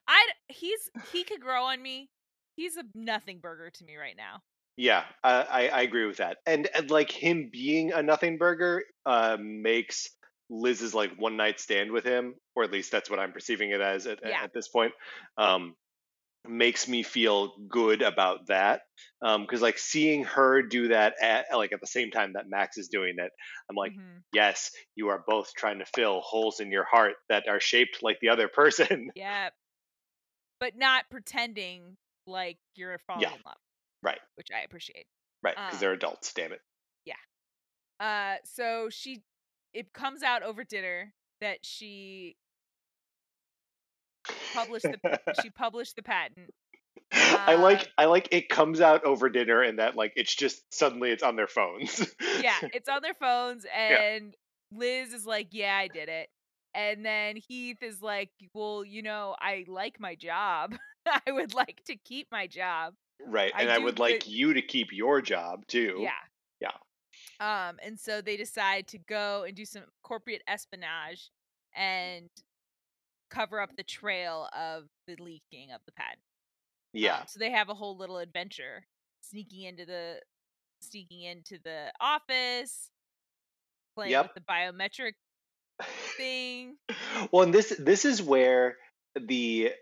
I 0.09 0.27
he's 0.49 0.91
he 1.13 1.25
could 1.25 1.41
grow 1.41 1.65
on 1.65 1.81
me. 1.81 2.11
He's 2.57 2.77
a 2.77 2.85
nothing 2.95 3.41
burger 3.41 3.71
to 3.71 3.85
me 3.85 3.97
right 3.97 4.17
now. 4.17 4.43
Yeah, 4.77 5.05
I, 5.23 5.43
I 5.43 5.69
I 5.69 5.83
agree 5.83 6.07
with 6.07 6.17
that. 6.19 6.39
And, 6.47 6.69
and 6.75 6.91
like 6.91 7.11
him 7.11 7.51
being 7.53 7.93
a 7.93 8.03
nothing 8.03 8.39
burger 8.39 8.83
uh, 9.07 9.37
makes 9.41 10.09
Liz's 10.53 10.95
like 10.95 11.13
one 11.19 11.37
night 11.39 11.59
stand 11.59 11.91
with 11.93 12.05
him, 12.05 12.35
or 12.55 12.63
at 12.65 12.71
least 12.71 12.93
that's 12.93 13.09
what 13.09 13.19
I'm 13.19 13.33
perceiving 13.33 13.71
it 13.71 13.81
as 13.81 14.07
at, 14.07 14.19
Yeah. 14.23 14.43
at 14.43 14.53
this 14.53 14.69
point. 14.69 14.93
Um, 15.39 15.75
makes 16.47 16.89
me 16.89 17.05
feel 17.05 17.55
good 17.69 18.03
about 18.03 18.49
that 18.49 18.83
because 19.21 19.63
like 19.63 19.79
seeing 19.79 20.25
her 20.25 20.61
do 20.61 20.89
that 20.89 21.15
at 21.23 21.47
like 21.55 21.73
at 21.73 21.81
the 21.81 21.87
same 21.87 22.11
time 22.11 22.33
that 22.35 22.49
Max 22.49 22.77
is 22.79 22.89
doing 22.89 23.15
it, 23.19 23.31
I'm 23.71 23.77
like, 23.77 23.93
Mhm. 23.93 24.23
yes, 24.33 24.73
you 24.97 25.09
are 25.09 25.23
both 25.27 25.55
trying 25.57 25.79
to 25.79 25.87
fill 25.87 26.21
holes 26.21 26.59
in 26.61 26.71
your 26.73 26.85
heart 26.85 27.15
that 27.29 27.49
are 27.49 27.61
shaped 27.61 28.03
like 28.03 28.19
the 28.21 28.29
other 28.31 28.49
person. 28.49 29.11
Yeah. 29.15 29.51
But 30.61 30.77
not 30.77 31.09
pretending 31.11 31.97
like 32.27 32.59
you're 32.75 32.99
falling 33.07 33.23
in 33.25 33.43
love. 33.47 33.57
Right. 34.03 34.21
Which 34.35 34.49
I 34.55 34.61
appreciate. 34.63 35.07
right, 35.45 35.57
because 35.57 35.77
Uh, 35.77 35.79
they're 35.81 35.93
adults. 35.93 36.33
Damn 36.35 36.53
it. 36.53 36.61
Yeah 37.05 37.15
uh 38.01 38.37
so 38.45 38.89
she 38.91 39.23
it 39.75 39.93
comes 39.93 40.23
out 40.23 40.43
over 40.43 40.65
dinner 40.65 41.13
that 41.41 41.59
she 41.63 42.37
published 44.55 44.85
the 44.85 45.21
she 45.43 45.51
published 45.57 45.97
the 45.97 46.03
patent. 46.03 46.51
I 47.13 47.55
Uh, 47.55 47.59
like 47.59 47.89
I 47.99 48.07
like 48.07 48.29
it 48.31 48.49
comes 48.49 48.81
out 48.81 49.05
over 49.05 49.29
dinner 49.29 49.63
and 49.63 49.79
that 49.79 49.97
like 49.97 50.13
it's 50.17 50.35
just 50.35 50.63
suddenly 50.73 51.11
it's 51.11 51.23
on 51.23 51.37
their 51.37 51.47
phones. 51.47 52.07
Yeah, 52.41 52.57
it's 52.75 52.89
on 52.89 53.03
their 53.03 53.15
phones 53.15 53.67
and 53.77 54.35
Liz 54.73 55.13
is 55.13 55.27
like, 55.27 55.49
"Yeah, 55.51 55.77
I 55.77 55.89
did 55.89 56.09
it." 56.09 56.29
And 56.75 57.05
then 57.05 57.37
Heath 57.37 57.83
is 57.83 58.01
like, 58.01 58.31
"Well, 58.55 58.85
you 58.85 59.03
know, 59.03 59.37
I 59.39 59.65
like 59.69 60.01
my 60.01 60.15
job. 60.15 60.75
I 61.07 61.33
would 61.33 61.53
like 61.53 61.83
to 61.87 61.97
keep 61.97 62.29
my 62.31 62.47
job." 62.47 62.95
right. 63.27 63.53
I 63.55 63.63
And 63.63 63.71
I, 63.71 63.79
would 63.79 63.99
like 63.99 64.29
you 64.29 64.55
to 64.55 64.63
keep 64.63 64.93
your 64.93 65.21
job 65.21 65.67
too. 65.67 65.99
Yeah. 65.99 66.11
Yeah. 66.61 66.71
Um, 67.43 67.79
and 67.83 67.99
so 67.99 68.21
they 68.21 68.37
decide 68.37 68.87
to 68.89 68.99
go 68.99 69.43
and 69.47 69.57
do 69.57 69.65
some 69.65 69.83
corporate 70.05 70.43
espionage 70.47 71.31
and 71.75 72.29
cover 73.31 73.61
up 73.61 73.71
the 73.77 73.83
trail 73.83 74.49
of 74.57 74.85
the 75.09 75.17
leaking 75.19 75.73
of 75.75 75.81
the 75.85 75.93
patent. 75.93 76.21
Yeah. 76.93 77.17
Um, 77.17 77.23
so 77.27 77.41
they 77.41 77.51
have 77.51 77.69
a 77.69 77.75
whole 77.75 77.97
little 77.97 78.19
adventure 78.19 78.85
sneaking 79.23 79.65
into 79.65 79.85
the 79.87 80.21
sneaking 80.81 81.23
into 81.23 81.59
the 81.65 81.93
office, 82.01 82.91
playing 83.97 84.13
Yep. 84.13 84.35
with 84.35 84.45
the 84.45 84.53
biometric 84.53 85.15
thing. 86.17 86.77
well, 87.33 87.43
and 87.43 87.53
this 87.53 87.75
this 87.79 88.05
is 88.05 88.23
where 88.23 88.77
the 89.17 89.73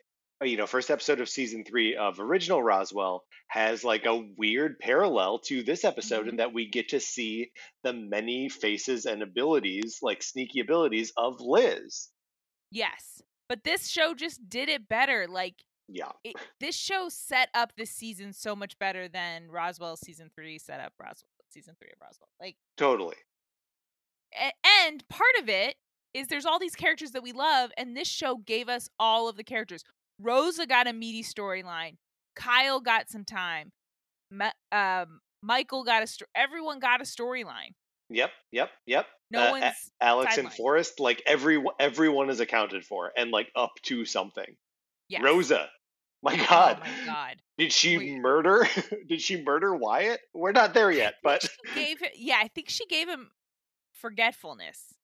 you 0.42 0.56
know 0.56 0.66
first 0.66 0.90
episode 0.90 1.20
of 1.20 1.28
season 1.28 1.64
three 1.64 1.96
of 1.96 2.18
original 2.18 2.62
Roswell 2.62 3.24
has 3.48 3.84
like 3.84 4.06
a 4.06 4.24
weird 4.38 4.78
parallel 4.78 5.38
to 5.40 5.62
this 5.62 5.84
episode 5.84 6.26
Mhm. 6.26 6.28
in 6.30 6.36
that 6.36 6.52
we 6.54 6.66
get 6.66 6.88
to 6.90 7.00
see 7.00 7.52
the 7.82 7.92
many 7.92 8.48
faces 8.48 9.04
and 9.06 9.22
abilities, 9.22 9.98
like 10.02 10.22
sneaky 10.22 10.60
abilities 10.60 11.12
of 11.16 11.40
Liz. 11.40 12.08
Yes. 12.70 13.20
But 13.48 13.64
this 13.64 13.88
show 13.88 14.14
just 14.14 14.48
did 14.48 14.68
it 14.68 14.88
better. 14.88 15.26
Like 15.28 15.64
Yeah. 15.88 16.12
it, 16.24 16.36
this 16.60 16.76
show 16.76 17.08
set 17.08 17.50
up 17.52 17.74
this 17.76 17.90
season 17.90 18.32
so 18.32 18.54
much 18.56 18.78
better 18.78 19.08
than 19.08 19.50
Roswell 19.50 19.96
season 19.96 20.30
3 20.34 20.58
set 20.58 20.80
up 20.80 20.94
Roswell 20.98 21.28
season 21.50 21.74
3 21.78 21.90
of 21.90 22.00
Roswell. 22.00 22.28
Like 22.40 22.56
Totally. 22.76 23.16
and 24.32 25.06
part 25.08 25.34
of 25.38 25.48
it 25.48 25.76
is 26.14 26.28
there's 26.28 26.46
all 26.46 26.58
these 26.60 26.76
characters 26.76 27.10
that 27.12 27.22
we 27.22 27.32
love 27.32 27.72
and 27.76 27.96
this 27.96 28.08
show 28.08 28.36
gave 28.36 28.68
us 28.68 28.88
all 28.98 29.28
of 29.28 29.36
the 29.36 29.44
characters 29.44 29.82
rosa 30.20 30.66
got 30.66 30.86
a 30.86 30.92
meaty 30.92 31.22
storyline 31.22 31.96
kyle 32.36 32.80
got 32.80 33.08
some 33.08 33.24
time 33.24 33.72
Ma- 34.30 34.50
um, 34.72 35.20
michael 35.42 35.82
got 35.84 36.02
a 36.02 36.06
sto- 36.06 36.26
everyone 36.34 36.78
got 36.78 37.00
a 37.00 37.04
storyline 37.04 37.74
Yep. 38.12 38.30
Yep. 38.50 38.70
Yep. 38.86 39.06
no 39.30 39.40
Uh, 39.40 39.46
a- 39.46 39.50
one's 39.52 39.90
Alex 40.00 40.36
and. 40.36 40.52
Forrest, 40.52 40.98
like 40.98 41.22
every 41.26 41.62
everyone 41.78 42.28
is 42.28 42.40
accounted 42.40 42.84
for 42.84 43.12
and 43.16 43.30
like 43.30 43.52
up 43.54 43.70
to 43.84 44.04
something. 44.04 44.56
yes. 45.08 45.22
Rosa, 45.22 45.68
my 46.20 46.34
oh 46.34 46.46
God, 46.48 46.80
my 46.80 47.06
god 47.06 47.36
did 47.56 47.72
she 47.72 47.98
Wait. 47.98 48.18
murder? 48.18 48.66
did 49.08 49.20
she 49.20 49.40
murder 49.44 49.74
Wyatt? 49.76 50.20
We're 50.34 50.50
not 50.50 50.74
there 50.74 50.90
yet, 50.90 51.14
but 51.22 51.48
gave 51.76 52.02
it 52.02 52.12
yeah 52.16 52.38
i 52.42 52.48
think 52.48 52.68
she 52.68 52.84
gave 52.86 53.08
him 53.08 53.30
forgetfulness 53.92 54.94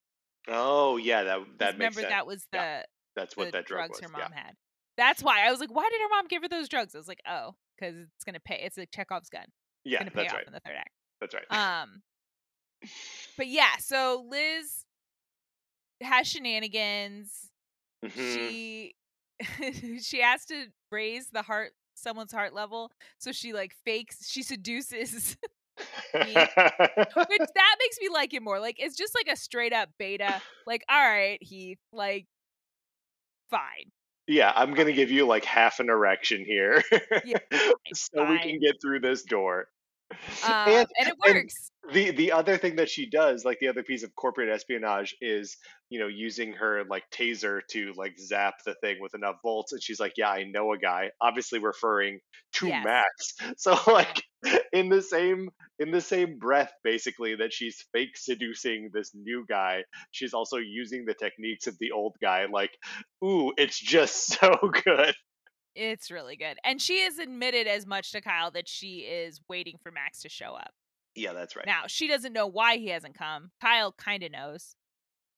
oh 0.49 0.97
yeah, 0.97 1.23
that 1.25 1.39
that 1.59 1.79
makes 1.79 1.97
remember 1.97 2.01
sense. 2.01 2.11
that 2.11 2.27
was 2.27 2.47
the, 2.53 2.59
Yeah, 2.59 2.83
That's 3.15 3.37
what 3.37 3.47
the 3.47 3.53
that 3.53 3.67
drug 3.67 3.89
drugs 3.89 4.01
was. 4.03 4.11
her 4.11 4.17
yeah. 4.19 4.25
mom 4.25 4.33
had 4.33 4.55
that's 4.97 5.23
why 5.23 5.47
i 5.47 5.51
was 5.51 5.61
like 5.61 5.71
why 5.75 5.89
did 5.91 6.01
her 6.01 6.09
mom 6.11 6.27
give 6.29 6.43
her 6.43 6.49
those 6.49 6.69
drugs 6.69 6.95
i 6.95 6.99
was 6.99 7.09
like 7.09 7.21
oh 7.29 7.55
because 7.79 7.95
it's 8.15 8.25
gonna 8.25 8.41
pay 8.41 8.61
it's 8.63 8.77
like 8.77 8.91
chekhov's 8.91 9.29
gun 9.29 9.45
Yeah, 9.85 9.99
gonna 10.01 10.11
pay 10.11 10.23
that's 10.23 10.35
right. 10.35 10.47
in 10.47 10.53
the 10.53 10.61
third 10.61 10.77
act 10.77 10.91
That's 11.21 11.35
right. 11.35 11.51
Um, 11.83 12.03
but 13.37 13.47
yeah, 13.47 13.77
so 13.79 14.25
Liz 14.29 14.85
has 16.03 16.27
shenanigans. 16.27 17.51
Mhm. 18.05 18.35
She 18.35 18.95
she 20.03 20.21
has 20.21 20.45
to 20.47 20.67
raise 20.91 21.29
the 21.31 21.43
heart 21.43 21.73
someone's 21.95 22.33
heart 22.33 22.53
level, 22.55 22.91
so 23.19 23.33
she 23.33 23.53
like 23.55 23.75
fakes 23.85 24.29
she 24.29 24.43
seduces, 24.43 25.37
which 26.13 26.35
that 26.55 27.77
makes 27.81 27.99
me 28.01 28.09
like 28.13 28.35
it 28.35 28.43
more. 28.43 28.61
Like 28.61 28.77
it's 28.79 28.97
just 28.97 29.15
like 29.15 29.29
a 29.33 29.37
straight 29.37 29.73
up 29.73 29.89
beta. 29.99 30.43
Like 30.67 30.85
all 30.89 31.01
right, 31.01 31.39
Heath, 31.43 31.79
like 31.93 32.27
fine. 33.51 33.91
Yeah, 34.27 34.53
I'm 34.55 34.75
gonna 34.75 34.93
give 34.93 35.11
you 35.11 35.27
like 35.27 35.45
half 35.45 35.81
an 35.81 35.89
erection 35.89 36.45
here, 36.45 36.83
Yeah, 37.25 37.39
so 37.95 38.25
we 38.25 38.39
can 38.39 38.59
get 38.61 38.81
through 38.81 39.01
this 39.01 39.23
door. 39.23 39.69
Um, 40.45 40.69
and, 40.69 40.89
and, 40.99 41.09
it 41.09 41.15
works. 41.19 41.71
And 41.85 41.95
the 41.95 42.11
the 42.11 42.33
other 42.33 42.57
thing 42.59 42.77
that 42.77 42.89
she 42.89 43.09
does, 43.09 43.45
like 43.45 43.59
the 43.61 43.69
other 43.69 43.83
piece 43.83 44.03
of 44.03 44.15
corporate 44.15 44.49
espionage, 44.49 45.17
is 45.21 45.57
you 45.89 46.01
know 46.01 46.07
using 46.07 46.53
her 46.55 46.85
like 46.89 47.05
taser 47.11 47.61
to 47.71 47.93
like 47.97 48.19
zap 48.19 48.55
the 48.65 48.75
thing 48.83 48.99
with 49.01 49.15
enough 49.15 49.37
volts. 49.43 49.73
And 49.73 49.83
she's 49.83 50.01
like, 50.01 50.13
"Yeah, 50.17 50.31
I 50.31 50.45
know 50.45 50.73
a 50.73 50.79
guy." 50.79 51.11
Obviously 51.21 51.59
referring 51.59 52.21
to 52.55 52.69
yes. 52.69 52.85
Max. 52.85 53.35
So 53.59 53.79
like 53.87 54.23
in 54.73 54.89
the 54.89 55.03
same 55.03 55.49
in 55.79 55.91
the 55.91 56.01
same 56.01 56.39
breath, 56.39 56.73
basically 56.85 57.37
that 57.37 57.53
she's 57.53 57.85
fake 57.93 58.17
seducing 58.17 58.91
this 58.93 59.13
new 59.15 59.45
guy, 59.49 59.83
she's 60.11 60.35
also 60.35 60.57
using 60.59 61.05
the 61.05 61.15
techniques 61.15 61.67
of 61.67 61.77
the 61.81 61.93
old 61.93 62.15
guy. 62.21 62.47
Like, 62.51 62.71
ooh, 63.25 63.53
it's 63.57 63.81
just 63.81 64.29
so 64.41 64.53
good. 64.85 65.15
It's 65.77 66.11
really 66.11 66.37
good. 66.37 66.57
And 66.65 66.81
she 66.81 67.03
has 67.03 67.19
admitted 67.19 67.67
as 67.67 67.87
much 67.87 68.13
to 68.13 68.21
Kyle 68.21 68.51
that 68.53 68.67
she 68.67 69.01
is 69.01 69.41
waiting 69.49 69.77
for 69.83 69.93
Max 69.93 70.23
to 70.23 70.29
show 70.29 70.55
up. 70.55 70.71
Yeah, 71.15 71.33
that's 71.33 71.55
right. 71.55 71.67
Now, 71.67 71.83
she 71.87 72.09
doesn't 72.09 72.33
know 72.33 72.47
why 72.47 72.79
he 72.79 72.89
hasn't 72.89 73.17
come. 73.17 73.51
Kyle 73.61 73.93
kind 73.93 74.23
of 74.23 74.33
knows. 74.33 74.75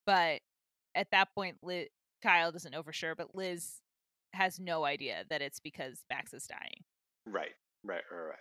But 0.07 0.41
at 0.95 1.09
that 1.11 1.29
point, 1.35 1.57
Liz, 1.63 1.89
Kyle 2.23 2.53
doesn't 2.53 2.73
know 2.73 2.83
for 2.83 2.93
sure, 2.93 3.15
but 3.15 3.35
Liz 3.35 3.81
has 4.33 4.59
no 4.61 4.85
idea 4.85 5.25
that 5.29 5.43
it's 5.43 5.61
because 5.61 6.05
Max 6.09 6.33
is 6.33 6.47
dying. 6.47 6.85
Right, 7.27 7.55
right, 7.85 8.03
right, 8.11 8.35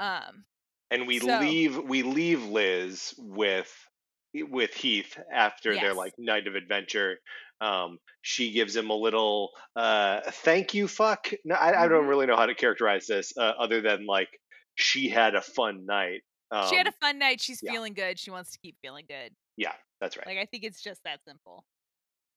right. 0.00 0.26
Um, 0.28 0.44
and 0.90 1.06
we 1.06 1.18
so, 1.18 1.38
leave 1.40 1.76
we 1.76 2.02
leave 2.02 2.44
Liz 2.44 3.14
with 3.18 3.87
with 4.34 4.74
Heath 4.74 5.18
after 5.32 5.72
yes. 5.72 5.82
their 5.82 5.94
like 5.94 6.12
night 6.18 6.46
of 6.46 6.54
adventure 6.54 7.18
um, 7.60 7.98
she 8.22 8.52
gives 8.52 8.74
him 8.74 8.90
a 8.90 8.94
little 8.94 9.50
uh, 9.74 10.20
thank 10.26 10.74
you 10.74 10.88
fuck. 10.88 11.32
No, 11.44 11.54
I, 11.54 11.72
mm-hmm. 11.72 11.82
I, 11.82 11.88
don't 11.88 12.00
mm-hmm. 12.02 12.08
really 12.08 12.26
know 12.26 12.36
how 12.36 12.46
to 12.46 12.54
characterize 12.54 13.06
this 13.06 13.32
uh, 13.36 13.52
other 13.58 13.80
than 13.80 14.06
like 14.06 14.28
she 14.74 15.08
had 15.08 15.34
a 15.34 15.42
fun 15.42 15.86
night. 15.86 16.22
Um, 16.50 16.68
she 16.70 16.76
had 16.76 16.86
a 16.86 16.90
um, 16.90 16.94
fun 17.00 17.18
night. 17.18 17.40
She's 17.40 17.60
yeah. 17.62 17.72
feeling 17.72 17.94
good. 17.94 18.18
She 18.18 18.30
wants 18.30 18.52
to 18.52 18.58
keep 18.58 18.76
feeling 18.80 19.04
good. 19.08 19.32
Yeah, 19.56 19.72
that's 20.00 20.16
right. 20.16 20.26
Like 20.26 20.38
I 20.38 20.46
think 20.46 20.64
it's 20.64 20.82
just 20.82 21.02
that 21.04 21.20
simple. 21.26 21.64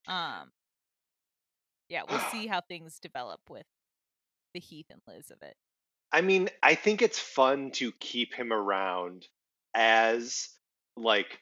Um, 0.07 0.51
yeah, 1.87 2.01
we'll 2.09 2.19
see 2.31 2.47
how 2.47 2.61
things 2.61 2.99
develop 2.99 3.41
with 3.49 3.65
the 4.53 4.59
Heath 4.59 4.87
and 4.89 5.01
Liz 5.07 5.29
of 5.29 5.37
it. 5.41 5.55
I 6.11 6.21
mean, 6.21 6.49
I 6.61 6.75
think 6.75 7.01
it's 7.01 7.19
fun 7.19 7.71
to 7.71 7.91
keep 7.99 8.33
him 8.33 8.51
around 8.51 9.27
as 9.73 10.49
like 10.97 11.39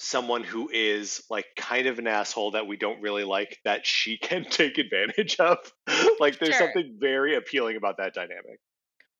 someone 0.00 0.42
who 0.42 0.70
is 0.72 1.22
like 1.28 1.44
kind 1.56 1.86
of 1.86 1.98
an 1.98 2.06
asshole 2.06 2.52
that 2.52 2.66
we 2.66 2.78
don't 2.78 3.02
really 3.02 3.24
like 3.24 3.58
that 3.64 3.86
she 3.86 4.16
can 4.22 4.44
take 4.44 4.78
advantage 4.78 5.36
of. 5.38 5.58
like 6.20 6.38
there's 6.38 6.56
sure. 6.56 6.72
something 6.72 6.96
very 6.98 7.36
appealing 7.36 7.76
about 7.76 7.98
that 7.98 8.14
dynamic. 8.14 8.60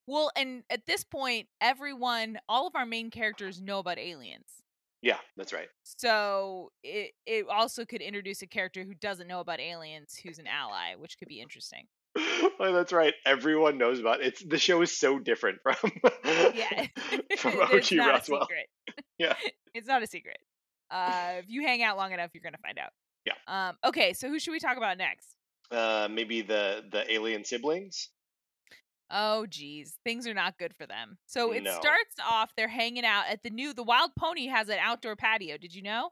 Well, 0.06 0.32
and 0.34 0.64
at 0.70 0.86
this 0.86 1.04
point, 1.04 1.46
everyone, 1.60 2.38
all 2.48 2.66
of 2.66 2.74
our 2.74 2.86
main 2.86 3.10
characters 3.10 3.60
know 3.60 3.78
about 3.78 3.98
aliens. 3.98 4.48
Yeah, 5.02 5.18
that's 5.36 5.52
right. 5.52 5.68
So 5.84 6.72
it 6.82 7.12
it 7.26 7.46
also 7.48 7.84
could 7.84 8.02
introduce 8.02 8.42
a 8.42 8.46
character 8.46 8.84
who 8.84 8.94
doesn't 8.94 9.28
know 9.28 9.40
about 9.40 9.60
aliens, 9.60 10.18
who's 10.22 10.38
an 10.38 10.46
ally, 10.46 10.94
which 10.98 11.18
could 11.18 11.28
be 11.28 11.40
interesting. 11.40 11.84
oh, 12.18 12.72
that's 12.72 12.92
right. 12.92 13.14
Everyone 13.24 13.78
knows 13.78 14.00
about 14.00 14.20
it. 14.20 14.26
It's 14.26 14.44
the 14.44 14.58
show 14.58 14.82
is 14.82 14.98
so 14.98 15.18
different 15.18 15.58
from 15.62 15.92
yeah 16.54 16.86
from 17.38 17.60
OG 17.60 17.92
Roswell. 17.98 18.48
yeah, 19.18 19.34
it's 19.74 19.88
not 19.88 20.02
a 20.02 20.06
secret. 20.06 20.38
Uh, 20.90 21.34
if 21.38 21.46
you 21.48 21.62
hang 21.62 21.82
out 21.82 21.96
long 21.96 22.12
enough, 22.12 22.30
you're 22.34 22.42
gonna 22.42 22.58
find 22.62 22.78
out. 22.78 22.90
Yeah. 23.26 23.34
Um. 23.46 23.76
Okay. 23.84 24.12
So 24.12 24.28
who 24.28 24.38
should 24.38 24.52
we 24.52 24.60
talk 24.60 24.76
about 24.76 24.98
next? 24.98 25.36
Uh, 25.70 26.08
maybe 26.10 26.42
the 26.42 26.84
the 26.90 27.10
alien 27.12 27.44
siblings. 27.44 28.08
Oh 29.10 29.46
geez, 29.46 29.98
things 30.04 30.26
are 30.26 30.34
not 30.34 30.58
good 30.58 30.74
for 30.76 30.86
them. 30.86 31.18
So 31.26 31.52
it 31.52 31.64
no. 31.64 31.72
starts 31.72 32.14
off 32.24 32.52
they're 32.56 32.68
hanging 32.68 33.04
out 33.04 33.24
at 33.28 33.42
the 33.42 33.50
new 33.50 33.74
the 33.74 33.82
Wild 33.82 34.10
Pony 34.18 34.46
has 34.46 34.68
an 34.68 34.78
outdoor 34.80 35.16
patio. 35.16 35.56
Did 35.58 35.74
you 35.74 35.82
know? 35.82 36.10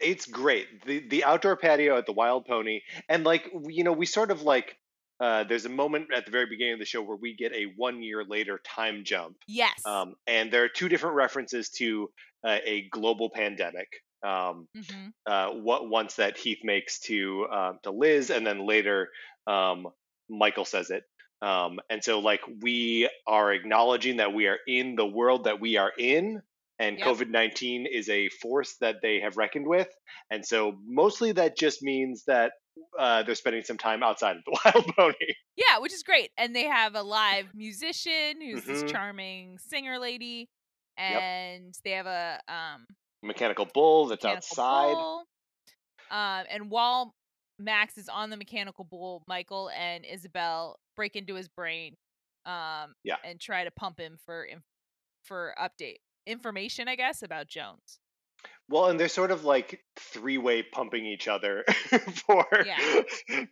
It's 0.00 0.26
great. 0.26 0.84
The 0.86 1.06
the 1.06 1.24
outdoor 1.24 1.56
patio 1.56 1.96
at 1.96 2.06
the 2.06 2.12
Wild 2.12 2.46
Pony 2.46 2.80
and 3.08 3.24
like 3.24 3.50
you 3.68 3.84
know, 3.84 3.92
we 3.92 4.06
sort 4.06 4.30
of 4.30 4.42
like 4.42 4.76
uh, 5.20 5.44
there's 5.44 5.64
a 5.64 5.70
moment 5.70 6.08
at 6.14 6.24
the 6.24 6.30
very 6.30 6.46
beginning 6.46 6.74
of 6.74 6.78
the 6.78 6.84
show 6.84 7.02
where 7.02 7.16
we 7.16 7.34
get 7.34 7.52
a 7.52 7.72
one 7.76 8.02
year 8.02 8.24
later 8.24 8.60
time 8.64 9.02
jump. 9.04 9.36
Yes. 9.46 9.80
Um, 9.86 10.14
and 10.26 10.52
there 10.52 10.64
are 10.64 10.68
two 10.68 10.88
different 10.88 11.16
references 11.16 11.70
to 11.70 12.10
uh, 12.44 12.58
a 12.64 12.88
global 12.90 13.30
pandemic. 13.30 13.88
Um, 14.24 14.68
mm-hmm. 14.76 15.08
uh, 15.26 15.48
what 15.60 15.88
once 15.88 16.16
that 16.16 16.38
Heath 16.38 16.60
makes 16.64 17.00
to 17.00 17.46
uh, 17.52 17.72
to 17.82 17.90
Liz, 17.90 18.30
and 18.30 18.46
then 18.46 18.66
later 18.66 19.10
um, 19.46 19.88
Michael 20.28 20.64
says 20.64 20.90
it. 20.90 21.04
Um, 21.42 21.78
and 21.90 22.02
so, 22.02 22.20
like, 22.20 22.40
we 22.62 23.08
are 23.26 23.52
acknowledging 23.52 24.16
that 24.16 24.32
we 24.32 24.46
are 24.46 24.58
in 24.66 24.96
the 24.96 25.06
world 25.06 25.44
that 25.44 25.60
we 25.60 25.76
are 25.76 25.92
in, 25.98 26.40
and 26.78 26.98
yep. 26.98 27.06
COVID 27.06 27.28
19 27.28 27.86
is 27.86 28.08
a 28.08 28.30
force 28.30 28.76
that 28.80 28.96
they 29.02 29.20
have 29.20 29.36
reckoned 29.36 29.66
with. 29.66 29.88
And 30.30 30.44
so, 30.44 30.78
mostly 30.86 31.32
that 31.32 31.58
just 31.58 31.82
means 31.82 32.24
that 32.26 32.52
uh, 32.98 33.22
they're 33.22 33.34
spending 33.34 33.62
some 33.62 33.78
time 33.78 34.02
outside 34.02 34.36
of 34.36 34.44
the 34.44 34.58
Wild 34.64 34.86
Pony. 34.96 35.34
Yeah, 35.56 35.78
which 35.78 35.92
is 35.92 36.02
great. 36.02 36.30
And 36.36 36.54
they 36.54 36.64
have 36.64 36.94
a 36.94 37.02
live 37.02 37.46
musician 37.54 38.40
who's 38.40 38.62
mm-hmm. 38.62 38.72
this 38.72 38.90
charming 38.90 39.58
singer 39.58 39.98
lady, 39.98 40.48
and 40.96 41.64
yep. 41.66 41.74
they 41.84 41.90
have 41.92 42.06
a 42.06 42.40
um, 42.48 42.86
mechanical 43.22 43.66
bull 43.72 44.06
that's 44.06 44.22
mechanical 44.22 44.36
outside. 44.36 44.94
Bull. 44.94 45.24
Um, 46.10 46.44
and 46.50 46.70
while 46.70 47.14
Max 47.58 47.98
is 47.98 48.08
on 48.08 48.30
the 48.30 48.36
mechanical 48.36 48.84
bull, 48.84 49.22
Michael 49.26 49.70
and 49.76 50.04
Isabel 50.04 50.78
break 50.96 51.16
into 51.16 51.34
his 51.34 51.48
brain, 51.48 51.96
um, 52.46 52.94
yeah. 53.02 53.16
and 53.24 53.40
try 53.40 53.64
to 53.64 53.70
pump 53.70 53.98
him 53.98 54.18
for 54.24 54.46
for 55.24 55.54
update 55.60 55.96
information, 56.26 56.88
I 56.88 56.96
guess, 56.96 57.22
about 57.22 57.48
Jones. 57.48 58.00
Well, 58.68 58.86
and 58.86 58.98
they're 58.98 59.08
sort 59.08 59.30
of 59.30 59.44
like 59.44 59.80
three-way 59.98 60.62
pumping 60.62 61.04
each 61.04 61.28
other 61.28 61.64
for 62.26 62.46
yeah. 62.64 63.02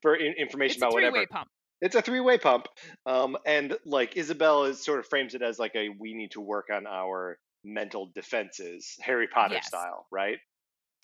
for 0.01 0.17
information 0.17 0.77
it's 0.77 0.77
about 0.79 0.93
whatever. 0.93 1.27
Pump. 1.27 1.49
It's 1.81 1.97
a 1.97 2.03
three-way 2.03 2.39
pump, 2.39 2.67
um, 3.07 3.37
and 3.45 3.77
like 3.85 4.17
Isabel 4.17 4.65
is 4.65 4.83
sort 4.83 5.01
of 5.01 5.07
frames 5.07 5.35
it 5.35 5.43
as 5.43 5.59
like 5.59 5.73
a 5.75 5.89
we 5.89 6.15
need 6.15 6.31
to 6.33 6.41
work 6.41 6.69
on 6.73 6.87
our 6.87 7.39
mental 7.65 8.11
defenses, 8.15 8.97
Harry 9.01 9.29
Potter 9.29 9.55
yes. 9.55 9.67
style, 9.67 10.07
right? 10.11 10.39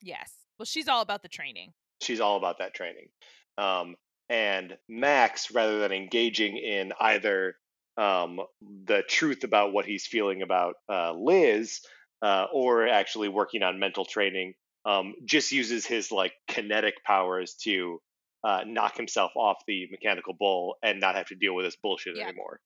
Yes. 0.01 0.33
Well, 0.59 0.67
she's 0.67 0.89
all 0.89 1.03
about 1.03 1.23
the 1.23 1.29
training. 1.29 1.73
She's 2.01 2.21
all 2.21 2.37
about 2.37 2.59
that 2.59 2.75
training. 2.75 3.09
Um, 3.57 3.97
and 4.29 4.77
Max, 4.89 5.51
rather 5.51 5.81
than 5.81 5.93
engaging 5.93 6.57
in 6.57 6.93
either 7.01 7.57
um, 7.97 8.41
the 8.85 9.03
truth 9.09 9.45
about 9.45 9.73
what 9.73 9.85
he's 9.85 10.07
feeling 10.07 10.43
about 10.43 10.75
uh, 10.89 11.13
Liz, 11.13 11.81
uh, 12.23 12.47
or 12.53 12.87
actually 12.89 13.29
working 13.29 13.63
on 13.63 13.79
mental 13.79 14.05
training, 14.05 14.55
um, 14.85 15.15
just 15.25 15.53
uses 15.53 15.87
his 15.87 16.11
like 16.11 16.33
kinetic 16.49 16.95
powers 17.05 17.55
to 17.63 18.01
uh, 18.45 18.61
knock 18.67 18.97
himself 18.97 19.33
off 19.37 19.59
the 19.67 19.87
mechanical 19.91 20.35
bull 20.39 20.77
and 20.83 21.01
not 21.01 21.17
have 21.17 21.27
to 21.27 21.35
deal 21.35 21.55
with 21.55 21.65
this 21.65 21.77
bullshit 21.77 22.17
yeah. 22.17 22.25
anymore. 22.25 22.61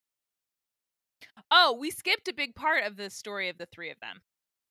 Oh, 1.51 1.77
we 1.79 1.91
skipped 1.91 2.29
a 2.29 2.35
big 2.35 2.55
part 2.55 2.85
of 2.85 2.97
the 2.97 3.11
story 3.11 3.49
of 3.49 3.59
the 3.59 3.67
three 3.73 3.91
of 3.91 3.97
them. 4.01 4.21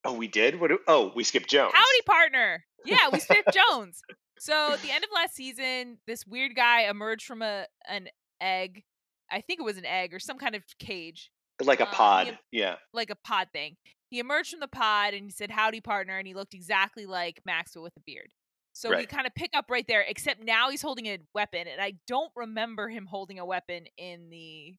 Oh, 0.04 0.14
we 0.14 0.28
did. 0.28 0.60
What? 0.60 0.68
Do, 0.68 0.78
oh, 0.88 1.12
we 1.14 1.24
skipped 1.24 1.48
Jones. 1.48 1.72
Howdy, 1.74 2.02
partner. 2.06 2.64
Yeah, 2.84 3.08
we 3.12 3.20
skipped 3.20 3.52
Jones. 3.70 4.02
So 4.38 4.72
at 4.72 4.82
the 4.82 4.90
end 4.90 5.04
of 5.04 5.10
last 5.14 5.34
season, 5.36 5.98
this 6.06 6.26
weird 6.26 6.56
guy 6.56 6.88
emerged 6.90 7.26
from 7.26 7.42
a 7.42 7.66
an 7.88 8.08
egg. 8.40 8.82
I 9.30 9.40
think 9.40 9.60
it 9.60 9.62
was 9.62 9.78
an 9.78 9.86
egg 9.86 10.12
or 10.12 10.18
some 10.18 10.38
kind 10.38 10.54
of 10.54 10.62
cage. 10.78 11.30
Like 11.62 11.80
a 11.80 11.86
um, 11.86 11.94
pod. 11.94 12.38
He, 12.50 12.58
yeah. 12.58 12.76
Like 12.92 13.10
a 13.10 13.16
pod 13.16 13.48
thing. 13.52 13.76
He 14.12 14.18
emerged 14.18 14.50
from 14.50 14.60
the 14.60 14.68
pod 14.68 15.14
and 15.14 15.24
he 15.24 15.30
said, 15.30 15.50
Howdy, 15.50 15.80
partner. 15.80 16.18
And 16.18 16.26
he 16.26 16.34
looked 16.34 16.52
exactly 16.52 17.06
like 17.06 17.40
Maxwell 17.46 17.82
with 17.82 17.96
a 17.96 18.00
beard. 18.04 18.28
So 18.74 18.90
right. 18.90 18.98
we 18.98 19.06
kind 19.06 19.26
of 19.26 19.34
pick 19.34 19.52
up 19.54 19.70
right 19.70 19.86
there, 19.88 20.04
except 20.06 20.44
now 20.44 20.68
he's 20.68 20.82
holding 20.82 21.06
a 21.06 21.16
weapon. 21.34 21.66
And 21.66 21.80
I 21.80 21.94
don't 22.06 22.30
remember 22.36 22.90
him 22.90 23.06
holding 23.06 23.38
a 23.38 23.46
weapon 23.46 23.86
in 23.96 24.28
the 24.28 24.74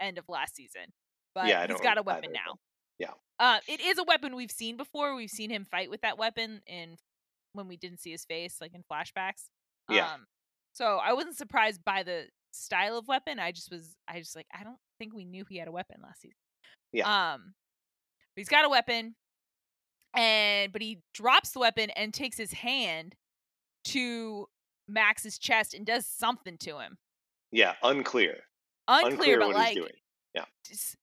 end 0.00 0.18
of 0.18 0.24
last 0.28 0.54
season. 0.54 0.92
But 1.34 1.48
yeah, 1.48 1.66
he's 1.66 1.80
got 1.80 1.98
a 1.98 2.02
weapon 2.04 2.30
now. 2.32 2.58
Yeah. 3.00 3.10
Uh, 3.40 3.58
it 3.66 3.80
is 3.80 3.98
a 3.98 4.04
weapon 4.04 4.36
we've 4.36 4.52
seen 4.52 4.76
before. 4.76 5.16
We've 5.16 5.30
seen 5.30 5.50
him 5.50 5.64
fight 5.68 5.90
with 5.90 6.02
that 6.02 6.16
weapon 6.16 6.60
in 6.68 6.96
when 7.54 7.66
we 7.66 7.76
didn't 7.76 7.98
see 7.98 8.12
his 8.12 8.24
face, 8.24 8.58
like 8.60 8.72
in 8.72 8.84
flashbacks. 8.90 9.50
Yeah. 9.90 10.12
Um, 10.12 10.26
so 10.74 11.00
I 11.04 11.12
wasn't 11.12 11.36
surprised 11.36 11.80
by 11.84 12.04
the 12.04 12.26
style 12.52 12.96
of 12.96 13.08
weapon. 13.08 13.40
I 13.40 13.50
just 13.50 13.68
was, 13.68 13.96
I 14.06 14.20
just 14.20 14.36
like, 14.36 14.46
I 14.56 14.62
don't 14.62 14.78
think 15.00 15.12
we 15.12 15.24
knew 15.24 15.44
he 15.48 15.58
had 15.58 15.66
a 15.66 15.72
weapon 15.72 15.96
last 16.04 16.20
season. 16.20 16.36
Yeah. 16.92 17.32
Um, 17.32 17.54
he's 18.36 18.48
got 18.48 18.64
a 18.64 18.68
weapon, 18.68 19.14
and 20.14 20.72
but 20.72 20.82
he 20.82 21.00
drops 21.14 21.50
the 21.50 21.58
weapon 21.58 21.90
and 21.90 22.14
takes 22.14 22.36
his 22.36 22.52
hand 22.52 23.14
to 23.84 24.46
Max's 24.88 25.38
chest 25.38 25.74
and 25.74 25.84
does 25.84 26.06
something 26.06 26.58
to 26.58 26.78
him. 26.78 26.98
Yeah, 27.52 27.74
unclear. 27.82 28.38
Unclear, 28.88 29.10
unclear 29.10 29.40
but 29.40 29.54
like 29.54 29.78
yeah. 30.34 30.44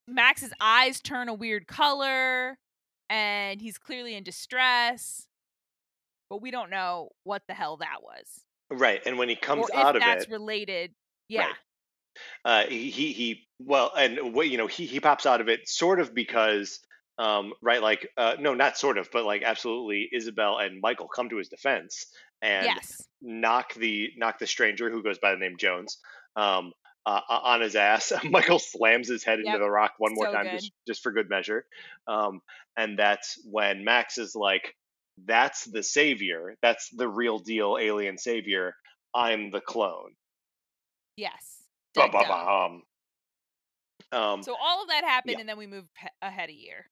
Max's 0.06 0.52
eyes 0.60 1.00
turn 1.00 1.28
a 1.28 1.34
weird 1.34 1.66
color 1.66 2.56
and 3.10 3.60
he's 3.60 3.78
clearly 3.78 4.14
in 4.14 4.22
distress. 4.22 5.26
But 6.30 6.40
we 6.40 6.50
don't 6.50 6.70
know 6.70 7.10
what 7.24 7.42
the 7.48 7.54
hell 7.54 7.76
that 7.78 8.02
was. 8.02 8.24
Right. 8.70 9.02
And 9.04 9.18
when 9.18 9.28
he 9.28 9.36
comes 9.36 9.68
or 9.70 9.76
out 9.76 9.96
of 9.96 10.00
that's 10.00 10.24
it. 10.24 10.30
That's 10.30 10.30
related. 10.30 10.92
Yeah. 11.28 11.46
Right. 11.46 11.54
Uh, 12.44 12.68
he, 12.68 12.90
he 12.90 13.12
he 13.12 13.48
well, 13.58 13.92
and 13.96 14.34
what 14.34 14.48
you 14.48 14.56
know, 14.56 14.68
he 14.68 14.86
he 14.86 15.00
pops 15.00 15.26
out 15.26 15.40
of 15.40 15.48
it 15.48 15.68
sort 15.68 15.98
of 15.98 16.14
because 16.14 16.78
um, 17.18 17.52
right, 17.62 17.80
like 17.82 18.08
uh, 18.16 18.34
no, 18.40 18.54
not 18.54 18.76
sort 18.76 18.98
of, 18.98 19.08
but 19.12 19.24
like 19.24 19.42
absolutely, 19.42 20.08
Isabel 20.12 20.58
and 20.58 20.80
Michael 20.80 21.08
come 21.08 21.28
to 21.30 21.36
his 21.36 21.48
defense 21.48 22.06
and 22.42 22.66
Yes. 22.66 23.00
knock 23.22 23.74
the 23.74 24.10
knock 24.16 24.38
the 24.38 24.46
stranger 24.46 24.90
who 24.90 25.02
goes 25.02 25.18
by 25.18 25.30
the 25.32 25.38
name 25.38 25.56
Jones 25.58 25.98
um, 26.36 26.72
uh, 27.06 27.20
on 27.28 27.60
his 27.60 27.76
ass. 27.76 28.12
Michael 28.24 28.58
slams 28.58 29.08
his 29.08 29.22
head 29.24 29.38
into 29.38 29.58
the 29.58 29.70
rock 29.70 29.92
one 29.98 30.12
more 30.14 30.26
So 30.26 30.32
time 30.32 30.44
good. 30.44 30.52
just 30.58 30.72
just 30.86 31.02
for 31.02 31.12
good 31.12 31.28
measure, 31.30 31.64
um, 32.08 32.40
and 32.76 32.98
that's 32.98 33.38
when 33.50 33.84
Max 33.84 34.18
is 34.18 34.34
like, 34.34 34.74
"That's 35.24 35.64
the 35.64 35.82
savior. 35.82 36.56
That's 36.62 36.90
the 36.90 37.08
real 37.08 37.38
deal 37.38 37.78
alien 37.80 38.18
savior. 38.18 38.74
I'm 39.14 39.50
the 39.50 39.60
clone." 39.60 40.14
Yes. 41.16 41.62
Ba 41.94 42.08
ba 42.10 42.24
ba. 42.26 42.68
Um, 44.12 44.42
So 44.42 44.54
all 44.60 44.82
of 44.82 44.88
that 44.88 45.04
happened, 45.04 45.34
yeah. 45.34 45.40
and 45.40 45.48
then 45.48 45.58
we 45.58 45.66
move 45.66 45.84
pe- 45.94 46.08
ahead 46.22 46.48
a 46.50 46.52
year. 46.52 46.86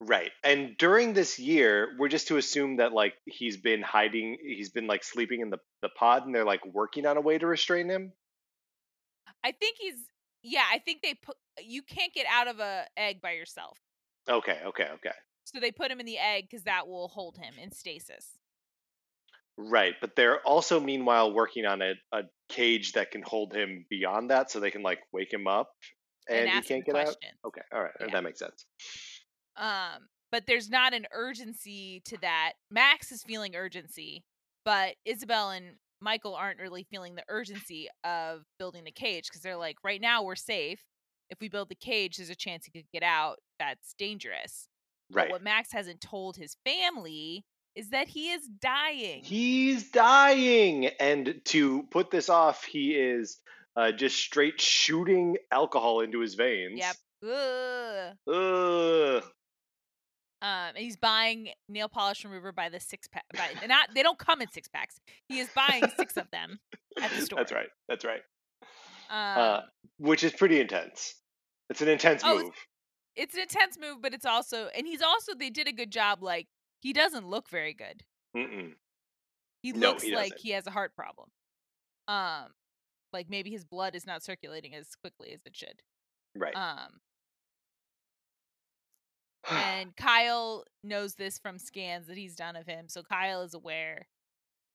Right. 0.00 0.30
And 0.44 0.76
during 0.76 1.14
this 1.14 1.38
year, 1.38 1.94
we're 1.98 2.08
just 2.08 2.28
to 2.28 2.36
assume 2.36 2.76
that 2.76 2.92
like 2.92 3.14
he's 3.24 3.56
been 3.56 3.82
hiding, 3.82 4.36
he's 4.42 4.70
been 4.70 4.86
like 4.86 5.02
sleeping 5.02 5.40
in 5.40 5.50
the, 5.50 5.58
the 5.80 5.88
pod 5.88 6.26
and 6.26 6.34
they're 6.34 6.44
like 6.44 6.64
working 6.66 7.06
on 7.06 7.16
a 7.16 7.20
way 7.20 7.38
to 7.38 7.46
restrain 7.46 7.88
him. 7.88 8.12
I 9.44 9.52
think 9.52 9.76
he's. 9.78 9.96
Yeah, 10.42 10.62
I 10.72 10.78
think 10.78 11.02
they 11.02 11.14
put. 11.14 11.36
You 11.60 11.82
can't 11.82 12.12
get 12.12 12.26
out 12.30 12.46
of 12.46 12.60
a 12.60 12.84
egg 12.96 13.20
by 13.20 13.32
yourself, 13.32 13.78
Okay, 14.28 14.58
okay, 14.66 14.88
okay. 14.94 15.14
so 15.44 15.60
they 15.60 15.72
put 15.72 15.90
him 15.90 15.98
in 15.98 16.06
the 16.06 16.18
egg 16.18 16.46
because 16.50 16.64
that 16.64 16.86
will 16.86 17.08
hold 17.08 17.38
him 17.38 17.54
in 17.60 17.72
stasis. 17.72 18.26
Right. 19.56 19.94
But 20.00 20.16
they're 20.16 20.40
also 20.40 20.78
meanwhile 20.80 21.32
working 21.32 21.64
on 21.64 21.80
a, 21.80 21.94
a 22.12 22.22
cage 22.48 22.92
that 22.92 23.10
can 23.10 23.22
hold 23.22 23.54
him 23.54 23.86
beyond 23.88 24.30
that 24.30 24.50
so 24.50 24.60
they 24.60 24.70
can 24.70 24.82
like 24.82 24.98
wake 25.12 25.32
him 25.32 25.46
up 25.46 25.70
and, 26.28 26.48
And, 26.48 26.50
he 26.50 26.60
can't 26.62 26.84
get 26.84 26.96
out. 26.96 27.16
Okay, 27.46 27.62
all 27.72 27.82
right. 27.82 27.92
Yeah. 28.00 28.06
That 28.12 28.24
makes 28.24 28.38
sense. 28.38 28.66
Um, 29.56 30.08
but 30.32 30.44
there's 30.46 30.68
not 30.68 30.92
an 30.94 31.06
urgency 31.12 32.02
to 32.06 32.18
that. 32.20 32.52
Max 32.70 33.12
is 33.12 33.22
feeling 33.22 33.54
urgency, 33.56 34.24
but 34.64 34.94
Isabel 35.04 35.50
and 35.50 35.76
Michael 36.00 36.34
aren't 36.34 36.60
really 36.60 36.86
feeling 36.90 37.14
the 37.14 37.24
urgency 37.28 37.88
of 38.04 38.42
building 38.58 38.84
the 38.84 38.90
cage 38.90 39.28
because 39.28 39.40
they're 39.42 39.56
like, 39.56 39.76
right 39.82 40.00
now 40.00 40.22
we're 40.22 40.34
safe. 40.36 40.80
If 41.30 41.38
we 41.40 41.48
build 41.48 41.68
the 41.68 41.74
cage, 41.74 42.16
there's 42.18 42.30
a 42.30 42.34
chance 42.36 42.64
he 42.66 42.70
could 42.70 42.90
get 42.92 43.02
out. 43.02 43.36
That's 43.58 43.94
dangerous. 43.98 44.68
But 45.10 45.16
Right. 45.16 45.30
what 45.30 45.42
Max 45.42 45.72
hasn't 45.72 46.00
told 46.00 46.36
his 46.36 46.56
family 46.64 47.44
is 47.74 47.90
that 47.90 48.08
he 48.08 48.30
is 48.32 48.46
dying. 48.60 49.22
He's 49.22 49.90
dying. 49.90 50.86
And 51.00 51.40
to 51.46 51.84
put 51.90 52.10
this 52.10 52.28
off, 52.28 52.64
he 52.64 52.94
is 52.94 53.38
uh, 53.76 53.92
just 53.92 54.16
straight 54.16 54.60
shooting 54.60 55.36
alcohol 55.52 56.00
into 56.00 56.20
his 56.20 56.34
veins. 56.34 56.78
Yep. 56.78 56.96
Ugh. 57.30 58.16
Ugh. 58.28 59.24
Um, 60.42 60.48
and 60.50 60.78
he's 60.78 60.96
buying 60.96 61.48
nail 61.68 61.88
polish 61.88 62.24
remover 62.24 62.52
by 62.52 62.68
the 62.68 62.78
six 62.78 63.08
pack. 63.08 63.24
By 63.34 63.66
not 63.66 63.88
they 63.94 64.02
don't 64.02 64.18
come 64.18 64.42
in 64.42 64.50
six 64.50 64.68
packs. 64.68 65.00
He 65.28 65.38
is 65.38 65.48
buying 65.54 65.88
six 65.96 66.16
of 66.16 66.30
them 66.30 66.58
at 67.00 67.10
the 67.10 67.22
store. 67.22 67.38
That's 67.38 67.52
right. 67.52 67.68
That's 67.88 68.04
right. 68.04 68.20
Um, 69.08 69.42
uh, 69.42 69.60
which 69.98 70.22
is 70.24 70.32
pretty 70.32 70.60
intense. 70.60 71.14
It's 71.70 71.80
an 71.80 71.88
intense 71.88 72.22
Oh, 72.24 72.42
move. 72.42 72.52
it's 73.16 73.34
an 73.34 73.40
intense 73.40 73.78
move, 73.78 74.02
but 74.02 74.12
it's 74.12 74.26
also 74.26 74.68
and 74.76 74.86
he's 74.86 75.02
also 75.02 75.32
they 75.34 75.50
did 75.50 75.68
a 75.68 75.72
good 75.72 75.90
job. 75.90 76.22
Like 76.22 76.48
he 76.82 76.92
doesn't 76.92 77.26
look 77.26 77.48
very 77.48 77.72
good. 77.72 78.02
Mm-mm. 78.36 78.72
He 79.62 79.72
No, 79.72 79.90
looks 79.90 80.02
he 80.02 80.14
like 80.14 80.36
he 80.38 80.50
has 80.50 80.66
a 80.66 80.70
heart 80.70 80.94
problem. 80.94 81.30
Um, 82.08 82.52
like 83.12 83.30
maybe 83.30 83.50
his 83.50 83.64
blood 83.64 83.94
is 83.96 84.06
not 84.06 84.22
circulating 84.22 84.74
as 84.74 84.94
quickly 84.96 85.32
as 85.32 85.40
it 85.46 85.56
should. 85.56 85.80
Right. 86.36 86.54
Um, 86.54 87.00
and 89.50 89.94
Kyle 89.96 90.64
knows 90.82 91.14
this 91.14 91.38
from 91.38 91.58
scans 91.58 92.06
that 92.08 92.16
he's 92.16 92.34
done 92.36 92.56
of 92.56 92.66
him, 92.66 92.88
so 92.88 93.02
Kyle 93.02 93.42
is 93.42 93.54
aware. 93.54 94.06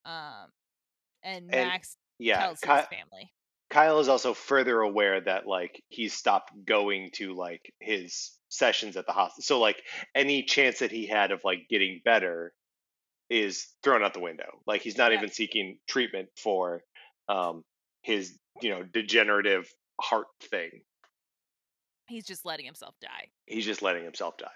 Um, 0.04 0.50
and 1.22 1.44
And 1.52 1.68
Max 1.68 1.96
yeah. 2.18 2.38
tells 2.40 2.60
Ky- 2.60 2.72
his 2.76 2.86
family. 2.86 3.32
Kyle 3.70 4.00
is 4.00 4.08
also 4.08 4.34
further 4.34 4.80
aware 4.80 5.20
that 5.20 5.46
like 5.46 5.82
he's 5.88 6.12
stopped 6.12 6.52
going 6.66 7.10
to 7.14 7.32
like 7.34 7.72
his 7.80 8.32
sessions 8.50 8.96
at 8.96 9.06
the 9.06 9.12
hospital. 9.12 9.42
So 9.44 9.60
like 9.60 9.82
any 10.14 10.42
chance 10.42 10.80
that 10.80 10.90
he 10.90 11.06
had 11.06 11.30
of 11.32 11.40
like 11.44 11.68
getting 11.70 12.02
better 12.04 12.52
is 13.30 13.68
thrown 13.82 14.02
out 14.04 14.12
the 14.12 14.20
window. 14.20 14.60
Like 14.66 14.82
he's 14.82 14.98
not 14.98 15.12
Yeah. 15.12 15.18
even 15.18 15.30
seeking 15.30 15.78
treatment 15.88 16.28
for 16.36 16.82
um 17.28 17.64
his, 18.02 18.36
you 18.60 18.70
know, 18.70 18.82
degenerative 18.82 19.72
heart 20.00 20.26
thing. 20.50 20.82
He's 22.08 22.26
just 22.26 22.44
letting 22.44 22.66
himself 22.66 22.94
die, 23.00 23.28
He's 23.46 23.64
just 23.64 23.80
letting 23.80 24.04
himself 24.04 24.36
die. 24.36 24.48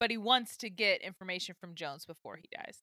But 0.00 0.10
he 0.10 0.18
wants 0.18 0.56
to 0.58 0.70
get 0.70 1.02
information 1.02 1.54
from 1.58 1.74
Jones 1.74 2.06
before 2.06 2.36
he 2.36 2.48
dies. 2.54 2.82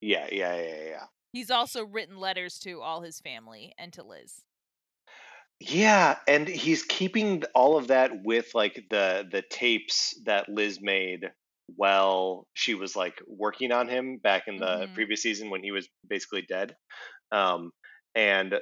Yeah, 0.00 0.28
yeah, 0.32 0.56
yeah, 0.56 0.82
yeah. 0.84 1.06
He's 1.32 1.50
also 1.50 1.84
written 1.84 2.18
letters 2.18 2.60
to 2.60 2.82
all 2.82 3.00
his 3.02 3.18
family 3.18 3.74
and 3.76 3.92
to 3.94 4.04
Liz. 4.04 4.44
Yeah, 5.58 6.18
and 6.26 6.48
he's 6.48 6.82
keeping 6.84 7.42
all 7.54 7.76
of 7.76 7.88
that 7.88 8.12
with 8.24 8.54
like 8.54 8.86
the 8.90 9.28
the 9.30 9.42
tapes 9.42 10.14
that 10.24 10.48
Liz 10.48 10.78
made 10.80 11.30
while 11.76 12.48
she 12.54 12.74
was 12.74 12.96
like 12.96 13.20
working 13.26 13.70
on 13.70 13.88
him 13.88 14.18
back 14.18 14.44
in 14.48 14.58
the 14.58 14.88
Mhm. 14.88 14.94
previous 14.94 15.22
season 15.22 15.50
when 15.50 15.62
he 15.62 15.70
was 15.70 15.88
basically 16.08 16.42
dead. 16.42 16.76
Um 17.32 17.72
and 18.14 18.56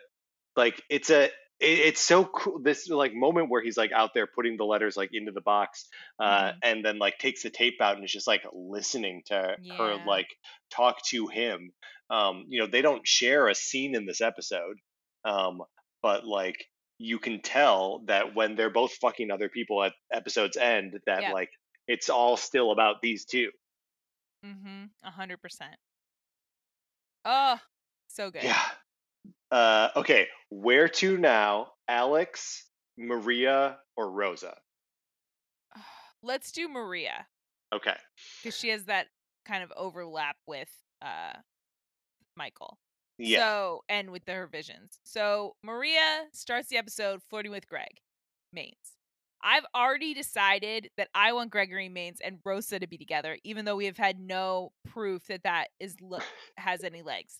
like 0.56 0.82
it's 0.90 1.10
a 1.10 1.30
it, 1.60 1.78
it's 1.80 2.00
so 2.00 2.24
cool 2.24 2.60
this 2.62 2.88
like 2.88 3.14
moment 3.14 3.50
where 3.50 3.62
he's 3.62 3.76
like 3.76 3.92
out 3.92 4.10
there 4.14 4.26
putting 4.26 4.56
the 4.56 4.64
letters 4.64 4.96
like 4.96 5.10
into 5.12 5.32
the 5.32 5.40
box 5.40 5.86
uh 6.20 6.24
Mhm. 6.52 6.54
and 6.62 6.84
then 6.84 6.98
like 6.98 7.18
takes 7.18 7.42
the 7.42 7.50
tape 7.50 7.80
out 7.80 7.96
and 7.96 8.04
is 8.04 8.12
just 8.12 8.26
like 8.26 8.42
listening 8.52 9.22
to 9.26 9.56
her 9.76 9.96
like 10.06 10.28
talk 10.70 10.96
to 11.06 11.26
him. 11.28 11.72
Um 12.10 12.44
you 12.48 12.60
know, 12.60 12.66
they 12.66 12.82
don't 12.82 13.06
share 13.06 13.48
a 13.48 13.54
scene 13.54 13.94
in 13.94 14.06
this 14.06 14.20
episode. 14.20 14.76
Um 15.24 15.60
but 16.02 16.24
like 16.26 16.56
you 16.98 17.18
can 17.18 17.40
tell 17.42 18.02
that 18.06 18.34
when 18.34 18.56
they're 18.56 18.70
both 18.70 18.92
fucking 19.00 19.30
other 19.30 19.48
people 19.48 19.82
at 19.84 19.92
episode's 20.12 20.56
end 20.56 20.94
that 21.06 21.22
Yeah. 21.22 21.32
like 21.32 21.50
it's 21.86 22.08
all 22.10 22.36
still 22.36 22.70
about 22.72 22.96
these 23.02 23.24
two 23.24 23.50
Mm-hmm. 24.46 24.84
A 25.02 25.10
hundred 25.10 25.42
percent. 25.42 25.74
Oh, 27.24 27.58
so 28.06 28.30
good. 28.30 28.44
yeah 28.44 28.62
uh 29.50 29.88
okay 29.96 30.26
where 30.50 30.88
to 30.88 31.16
now 31.16 31.68
alex 31.88 32.64
maria 32.96 33.78
or 33.96 34.10
rosa 34.10 34.56
Let's 36.22 36.50
do 36.50 36.68
Maria 36.68 37.26
okay 37.72 37.96
because 38.42 38.58
she 38.58 38.70
has 38.70 38.84
that 38.84 39.06
kind 39.46 39.62
of 39.62 39.72
overlap 39.76 40.36
with 40.46 40.68
uh 41.02 41.34
Michael. 42.38 42.78
yeah 43.18 43.40
So 43.40 43.82
and 43.88 44.10
with 44.10 44.22
her 44.28 44.46
visions. 44.46 44.98
So 45.04 45.56
Maria 45.62 46.24
starts 46.32 46.68
the 46.68 46.78
episode 46.78 47.20
flirting 47.28 47.52
with 47.52 47.68
Greg 47.68 48.00
Maines. 48.56 48.94
I've 49.42 49.66
already 49.74 50.14
decided 50.14 50.90
that 50.96 51.08
I 51.14 51.32
want 51.32 51.50
Gregory 51.50 51.88
Maines 51.88 52.18
and 52.24 52.38
Rosa 52.44 52.78
to 52.78 52.88
be 52.88 52.98
together, 52.98 53.38
even 53.44 53.64
though 53.64 53.76
we 53.76 53.86
have 53.86 53.96
had 53.96 54.18
no 54.18 54.72
proof 54.84 55.26
that 55.26 55.44
that 55.44 55.68
is 55.78 55.96
has 56.56 56.82
any 56.82 57.02
legs. 57.02 57.38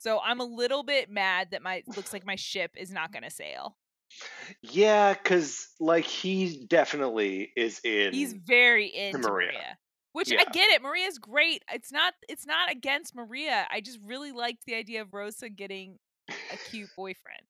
So 0.00 0.18
I'm 0.24 0.40
a 0.40 0.44
little 0.44 0.82
bit 0.82 1.10
mad 1.10 1.48
that 1.50 1.62
my 1.62 1.82
looks 1.94 2.12
like 2.12 2.24
my 2.24 2.36
ship 2.36 2.70
is 2.76 2.90
not 2.90 3.12
going 3.12 3.22
to 3.22 3.30
sail. 3.30 3.76
yeah 4.62 5.12
because 5.12 5.68
like 5.78 6.04
he 6.04 6.64
definitely 6.68 7.52
is 7.56 7.80
in 7.84 8.12
He's 8.12 8.32
very 8.32 8.86
into 8.86 9.18
Maria. 9.18 9.52
Maria. 9.52 9.78
Which 10.12 10.32
Yeah. 10.32 10.40
I 10.40 10.50
get 10.50 10.70
it. 10.70 10.82
Maria's 10.82 11.18
great. 11.18 11.62
It's 11.72 11.92
not 11.92 12.14
it's 12.28 12.46
not 12.46 12.70
against 12.70 13.14
Maria. 13.14 13.66
I 13.70 13.80
just 13.80 13.98
really 14.04 14.32
liked 14.32 14.64
the 14.66 14.74
idea 14.74 15.02
of 15.02 15.12
Rosa 15.14 15.48
getting 15.48 15.98
a 16.28 16.56
cute 16.70 16.88
boyfriend. 16.96 17.46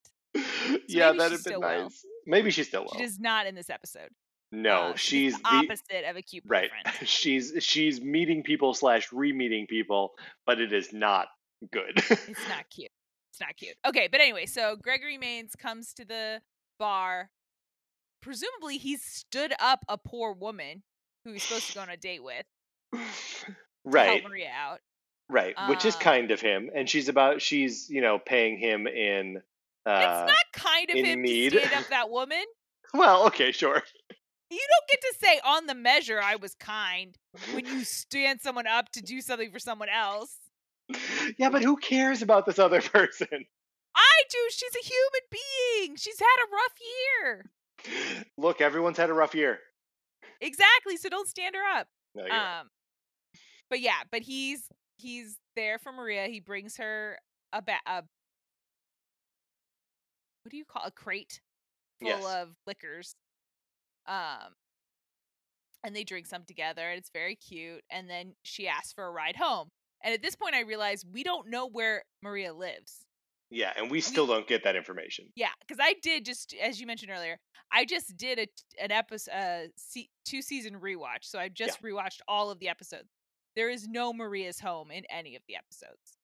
yeah 0.88 1.12
that'd 1.12 1.30
been 1.30 1.38
still 1.38 1.60
will. 1.60 1.68
nice 1.84 2.04
maybe 2.26 2.50
she's 2.50 2.68
still 2.68 2.82
will 2.82 2.92
She 2.92 3.02
does 3.02 3.18
not 3.18 3.46
in 3.46 3.54
this 3.54 3.68
episode. 3.70 4.10
no 4.52 4.90
Uh, 4.90 4.94
she's 4.96 5.34
the 5.36 5.42
the 5.42 5.48
opposite 5.48 6.04
of 6.08 6.16
a 6.16 6.22
cute 6.22 6.44
boyfriend. 6.44 6.70
right 6.86 6.94
she's 7.08 7.52
she's 7.60 8.00
meeting 8.00 8.42
people 8.42 8.72
slash 8.74 9.12
re-meeting 9.12 9.66
people 9.68 10.12
but 10.46 10.60
it 10.60 10.72
is 10.72 10.92
not 10.92 11.26
good 11.72 11.92
It's 11.96 12.48
not 12.48 12.68
cute. 12.70 12.90
It's 13.32 13.40
not 13.40 13.56
cute. 13.56 13.76
Okay, 13.86 14.08
but 14.10 14.20
anyway, 14.20 14.46
so 14.46 14.76
Gregory 14.76 15.18
Maines 15.18 15.56
comes 15.58 15.92
to 15.94 16.04
the 16.04 16.40
bar. 16.78 17.30
Presumably, 18.22 18.76
he's 18.76 19.02
stood 19.02 19.52
up 19.60 19.84
a 19.88 19.96
poor 19.96 20.32
woman 20.32 20.82
who 21.24 21.32
he's 21.32 21.42
supposed 21.44 21.68
to 21.68 21.74
go 21.74 21.80
on 21.80 21.88
a 21.90 21.96
date 21.96 22.22
with 22.24 22.44
right 23.84 24.20
help 24.20 24.30
Maria 24.30 24.50
out. 24.50 24.80
right 25.28 25.54
which 25.68 25.84
is 25.84 25.94
Um, 25.94 26.00
kind 26.00 26.30
of 26.30 26.40
him 26.40 26.70
and 26.74 26.88
she's 26.88 27.08
about 27.08 27.40
she's 27.40 27.88
you 27.88 28.00
know 28.00 28.18
paying 28.18 28.58
him 28.58 28.86
in 28.86 29.36
uh 29.86 30.24
it's 30.26 30.32
not 30.32 30.52
kind 30.52 30.90
of 30.90 30.96
him 30.96 31.22
need. 31.22 31.52
to 31.52 31.60
stand 31.60 31.74
up 31.84 31.88
that 31.90 32.10
woman. 32.18 32.42
well 32.94 33.26
okay 33.26 33.52
sure 33.52 33.82
You 34.50 34.58
don't 34.58 34.88
get 34.88 35.00
to 35.02 35.14
say 35.20 35.40
on 35.44 35.66
the 35.66 35.74
measure 35.74 36.20
I 36.22 36.36
was 36.36 36.54
kind 36.56 37.16
when 37.52 37.64
you 37.66 37.84
stand 37.84 38.40
someone 38.40 38.66
up 38.66 38.90
to 38.92 39.00
do 39.02 39.20
something 39.20 39.52
for 39.52 39.58
someone 39.60 39.88
else. 39.88 40.36
Yeah 41.38 41.50
but 41.50 41.62
who 41.62 41.76
cares 41.76 42.22
about 42.22 42.46
this 42.46 42.58
other 42.58 42.80
person 42.92 43.44
I 43.92 44.22
do. 44.30 44.38
She's 44.50 44.70
a 44.76 44.86
human 44.86 45.86
being. 45.88 45.96
She's 45.96 46.18
had 46.20 46.44
a 46.44 46.50
rough 46.52 47.92
year. 48.06 48.24
Look, 48.38 48.60
everyone's 48.60 48.96
had 48.98 49.10
a 49.10 49.12
rough 49.12 49.34
year. 49.34 49.58
Exactly. 50.40 50.96
So 50.96 51.08
don't 51.08 51.26
stand 51.28 51.56
her 51.56 51.78
up. 51.78 51.88
No, 52.14 52.22
you're 52.24 52.30
right. 52.32 52.60
Um, 52.60 52.68
but 53.68 53.80
yeah, 53.80 54.02
but 54.12 54.22
he's 54.22 54.68
he's 54.98 55.38
there 55.56 55.78
for 55.80 55.90
Maria. 55.90 56.26
He 56.28 56.38
brings 56.38 56.76
her 56.76 57.18
a 57.52 57.60
ba- 57.62 57.80
a 57.84 58.02
what 60.44 60.50
do 60.50 60.56
you 60.56 60.64
call 60.64 60.84
a 60.86 60.90
crate 60.92 61.40
full 62.00 62.08
Yes. 62.08 62.24
of 62.24 62.50
liquors. 62.68 63.14
Um, 64.06 64.54
and 65.84 65.96
they 65.96 66.04
drink 66.04 66.26
some 66.26 66.44
together, 66.46 66.88
and 66.88 66.98
it's 66.98 67.10
very 67.12 67.34
cute. 67.36 67.82
And 67.90 68.08
then 68.08 68.34
she 68.44 68.68
asks 68.68 68.92
for 68.92 69.04
a 69.06 69.10
ride 69.10 69.36
home. 69.36 69.68
And 70.02 70.14
at 70.14 70.22
this 70.22 70.34
point, 70.34 70.54
I 70.54 70.60
realize 70.60 71.04
we 71.10 71.22
don't 71.22 71.48
know 71.50 71.68
where 71.68 72.04
Maria 72.22 72.52
lives. 72.54 73.04
yeah, 73.50 73.72
and 73.76 73.90
we 73.90 74.00
still 74.00 74.26
don't 74.26 74.46
get 74.46 74.64
that 74.64 74.76
information. 74.76 75.26
Yeah, 75.34 75.48
because 75.60 75.78
I 75.82 75.94
did 76.02 76.24
just 76.24 76.54
as 76.62 76.80
you 76.80 76.86
mentioned 76.86 77.10
earlier, 77.12 77.38
I 77.72 77.84
just 77.84 78.16
did 78.16 78.38
a 78.38 78.46
an 78.82 78.92
episode, 78.92 79.32
uh, 79.32 80.00
two 80.24 80.42
season 80.42 80.74
rewatch. 80.80 81.22
So 81.22 81.38
I 81.38 81.48
just 81.48 81.82
rewatched 81.82 82.20
all 82.28 82.50
of 82.50 82.58
the 82.60 82.68
episodes. 82.68 83.08
There 83.56 83.68
is 83.68 83.88
no 83.88 84.12
Maria's 84.12 84.60
home 84.60 84.90
in 84.90 85.04
any 85.10 85.36
of 85.36 85.42
the 85.48 85.56
episodes. 85.56 86.16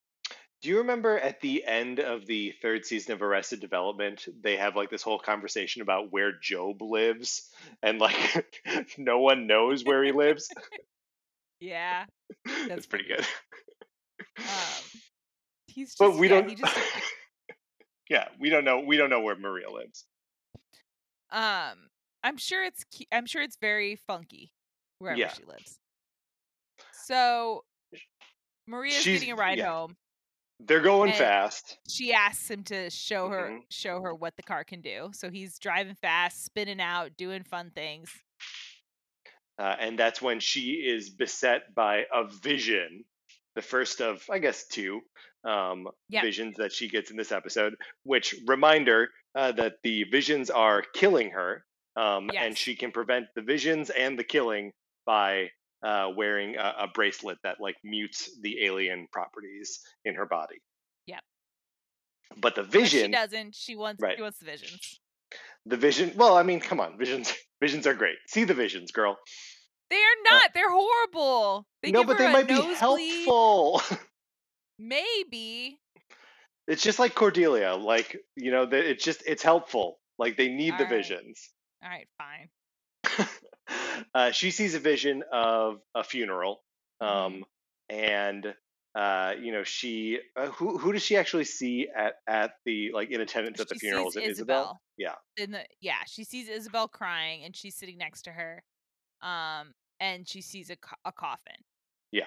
Do 0.63 0.71
you 0.71 0.79
remember 0.79 1.19
at 1.19 1.41
the 1.41 1.65
end 1.67 2.01
of 2.01 2.27
the 2.27 2.55
third 2.63 2.87
season 2.87 3.13
of 3.13 3.21
Arrested 3.23 3.61
Development, 3.61 4.25
they 4.41 4.57
have 4.57 4.75
like 4.75 4.89
this 4.91 5.03
whole 5.03 5.19
conversation 5.19 5.83
about 5.83 6.13
where 6.13 6.33
Gob 6.51 6.81
lives, 6.81 7.51
and 7.83 7.99
like 7.99 8.57
no 8.99 9.19
one 9.19 9.47
knows 9.47 9.85
where 9.85 10.03
he 10.03 10.13
lives. 10.13 10.49
Yeah, 11.59 12.05
That's 12.69 12.85
pretty 12.85 13.07
good. 13.09 13.25
Um, 14.39 14.83
he's 15.69 15.89
just. 15.89 15.99
But 15.99 16.15
we 16.17 16.29
yeah, 16.29 16.41
don't. 16.43 16.57
Just, 16.59 16.77
yeah, 18.11 18.29
we 18.39 18.51
don't 18.51 18.65
know. 18.65 18.81
We 18.81 18.97
don't 18.97 19.11
know 19.11 19.21
where 19.21 19.37
Maria 19.37 19.71
lives. 19.71 20.05
um, 21.31 21.89
I'm 22.23 22.37
sure 22.37 22.65
it's. 22.65 22.85
I'm 23.13 23.27
sure 23.27 23.43
it's 23.43 23.57
very 23.61 23.97
funky 24.07 24.53
wherever 24.99 25.19
Yeah. 25.19 25.33
she 25.33 25.45
lives. 25.45 25.79
So 27.05 27.65
Maria's 28.67 29.03
She's- 29.03 29.21
getting 29.21 29.33
a 29.33 29.37
ride 29.37 29.59
yeah. 29.59 29.67
home. 29.71 29.97
They're 30.59 30.81
going 30.81 31.13
fast. 31.13 31.77
she 31.87 32.15
asks 32.15 32.51
him 32.51 32.65
to 32.65 32.89
show 32.89 33.29
her 33.29 33.51
Mhm. 33.51 33.61
show 33.71 34.01
her 34.01 34.15
what 34.15 34.37
the 34.37 34.43
car 34.43 34.65
can 34.65 34.81
do. 34.81 35.11
So 35.13 35.31
he's 35.31 35.59
driving 35.59 35.95
fast, 35.97 36.45
spinning 36.47 36.81
out, 36.81 37.15
doing 37.19 37.43
fun 37.45 37.71
things. 37.73 38.11
Uh, 39.59 39.77
and 39.79 39.99
that's 39.99 40.23
when 40.23 40.41
she 40.41 40.73
is 40.87 41.11
beset 41.11 41.75
by 41.75 42.05
a 42.13 42.25
vision, 42.25 43.05
the 43.57 43.63
first 43.63 44.01
of, 44.01 44.23
I 44.31 44.39
guess, 44.39 44.67
two 44.69 45.01
um, 45.45 45.89
Yep. 46.11 46.23
visions 46.23 46.57
that 46.59 46.73
she 46.73 46.89
gets 46.89 47.11
in 47.11 47.17
this 47.17 47.33
episode. 47.33 47.75
Which 48.05 48.35
reminder 48.47 49.09
uh, 49.35 49.53
that 49.53 49.75
the 49.83 50.05
visions 50.05 50.51
are 50.51 50.83
killing 50.95 51.31
her, 51.31 51.65
um, 51.97 52.31
and 52.37 52.57
she 52.57 52.77
can 52.77 52.93
prevent 52.93 53.27
the 53.35 53.43
visions 53.43 53.91
and 53.91 54.17
the 54.19 54.25
killing 54.25 54.71
by 55.05 55.51
uh, 55.83 56.09
wearing 56.17 56.57
a, 56.57 56.75
a 56.85 56.89
bracelet 56.95 57.39
that 57.43 57.57
like 57.61 57.77
mutes 57.85 58.31
the 58.43 58.65
alien 58.65 59.09
properties 59.13 59.81
in 60.05 60.15
her 60.15 60.27
body. 60.27 60.57
Yep. 61.07 61.21
But 62.39 62.55
the 62.55 62.63
But 62.65 62.73
she 62.73 62.79
vision, 62.81 63.11
doesn't. 63.13 63.55
She 63.55 63.77
wants 63.77 64.03
Right. 64.03 64.17
she 64.17 64.23
wants 64.23 64.39
the 64.39 64.47
visions. 64.47 65.01
the 65.65 65.77
vision. 65.77 66.13
Well, 66.17 66.37
I 66.37 66.43
mean, 66.43 66.61
come 66.61 66.81
on, 66.81 66.99
visions. 66.99 67.33
Visions 67.59 67.87
are 67.87 67.95
great. 67.95 68.17
See 68.29 68.45
the 68.45 68.53
visions, 68.53 68.93
girl. 68.93 69.17
They 69.91 69.97
are 69.97 70.31
not. 70.31 70.51
They're 70.55 70.71
horrible. 70.71 71.67
They 71.83 71.91
Uh 71.91 71.93
no, 71.93 72.05
but 72.05 72.19
they 72.19 72.33
might 72.33 72.49
be 72.49 72.55
helpful. 72.55 73.81
Maybe. 74.79 75.79
it's 76.69 76.83
just 76.83 76.99
like 76.99 77.15
Cordelia, 77.15 77.75
like 77.75 78.17
you 78.37 78.51
know, 78.51 78.69
it's 78.71 79.05
just 79.05 79.23
it's 79.27 79.43
helpful. 79.43 79.99
Like 80.19 80.37
they 80.37 80.49
need 80.49 80.71
the 80.79 80.85
Alright. 80.85 80.89
visions. 80.91 81.51
All 81.83 81.89
right, 81.91 82.09
fine. 82.19 83.29
uh, 84.15 84.31
she 84.33 84.51
sees 84.51 84.75
a 84.75 84.79
vision 84.81 85.23
of 85.33 85.81
a 85.95 86.03
funeral, 86.05 86.63
Mm-hmm. 87.03 87.37
um, 87.37 87.45
and 87.91 88.55
uh, 88.95 89.35
you 89.41 89.53
know 89.53 89.63
she 89.65 90.19
uh, 90.35 90.47
who 90.47 90.79
who 90.79 90.93
does 90.93 91.03
she 91.03 91.17
actually 91.19 91.45
see 91.45 91.89
at 91.95 92.15
at 92.27 92.53
the 92.65 92.91
like 92.95 93.11
in 93.11 93.21
attendance 93.21 93.61
at 93.61 93.69
the 93.69 93.75
She 93.75 93.81
funeral? 93.81 94.09
Is 94.09 94.17
it 94.17 94.25
Isabel? 94.25 94.81
Yeah. 94.97 95.15
In 95.37 95.51
the 95.53 95.61
yeah, 95.81 95.99
she 96.07 96.25
sees 96.25 96.49
Isabel 96.49 96.89
crying, 96.89 97.45
and 97.45 97.55
she's 97.55 97.77
sitting 97.77 97.99
next 97.99 98.23
to 98.23 98.31
her, 98.33 98.63
um, 99.27 99.73
and 100.01 100.29
she 100.29 100.41
sees 100.41 100.71
a 100.71 100.77
co- 100.77 100.97
a 101.05 101.13
coffin. 101.13 101.57
Yeah. 102.13 102.25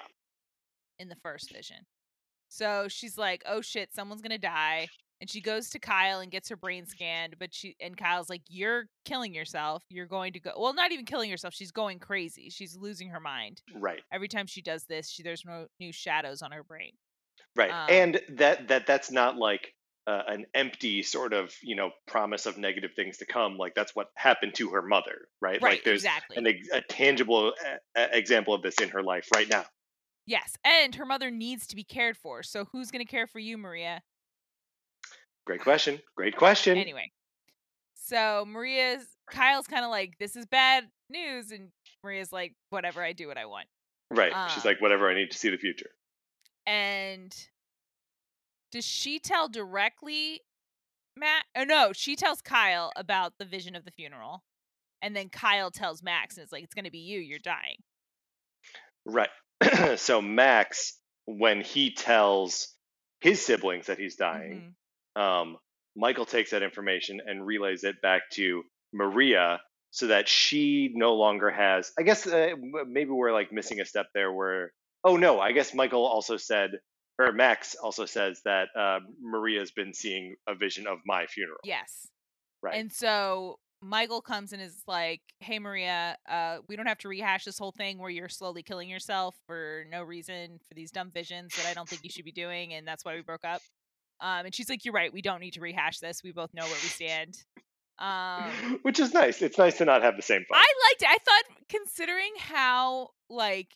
In 1.00 1.08
the 1.08 1.16
first 1.16 1.52
vision, 1.54 1.78
so 2.50 2.88
she's 2.90 3.18
like, 3.18 3.42
"Oh 3.48 3.62
shit, 3.62 3.94
someone's 3.94 4.22
gonna 4.22 4.38
die." 4.38 4.88
And 5.22 5.30
she 5.30 5.42
goes 5.42 5.70
to 5.72 5.80
Kyle 5.80 6.20
and 6.22 6.32
gets 6.32 6.48
her 6.50 6.56
brain 6.56 6.86
scanned, 6.86 7.36
but 7.40 7.54
she 7.54 7.76
and 7.82 7.96
Kyle's 7.98 8.30
like, 8.30 8.42
"You're 8.50 8.86
killing 9.06 9.34
yourself. 9.34 9.84
You're 9.90 10.06
going 10.08 10.34
to 10.34 10.40
go. 10.40 10.52
Well, 10.58 10.74
not 10.74 10.92
even 10.92 11.06
killing 11.06 11.30
herself. 11.30 11.54
She's 11.54 11.72
going 11.72 12.00
crazy. 12.00 12.50
She's 12.50 12.76
losing 12.78 13.10
her 13.10 13.20
mind 13.20 13.62
Right. 13.76 14.02
every 14.12 14.28
time 14.30 14.46
she 14.48 14.62
does 14.62 14.86
this. 14.86 15.10
She 15.10 15.24
there's 15.24 15.44
no 15.46 15.68
new 15.80 15.92
shadows 15.94 16.42
on 16.42 16.52
her 16.52 16.64
brain. 16.64 16.92
Right. 17.56 17.72
Um, 17.72 17.88
and 17.90 18.22
that 18.38 18.68
that 18.68 18.88
that's 18.88 19.10
not 19.12 19.38
like 19.38 19.74
uh, 20.10 20.24
an 20.28 20.46
empty 20.56 21.04
sort 21.04 21.34
of 21.34 21.54
you 21.62 21.76
know 21.76 21.92
promise 22.08 22.46
of 22.48 22.58
negative 22.58 22.92
things 22.96 23.18
to 23.18 23.26
come. 23.26 23.58
Like 23.58 23.76
that's 23.76 23.96
what 23.96 24.08
happened 24.16 24.56
to 24.56 24.70
her 24.70 24.82
mother. 24.82 25.28
Right. 25.40 25.62
Right. 25.62 25.74
Like 25.74 25.84
there's 25.84 26.04
exactly. 26.04 26.38
an 26.38 26.48
a 26.74 26.82
tangible 26.82 27.54
uh, 27.96 28.08
example 28.12 28.54
of 28.54 28.64
this 28.64 28.76
in 28.82 28.90
her 28.90 29.04
life 29.04 29.28
right 29.36 29.48
now. 29.48 29.66
Yes, 30.26 30.56
and 30.64 30.94
her 30.96 31.06
mother 31.06 31.32
needs 31.32 31.68
to 31.68 31.76
be 31.76 31.84
cared 31.84 32.18
for. 32.18 32.44
So 32.44 32.66
who's 32.72 32.92
going 32.92 33.04
to 33.04 33.10
care 33.10 33.28
for 33.28 33.40
you, 33.40 33.58
Maria? 33.58 34.02
Great 35.46 35.62
question. 35.62 36.00
Great 36.16 36.36
question. 36.38 36.78
Anyway, 36.78 37.12
so 37.96 38.46
Maria's 38.48 39.06
Kyle's 39.30 39.68
kind 39.68 39.84
of 39.84 39.92
like, 39.92 40.18
"This 40.20 40.36
is 40.36 40.46
bad 40.46 40.86
news," 41.10 41.52
and 41.52 41.70
Maria's 42.04 42.32
like, 42.32 42.54
"Whatever, 42.70 43.04
I 43.04 43.14
do 43.14 43.28
what 43.28 43.38
I 43.38 43.46
want." 43.46 43.68
Right. 44.12 44.34
She's 44.54 44.66
um, 44.66 44.70
like, 44.70 44.82
whatever. 44.82 45.10
I 45.10 45.14
need 45.14 45.32
to 45.32 45.38
see 45.38 45.50
the 45.50 45.58
future. 45.58 45.90
And 46.66 47.36
does 48.72 48.86
she 48.86 49.20
tell 49.20 49.48
directly 49.48 50.42
Matt? 51.16 51.46
Oh 51.56 51.64
no, 51.64 51.92
she 51.94 52.16
tells 52.16 52.42
Kyle 52.42 52.92
about 52.96 53.34
the 53.40 53.46
vision 53.46 53.76
of 53.76 53.86
the 53.86 53.92
funeral, 53.92 54.44
and 55.02 55.16
then 55.16 55.30
Kyle 55.30 55.72
tells 55.72 56.04
Max, 56.04 56.38
and 56.38 56.44
it's 56.44 56.52
like, 56.52 56.64
"It's 56.64 56.74
going 56.74 56.86
to 56.86 56.92
be 56.92 57.00
you. 57.00 57.20
You're 57.20 57.40
dying." 57.40 57.78
Right. 59.06 59.30
so 59.98 60.22
Max, 60.22 60.98
when 61.26 61.62
he 61.62 61.94
tells 61.94 62.74
his 63.22 63.44
siblings 63.46 63.88
that 63.88 63.98
he's 63.98 64.16
dying, 64.16 64.76
Mhm. 65.18 65.22
um, 65.22 65.58
Michael 65.96 66.26
takes 66.26 66.52
that 66.52 66.64
information 66.64 67.20
and 67.26 67.46
relays 67.46 67.84
it 67.84 68.02
back 68.02 68.30
to 68.34 68.64
Maria 68.94 69.62
so 69.92 70.08
that 70.08 70.30
she 70.30 70.92
no 70.94 71.16
longer 71.16 71.50
has. 71.50 71.92
I 71.98 72.04
guess 72.04 72.26
uh, 72.28 72.52
maybe 72.88 73.10
we're 73.10 73.34
like 73.34 73.52
missing 73.52 73.80
a 73.82 73.86
step 73.86 74.08
there 74.14 74.32
where. 74.32 74.72
Oh 75.04 75.16
no, 75.16 75.40
I 75.40 75.54
guess 75.54 75.74
Michael 75.74 76.06
also 76.06 76.36
said, 76.38 76.72
or 77.20 77.34
Max 77.34 77.76
also 77.76 78.06
says 78.06 78.42
that 78.46 78.70
uh, 78.76 79.00
Maria's 79.22 79.72
been 79.72 79.94
seeing 79.94 80.36
a 80.48 80.56
vision 80.56 80.88
of 80.88 81.00
my 81.06 81.26
funeral. 81.28 81.60
Yes. 81.66 82.08
Right. 82.64 82.80
And 82.80 82.92
so 82.92 83.60
Michael 83.82 84.22
comes 84.22 84.54
and 84.54 84.62
is 84.62 84.82
like, 84.88 85.22
"Hey 85.40 85.60
Maria, 85.60 86.18
uh, 86.28 86.58
we 86.68 86.76
don't 86.76 86.88
have 86.88 86.98
to 87.00 87.10
rehash 87.10 87.44
this 87.44 87.58
whole 87.60 87.72
thing 87.72 88.00
where 88.00 88.10
you're 88.10 88.30
slowly 88.30 88.64
killing 88.64 88.90
yourself 88.90 89.36
for 89.48 89.86
no 89.92 90.02
reason 90.02 90.60
for 90.68 90.74
these 90.74 90.92
dumb 90.92 91.12
visions 91.12 91.54
that 91.58 91.66
I 91.70 91.74
don't 91.74 91.88
think 91.88 92.04
you 92.04 92.10
should 92.10 92.26
be 92.26 92.32
doing, 92.32 92.74
and 92.74 92.88
that's 92.88 93.06
why 93.06 93.16
we 93.16 93.22
broke 93.22 93.46
up." 93.46 93.62
Um, 94.22 94.46
and 94.46 94.56
she's 94.56 94.70
like, 94.70 94.84
"You're 94.84 94.94
right. 94.94 95.14
We 95.14 95.22
don't 95.22 95.40
need 95.40 95.54
to 95.54 95.62
rehash 95.62 96.00
this. 96.00 96.24
We 96.24 96.32
both 96.32 96.54
know 96.54 96.64
where 96.64 96.72
we 96.72 96.90
stand." 96.90 97.38
Um, 98.00 98.80
Which 98.82 99.00
is 99.00 99.14
nice. 99.14 99.42
It's 99.42 99.58
nice 99.58 99.78
to 99.78 99.86
not 99.86 100.04
have 100.04 100.16
the 100.16 100.22
same 100.22 100.46
fight. 100.50 100.58
I 100.58 100.90
liked 100.90 101.02
it. 101.02 101.08
I 101.10 101.18
thought, 101.24 101.58
considering 101.70 102.32
how 102.38 103.10
like 103.30 103.70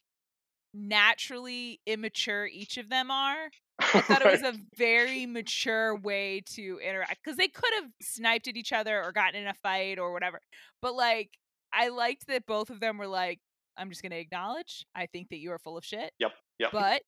naturally 0.73 1.79
immature 1.85 2.45
each 2.47 2.77
of 2.77 2.89
them 2.89 3.11
are, 3.11 3.49
I 3.79 4.01
thought 4.01 4.21
it 4.21 4.31
was 4.31 4.41
a 4.41 4.57
very 4.77 5.25
mature 5.25 5.95
way 5.95 6.41
to 6.55 6.79
interact 6.79 7.19
because 7.23 7.37
they 7.37 7.47
could 7.47 7.73
have 7.75 7.89
sniped 8.01 8.47
at 8.47 8.57
each 8.57 8.71
other 8.71 9.01
or 9.01 9.11
gotten 9.11 9.41
in 9.41 9.47
a 9.47 9.53
fight 9.53 9.99
or 9.99 10.11
whatever. 10.13 10.39
But 10.81 10.95
like, 10.95 11.31
I 11.71 11.89
liked 11.89 12.27
that 12.27 12.45
both 12.45 12.69
of 12.69 12.79
them 12.79 12.97
were 12.97 13.07
like, 13.07 13.39
"I'm 13.77 13.89
just 13.89 14.01
going 14.01 14.11
to 14.11 14.19
acknowledge. 14.19 14.85
I 14.95 15.07
think 15.07 15.29
that 15.29 15.39
you 15.39 15.51
are 15.51 15.59
full 15.59 15.77
of 15.77 15.83
shit, 15.85 16.11
Yep. 16.19 16.31
Yep. 16.59 16.71
but 16.71 17.01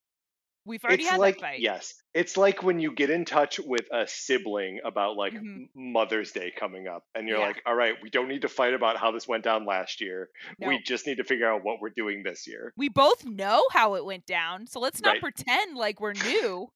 we've 0.65 0.83
already 0.83 1.03
it's 1.03 1.11
had 1.11 1.19
like 1.19 1.35
that 1.35 1.41
fight." 1.41 1.59
yes 1.59 1.93
it's 2.13 2.37
like 2.37 2.63
when 2.63 2.79
you 2.79 2.91
get 2.93 3.09
in 3.09 3.25
touch 3.25 3.59
with 3.59 3.85
a 3.91 4.07
sibling 4.07 4.79
about 4.85 5.15
like 5.15 5.33
Mhm. 5.33 5.69
Mother's 5.75 6.31
day 6.31 6.51
coming 6.57 6.87
up 6.87 7.03
and 7.13 7.27
you're 7.27 7.39
Yeah. 7.39 7.47
like 7.47 7.61
all 7.65 7.75
right 7.75 7.95
we 8.01 8.09
don't 8.09 8.27
need 8.27 8.41
to 8.43 8.49
fight 8.49 8.73
about 8.73 8.97
how 8.97 9.11
this 9.11 9.27
went 9.27 9.43
down 9.43 9.65
last 9.65 10.01
year 10.01 10.29
we 10.59 10.79
just 10.81 11.05
need 11.07 11.17
to 11.17 11.23
figure 11.23 11.49
out 11.51 11.63
what 11.63 11.79
we're 11.81 11.89
doing 11.95 12.23
this 12.23 12.47
year 12.47 12.73
We 12.77 12.89
both 12.89 13.25
know 13.25 13.63
how 13.71 13.95
it 13.95 14.05
went 14.05 14.25
down, 14.25 14.67
so 14.67 14.79
let's 14.79 15.01
not 15.01 15.11
Right. 15.13 15.21
pretend 15.21 15.75
like 15.77 15.99
we're 16.01 16.13
new. 16.13 16.69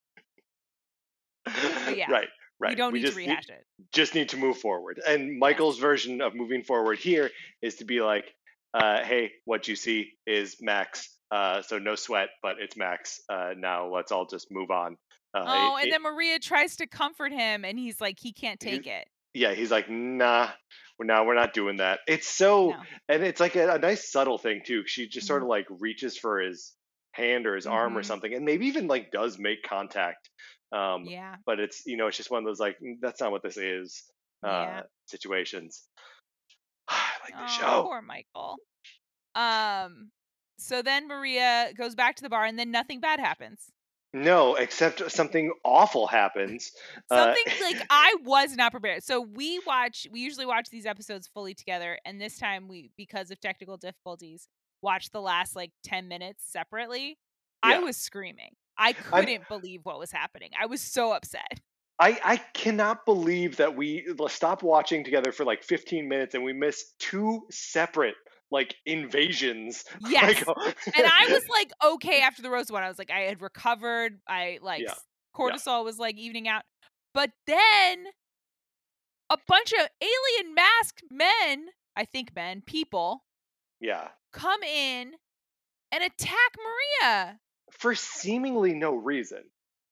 yeah, 1.96 2.12
right 2.12 2.28
right 2.60 2.72
We 2.72 2.76
don't 2.76 2.94
need 2.94 3.02
just 3.02 3.14
to 3.14 3.18
rehash 3.20 3.50
it. 3.50 3.66
just 3.94 4.14
need 4.16 4.30
to 4.30 4.38
move 4.38 4.58
forward 4.58 5.00
and 5.06 5.40
michael's 5.40 5.80
version 5.80 6.22
of 6.22 6.36
moving 6.36 6.64
forward 6.64 7.00
here 7.00 7.32
is 7.62 7.76
to 7.78 7.86
be 7.86 8.02
like 8.02 8.26
uh, 8.74 9.04
hey 9.04 9.32
what 9.46 9.68
you 9.68 9.76
see 9.76 10.12
is 10.28 10.58
max 10.62 11.10
Uh, 11.32 11.62
so 11.62 11.78
no 11.80 11.96
sweat, 11.96 12.30
but 12.42 12.56
it's 12.60 12.76
Max. 12.76 13.22
Uh, 13.30 13.52
now 13.56 13.88
let's 13.94 14.12
all 14.12 14.26
just 14.26 14.48
move 14.52 14.72
on. 14.72 14.98
Uh, 15.34 15.46
oh, 15.48 15.78
it- 15.78 15.84
and 15.84 15.92
then 15.94 16.02
Maria 16.02 16.40
tries 16.40 16.78
to 16.78 16.88
comfort 16.88 17.32
him, 17.32 17.64
and 17.66 17.78
he's 17.78 18.02
like, 18.02 18.18
he 18.20 18.34
can't 18.34 18.60
take 18.60 18.88
it. 18.88 19.08
yeah, 19.34 19.54
he's 19.54 19.70
like, 19.70 19.88
nah, 19.90 20.50
we're 20.98 21.06
now 21.06 21.24
we're 21.26 21.36
not 21.36 21.54
doing 21.54 21.78
that. 21.78 22.00
It's 22.08 22.28
so, 22.28 22.72
No. 22.72 22.78
and 23.10 23.24
it's 23.24 23.40
like 23.40 23.56
a, 23.56 23.76
a 23.76 23.78
nice 23.80 24.12
subtle 24.12 24.40
thing 24.40 24.62
too. 24.66 24.84
She 24.88 25.08
just 25.08 25.28
sort 25.28 25.42
Mhm. 25.42 25.46
of 25.46 25.50
like 25.50 25.66
reaches 25.70 26.18
for 26.18 26.40
his 26.42 26.74
hand 27.12 27.46
or 27.46 27.56
his 27.56 27.68
arm 27.68 27.96
or 27.98 28.02
Mhm. 28.02 28.06
something, 28.06 28.34
and 28.34 28.44
maybe 28.44 28.66
even 28.68 28.88
like 28.88 29.12
does 29.12 29.38
make 29.38 29.62
contact. 29.64 30.30
Um, 30.72 31.06
Yeah, 31.06 31.36
but 31.46 31.60
it's 31.60 31.86
you 31.86 31.96
know 31.98 32.08
it's 32.08 32.18
just 32.18 32.32
one 32.32 32.40
of 32.40 32.46
those 32.46 32.60
like 32.60 32.80
"Mm, 32.80 33.00
that's 33.02 33.22
not 33.22 33.32
what 33.32 33.44
this 33.44 33.58
is 33.58 34.04
uh, 34.44 34.48
Yeah. 34.48 34.82
situations. 35.06 35.88
I 36.88 37.12
like 37.24 37.34
the 37.34 37.44
oh, 37.44 37.48
show. 37.48 37.84
poor 37.84 38.02
Michael. 38.02 38.58
Um, 39.36 40.12
so 40.60 40.82
then 40.82 41.07
Maria 41.07 41.72
goes 41.78 41.95
back 41.95 42.16
to 42.18 42.24
the 42.24 42.30
bar, 42.30 42.45
and 42.45 42.57
then 42.57 42.72
nothing 42.72 42.99
bad 42.99 43.20
happens. 43.20 43.72
No, 44.12 44.55
except 44.55 45.12
something 45.12 45.51
awful 45.64 46.07
happens. 46.07 46.72
Uh, 47.12 47.26
Something 47.26 47.53
like 47.62 47.86
I 47.91 48.16
was 48.24 48.55
not 48.55 48.72
prepared. 48.72 49.03
So 49.03 49.22
we 49.22 49.60
watch. 49.68 50.07
We 50.12 50.22
usually 50.22 50.47
watch 50.47 50.70
these 50.70 50.86
episodes 50.86 51.28
fully 51.28 51.53
together, 51.53 51.99
and 52.05 52.20
this 52.20 52.38
time 52.38 52.68
we, 52.68 52.91
because 52.97 53.30
of 53.30 53.39
technical 53.39 53.78
difficulties, 53.78 54.47
watched 54.82 55.12
the 55.12 55.22
last 55.22 55.55
like 55.55 55.72
ten 55.84 56.07
minutes 56.07 56.43
separately. 56.47 57.18
I 57.62 57.80
was 57.80 57.97
screaming. 57.97 58.55
I 58.78 58.93
couldn't 58.93 59.47
believe 59.49 59.82
what 59.84 59.99
was 59.99 60.12
happening. 60.12 60.51
I 60.60 60.66
was 60.66 60.82
so 60.82 61.12
upset. 61.12 61.60
I, 61.99 62.18
I 62.24 62.38
cannot 62.53 63.05
believe 63.05 63.57
that 63.57 63.76
we 63.76 64.07
stopped 64.30 64.64
watching 64.64 65.03
together 65.03 65.34
for 65.34 65.43
like 65.43 65.64
15 65.64 66.07
minutes 66.07 66.34
and 66.34 66.45
we 66.45 66.53
missed 66.53 66.97
two 66.97 67.41
separate 67.51 68.16
like 68.52 68.76
invasions. 68.86 69.84
Yes. 70.08 70.45
Like, 70.47 70.58
and 70.95 71.06
I 71.06 71.28
was 71.32 71.43
like, 71.50 71.72
okay, 71.93 72.22
after 72.22 72.41
the 72.41 72.50
Rose 72.50 72.72
one, 72.72 72.84
I 72.84 72.88
was 72.88 72.97
like, 72.97 73.12
I 73.12 73.20
had 73.22 73.41
recovered. 73.41 74.20
I 74.28 74.60
like 74.62 74.82
Yeah. 74.82 74.93
cortisol 75.36 75.84
was 75.84 75.97
like 76.00 76.16
evening 76.18 76.47
out. 76.47 76.64
But 77.14 77.32
then 77.47 78.06
a 79.30 79.38
bunch 79.47 79.74
of 79.74 79.88
alien 80.02 80.56
masked 80.56 81.04
men, 81.12 81.68
I 81.95 82.06
think 82.06 82.36
men, 82.36 82.62
people, 82.66 83.24
yeah, 83.80 84.10
come 84.34 84.62
in 84.64 85.14
and 85.91 86.04
attack 86.04 86.52
Maria. 87.02 87.39
for 87.72 87.93
seemingly 87.95 88.74
no 88.74 88.95
reason. 88.95 89.43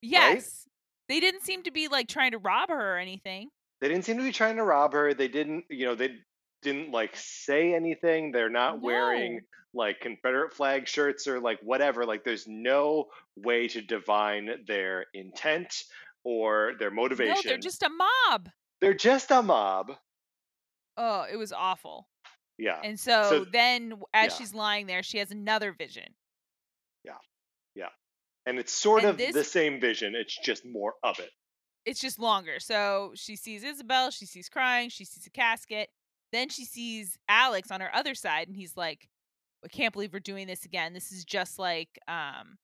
Yes. 0.01 0.67
They 1.09 1.19
didn't 1.19 1.41
seem 1.43 1.63
to 1.63 1.71
be 1.71 1.87
like 1.87 2.07
trying 2.07 2.31
to 2.31 2.37
rob 2.37 2.69
her 2.69 2.95
or 2.95 2.97
anything. 2.97 3.49
They 3.81 3.87
didn't 3.87 4.05
seem 4.05 4.17
to 4.17 4.23
be 4.23 4.31
trying 4.31 4.57
to 4.57 4.63
rob 4.63 4.93
her. 4.93 5.13
They 5.13 5.27
didn't, 5.27 5.65
you 5.69 5.85
know, 5.85 5.95
they 5.95 6.09
didn't 6.61 6.91
like 6.91 7.15
say 7.15 7.73
anything. 7.73 8.31
They're 8.31 8.49
not 8.49 8.81
wearing 8.81 9.41
like 9.73 9.99
Confederate 10.01 10.53
flag 10.53 10.87
shirts 10.87 11.27
or 11.27 11.39
like 11.39 11.59
whatever. 11.61 12.05
Like 12.05 12.23
there's 12.23 12.45
no 12.47 13.05
way 13.35 13.67
to 13.69 13.81
divine 13.81 14.49
their 14.67 15.05
intent 15.13 15.73
or 16.23 16.73
their 16.79 16.91
motivation. 16.91 17.35
No, 17.35 17.41
they're 17.49 17.57
just 17.57 17.83
a 17.83 17.89
mob. 17.89 18.49
They're 18.81 18.93
just 18.93 19.31
a 19.31 19.41
mob. 19.41 19.91
Oh, 20.97 21.25
it 21.31 21.35
was 21.37 21.51
awful. 21.53 22.07
Yeah. 22.57 22.79
And 22.83 22.99
so, 22.99 23.23
So- 23.29 23.45
then 23.45 23.93
as 24.13 24.31
yeah. 24.31 24.37
she's 24.37 24.53
lying 24.53 24.87
there, 24.87 25.03
she 25.03 25.19
has 25.19 25.29
another 25.31 25.73
vision. 25.77 26.15
Yeah. 27.03 27.17
Yeah. 27.75 27.89
And 28.47 28.57
it's 28.57 28.71
sort 28.73 29.03
And 29.03 29.19
of 29.21 29.33
the 29.33 29.43
same 29.43 29.79
vision. 29.79 30.15
It's 30.15 30.37
just 30.43 30.65
more 30.65 30.93
of 31.03 31.19
it. 31.19 31.29
it's 31.85 31.99
just 32.01 32.17
longer. 32.19 32.59
So 32.59 33.11
she 33.15 33.35
sees 33.35 33.63
Isabel, 33.63 34.09
she 34.11 34.25
sees 34.25 34.49
crying, 34.49 34.89
she 34.89 35.05
sees 35.05 35.25
a 35.27 35.29
casket. 35.29 35.89
Then 36.31 36.49
she 36.49 36.65
sees 36.65 37.17
Alex 37.29 37.71
on 37.71 37.81
her 37.81 37.93
other 37.95 38.15
side, 38.15 38.47
and 38.47 38.55
he's 38.55 38.75
like, 38.75 39.09
I 39.63 39.67
can't 39.67 39.93
believe 39.93 40.13
we're 40.13 40.19
doing 40.19 40.47
this 40.47 40.65
again. 40.65 40.93
This 40.93 41.11
is 41.11 41.25
just 41.25 41.57
like 41.57 41.99
um, 42.07 42.57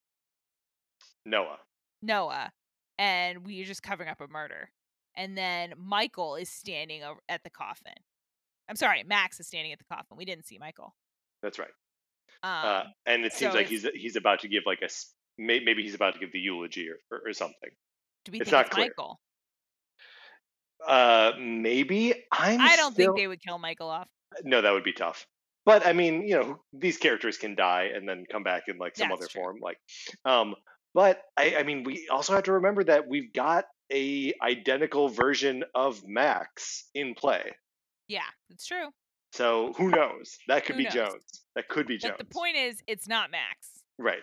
Noah. 1.24 1.58
Noah, 2.02 2.52
and 2.98 3.46
we're 3.46 3.64
just 3.64 3.82
covering 3.82 4.08
up 4.08 4.20
a 4.20 4.28
murder. 4.28 4.70
And 5.16 5.36
then 5.38 5.74
Michael 5.76 6.36
is 6.36 6.48
standing 6.48 7.02
at 7.28 7.42
the 7.44 7.50
coffin. 7.50 7.94
I'm 8.68 8.76
sorry, 8.76 9.02
Max 9.04 9.38
is 9.40 9.46
standing 9.46 9.72
at 9.72 9.78
the 9.78 9.84
coffin. 9.84 10.16
We 10.16 10.24
didn't 10.24 10.46
see 10.46 10.58
Michael. 10.58 10.94
That's 11.42 11.58
right. 11.58 11.70
Um, 12.42 12.50
uh, 12.50 12.82
and 13.06 13.24
it 13.24 13.32
seems 13.32 13.52
so 13.52 13.58
like 13.58 13.68
he's 13.68 13.86
he's 13.94 14.16
about 14.16 14.40
to 14.40 14.48
give 14.48 14.64
like 14.66 14.82
a 14.82 14.88
maybe 15.38 15.82
he's 15.82 15.94
about 15.94 16.14
to 16.14 16.20
give 16.20 16.32
the 16.32 16.38
eulogy 16.38 16.88
or, 16.88 16.96
or, 17.10 17.30
or 17.30 17.32
something. 17.32 17.70
do 18.24 18.32
we 18.32 18.40
it's 18.40 18.50
think 18.50 18.52
not 18.52 18.66
it's 18.66 18.74
clear. 18.74 18.86
Michael? 18.86 19.20
Uh, 20.86 21.32
maybe 21.38 22.14
I'm. 22.32 22.60
I 22.60 22.76
don't 22.76 22.92
still- 22.92 23.12
think 23.12 23.16
they 23.16 23.26
would 23.26 23.42
kill 23.42 23.58
Michael 23.58 23.88
off. 23.90 24.08
No, 24.42 24.60
that 24.62 24.72
would 24.72 24.84
be 24.84 24.92
tough. 24.92 25.26
But 25.64 25.86
I 25.86 25.92
mean, 25.94 26.26
you 26.28 26.34
know, 26.38 26.60
these 26.72 26.98
characters 26.98 27.38
can 27.38 27.54
die 27.54 27.90
and 27.94 28.06
then 28.08 28.24
come 28.30 28.42
back 28.42 28.64
in 28.68 28.76
like 28.78 28.96
some 28.96 29.08
That's 29.08 29.20
other 29.22 29.28
true. 29.28 29.40
form. 29.42 29.56
Like, 29.62 29.78
um, 30.24 30.54
but 30.92 31.22
I, 31.36 31.56
I 31.56 31.62
mean, 31.62 31.84
we 31.84 32.08
also 32.10 32.34
have 32.34 32.44
to 32.44 32.52
remember 32.52 32.84
that 32.84 33.08
we've 33.08 33.32
got 33.32 33.64
a 33.92 34.34
identical 34.42 35.08
version 35.08 35.64
of 35.74 36.02
Max 36.06 36.84
in 36.94 37.14
play. 37.14 37.52
Yeah, 38.08 38.20
it's 38.50 38.66
true. 38.66 38.88
So 39.32 39.72
who 39.76 39.88
knows? 39.88 40.36
That 40.48 40.64
could 40.66 40.74
Who 40.76 40.78
be 40.82 40.84
knows? 40.84 40.92
Jones. 40.94 41.44
That 41.56 41.68
could 41.68 41.86
be 41.86 41.96
But 41.96 42.08
Jones. 42.08 42.18
the 42.18 42.24
point 42.26 42.56
is, 42.56 42.82
it's 42.86 43.08
not 43.08 43.30
Max. 43.30 43.68
right, 43.98 44.22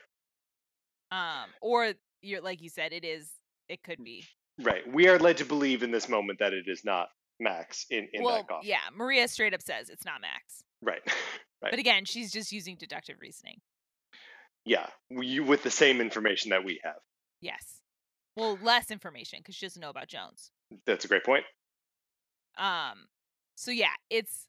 Um, 1.11 1.49
or 1.61 1.93
you're 2.21 2.41
like 2.41 2.61
you 2.61 2.69
said, 2.69 2.93
it 2.93 3.03
is. 3.03 3.29
It 3.67 3.81
could 3.83 4.03
be. 4.03 4.25
Right. 4.59 4.81
We 4.91 5.07
are 5.07 5.19
led 5.19 5.37
to 5.37 5.45
believe 5.45 5.83
in 5.83 5.91
this 5.91 6.09
moment 6.09 6.39
that 6.39 6.53
it 6.53 6.65
is 6.67 6.83
not 6.83 7.09
Max 7.39 7.85
in 7.89 8.07
in 8.13 8.23
well, 8.23 8.37
that 8.37 8.47
coffin. 8.47 8.69
yeah. 8.69 8.79
Maria 8.95 9.27
straight 9.27 9.53
up 9.53 9.61
says 9.61 9.89
it's 9.89 10.05
not 10.05 10.21
Max. 10.21 10.63
Right. 10.81 11.01
right. 11.61 11.71
But 11.71 11.79
again, 11.79 12.05
she's 12.05 12.31
just 12.31 12.51
using 12.51 12.75
deductive 12.75 13.17
reasoning. 13.19 13.61
yeah. 14.65 14.87
We, 15.09 15.39
with 15.39 15.63
the 15.63 15.71
same 15.71 16.01
information 16.01 16.51
that 16.51 16.63
we 16.63 16.79
have. 16.83 16.99
Yes. 17.41 17.81
Well, 18.35 18.57
less 18.61 18.91
information 18.91 19.39
because 19.39 19.55
she 19.55 19.65
doesn't 19.65 19.81
know 19.81 19.89
about 19.89 20.07
Jones. 20.07 20.51
That's 20.85 21.05
a 21.05 21.07
great 21.07 21.23
point. 21.23 21.43
Um. 22.57 23.07
So 23.55 23.71
yeah, 23.71 23.93
it's 24.09 24.47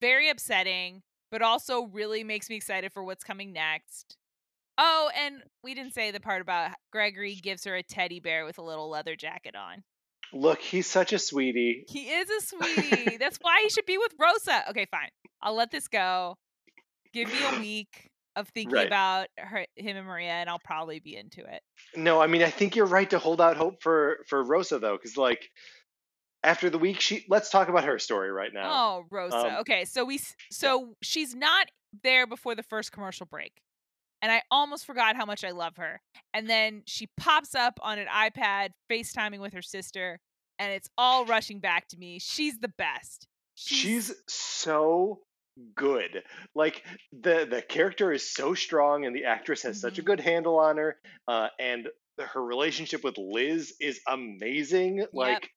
very 0.00 0.28
upsetting, 0.28 1.02
but 1.30 1.42
also 1.42 1.86
really 1.86 2.24
makes 2.24 2.48
me 2.48 2.56
excited 2.56 2.92
for 2.92 3.02
what's 3.02 3.24
coming 3.24 3.52
next. 3.52 4.16
Oh, 4.78 5.10
and 5.16 5.42
we 5.64 5.74
didn't 5.74 5.92
say 5.94 6.10
the 6.12 6.20
part 6.20 6.40
about 6.40 6.70
Gregory 6.92 7.34
gives 7.34 7.64
her 7.64 7.74
a 7.74 7.82
teddy 7.82 8.20
bear 8.20 8.44
with 8.44 8.58
a 8.58 8.62
little 8.62 8.88
leather 8.88 9.16
jacket 9.16 9.56
on. 9.56 9.82
Look, 10.32 10.60
he's 10.60 10.86
such 10.86 11.12
a 11.12 11.18
sweetie. 11.18 11.84
He 11.88 12.10
is 12.10 12.28
a 12.30 12.40
sweetie. 12.46 13.16
That's 13.20 13.38
why 13.40 13.60
he 13.62 13.70
should 13.70 13.86
be 13.86 13.98
with 13.98 14.12
Rosa. 14.18 14.68
Okay, 14.70 14.86
fine. 14.90 15.08
I'll 15.42 15.54
let 15.56 15.70
this 15.70 15.88
go. 15.88 16.36
Give 17.12 17.28
me 17.28 17.38
a 17.56 17.60
week 17.60 18.08
of 18.36 18.48
thinking 18.50 18.74
Right. 18.74 18.86
about 18.86 19.28
her, 19.38 19.66
him 19.74 19.96
and 19.96 20.06
Maria, 20.06 20.30
and 20.32 20.48
I'll 20.50 20.60
probably 20.60 21.00
be 21.00 21.16
into 21.16 21.40
it. 21.40 21.62
No, 21.96 22.20
I 22.20 22.26
mean 22.28 22.42
I 22.42 22.50
think 22.50 22.76
you're 22.76 22.86
right 22.86 23.08
to 23.10 23.18
hold 23.18 23.40
out 23.40 23.56
hope 23.56 23.82
for 23.82 24.18
for 24.28 24.44
Rosa 24.44 24.78
though, 24.78 24.96
because 24.96 25.16
like 25.16 25.48
after 26.44 26.70
the 26.70 26.78
week, 26.78 27.00
she 27.00 27.24
let's 27.28 27.50
talk 27.50 27.68
about 27.68 27.84
her 27.84 27.98
story 27.98 28.30
right 28.30 28.52
now. 28.54 28.70
Oh, 28.72 29.04
Rosa. 29.10 29.36
Um, 29.36 29.56
okay, 29.60 29.84
so 29.86 30.04
we 30.04 30.20
so 30.52 30.94
she's 31.02 31.34
not 31.34 31.66
there 32.04 32.26
before 32.26 32.54
the 32.54 32.62
first 32.62 32.92
commercial 32.92 33.26
break. 33.26 33.54
And 34.20 34.32
I 34.32 34.42
almost 34.50 34.84
forgot 34.86 35.16
how 35.16 35.24
much 35.24 35.44
I 35.44 35.50
love 35.50 35.76
her. 35.76 36.00
And 36.34 36.48
then 36.48 36.82
she 36.86 37.08
pops 37.16 37.54
up 37.54 37.78
on 37.82 37.98
an 37.98 38.08
iPad 38.08 38.70
FaceTiming 38.90 39.40
with 39.40 39.52
her 39.52 39.62
sister, 39.62 40.18
and 40.58 40.72
it's 40.72 40.88
all 40.98 41.24
rushing 41.24 41.60
back 41.60 41.88
to 41.88 41.96
me. 41.98 42.18
She's 42.18 42.58
the 42.58 42.72
best. 42.76 43.28
She's 43.54 44.12
so 44.28 45.20
good. 45.74 46.22
Like 46.54 46.84
the 47.12 47.46
the 47.48 47.62
character 47.62 48.12
is 48.12 48.28
so 48.32 48.54
strong, 48.54 49.04
and 49.04 49.14
the 49.14 49.24
actress 49.24 49.62
has 49.62 49.80
such 49.80 49.98
a 49.98 50.02
Mhm. 50.02 50.06
good 50.06 50.20
handle 50.20 50.58
on 50.58 50.76
her. 50.76 51.00
Uh, 51.26 51.48
and 51.58 51.88
her 52.18 52.42
relationship 52.44 53.04
with 53.04 53.16
Liz 53.18 53.74
is 53.80 54.00
amazing. 54.08 55.06
Like. 55.12 55.50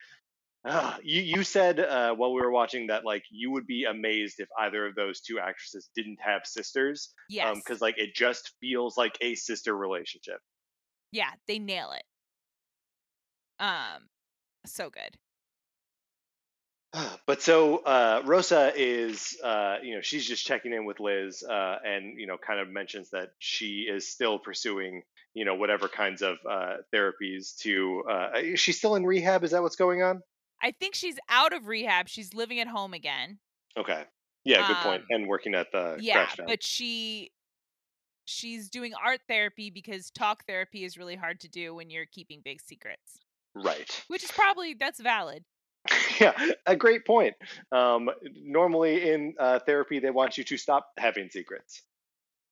Ah, 0.66 0.98
you 1.04 1.22
you 1.22 1.44
said 1.44 1.80
uh, 1.80 2.14
while 2.14 2.34
we 2.34 2.42
were 2.42 2.52
watching 2.52 2.88
that 2.88 3.06
like 3.06 3.24
you 3.30 3.52
would 3.52 3.68
be 3.68 3.86
amazed 3.86 4.40
if 4.40 4.48
either 4.60 4.86
of 4.86 4.96
those 4.96 5.22
two 5.22 5.40
actresses 5.40 5.90
didn't 5.96 6.20
have 6.22 6.42
sisters 6.46 7.14
yes. 7.30 7.56
because 7.56 7.82
like 7.82 7.98
it 7.98 8.14
just 8.14 8.52
feels 8.60 8.98
like 8.98 9.18
a 9.22 9.36
sister 9.36 9.76
relationship. 9.76 10.40
yeah, 11.12 11.32
they 11.48 11.60
nail 11.60 11.92
it. 11.92 12.04
Um, 13.60 14.10
so 14.66 14.90
good. 14.90 15.18
but 17.26 17.42
so 17.42 17.78
uh, 17.78 18.22
Rosa 18.26 18.74
is, 18.76 19.38
uh, 19.44 19.78
you 19.82 19.96
know, 19.96 20.02
she's 20.02 20.26
just 20.26 20.46
checking 20.46 20.74
in 20.74 20.86
with 20.86 21.00
Liz, 21.00 21.44
uh, 21.44 21.78
and 21.86 22.20
you 22.20 22.28
know, 22.28 22.38
kind 22.38 22.60
of 22.60 22.70
mentions 22.70 23.12
that 23.12 23.32
she 23.40 23.88
is 23.90 24.08
still 24.08 24.40
pursuing, 24.40 25.04
you 25.34 25.46
know, 25.46 25.56
whatever 25.56 25.88
kinds 25.88 26.22
of 26.22 26.38
uh, 26.50 26.78
therapies 26.94 27.58
to. 27.60 28.04
Uh, 28.10 28.30
is 28.40 28.60
she 28.60 28.72
still 28.72 28.96
in 28.96 29.06
rehab? 29.06 29.44
Is 29.44 29.52
that 29.52 29.62
what's 29.62 29.76
going 29.76 30.02
on? 30.02 30.22
I 30.62 30.72
think 30.72 30.96
she's 30.96 31.18
out 31.30 31.54
of 31.54 31.68
rehab. 31.68 32.08
She's 32.08 32.34
living 32.34 32.60
at 32.60 32.68
home 32.68 32.94
again. 32.94 33.40
Okay, 33.78 34.04
yeah, 34.44 34.68
good 34.68 34.78
point. 34.78 35.02
Um, 35.02 35.08
And 35.10 35.28
working 35.28 35.56
at 35.56 35.72
the 35.72 35.98
yeah, 36.00 36.28
but 36.46 36.64
she 36.64 37.32
she's 38.26 38.70
doing 38.70 38.94
art 39.04 39.22
therapy 39.28 39.70
because 39.70 40.12
talk 40.12 40.46
therapy 40.46 40.84
is 40.84 40.98
really 40.98 41.16
hard 41.16 41.40
to 41.42 41.50
do 41.50 41.76
when 41.76 41.90
you're 41.90 42.06
keeping 42.06 42.42
big 42.44 42.62
secrets. 42.62 43.20
right. 43.56 44.04
Which 44.08 44.24
is 44.24 44.32
probably 44.32 44.74
that's 44.74 45.00
valid. 45.00 45.44
yeah, 46.20 46.34
a 46.66 46.76
great 46.76 47.06
point. 47.06 47.36
Um, 47.72 48.10
normally 48.36 49.10
in 49.10 49.34
uh, 49.40 49.60
therapy, 49.60 50.00
they 50.00 50.12
want 50.12 50.38
you 50.38 50.44
to 50.44 50.58
stop 50.58 50.88
having 50.98 51.30
secrets. 51.30 51.82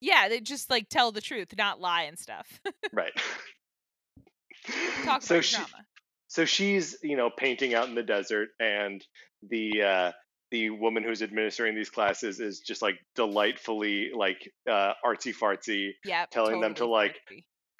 Yeah, 0.02 0.30
they 0.30 0.40
just 0.40 0.70
like 0.70 0.90
tell 0.90 1.12
the 1.12 1.22
truth, 1.22 1.50
not 1.58 1.80
lie 1.80 2.04
and 2.04 2.18
stuff. 2.18 2.60
right. 2.94 3.12
Talk 5.04 5.22
so 5.22 5.36
about 5.36 5.46
she, 5.46 5.56
drama. 5.58 5.86
So 6.30 6.46
she's 6.46 6.96
you 7.04 7.18
know 7.18 7.30
painting 7.30 7.74
out 7.74 7.90
in 7.90 7.96
the 7.96 8.04
desert, 8.04 8.50
and 8.60 9.06
the 9.48 9.84
uh, 9.84 10.12
the 10.52 10.70
woman 10.70 11.04
who's 11.04 11.22
administering 11.22 11.76
these 11.76 11.90
classes 11.90 12.40
is 12.40 12.62
just 12.62 12.82
like 12.82 12.98
delightfully 13.16 14.12
like 14.16 14.50
uh, 14.70 14.94
artsy 15.06 15.36
fartsy, 15.36 15.92
Yeah, 16.06 16.26
telling 16.32 16.62
them 16.62 16.74
to, 16.76 16.86
like, 16.88 17.20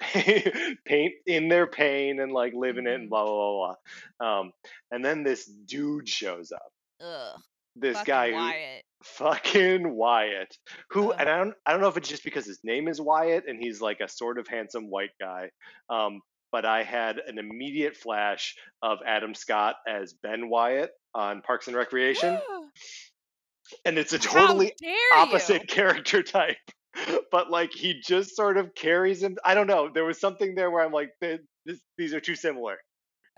paint 0.84 1.12
in 1.26 1.48
their 1.48 1.66
pain 1.66 2.20
and 2.20 2.32
like 2.32 2.52
live 2.54 2.78
in 2.78 2.86
it 2.86 2.94
and 2.94 3.06
Mhm. 3.06 3.10
blah 3.10 3.24
blah 3.24 3.34
blah 3.34 3.74
blah. 4.20 4.40
Um, 4.40 4.52
and 4.90 5.04
then 5.04 5.22
this 5.24 5.44
dude 5.46 6.08
shows 6.08 6.52
up. 6.52 6.72
Ugh. 7.00 7.40
This 7.76 8.02
guy, 8.02 8.30
who, 8.30 8.36
Wyatt. 8.36 8.84
fucking 9.04 9.94
Wyatt, 9.94 10.56
who, 10.90 11.12
Ugh. 11.12 11.16
and 11.18 11.28
I 11.28 11.38
don't, 11.38 11.54
I 11.64 11.72
don't 11.72 11.80
know 11.80 11.88
if 11.88 11.96
it's 11.96 12.08
just 12.08 12.24
because 12.24 12.44
his 12.46 12.60
name 12.64 12.88
is 12.88 13.00
Wyatt 13.00 13.44
and 13.48 13.58
he's 13.62 13.80
like 13.80 14.00
a 14.00 14.08
sort 14.08 14.38
of 14.38 14.48
handsome 14.48 14.90
white 14.90 15.12
guy. 15.20 15.50
Um, 15.88 16.20
but 16.52 16.64
I 16.64 16.82
had 16.82 17.18
an 17.18 17.38
immediate 17.38 17.96
flash 17.96 18.56
of 18.82 18.98
Adam 19.06 19.34
Scott 19.34 19.76
as 19.88 20.12
Ben 20.12 20.48
Wyatt 20.48 20.90
on 21.14 21.42
Parks 21.42 21.66
and 21.68 21.76
Recreation, 21.76 22.38
and 23.84 23.98
it's 23.98 24.12
a 24.12 24.18
totally 24.18 24.72
opposite 25.14 25.62
you? 25.62 25.66
character 25.66 26.22
type. 26.22 26.56
But 27.30 27.50
like 27.50 27.72
he 27.72 28.00
just 28.00 28.34
sort 28.34 28.56
of 28.56 28.74
carries 28.74 29.22
him. 29.22 29.36
I 29.44 29.54
don't 29.54 29.68
know. 29.68 29.90
There 29.92 30.04
was 30.04 30.18
something 30.18 30.54
there 30.54 30.70
where 30.70 30.84
I'm 30.84 30.92
like, 30.92 31.10
this, 31.20 31.40
these 31.96 32.14
are 32.14 32.20
too 32.20 32.34
similar. 32.34 32.78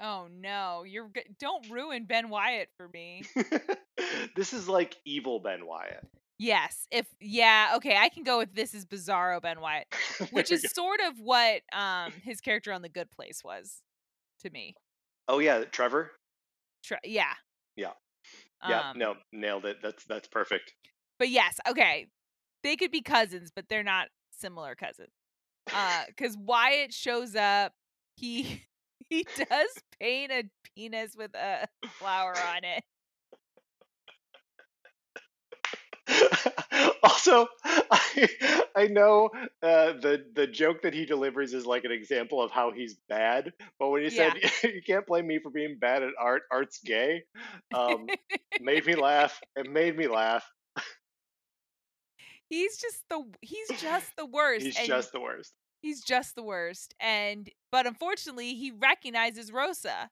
Oh 0.00 0.26
no, 0.32 0.84
you're 0.84 1.10
g- 1.14 1.22
don't 1.38 1.68
ruin 1.70 2.06
Ben 2.06 2.28
Wyatt 2.30 2.68
for 2.76 2.88
me. 2.88 3.22
this 4.36 4.52
is 4.52 4.68
like 4.68 4.96
evil 5.04 5.40
Ben 5.40 5.66
Wyatt. 5.66 6.06
Yes, 6.42 6.86
if 6.90 7.06
yeah, 7.20 7.72
okay, 7.76 7.96
I 7.96 8.08
can 8.08 8.24
go 8.24 8.38
with 8.38 8.54
this 8.54 8.74
is 8.74 8.84
Bizarro 8.84 9.40
Ben 9.40 9.60
Wyatt, 9.60 9.86
which 10.30 10.50
is 10.52 10.62
go. 10.62 10.68
sort 10.74 11.00
of 11.06 11.20
what 11.20 11.62
um 11.72 12.12
his 12.22 12.40
character 12.40 12.72
on 12.72 12.82
The 12.82 12.88
Good 12.88 13.10
Place 13.10 13.42
was 13.44 13.80
to 14.40 14.50
me. 14.50 14.74
oh 15.28 15.38
yeah, 15.38 15.64
Trevor. 15.64 16.10
Tr- 16.84 16.94
yeah. 17.04 17.32
Yeah. 17.76 17.92
Yeah, 18.68 18.90
Um, 18.90 18.98
no, 18.98 19.14
nailed 19.32 19.64
it. 19.64 19.78
That's 19.82 20.04
that's 20.04 20.28
perfect. 20.28 20.72
But 21.18 21.28
yes, 21.30 21.58
okay. 21.68 22.06
They 22.62 22.76
could 22.76 22.90
be 22.92 23.00
cousins, 23.02 23.50
but 23.54 23.68
they're 23.68 23.82
not 23.82 24.08
similar 24.38 24.74
cousins. 24.74 25.10
Uh 25.72 26.04
cuz 26.16 26.36
Wyatt 26.36 26.92
shows 26.92 27.34
up, 27.36 27.72
he 28.16 28.62
he 29.10 29.24
does 29.36 29.68
paint 30.00 30.32
a 30.32 30.44
penis 30.74 31.14
with 31.16 31.34
a 31.34 31.66
flower 31.98 32.34
on 32.36 32.64
it. 32.64 32.82
also, 37.02 37.46
I, 37.64 38.28
I 38.74 38.86
know 38.86 39.30
uh, 39.62 39.92
the 39.92 40.24
the 40.34 40.46
joke 40.46 40.82
that 40.82 40.94
he 40.94 41.04
delivers 41.04 41.54
is 41.54 41.66
like 41.66 41.84
an 41.84 41.92
example 41.92 42.42
of 42.42 42.50
how 42.50 42.72
he's 42.72 42.96
bad. 43.08 43.52
But 43.78 43.90
when 43.90 44.02
you 44.02 44.10
said 44.10 44.34
you 44.64 44.82
can't 44.84 45.06
blame 45.06 45.26
me 45.26 45.38
for 45.38 45.50
being 45.50 45.78
bad 45.80 46.02
at 46.02 46.10
art, 46.18 46.42
art's 46.50 46.78
gay, 46.78 47.22
um, 47.74 48.06
made 48.60 48.86
me 48.86 48.94
laugh. 48.94 49.40
It 49.56 49.70
made 49.70 49.96
me 49.96 50.08
laugh. 50.08 50.44
he's 52.48 52.78
just 52.78 53.02
the 53.08 53.22
he's 53.40 53.68
just 53.80 54.10
the 54.16 54.26
worst. 54.26 54.64
He's 54.64 54.78
and 54.78 54.86
just 54.86 55.12
the 55.12 55.20
worst. 55.20 55.52
he's 55.80 56.02
just 56.02 56.34
the 56.34 56.42
worst. 56.42 56.94
And 57.00 57.48
but 57.70 57.86
unfortunately, 57.86 58.54
he 58.54 58.72
recognizes 58.72 59.52
Rosa. 59.52 60.10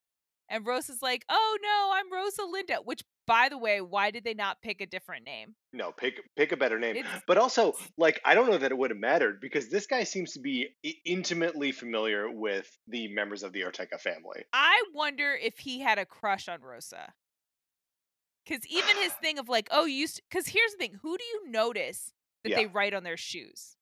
And 0.50 0.66
Rosa's 0.66 1.00
like, 1.00 1.24
"Oh 1.28 1.58
no, 1.62 1.90
I'm 1.94 2.12
Rosa 2.12 2.44
Linda." 2.44 2.76
Which 2.82 3.02
by 3.26 3.48
the 3.48 3.56
way, 3.56 3.80
why 3.80 4.10
did 4.10 4.24
they 4.24 4.34
not 4.34 4.60
pick 4.60 4.80
a 4.80 4.86
different 4.86 5.24
name? 5.24 5.54
No, 5.72 5.92
pick 5.92 6.20
pick 6.36 6.50
a 6.50 6.56
better 6.56 6.78
name. 6.80 6.96
It's 6.96 7.22
But 7.28 7.38
also, 7.38 7.76
like, 7.96 8.20
I 8.24 8.34
don't 8.34 8.50
know 8.50 8.58
that 8.58 8.72
it 8.72 8.76
would 8.78 8.90
have 8.90 8.98
mattered 8.98 9.40
because 9.40 9.68
this 9.70 9.86
guy 9.86 10.02
seems 10.02 10.32
to 10.32 10.40
be 10.40 10.68
intimately 11.04 11.70
familiar 11.70 12.28
with 12.28 12.68
the 12.88 13.06
members 13.08 13.44
of 13.44 13.52
the 13.52 13.60
Ortecho 13.62 14.00
family. 14.00 14.44
I 14.52 14.82
wonder 14.92 15.32
if 15.34 15.58
he 15.60 15.80
had 15.80 15.98
a 15.98 16.06
crush 16.06 16.48
on 16.48 16.60
Rosa. 16.62 17.14
Cuz 18.46 18.66
even 18.66 18.96
his 18.96 19.12
thing 19.14 19.38
of 19.38 19.48
like, 19.48 19.68
"Oh, 19.70 19.84
you 19.84 20.06
cuz 20.30 20.48
here's 20.48 20.72
the 20.72 20.78
thing, 20.78 20.94
who 21.02 21.16
do 21.18 21.24
you 21.24 21.48
notice 21.48 22.12
that 22.42 22.50
Yeah. 22.50 22.56
they 22.56 22.66
write 22.66 22.94
on 22.94 23.04
their 23.04 23.16
shoes?" 23.16 23.76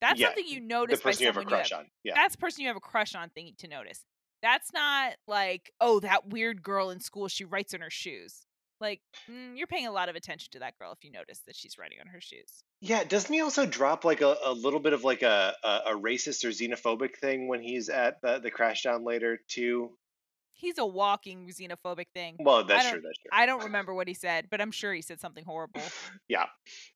That's 0.00 0.20
Yeah, 0.20 0.28
something 0.28 0.46
you 0.46 0.60
The 0.60 0.66
notice 0.66 1.00
by 1.02 1.10
person 1.10 1.22
you 1.22 1.26
have 1.28 1.36
a 1.36 1.42
crush 1.42 1.72
have. 1.72 1.80
on. 1.80 1.90
Yeah. 2.04 2.14
That's 2.14 2.34
the 2.36 2.38
person 2.40 2.62
you 2.62 2.68
have 2.68 2.76
a 2.76 2.80
crush 2.80 3.14
on 3.14 3.30
thing 3.30 3.54
to 3.58 3.68
notice. 3.68 4.04
That's 4.42 4.72
not 4.72 5.14
like, 5.26 5.72
"Oh, 5.80 6.00
that 6.00 6.28
weird 6.28 6.62
girl 6.62 6.90
in 6.90 7.00
school, 7.00 7.28
she 7.28 7.44
writes 7.44 7.74
on 7.74 7.80
her 7.80 7.90
shoes." 7.90 8.46
Like, 8.80 9.00
mm, 9.30 9.56
you're 9.56 9.66
paying 9.66 9.86
a 9.86 9.92
lot 9.92 10.08
of 10.08 10.16
attention 10.16 10.50
to 10.52 10.58
that 10.58 10.76
girl 10.78 10.92
if 10.92 11.02
you 11.02 11.10
notice 11.10 11.40
that 11.46 11.56
she's 11.56 11.78
writing 11.78 11.98
on 12.00 12.08
her 12.08 12.20
shoes. 12.20 12.62
Yeah, 12.80 13.04
doesn't 13.04 13.32
he 13.32 13.40
also 13.40 13.64
drop 13.64 14.04
like 14.04 14.20
a, 14.20 14.36
a 14.44 14.52
little 14.52 14.80
bit 14.80 14.92
of 14.92 15.02
like 15.02 15.22
a, 15.22 15.54
a, 15.64 15.80
a 15.86 15.98
racist 15.98 16.44
or 16.44 16.50
xenophobic 16.50 17.16
thing 17.16 17.48
when 17.48 17.62
he's 17.62 17.88
at 17.88 18.20
the, 18.20 18.38
the 18.38 18.50
Crashdown 18.50 19.04
later 19.04 19.40
too? 19.48 19.96
He's 20.58 20.78
a 20.78 20.86
walking 20.86 21.48
xenophobic 21.48 22.06
thing. 22.14 22.36
Well, 22.40 22.64
that's 22.64 22.88
true. 22.88 23.00
That's 23.02 23.18
true. 23.18 23.30
I 23.30 23.44
don't 23.44 23.64
remember 23.64 23.92
what 23.92 24.08
he 24.08 24.14
said, 24.14 24.46
but 24.50 24.60
I'm 24.62 24.70
sure 24.70 24.94
he 24.94 25.02
said 25.02 25.20
something 25.20 25.44
horrible. 25.44 25.82
yeah. 26.28 26.46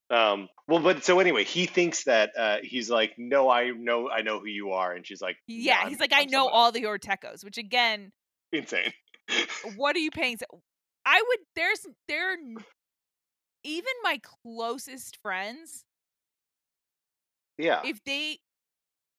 Um, 0.09 0.49
well, 0.67 0.81
but 0.81 1.05
so 1.05 1.21
anyway, 1.21 1.45
he 1.45 1.67
thinks 1.67 2.05
that 2.05 2.31
uh, 2.39 2.57
he's 2.63 2.89
like, 2.91 3.13
no, 3.19 3.51
I 3.51 3.71
know, 3.71 4.09
I 4.09 4.23
know 4.23 4.41
who 4.41 4.47
you 4.47 4.73
are, 4.73 4.93
and 4.95 5.07
she's 5.07 5.21
like, 5.21 5.37
Yeah, 5.47 5.81
"I'm- 5.81 5.89
he's 5.91 6.01
like, 6.01 6.13
I 6.13 6.23
I'm 6.23 6.31
know 6.31 6.49
all 6.49 6.73
the 6.73 6.85
Ortechos, 6.85 7.45
which 7.45 7.59
again, 7.59 8.13
insane. 8.51 8.93
what 9.77 9.95
are 9.95 10.01
you 10.01 10.11
paying? 10.11 10.39
I 11.05 11.23
would. 11.29 11.39
There's 11.55 11.87
there. 12.09 12.37
Even 13.63 13.93
my 14.03 14.19
closest 14.43 15.19
friends, 15.23 15.85
yeah, 17.59 17.83
if 17.85 18.03
they, 18.05 18.39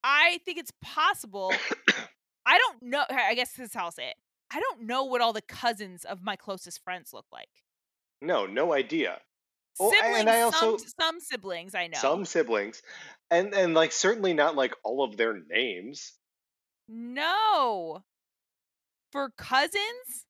I 0.03 0.39
think 0.45 0.57
it's 0.57 0.71
possible. 0.81 1.53
I 2.45 2.57
don't 2.57 2.81
know. 2.89 3.03
I 3.07 3.35
guess 3.35 3.51
this 3.53 3.69
is 3.69 3.73
how 3.75 3.85
I'll 3.85 3.91
say 3.91 4.07
it. 4.09 4.15
I 4.53 4.59
don't 4.59 4.81
know 4.81 5.05
what 5.05 5.21
all 5.21 5.33
the 5.33 5.41
cousins 5.41 6.03
of 6.03 6.21
my 6.23 6.35
closest 6.35 6.83
friends 6.83 7.13
look 7.13 7.25
like. 7.31 7.49
no, 8.21 8.45
no 8.45 8.73
idea. 8.73 9.19
Oh, 9.79 9.85
well, 9.85 9.91
siblings, 9.91 10.19
and 10.19 10.29
I 10.29 10.41
also- 10.41 10.77
some, 10.77 10.87
some 10.99 11.19
siblings 11.21 11.73
I 11.75 11.87
know. 11.87 11.97
Some 11.97 12.25
siblings, 12.25 12.81
and 13.29 13.53
and 13.53 13.73
like 13.73 13.91
certainly 13.93 14.33
not 14.33 14.55
like 14.55 14.73
all 14.83 15.03
of 15.03 15.15
their 15.17 15.39
names. 15.49 16.13
no. 16.87 18.03
For 19.13 19.29
cousins, 19.37 20.25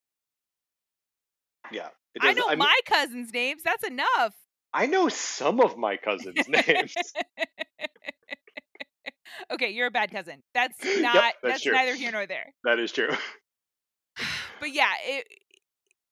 Yeah, 1.72 1.90
I 2.20 2.34
know 2.34 2.48
mean, 2.50 2.58
my 2.58 2.80
cousins' 2.88 3.32
names. 3.32 3.62
That's 3.64 3.84
enough. 3.84 4.34
I 4.74 4.88
know 4.88 5.08
some 5.08 5.60
of 5.60 5.78
my 5.78 5.98
cousins' 5.98 6.48
names. 6.50 6.96
okay, 9.52 9.70
you're 9.72 9.86
a 9.88 9.92
bad 9.92 10.12
cousin. 10.12 10.42
That's 10.56 10.76
Yep, 10.84 11.02
not. 11.02 11.14
that's 11.44 11.64
that's 11.64 11.66
neither 11.66 11.96
here 11.96 12.12
nor 12.12 12.26
there. 12.26 12.54
that 12.64 12.80
is 12.80 12.92
true. 12.92 13.10
But 14.62 14.74
yeah, 14.74 14.92
it, 15.04 15.28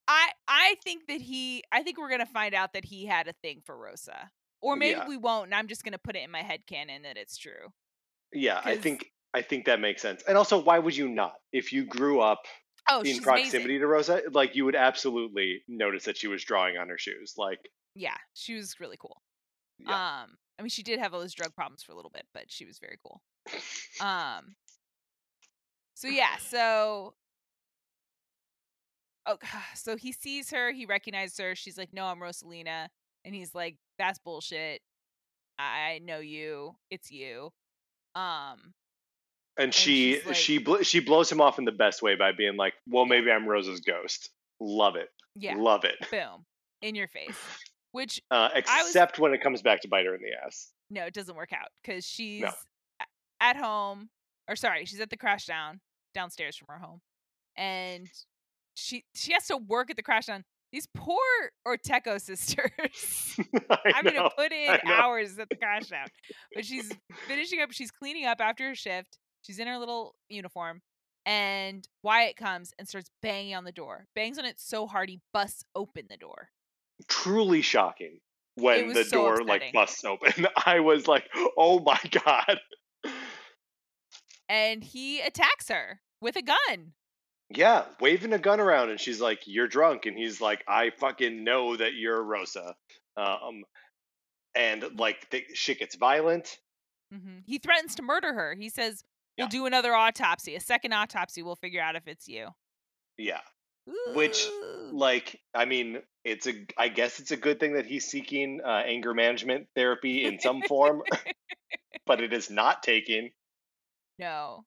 I 0.10 0.30
I 0.48 0.76
think 0.84 1.08
that 1.08 1.22
he. 1.22 1.64
I 1.72 1.84
think 1.84 1.98
we're 1.98 2.10
gonna 2.10 2.26
find 2.26 2.54
out 2.54 2.74
that 2.74 2.84
he 2.84 3.06
had 3.06 3.28
a 3.30 3.34
thing 3.42 3.62
for 3.66 3.78
Rosa, 3.78 4.30
or 4.62 4.76
maybe 4.76 4.98
Yeah. 4.98 5.08
we 5.08 5.16
won't. 5.16 5.46
And 5.46 5.56
I'm 5.56 5.68
just 5.68 5.86
gonna 5.86 5.98
put 6.00 6.18
it 6.18 6.24
in 6.24 6.32
my 6.32 6.42
head 6.42 6.66
canon 6.68 7.04
that 7.04 7.16
it's 7.16 7.38
true. 7.38 7.72
Yeah, 8.34 8.60
I 8.66 8.76
think 8.76 9.06
I 9.34 9.42
think 9.44 9.66
that 9.66 9.80
makes 9.80 10.02
sense. 10.02 10.24
And 10.28 10.38
also, 10.38 10.62
why 10.62 10.80
would 10.80 10.98
you 10.98 11.08
not? 11.08 11.36
If 11.54 11.72
you 11.72 11.86
grew 11.86 12.20
up 12.20 12.46
Oh, 12.92 13.02
in 13.02 13.20
proximity 13.22 13.58
amazing. 13.76 13.80
to 13.82 13.88
Rosa, 13.88 14.22
like 14.32 14.56
you 14.56 14.66
would 14.66 14.76
absolutely 14.76 15.62
notice 15.68 16.06
that 16.06 16.18
she 16.18 16.28
was 16.28 16.44
drawing 16.44 16.76
on 16.78 16.90
her 16.90 16.98
shoes. 16.98 17.36
Like, 17.38 17.60
Yeah, 17.94 18.18
she 18.34 18.56
was 18.56 18.80
really 18.80 18.98
cool. 18.98 19.22
Yeah. 19.78 20.22
Um, 20.24 20.38
I 20.58 20.64
mean, 20.64 20.70
she 20.70 20.82
did 20.82 20.98
have 21.00 21.14
all 21.14 21.20
those 21.20 21.36
drug 21.36 21.54
problems 21.54 21.84
for 21.84 21.92
a 21.92 21.96
little 21.96 22.10
bit, 22.10 22.26
but 22.34 22.46
she 22.52 22.66
was 22.66 22.80
very 22.80 22.98
cool. 23.06 23.22
Um. 24.02 24.56
So 25.94 26.08
yeah, 26.08 26.38
so 26.38 27.14
oh, 29.30 29.38
so 29.76 29.96
he 29.96 30.12
sees 30.12 30.50
her, 30.52 30.72
he 30.72 30.86
recognizes 30.86 31.38
her. 31.40 31.56
She's 31.56 31.78
like, 31.78 31.94
"No, 31.94 32.06
I'm 32.06 32.20
Rosalina," 32.20 32.88
and 33.26 33.34
he's 33.36 33.54
like, 33.56 33.78
"That's 33.98 34.20
bullshit. 34.20 34.82
I 35.58 36.00
know 36.04 36.20
you. 36.20 36.76
It's 36.90 37.12
you." 37.12 37.52
Um. 38.16 38.74
and 39.58 39.74
she 39.74 40.22
like- 40.26 40.36
she 40.36 40.58
bl- 40.58 40.82
she 40.84 41.00
blows 41.00 41.32
him 41.32 41.42
off 41.42 41.60
in 41.60 41.66
the 41.66 41.72
best 41.72 42.02
way 42.02 42.16
by 42.16 42.32
being 42.32 42.56
like, 42.58 42.74
"Well, 42.88 43.06
maybe 43.06 43.30
I'm 43.32 43.48
Rosa's 43.48 43.82
ghost." 43.82 44.30
Love 44.62 44.96
it, 44.98 45.10
Yeah. 45.36 45.56
love 45.56 45.86
it. 45.86 45.96
Boom. 46.12 46.46
In 46.82 46.96
your 46.96 47.08
face. 47.08 47.38
Which 47.92 48.22
Uh, 48.30 48.50
was- 48.54 48.64
except 48.88 49.20
when 49.20 49.34
it 49.34 49.42
comes 49.42 49.62
back 49.62 49.82
to 49.82 49.88
bite 49.88 50.06
her 50.06 50.14
in 50.16 50.22
the 50.22 50.32
ass. 50.46 50.72
no, 50.90 51.06
it 51.06 51.14
doesn't 51.14 51.36
work 51.36 51.54
out 51.54 51.70
because 51.82 52.06
she's 52.06 52.44
a- 52.44 53.06
at 53.42 53.56
home, 53.56 54.10
or 54.48 54.56
sorry, 54.56 54.86
she's 54.86 55.00
at 55.00 55.10
the 55.10 55.18
Crashdown 55.18 55.80
downstairs 56.14 56.56
from 56.58 56.68
her 56.70 56.78
home, 56.80 57.02
and 57.58 58.08
she 58.80 59.04
she 59.16 59.34
has 59.34 59.46
to 59.48 59.58
work 59.58 59.90
at 59.90 59.98
the 59.98 60.04
Crashdown. 60.04 60.44
These 60.72 60.88
poor 60.96 61.18
Ortecho 61.68 62.22
sisters. 62.22 63.36
I 63.70 63.92
I'm 63.96 64.06
know. 64.06 64.12
gonna 64.12 64.30
put 64.38 64.52
in 64.52 64.78
hours 64.88 65.38
at 65.40 65.50
the 65.50 65.56
Crashdown, 65.56 66.06
but 66.54 66.66
she's 66.66 66.92
finishing 67.28 67.62
up. 67.62 67.72
She's 67.72 67.92
cleaning 67.92 68.26
up 68.26 68.40
after 68.40 68.68
her 68.70 68.76
shift. 68.76 69.18
She's 69.42 69.58
in 69.60 69.68
her 69.68 69.78
little 69.78 70.16
uniform, 70.30 70.82
and 71.26 71.88
Wyatt 72.04 72.36
comes 72.36 72.74
and 72.78 72.88
starts 72.88 73.10
banging 73.22 73.56
on 73.56 73.64
the 73.64 73.72
door. 73.72 74.06
Bangs 74.16 74.38
on 74.38 74.46
it 74.46 74.60
so 74.60 74.86
hard 74.86 75.10
he 75.10 75.22
busts 75.34 75.64
open 75.76 76.06
the 76.10 76.18
door. 76.18 76.50
Truly 77.08 77.62
shocking. 77.62 78.20
when 78.56 78.94
the 78.94 79.04
so 79.06 79.18
door 79.18 79.34
upsetting. 79.42 79.48
like 79.48 79.74
busts 79.74 80.04
open. 80.06 80.46
I 80.66 80.82
was 80.82 81.08
like, 81.08 81.30
"Oh 81.58 81.80
my 81.80 82.00
god!" 82.12 82.60
and 84.48 84.84
he 84.84 85.22
attacks 85.22 85.70
her 85.70 86.02
with 86.22 86.36
a 86.36 86.42
gun. 86.42 86.94
Yeah, 87.52 87.86
waving 88.00 88.34
a 88.34 88.38
gun 88.40 88.60
around, 88.60 88.90
and 88.92 89.00
she's 89.00 89.20
like, 89.20 89.42
"You're 89.46 89.68
drunk," 89.68 90.06
and 90.06 90.16
he's 90.18 90.40
like, 90.40 90.64
"I 90.68 90.92
fucking 90.92 91.44
know 91.44 91.76
that 91.76 91.94
you're 91.94 92.22
Rosa." 92.24 92.76
Um, 93.18 93.64
and 94.56 94.84
like 95.00 95.30
the 95.32 95.44
shit 95.54 95.80
gets 95.80 95.96
violent. 95.96 96.60
Mm-hmm. 97.14 97.40
He 97.46 97.58
threatens 97.58 97.96
to 97.96 98.04
murder 98.04 98.34
her. 98.34 98.54
He 98.54 98.70
says, 98.70 99.04
"We'll 99.38 99.46
Yeah. 99.46 99.50
do 99.50 99.66
another 99.66 99.96
autopsy, 99.96 100.56
a 100.56 100.60
second 100.60 100.94
autopsy. 100.94 101.42
We'll 101.42 101.56
figure 101.56 101.82
out 101.82 101.96
if 101.96 102.08
it's 102.08 102.28
you." 102.28 102.50
Yeah, 103.18 103.42
Which, 104.14 104.48
like, 104.92 105.42
I 105.56 105.66
mean, 105.66 106.04
it's 106.24 106.46
a. 106.48 106.54
I 106.78 106.88
guess 106.90 107.20
it's 107.20 107.32
a 107.32 107.38
good 107.38 107.60
thing 107.60 107.74
that 107.74 107.86
he's 107.88 108.06
seeking 108.06 108.62
uh, 108.64 108.84
anger 108.86 109.14
management 109.16 109.68
therapy 109.76 110.24
in 110.26 110.40
some 110.40 110.62
form, 110.68 111.02
but 112.06 112.22
it 112.22 112.32
is 112.32 112.52
not 112.52 112.84
taking. 112.84 113.32
no, 114.20 114.66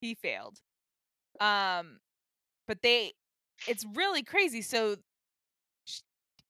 he 0.00 0.14
failed. 0.14 0.58
Um, 1.40 1.98
but 2.66 2.82
they, 2.82 3.12
it's 3.68 3.84
really 3.94 4.22
crazy. 4.22 4.62
So 4.62 4.96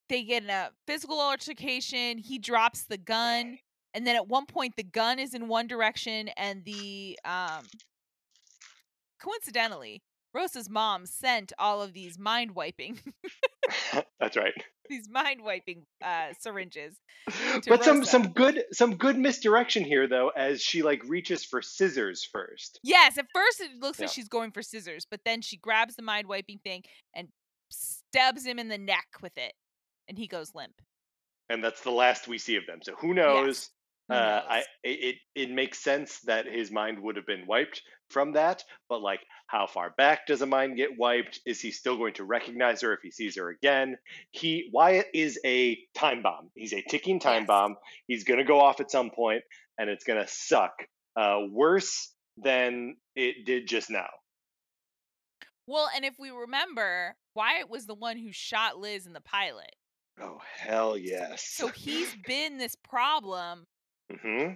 they 0.08 0.22
get 0.22 0.42
in 0.44 0.50
a 0.50 0.70
physical 0.86 1.20
altercation. 1.20 2.18
He 2.18 2.38
drops 2.38 2.84
the 2.84 2.98
gun, 2.98 3.58
and 3.94 4.06
then 4.06 4.16
at 4.16 4.28
one 4.28 4.46
point 4.46 4.74
the 4.76 4.82
gun 4.84 5.18
is 5.18 5.34
in 5.34 5.48
one 5.48 5.66
direction, 5.66 6.28
and 6.36 6.64
the 6.64 7.18
um, 7.24 7.64
coincidentally, 9.20 10.02
Rosa's 10.36 10.68
mom 10.68 11.06
sent 11.06 11.52
all 11.58 11.80
of 11.80 11.94
these 11.94 12.18
mind 12.18 12.54
wiping, 12.54 12.98
That's 14.20 14.36
right. 14.36 14.52
these 14.88 15.08
mind 15.08 15.40
wiping 15.42 15.84
uh 16.04 16.28
syringes. 16.38 16.96
But 17.66 17.82
some 17.82 17.98
Rosa. 17.98 18.10
some 18.10 18.28
good 18.28 18.64
some 18.72 18.96
good 18.96 19.18
misdirection 19.18 19.82
here 19.82 20.06
though, 20.06 20.28
as 20.28 20.62
she 20.62 20.82
like 20.82 21.02
reaches 21.04 21.44
for 21.44 21.62
scissors 21.62 22.22
first. 22.22 22.78
Yes, 22.82 23.16
at 23.18 23.26
first 23.34 23.60
it 23.60 23.80
looks 23.80 23.98
like 23.98 24.10
she's 24.10 24.28
going 24.28 24.50
for 24.52 24.62
scissors, 24.62 25.06
but 25.10 25.20
then 25.24 25.40
she 25.40 25.56
grabs 25.56 25.96
the 25.96 26.02
mind 26.02 26.28
wiping 26.28 26.60
thing 26.62 26.82
and 27.14 27.28
stabs 27.70 28.44
him 28.44 28.58
in 28.58 28.68
the 28.68 28.78
neck 28.78 29.06
with 29.22 29.36
it, 29.38 29.54
and 30.06 30.18
he 30.18 30.26
goes 30.26 30.54
limp. 30.54 30.80
and 31.48 31.64
that's 31.64 31.82
the 31.82 31.90
last 31.90 32.28
we 32.28 32.38
see 32.38 32.56
of 32.56 32.66
them. 32.66 32.80
So 32.82 32.94
who 32.94 33.14
knows? 33.14 33.70
Who 34.08 34.14
uh, 34.14 34.42
I 34.48 34.58
it 34.84 34.98
it 35.00 35.16
it 35.34 35.50
makes 35.50 35.78
sense 35.78 36.20
that 36.26 36.46
his 36.46 36.70
mind 36.70 37.00
would 37.00 37.16
have 37.16 37.26
been 37.26 37.46
wiped 37.46 37.82
from 38.10 38.32
that, 38.32 38.64
but 38.88 39.00
like, 39.02 39.20
how 39.46 39.66
far 39.66 39.90
back 39.90 40.26
does 40.26 40.42
a 40.42 40.46
mind 40.46 40.76
get 40.76 40.98
wiped? 40.98 41.40
Is 41.46 41.60
he 41.60 41.70
still 41.70 41.96
going 41.96 42.14
to 42.14 42.24
recognize 42.24 42.80
her 42.82 42.92
if 42.92 43.00
he 43.02 43.10
sees 43.10 43.36
her 43.36 43.48
again? 43.50 43.96
He 44.30 44.70
Wyatt 44.72 45.08
is 45.14 45.38
a 45.44 45.78
time 45.94 46.22
bomb. 46.22 46.50
He's 46.54 46.72
a 46.72 46.82
ticking 46.82 47.20
time 47.20 47.42
Yes. 47.42 47.46
bomb. 47.46 47.76
He's 48.06 48.24
gonna 48.24 48.44
go 48.44 48.60
off 48.60 48.80
at 48.80 48.90
some 48.90 49.10
point, 49.10 49.42
and 49.78 49.88
it's 49.90 50.04
gonna 50.04 50.26
suck 50.28 50.72
uh, 51.16 51.40
worse 51.50 52.12
than 52.36 52.96
it 53.14 53.44
did 53.46 53.66
just 53.66 53.90
now. 53.90 54.08
Well, 55.66 55.88
and 55.94 56.04
if 56.04 56.18
we 56.18 56.30
remember, 56.30 57.16
Wyatt 57.34 57.68
was 57.68 57.86
the 57.86 57.94
one 57.94 58.16
who 58.18 58.32
shot 58.32 58.78
Liz 58.78 59.06
in 59.06 59.12
the 59.12 59.20
pilot. 59.20 59.74
Oh 60.20 60.40
hell 60.56 60.96
yes. 60.96 61.42
So 61.44 61.68
he's 61.68 62.14
been 62.26 62.58
this 62.58 62.74
problem 62.76 63.66
hmm 64.22 64.52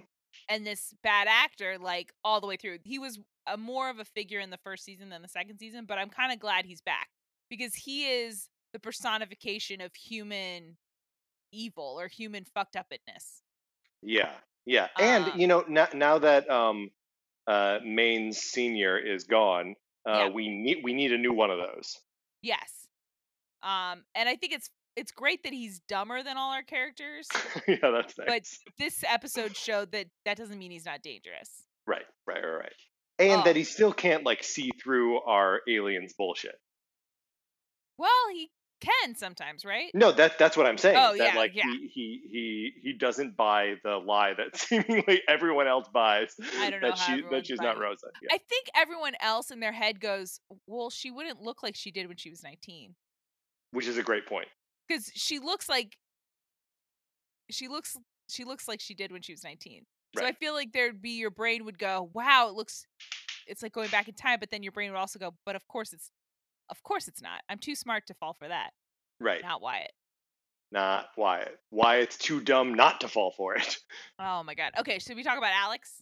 and 0.49 0.65
this 0.65 0.93
bad 1.03 1.27
actor 1.29 1.77
like 1.79 2.11
all 2.23 2.41
the 2.41 2.47
way 2.47 2.57
through. 2.57 2.79
He 2.83 2.99
was 2.99 3.19
a 3.47 3.57
more 3.57 3.89
of 3.89 3.99
a 3.99 4.05
figure 4.05 4.39
in 4.39 4.49
the 4.49 4.57
first 4.57 4.83
season 4.83 5.09
than 5.09 5.21
the 5.21 5.27
second 5.27 5.57
season, 5.57 5.85
but 5.85 5.97
I'm 5.97 6.09
kind 6.09 6.31
of 6.31 6.39
glad 6.39 6.65
he's 6.65 6.81
back 6.81 7.09
because 7.49 7.73
he 7.75 8.05
is 8.07 8.49
the 8.73 8.79
personification 8.79 9.81
of 9.81 9.93
human 9.95 10.77
evil 11.51 11.97
or 11.99 12.07
human 12.07 12.45
fucked 12.45 12.75
upness. 12.75 13.41
Yeah, 14.01 14.31
yeah, 14.65 14.87
and 14.99 15.25
Um, 15.25 15.39
you 15.39 15.47
know 15.47 15.65
now, 15.67 15.87
now 15.93 16.17
that 16.19 16.49
um, 16.49 16.91
uh, 17.47 17.79
Manes 17.83 18.37
senior 18.39 18.97
is 18.97 19.23
gone, 19.25 19.75
uh, 20.07 20.11
Yeah. 20.11 20.29
we 20.29 20.49
need 20.49 20.83
we 20.83 20.93
need 20.93 21.11
a 21.11 21.17
new 21.17 21.33
one 21.33 21.51
of 21.51 21.57
those. 21.57 21.99
Yes. 22.41 22.87
Um 23.63 24.03
and 24.15 24.27
I 24.27 24.35
think 24.35 24.53
it's 24.53 24.69
it's 24.95 25.11
great 25.11 25.43
that 25.43 25.53
he's 25.53 25.79
dumber 25.87 26.21
than 26.23 26.37
all 26.37 26.51
our 26.51 26.63
characters. 26.63 27.27
yeah, 27.67 27.77
that's 27.81 28.17
nice. 28.17 28.27
But 28.27 28.43
this 28.77 29.03
episode 29.07 29.55
showed 29.55 29.91
that 29.93 30.07
that 30.25 30.37
doesn't 30.37 30.57
mean 30.59 30.71
he's 30.71 30.85
not 30.85 31.01
dangerous. 31.01 31.63
right, 31.87 32.03
right, 32.27 32.43
right, 32.43 32.57
right. 32.59 32.73
And 33.19 33.43
that 33.43 33.51
Oh. 33.55 33.59
he 33.59 33.63
still 33.63 33.93
can't 33.93 34.23
like 34.25 34.43
see 34.43 34.71
through 34.81 35.21
our 35.21 35.61
aliens 35.69 36.13
bullshit. 36.17 36.55
Well, 37.97 38.09
he 38.33 38.49
can 38.81 39.13
sometimes, 39.15 39.63
right? 39.63 39.91
No, 39.93 40.11
that 40.11 40.39
that's 40.39 40.57
what 40.57 40.65
I'm 40.65 40.77
saying. 40.77 40.97
Oh, 40.99 41.15
that 41.15 41.33
yeah, 41.35 41.39
like 41.39 41.51
yeah. 41.53 41.65
he, 41.65 41.87
he 41.93 42.21
he 42.31 42.71
he 42.81 42.93
doesn't 42.93 43.37
buy 43.37 43.75
the 43.83 43.97
lie 43.97 44.33
that 44.33 44.57
seemingly 44.57 45.21
everyone 45.27 45.67
else 45.67 45.87
buys. 45.93 46.33
I 46.57 46.71
don't 46.71 46.81
know 46.81 46.89
that 46.89 46.97
she 46.97 47.21
that 47.29 47.45
she's 47.45 47.59
not 47.59 47.75
buying. 47.75 47.89
Rosa. 47.89 48.07
Yeah. 48.23 48.29
I 48.33 48.39
think 48.39 48.67
everyone 48.75 49.13
else 49.21 49.51
in 49.51 49.59
their 49.59 49.71
head 49.71 49.99
goes, 49.99 50.39
"Well, 50.65 50.89
she 50.89 51.11
wouldn't 51.11 51.41
look 51.41 51.61
like 51.61 51.75
she 51.75 51.91
did 51.91 52.07
when 52.07 52.17
she 52.17 52.31
was 52.31 52.43
19." 52.43 52.95
Which 53.71 53.87
is 53.87 53.97
a 53.99 54.03
great 54.03 54.25
point. 54.25 54.47
Cuz 54.89 55.11
she 55.15 55.39
looks 55.39 55.69
like 55.69 55.97
she 57.49 57.67
looks 57.67 57.97
she 58.29 58.43
looks 58.45 58.67
like 58.67 58.79
she 58.79 58.93
did 58.93 59.11
when 59.11 59.21
she 59.21 59.33
was 59.33 59.43
19. 59.43 59.85
So 60.17 60.25
I 60.25 60.33
feel 60.33 60.53
like 60.53 60.73
there'd 60.73 61.01
be 61.01 61.11
your 61.11 61.29
brain 61.31 61.63
would 61.65 61.79
go, 61.79 62.09
"Wow, 62.13 62.49
it 62.49 62.53
looks 62.53 62.85
it's 63.47 63.63
like 63.63 63.71
going 63.73 63.89
back 63.89 64.07
in 64.07 64.13
time," 64.13 64.39
but 64.39 64.49
then 64.51 64.63
your 64.63 64.71
brain 64.73 64.91
would 64.91 64.97
also 64.97 65.19
go, 65.19 65.35
"But 65.45 65.55
of 65.55 65.67
course 65.67 65.93
it's 65.93 66.11
of 66.69 66.83
course 66.83 67.07
it's 67.07 67.21
not. 67.21 67.41
I'm 67.49 67.59
too 67.59 67.75
smart 67.75 68.07
to 68.07 68.13
fall 68.13 68.33
for 68.33 68.47
that." 68.47 68.71
Right. 69.19 69.41
Not 69.41 69.61
Wyatt. 69.61 69.91
Not 70.71 71.09
Wyatt. 71.17 71.59
Wyatt's 71.69 72.17
too 72.17 72.41
dumb 72.41 72.73
not 72.73 73.01
to 73.01 73.07
fall 73.07 73.31
for 73.31 73.55
it. 73.55 73.77
Oh 74.19 74.43
my 74.43 74.53
god. 74.53 74.73
Okay, 74.79 74.99
should 74.99 75.15
we 75.15 75.23
talk 75.23 75.37
about 75.37 75.53
Alex? 75.53 76.01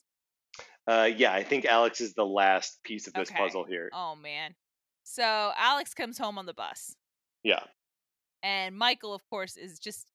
Uh, 0.87 1.09
yeah, 1.15 1.31
I 1.33 1.43
think 1.43 1.65
Alex 1.65 2.01
is 2.01 2.13
the 2.15 2.25
last 2.25 2.81
piece 2.83 3.07
of 3.07 3.13
this 3.13 3.29
Okay. 3.29 3.37
puzzle 3.37 3.63
here. 3.63 3.89
Oh 3.93 4.15
man. 4.15 4.55
So 5.03 5.51
Alex 5.55 5.93
comes 5.93 6.17
home 6.17 6.37
on 6.37 6.45
the 6.45 6.53
bus. 6.53 6.95
Yeah. 7.43 7.63
And 8.43 8.77
Michael, 8.77 9.13
of 9.13 9.21
course, 9.29 9.57
is 9.57 9.79
just. 9.79 10.07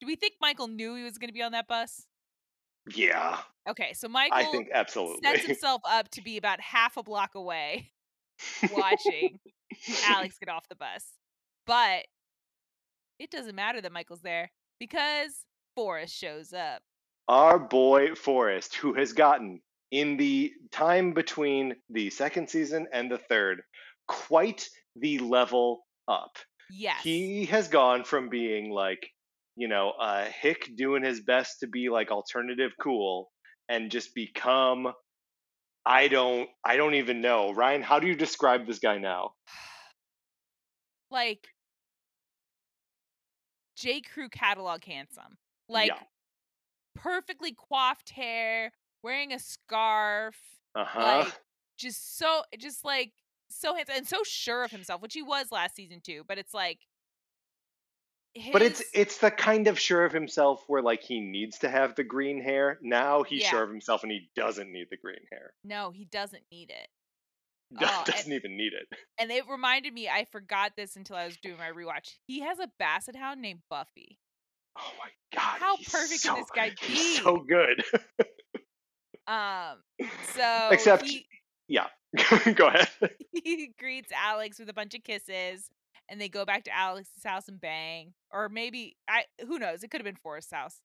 Do 0.00 0.06
we 0.06 0.14
think 0.14 0.34
Michael 0.40 0.68
knew 0.68 0.94
he 0.94 1.02
was 1.02 1.18
going 1.18 1.28
to 1.28 1.34
be 1.34 1.42
on 1.42 1.52
that 1.52 1.66
bus? 1.66 2.06
Yeah, 2.94 3.38
Okay, 3.68 3.92
so 3.92 4.08
Michael 4.08 4.38
I 4.38 4.44
think 4.44 4.68
sets 4.72 5.42
himself 5.46 5.82
up 5.84 6.08
to 6.12 6.22
be 6.22 6.38
about 6.38 6.60
half 6.60 6.96
a 6.96 7.02
block 7.02 7.34
away 7.34 7.90
watching 8.72 9.38
Alex 10.06 10.38
get 10.38 10.48
off 10.48 10.68
the 10.68 10.76
bus. 10.76 11.04
But 11.66 12.06
it 13.18 13.30
doesn't 13.30 13.54
matter 13.54 13.80
that 13.82 13.92
Michael's 13.92 14.22
there 14.22 14.50
because 14.80 15.44
Forrest 15.74 16.16
shows 16.16 16.54
up. 16.54 16.80
Our 17.28 17.58
boy 17.58 18.14
Forrest, 18.14 18.74
who 18.74 18.94
has 18.94 19.12
gotten 19.12 19.60
in 19.90 20.16
the 20.16 20.52
time 20.70 21.12
between 21.12 21.76
the 21.90 22.08
second 22.08 22.48
season 22.48 22.86
and 22.90 23.10
the 23.10 23.18
third 23.18 23.62
quite 24.06 24.66
the 24.96 25.18
level 25.18 25.84
up. 26.06 26.38
Yes. 26.70 27.02
He 27.02 27.46
has 27.46 27.68
gone 27.68 28.04
from 28.04 28.28
being 28.28 28.70
like, 28.70 29.10
you 29.56 29.68
know, 29.68 29.92
a 30.00 30.24
hick 30.24 30.70
doing 30.76 31.02
his 31.02 31.20
best 31.20 31.60
to 31.60 31.66
be 31.66 31.88
like 31.88 32.10
alternative 32.10 32.72
cool 32.80 33.30
and 33.68 33.90
just 33.90 34.14
become 34.14 34.92
I 35.86 36.08
don't 36.08 36.48
I 36.64 36.76
don't 36.76 36.94
even 36.94 37.20
know. 37.20 37.52
Ryan, 37.52 37.82
how 37.82 37.98
do 37.98 38.06
you 38.06 38.14
describe 38.14 38.66
this 38.66 38.78
guy 38.78 38.98
now? 38.98 39.32
like 41.10 41.48
J. 43.76 44.00
Crew 44.00 44.28
catalog 44.28 44.84
handsome. 44.84 45.38
Like 45.68 45.88
yeah. 45.88 46.02
perfectly 46.94 47.54
coiffed 47.54 48.10
hair, 48.10 48.72
wearing 49.02 49.32
a 49.32 49.38
scarf, 49.38 50.36
Uh-huh. 50.74 51.24
like 51.24 51.40
just 51.78 52.18
so 52.18 52.42
just 52.58 52.84
like 52.84 53.12
so 53.50 53.74
handsome 53.74 53.96
and 53.96 54.06
so 54.08 54.22
sure 54.24 54.62
of 54.64 54.70
himself, 54.70 55.00
which 55.02 55.14
he 55.14 55.22
was 55.22 55.50
last 55.52 55.74
season 55.76 56.00
too. 56.00 56.22
But 56.26 56.38
it's 56.38 56.54
like, 56.54 56.78
But 58.52 58.62
it's 58.62 58.82
it's 58.94 59.18
the 59.18 59.30
kind 59.30 59.66
of 59.68 59.78
sure 59.78 60.04
of 60.04 60.12
himself 60.12 60.62
where 60.68 60.82
like 60.82 61.02
he 61.02 61.20
needs 61.20 61.58
to 61.60 61.68
have 61.68 61.94
the 61.94 62.04
green 62.04 62.40
hair. 62.42 62.78
Now 62.82 63.22
he's 63.22 63.42
Yeah. 63.42 63.50
sure 63.50 63.62
of 63.64 63.70
himself 63.70 64.02
and 64.02 64.12
he 64.12 64.30
doesn't 64.36 64.70
need 64.72 64.88
the 64.90 64.96
green 64.96 65.24
hair. 65.32 65.52
no, 65.64 65.90
he 65.90 66.04
doesn't 66.04 66.44
need 66.52 66.70
it. 66.70 66.88
Oh, 67.82 68.02
doesn't 68.06 68.32
even 68.32 68.56
need 68.56 68.72
it. 68.72 68.88
And 69.18 69.30
it 69.30 69.44
reminded 69.46 69.92
me, 69.92 70.08
I 70.08 70.24
forgot 70.32 70.72
this 70.74 70.96
until 70.96 71.16
I 71.16 71.26
was 71.26 71.36
doing 71.36 71.58
my 71.58 71.70
rewatch. 71.70 72.14
He 72.26 72.40
has 72.40 72.58
a 72.58 72.70
basset 72.78 73.14
hound 73.14 73.42
named 73.42 73.60
Buffy. 73.68 74.18
Oh 74.78 74.90
my 74.98 75.10
god. 75.34 75.60
How 75.60 75.76
perfect 75.76 76.20
so, 76.20 76.30
can 76.34 76.40
this 76.42 76.50
guy 76.54 76.72
He's 76.80 77.18
be? 77.18 77.22
so 77.22 77.36
good. 77.46 77.84
Um, 79.26 79.82
so 80.34 80.68
Except 80.70 81.04
he, 81.04 81.26
yeah. 81.68 81.88
Go 82.54 82.68
ahead. 82.68 82.88
he 83.32 83.72
greets 83.78 84.10
Alex 84.12 84.58
with 84.58 84.68
a 84.68 84.72
bunch 84.74 84.94
of 84.94 85.04
kisses, 85.04 85.68
and 86.08 86.20
they 86.20 86.28
go 86.28 86.44
back 86.44 86.64
to 86.64 86.74
Alex's 86.74 87.22
house 87.24 87.48
and 87.48 87.60
bang. 87.60 88.14
Or 88.32 88.48
maybe 88.48 88.96
I 89.08 89.24
who 89.46 89.58
knows? 89.58 89.82
It 89.82 89.90
could 89.90 90.00
have 90.00 90.06
been 90.06 90.16
Forrest's 90.16 90.52
house. 90.52 90.80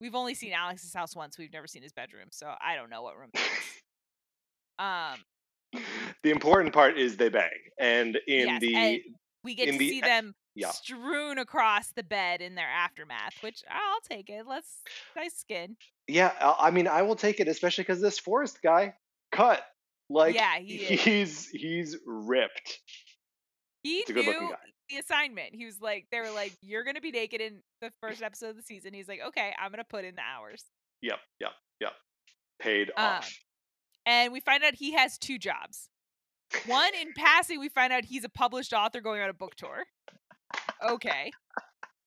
We've 0.00 0.14
only 0.14 0.34
seen 0.34 0.52
Alex's 0.52 0.92
house 0.94 1.16
once. 1.16 1.38
We've 1.38 1.52
never 1.52 1.66
seen 1.66 1.82
his 1.82 1.92
bedroom, 1.92 2.28
so 2.30 2.52
I 2.60 2.76
don't 2.76 2.90
know 2.90 3.02
what 3.02 3.16
room. 3.18 3.30
Um, 4.78 5.18
the 6.22 6.30
important 6.30 6.72
part 6.74 6.98
is 6.98 7.16
they 7.16 7.28
bang. 7.28 7.48
And 7.78 8.18
in 8.26 8.48
Yes, 8.48 8.60
the 8.60 8.74
and 8.76 9.00
we 9.44 9.54
get 9.54 9.68
in 9.68 9.74
to 9.74 9.78
the 9.78 9.88
see 9.88 10.00
them 10.00 10.34
Yeah. 10.56 10.70
strewn 10.70 11.38
across 11.38 11.92
the 11.92 12.02
bed 12.02 12.40
in 12.40 12.54
their 12.56 12.68
aftermath, 12.68 13.34
which 13.40 13.62
I'll 13.70 14.00
take 14.08 14.30
it. 14.30 14.46
Let's 14.46 14.82
nice 15.16 15.34
skin. 15.36 15.76
Yeah, 16.08 16.32
I 16.40 16.68
I 16.68 16.70
mean, 16.72 16.88
I 16.88 17.02
will 17.02 17.16
take 17.16 17.40
it, 17.40 17.48
especially 17.48 17.82
because 17.84 18.00
this 18.00 18.18
Forrest 18.18 18.62
guy 18.62 18.94
cut. 19.30 19.64
Like, 20.10 20.34
Yeah, 20.34 20.58
he 20.58 20.76
he's 20.78 21.48
he's 21.48 21.96
ripped. 22.06 22.78
He 23.82 24.04
knew 24.08 24.22
guy. 24.22 24.56
the 24.90 24.96
assignment. 24.98 25.54
He 25.54 25.66
was 25.66 25.80
like, 25.80 26.06
they 26.10 26.20
were 26.20 26.30
like, 26.30 26.52
you're 26.62 26.84
gonna 26.84 27.00
be 27.00 27.10
naked 27.10 27.40
in 27.40 27.60
the 27.80 27.90
first 28.00 28.22
episode 28.22 28.50
of 28.50 28.56
the 28.56 28.62
season. 28.62 28.92
He's 28.94 29.08
like, 29.08 29.20
okay, 29.28 29.52
I'm 29.58 29.70
gonna 29.70 29.84
put 29.84 30.04
in 30.04 30.14
the 30.14 30.22
hours. 30.22 30.64
Yep, 31.02 31.18
yep, 31.40 31.52
yep. 31.80 31.92
Paid 32.60 32.90
Um, 32.96 33.04
off. 33.04 33.38
And 34.06 34.32
we 34.32 34.40
find 34.40 34.62
out 34.64 34.74
he 34.74 34.92
has 34.92 35.16
two 35.18 35.38
jobs. 35.38 35.88
One 36.66 36.94
in 37.00 37.12
passing, 37.16 37.58
we 37.58 37.68
find 37.68 37.92
out 37.92 38.04
he's 38.04 38.24
a 38.24 38.28
published 38.28 38.72
author 38.72 39.00
going 39.00 39.20
on 39.22 39.28
a 39.30 39.34
book 39.34 39.54
tour. 39.54 39.84
Okay. 40.82 41.30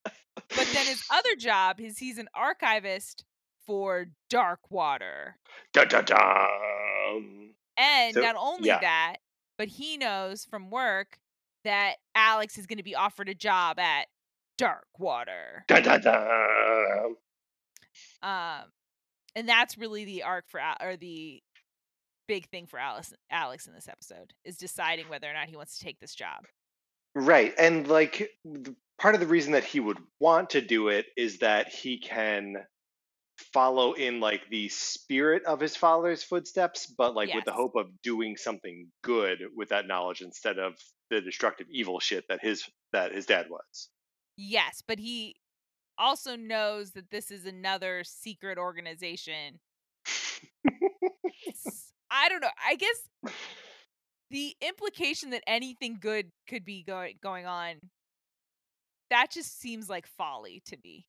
But 0.04 0.70
then 0.74 0.86
his 0.86 1.04
other 1.12 1.36
job 1.38 1.80
is 1.82 1.98
he's 1.98 2.18
an 2.18 2.30
archivist 2.34 3.26
for 3.66 4.06
Darkwater. 4.32 5.34
Dun, 5.74 5.88
dun. 5.90 7.50
And 7.78 8.14
So- 8.14 8.22
not 8.22 8.36
only 8.38 8.68
yeah. 8.68 8.80
that, 8.80 9.18
but 9.58 9.68
he 9.68 9.98
knows 9.98 10.46
from 10.46 10.70
work 10.70 11.20
that 11.64 11.96
Alex 12.16 12.58
is 12.58 12.66
going 12.66 12.78
to 12.78 12.84
be 12.84 12.96
offered 12.96 13.30
a 13.30 13.34
job 13.36 13.80
at 13.80 14.08
Darkwater. 14.60 15.66
Dun, 15.68 15.84
dun, 15.84 16.02
dun. 16.02 17.16
Um, 18.22 18.72
and 19.36 19.48
that's 19.48 19.78
really 19.78 20.06
the 20.06 20.24
arc 20.24 20.46
for 20.50 20.60
Al- 20.60 20.78
or 20.82 20.96
the 20.98 21.42
big 22.28 22.50
thing 22.50 22.66
for 22.68 22.80
Alice, 22.80 23.14
Alex 23.32 23.68
in 23.68 23.74
this 23.74 23.88
episode 23.88 24.34
is 24.44 24.58
deciding 24.58 25.08
whether 25.10 25.30
or 25.30 25.34
not 25.34 25.48
he 25.48 25.56
wants 25.56 25.78
to 25.78 25.86
take 25.86 26.00
this 26.00 26.14
job. 26.16 26.46
Right. 27.16 27.54
And 27.58 27.88
like 27.88 28.30
part 29.00 29.16
of 29.16 29.22
the 29.22 29.28
reason 29.28 29.54
that 29.54 29.64
he 29.64 29.80
would 29.80 29.98
want 30.20 30.50
to 30.52 30.62
do 30.62 30.90
it 30.90 31.08
is 31.16 31.40
that 31.40 31.70
he 31.70 32.00
can 32.00 32.56
follow 33.54 33.94
in 33.94 34.20
like 34.20 34.42
the 34.50 34.70
spirit 34.70 35.44
of 35.46 35.60
his 35.60 35.76
father's 35.76 36.24
footsteps, 36.24 36.88
but 36.88 37.16
like 37.16 37.34
with 37.34 37.46
the 37.46 37.52
hope 37.52 37.76
of 37.76 37.88
doing 38.02 38.36
something 38.38 38.88
good 39.04 39.40
with 39.56 39.70
that 39.70 39.88
knowledge 39.88 40.22
instead 40.22 40.60
of 40.60 40.74
the 41.10 41.22
destructive 41.22 41.68
evil 41.72 42.00
shit 42.00 42.26
that 42.30 42.40
his 42.42 42.64
that 42.94 43.14
his 43.14 43.26
dad 43.26 43.48
was. 43.50 43.90
Yes, 44.38 44.84
but 44.88 45.00
he 45.00 45.36
also 45.98 46.36
knows 46.36 46.92
that 46.92 47.10
this 47.12 47.32
is 47.32 47.46
another 47.46 48.04
secret 48.04 48.58
organization. 48.58 49.60
I 52.10 52.30
don't 52.30 52.42
know. 52.42 52.50
I 52.66 52.76
guess 52.76 53.34
the 54.30 54.56
implication 54.62 55.32
that 55.32 55.44
anything 55.48 55.98
good 56.00 56.32
could 56.48 56.66
be 56.66 56.84
going 56.84 57.16
going 57.22 57.46
on 57.46 57.76
that 59.10 59.32
just 59.32 59.60
seems 59.60 59.90
like 59.90 60.08
folly 60.08 60.62
to 60.68 60.78
me. 60.84 61.06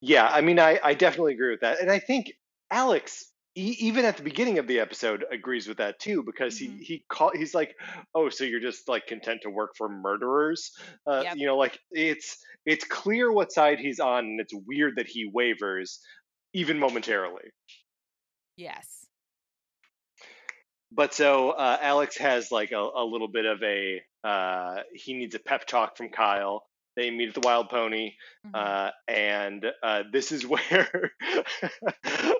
Yeah, 0.00 0.26
I 0.26 0.40
mean, 0.40 0.58
I, 0.58 0.80
I 0.82 0.94
definitely 0.94 1.34
agree 1.34 1.50
with 1.50 1.60
that, 1.60 1.80
and 1.80 1.90
I 1.90 1.98
think 1.98 2.32
Alex, 2.70 3.32
e- 3.56 3.76
even 3.80 4.04
at 4.04 4.16
the 4.16 4.22
beginning 4.22 4.58
of 4.58 4.66
the 4.66 4.80
episode, 4.80 5.24
agrees 5.30 5.68
with 5.68 5.78
that 5.78 5.98
too 6.00 6.22
because 6.22 6.58
Mhm. 6.58 6.78
he 6.78 6.84
he 6.84 7.04
call 7.08 7.30
he's 7.34 7.54
like, 7.54 7.74
oh, 8.14 8.28
so 8.30 8.44
you're 8.44 8.60
just 8.60 8.88
like 8.88 9.06
content 9.06 9.42
to 9.42 9.50
work 9.50 9.72
for 9.76 9.88
murderers? 9.88 10.72
Uh, 11.06 11.22
Yep. 11.24 11.36
You 11.36 11.46
know, 11.46 11.56
like 11.56 11.78
it's 11.90 12.38
it's 12.66 12.84
clear 12.84 13.30
what 13.32 13.52
side 13.52 13.78
he's 13.78 14.00
on, 14.00 14.24
and 14.26 14.40
it's 14.40 14.52
weird 14.54 14.96
that 14.96 15.06
he 15.08 15.30
wavers, 15.32 16.00
even 16.54 16.78
momentarily. 16.78 17.50
Yes. 18.56 19.06
But 20.90 21.14
so 21.14 21.50
uh, 21.50 21.78
Alex 21.80 22.18
has 22.18 22.50
like 22.52 22.72
a, 22.72 22.76
a 22.80 23.04
little 23.04 23.28
bit 23.28 23.46
of 23.46 23.62
a 23.62 24.02
uh, 24.24 24.82
he 24.94 25.14
needs 25.14 25.34
a 25.34 25.38
pep 25.38 25.66
talk 25.66 25.96
from 25.96 26.10
Kyle. 26.10 26.64
They 26.96 27.10
meet 27.10 27.28
at 27.30 27.34
the 27.34 27.40
Wild 27.40 27.68
Pony. 27.70 28.12
Mhm. 28.46 28.50
uh, 28.54 28.90
and 29.08 29.64
uh, 29.82 30.02
this 30.12 30.32
is 30.32 30.46
where 30.46 31.12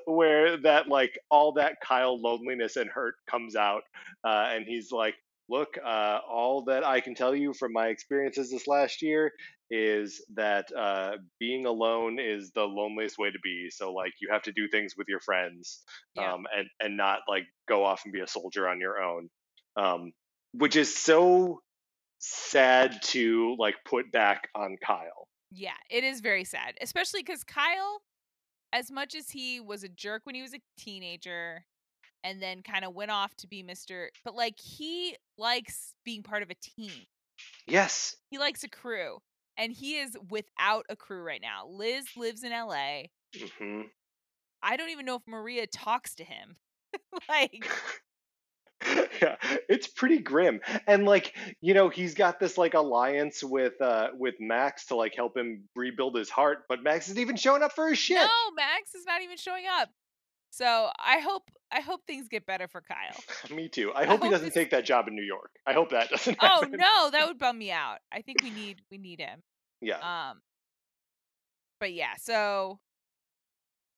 where 0.06 0.56
that 0.62 0.88
like 0.88 1.18
all 1.30 1.52
that 1.54 1.76
Kyle 1.82 2.20
loneliness 2.20 2.76
and 2.76 2.90
hurt 2.90 3.14
comes 3.30 3.56
out, 3.56 3.82
uh, 4.24 4.50
and 4.54 4.64
he's 4.66 4.90
like, 4.92 5.14
"Look, 5.48 5.78
uh, 5.82 6.20
all 6.28 6.64
that 6.64 6.84
I 6.84 7.00
can 7.00 7.14
tell 7.14 7.34
you 7.34 7.52
from 7.54 7.72
my 7.72 7.88
experiences 7.88 8.50
this 8.50 8.66
last 8.66 9.02
year 9.02 9.32
is 9.70 10.22
that 10.34 10.66
uh, 10.76 11.16
being 11.40 11.64
alone 11.66 12.18
is 12.20 12.50
the 12.54 12.64
loneliest 12.64 13.18
way 13.18 13.30
to 13.30 13.38
be. 13.42 13.68
So 13.70 13.92
like, 13.92 14.12
you 14.20 14.28
have 14.30 14.42
to 14.42 14.52
do 14.52 14.68
things 14.68 14.94
with 14.96 15.08
your 15.08 15.20
friends, 15.20 15.82
Yeah. 16.14 16.32
um, 16.34 16.44
and 16.56 16.68
and 16.80 16.96
not 16.96 17.20
like 17.28 17.44
go 17.68 17.84
off 17.84 18.02
and 18.04 18.12
be 18.12 18.20
a 18.20 18.26
soldier 18.26 18.68
on 18.68 18.80
your 18.80 19.00
own, 19.02 19.28
um, 19.76 20.12
which 20.52 20.76
is 20.76 20.94
so." 20.94 21.60
Sad 22.22 23.02
to 23.02 23.56
like 23.58 23.74
put 23.84 24.10
back 24.12 24.48
on 24.54 24.76
Kyle. 24.84 25.28
Yeah, 25.50 25.76
it 25.90 26.04
is 26.04 26.20
very 26.20 26.44
sad, 26.44 26.74
especially 26.80 27.22
because 27.22 27.44
Kyle, 27.44 28.02
as 28.72 28.90
much 28.90 29.14
as 29.14 29.28
he 29.30 29.60
was 29.60 29.84
a 29.84 29.88
jerk 29.88 30.22
when 30.24 30.34
he 30.34 30.42
was 30.42 30.54
a 30.54 30.60
teenager, 30.78 31.64
and 32.24 32.40
then 32.40 32.62
kind 32.62 32.84
of 32.84 32.94
went 32.94 33.10
off 33.10 33.34
to 33.36 33.46
be 33.46 33.62
Mister, 33.62 34.10
but 34.24 34.34
like 34.34 34.58
he 34.58 35.16
likes 35.36 35.94
being 36.04 36.22
part 36.22 36.42
of 36.42 36.50
a 36.50 36.54
team. 36.54 36.92
Yes. 37.66 38.16
He 38.30 38.38
likes 38.38 38.64
a 38.64 38.68
crew, 38.68 39.18
and 39.58 39.72
he 39.72 39.98
is 39.98 40.16
without 40.30 40.86
a 40.88 40.96
crew 40.96 41.22
right 41.22 41.42
now. 41.42 41.66
Liz 41.68 42.06
lives 42.16 42.44
in 42.44 42.52
L.A. 42.52 43.10
hmm 43.58 43.82
I 44.62 44.76
don't 44.76 44.90
even 44.90 45.04
know 45.04 45.16
if 45.16 45.22
Maria 45.26 45.66
talks 45.66 46.14
to 46.14 46.24
him. 46.24 46.56
like, 47.28 47.68
yeah, 49.22 49.36
it's 49.68 49.86
pretty 49.86 50.18
grim. 50.18 50.60
And 50.86 51.04
like, 51.04 51.34
you 51.60 51.74
know, 51.74 51.88
he's 51.88 52.14
got 52.14 52.40
this 52.40 52.56
like 52.58 52.74
alliance 52.74 53.42
with 53.42 53.80
uh 53.80 54.08
with 54.18 54.34
Max 54.40 54.86
to 54.86 54.96
like 54.96 55.14
help 55.14 55.36
him 55.36 55.64
rebuild 55.76 56.16
his 56.16 56.30
heart, 56.30 56.64
but 56.68 56.82
Max 56.82 57.06
isn't 57.08 57.18
even 57.20 57.36
showing 57.36 57.62
up 57.62 57.72
for 57.72 57.88
his 57.88 57.98
shit. 57.98 58.16
no, 58.16 58.28
Max 58.56 58.94
is 58.94 59.04
not 59.06 59.22
even 59.22 59.36
showing 59.36 59.64
up. 59.80 59.88
So 60.50 60.90
I 60.98 61.20
hope 61.20 61.44
I 61.70 61.80
hope 61.80 62.02
things 62.06 62.28
get 62.28 62.44
better 62.44 62.68
for 62.68 62.82
Kyle. 62.82 63.18
Me 63.56 63.68
too. 63.68 63.92
I 63.94 64.04
hope 64.04 64.22
he 64.22 64.28
doesn't 64.28 64.46
this- 64.48 64.54
take 64.54 64.70
that 64.72 64.84
job 64.84 65.08
in 65.08 65.14
New 65.14 65.24
York. 65.24 65.50
I 65.66 65.72
hope 65.72 65.90
that 65.90 66.10
doesn't 66.10 66.36
Oh 66.42 66.46
happen. 66.62 66.72
no, 66.72 67.10
that 67.10 67.26
would 67.26 67.38
bum 67.38 67.56
me 67.58 67.70
out. 67.70 67.98
I 68.12 68.20
think 68.22 68.42
we 68.42 68.50
need 68.50 68.80
we 68.90 68.98
need 68.98 69.20
him. 69.20 69.42
Yeah. 69.80 69.96
Um, 70.30 70.40
but 71.80 71.92
yeah, 71.94 72.14
so 72.20 72.78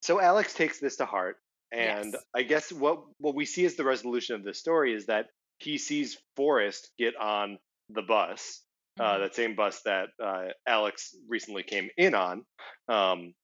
So 0.02 0.20
Alex 0.20 0.54
takes 0.54 0.78
this 0.78 0.96
to 0.96 1.06
heart, 1.06 1.36
and 1.74 2.12
Yes. 2.12 2.22
I 2.34 2.42
guess 2.42 2.72
what 2.72 3.04
what 3.18 3.34
we 3.34 3.44
see 3.44 3.64
as 3.64 3.74
the 3.76 3.84
resolution 3.84 4.34
of 4.36 4.44
this 4.44 4.58
story 4.58 4.94
is 4.94 5.06
that 5.06 5.26
he 5.58 5.78
sees 5.78 6.16
Forrest 6.36 6.90
get 6.98 7.16
on 7.16 7.58
the 7.90 8.02
bus, 8.02 8.62
uh, 8.98 9.02
mhm, 9.16 9.20
that 9.20 9.34
same 9.34 9.54
bus 9.56 9.80
that 9.82 10.08
uh, 10.22 10.48
Alex 10.66 11.14
recently 11.28 11.62
came 11.62 11.88
in 11.96 12.14
on, 12.14 12.44
um, 12.88 13.34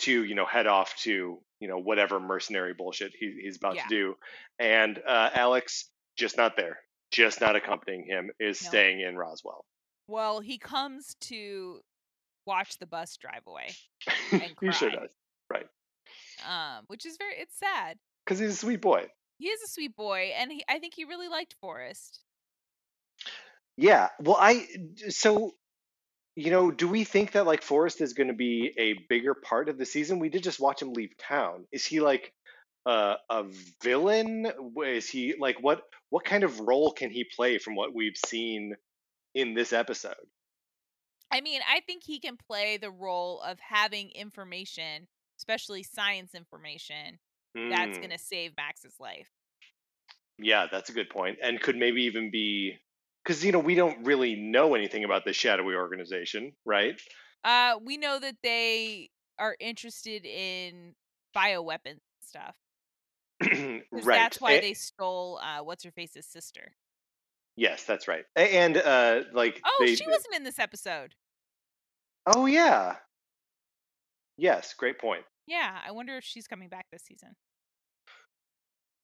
to 0.00 0.24
you 0.24 0.34
know 0.34 0.46
head 0.46 0.66
off 0.66 0.94
to 1.02 1.40
you 1.60 1.68
know 1.68 1.78
whatever 1.78 2.20
mercenary 2.20 2.74
bullshit 2.74 3.12
he, 3.18 3.40
he's 3.42 3.56
about 3.56 3.76
Yeah. 3.76 3.82
to 3.84 3.88
do, 3.88 4.14
and 4.58 4.98
uh, 5.06 5.30
Alex 5.34 5.90
just 6.16 6.36
not 6.36 6.56
there, 6.56 6.78
just 7.10 7.40
not 7.40 7.56
accompanying 7.56 8.04
him, 8.04 8.30
is 8.40 8.62
No. 8.62 8.68
staying 8.68 9.00
in 9.00 9.16
Roswell. 9.16 9.64
well, 10.08 10.40
he 10.40 10.58
comes 10.58 11.14
to 11.22 11.80
watch 12.46 12.78
the 12.78 12.86
bus 12.86 13.16
drive 13.16 13.46
away, 13.46 13.68
And 14.32 14.54
he 14.60 14.72
sure 14.72 14.90
does, 14.90 15.10
right? 15.50 15.66
Um, 16.48 16.84
which 16.86 17.06
is 17.06 17.16
very 17.16 17.34
it's 17.34 17.58
sad. 17.58 17.98
Because 18.24 18.38
he's 18.38 18.52
a 18.52 18.56
sweet 18.56 18.80
boy. 18.80 19.06
He 19.38 19.48
is 19.48 19.62
a 19.62 19.68
sweet 19.68 19.96
boy, 19.96 20.32
and 20.38 20.52
he 20.52 20.64
I 20.68 20.78
think 20.78 20.94
he 20.94 21.04
really 21.04 21.28
liked 21.28 21.56
Forrest. 21.60 22.20
Yeah. 23.76 24.08
Well, 24.20 24.36
I 24.38 24.66
so 25.08 25.54
you 26.34 26.50
know, 26.50 26.70
do 26.70 26.88
we 26.88 27.04
think 27.04 27.32
that 27.32 27.46
like 27.46 27.62
Forrest 27.62 28.00
is 28.00 28.14
going 28.14 28.28
to 28.28 28.34
be 28.34 28.72
a 28.78 28.94
bigger 29.08 29.34
part 29.34 29.68
of 29.68 29.78
the 29.78 29.84
season? 29.84 30.18
We 30.18 30.30
did 30.30 30.42
just 30.42 30.60
watch 30.60 30.80
him 30.80 30.92
leave 30.92 31.16
town. 31.18 31.66
Is 31.72 31.84
he 31.84 32.00
like 32.00 32.32
uh, 32.86 33.16
a 33.28 33.44
villain? 33.82 34.50
Is 34.84 35.08
he 35.08 35.34
like 35.38 35.62
what 35.62 35.82
what 36.10 36.24
kind 36.24 36.44
of 36.44 36.60
role 36.60 36.92
can 36.92 37.10
he 37.10 37.24
play 37.24 37.58
from 37.58 37.74
what 37.74 37.94
we've 37.94 38.16
seen 38.26 38.74
in 39.34 39.54
this 39.54 39.72
episode? 39.72 40.14
I 41.30 41.40
mean, 41.40 41.60
I 41.68 41.80
think 41.80 42.02
he 42.04 42.20
can 42.20 42.36
play 42.36 42.76
the 42.76 42.90
role 42.90 43.40
of 43.40 43.58
having 43.60 44.10
information, 44.10 45.08
especially 45.42 45.82
science 45.82 46.34
information, 46.34 47.18
that's 47.68 47.98
Hmm, 47.98 48.02
going 48.02 48.12
to 48.12 48.18
save 48.18 48.56
Max's 48.56 48.96
life. 49.00 49.30
Yeah, 50.38 50.66
that's 50.70 50.90
a 50.90 50.92
good 50.92 51.10
point. 51.10 51.38
And 51.42 51.60
could 51.60 51.76
maybe 51.76 52.02
even 52.04 52.30
be 52.30 52.78
because 53.22 53.44
you 53.44 53.52
know 53.52 53.58
we 53.58 53.74
don't 53.74 54.04
really 54.04 54.34
know 54.34 54.74
anything 54.74 55.04
about 55.04 55.24
the 55.24 55.32
shadowy 55.32 55.74
organization, 55.74 56.56
right? 56.64 57.00
Uh, 57.44 57.78
we 57.82 57.96
know 57.96 58.18
that 58.18 58.36
they 58.42 59.10
are 59.38 59.56
interested 59.58 60.24
in 60.24 60.94
bioweapon 61.34 62.00
stuff. 62.20 62.56
right. 63.92 64.30
That's 64.30 64.40
why 64.40 64.56
A- 64.56 64.58
they 64.58 64.74
stole 64.74 65.38
uh, 65.38 65.62
what's 65.62 65.84
her 65.84 65.90
face's 65.90 66.26
sister. 66.26 66.76
Yes, 67.56 67.84
that's 67.84 68.08
right. 68.08 68.24
And 68.34 68.76
uh, 68.76 69.24
like 69.32 69.64
Oh, 69.64 69.84
they, 69.84 69.96
she 69.96 70.06
wasn't 70.08 70.34
in 70.34 70.44
this 70.44 70.58
episode. 70.58 71.14
Oh 72.26 72.46
yeah. 72.46 72.98
Yes, 74.36 74.74
great 74.74 74.98
point. 74.98 75.24
Yeah, 75.46 75.80
I 75.84 75.90
wonder 75.92 76.16
if 76.16 76.24
she's 76.24 76.46
coming 76.46 76.68
back 76.68 76.86
this 76.90 77.02
season. 77.04 77.36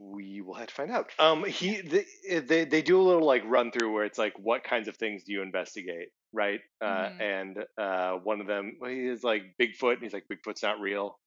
We 0.00 0.40
will 0.40 0.54
have 0.54 0.68
to 0.68 0.74
find 0.74 0.90
out. 0.90 1.12
Um, 1.18 1.44
he 1.44 1.80
they, 1.80 2.04
they 2.40 2.64
they 2.64 2.82
do 2.82 3.00
a 3.00 3.02
little 3.02 3.26
like 3.26 3.42
run 3.44 3.70
through 3.72 3.92
where 3.92 4.04
it's 4.04 4.18
like, 4.18 4.38
what 4.38 4.62
kinds 4.64 4.86
of 4.88 4.96
things 4.96 5.24
do 5.24 5.32
you 5.32 5.42
investigate, 5.42 6.10
right? 6.32 6.60
Uh, 6.80 7.08
Mhm. 7.08 7.18
and 7.18 7.64
uh, 7.76 8.12
one 8.14 8.40
of 8.40 8.46
them 8.46 8.78
he 8.86 9.06
is 9.06 9.24
like 9.24 9.56
Bigfoot, 9.60 9.94
and 9.94 10.02
he's 10.02 10.12
like, 10.12 10.26
Bigfoot's 10.28 10.62
not 10.62 10.80
real. 10.80 11.18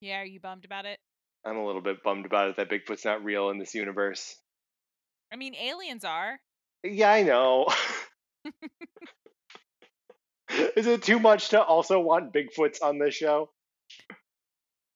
Yeah, 0.00 0.20
are 0.20 0.24
you 0.24 0.40
bummed 0.40 0.64
about 0.64 0.86
it? 0.86 1.00
I'm 1.42 1.56
a 1.56 1.64
little 1.64 1.80
bit 1.80 2.02
bummed 2.02 2.26
about 2.26 2.50
it 2.50 2.56
that 2.56 2.68
Bigfoot's 2.68 3.06
not 3.06 3.24
real 3.24 3.48
in 3.48 3.56
this 3.58 3.74
universe. 3.74 4.36
I 5.30 5.36
mean, 5.36 5.54
aliens 5.54 6.04
are. 6.04 6.40
Yeah, 6.84 7.10
I 7.12 7.22
know. 7.22 7.66
is 10.76 10.86
it 10.86 11.02
too 11.02 11.18
much 11.18 11.50
to 11.50 11.62
also 11.62 12.00
want 12.00 12.32
Bigfoots 12.32 12.82
on 12.82 12.98
this 12.98 13.14
show? 13.14 13.50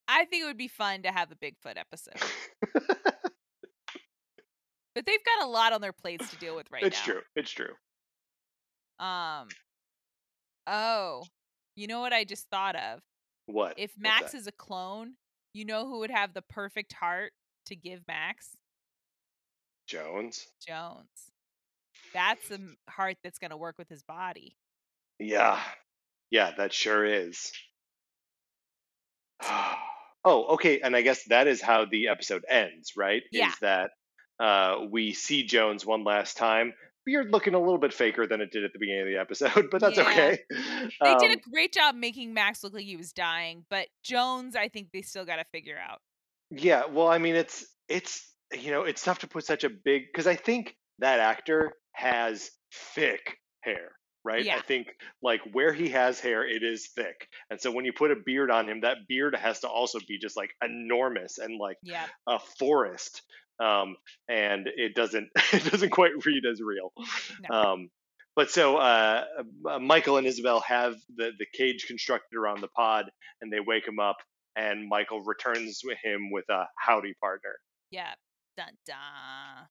I 0.07 0.25
think 0.25 0.45
it 0.45 0.47
would 0.47 0.57
be 0.59 0.69
fun 0.69 1.03
to 1.03 1.13
have 1.13 1.31
a 1.31 1.35
Bigfoot 1.35 1.77
episode. 1.77 2.15
but 2.75 2.85
they've 5.07 5.25
got 5.25 5.47
a 5.47 5.49
lot 5.49 5.73
on 5.73 5.81
their 5.81 5.93
plates 5.93 6.31
to 6.31 6.37
deal 6.37 6.57
with 6.57 6.71
right 6.71 6.83
it's 6.83 6.97
now. 6.97 6.99
It's 6.99 7.05
true. 7.05 7.21
It's 7.37 7.51
true. 7.51 7.75
Um 8.99 9.49
Oh, 10.67 11.25
you 11.77 11.87
know 11.87 12.01
what 12.01 12.13
I 12.13 12.25
just 12.25 12.49
thought 12.51 12.77
of? 12.77 13.01
What? 13.47 13.75
If 13.79 13.93
Max 13.99 14.35
is 14.35 14.47
a 14.47 14.53
clone, 14.53 15.15
you 15.55 15.65
know 15.65 15.87
who 15.87 16.01
would 16.01 16.11
have 16.11 16.35
the 16.35 16.43
perfect 16.43 16.93
heart 16.93 17.33
to 17.67 17.77
give 17.77 18.03
Max? 18.07 18.57
Jones. 19.87 20.47
Jones. 20.67 21.33
That's 22.13 22.51
a 22.51 22.59
heart 22.91 23.17
that's 23.25 23.39
going 23.39 23.51
to 23.51 23.57
work 23.57 23.79
with 23.79 23.89
his 23.89 24.03
body. 24.03 24.57
Yeah. 25.19 25.61
Yeah, 26.31 26.53
that 26.59 26.73
sure 26.73 27.05
is. 27.05 27.53
oh, 30.25 30.45
okay. 30.55 30.81
And 30.81 30.95
I 30.95 31.03
guess 31.03 31.25
that 31.25 31.47
is 31.47 31.61
how 31.63 31.87
the 31.91 32.09
episode 32.09 32.45
ends, 32.49 32.93
right? 32.97 33.23
Yeah. 33.33 33.49
Is 33.49 33.59
that 33.61 33.91
uh, 34.41 34.87
we 34.91 35.13
see 35.13 35.45
Jones 35.45 35.85
one 35.87 36.05
last 36.05 36.37
time. 36.37 36.75
Beard 37.07 37.31
looking 37.31 37.55
a 37.55 37.59
little 37.59 37.79
bit 37.79 37.95
faker 37.95 38.27
than 38.27 38.41
it 38.43 38.51
did 38.53 38.65
at 38.65 38.73
the 38.75 38.79
beginning 38.79 39.03
of 39.03 39.07
the 39.09 39.19
episode, 39.19 39.69
but 39.71 39.81
that's 39.81 39.97
Yeah. 39.97 40.03
okay. 40.05 40.39
They 40.51 41.15
did 41.15 41.31
Um, 41.31 41.39
a 41.39 41.51
great 41.51 41.73
job 41.73 41.95
making 41.95 42.35
Max 42.35 42.63
look 42.63 42.75
like 42.75 42.85
he 42.85 42.97
was 42.97 43.13
dying, 43.13 43.65
but 43.71 43.89
Jones, 44.03 44.55
I 44.55 44.69
think 44.69 44.89
they 44.93 45.03
still 45.03 45.25
got 45.25 45.37
to 45.37 45.45
figure 45.51 45.79
out. 45.79 46.01
Yeah, 46.51 46.85
well, 46.87 47.09
I 47.09 47.19
mean, 47.19 47.35
it's 47.35 47.67
it's 47.89 48.27
you 48.53 48.71
know, 48.71 48.85
it's 48.85 49.03
tough 49.03 49.19
to 49.21 49.29
put 49.29 49.45
such 49.45 49.65
a 49.65 49.71
big 49.71 50.05
because 50.13 50.27
I 50.27 50.35
think 50.37 50.77
that 50.99 51.21
actor 51.21 51.73
has 51.93 52.51
thick 52.73 53.37
hair, 53.61 53.93
right? 54.25 54.47
I 54.49 54.61
think 54.61 54.89
like 55.23 55.41
where 55.53 55.73
he 55.73 55.89
has 55.91 56.21
hair, 56.21 56.47
it 56.47 56.63
is 56.63 56.89
thick, 56.95 57.29
and 57.51 57.61
so 57.61 57.71
when 57.71 57.85
you 57.85 57.93
put 57.93 58.11
a 58.11 58.17
beard 58.17 58.51
on 58.51 58.69
him, 58.69 58.81
that 58.83 58.99
beard 59.09 59.35
has 59.35 59.61
to 59.61 59.69
also 59.69 59.99
be 60.07 60.19
just 60.19 60.37
like 60.37 60.51
enormous 60.63 61.39
and 61.39 61.59
like 61.59 61.77
Yeah. 61.83 62.07
a 62.27 62.39
forest, 62.59 63.23
um, 63.61 63.97
and 64.29 64.69
it 64.77 64.95
doesn't 64.95 65.29
it 65.53 65.65
doesn't 65.71 65.91
quite 65.91 66.25
read 66.25 66.45
as 66.51 66.61
real. 66.61 66.93
No. 67.49 67.57
Um, 67.57 67.89
but 68.37 68.51
so 68.51 68.77
uh, 68.77 69.25
uh, 69.69 69.79
Michael 69.81 70.17
and 70.17 70.27
Isabel 70.27 70.61
have 70.61 70.95
the 71.17 71.31
the 71.39 71.47
cage 71.53 71.87
constructed 71.87 72.37
around 72.37 72.61
the 72.61 72.69
pod, 72.69 73.11
and 73.41 73.53
they 73.53 73.61
wake 73.61 73.87
him 73.87 73.99
up, 73.99 74.17
and 74.57 74.89
Michael 74.89 75.21
returns 75.25 75.81
with 75.85 75.99
him 76.03 76.31
with 76.31 76.45
a 76.51 76.67
howdy 76.77 77.15
partner. 77.21 77.55
Yeah. 77.91 78.15
Dun 78.57 78.73
dun. 78.87 79.67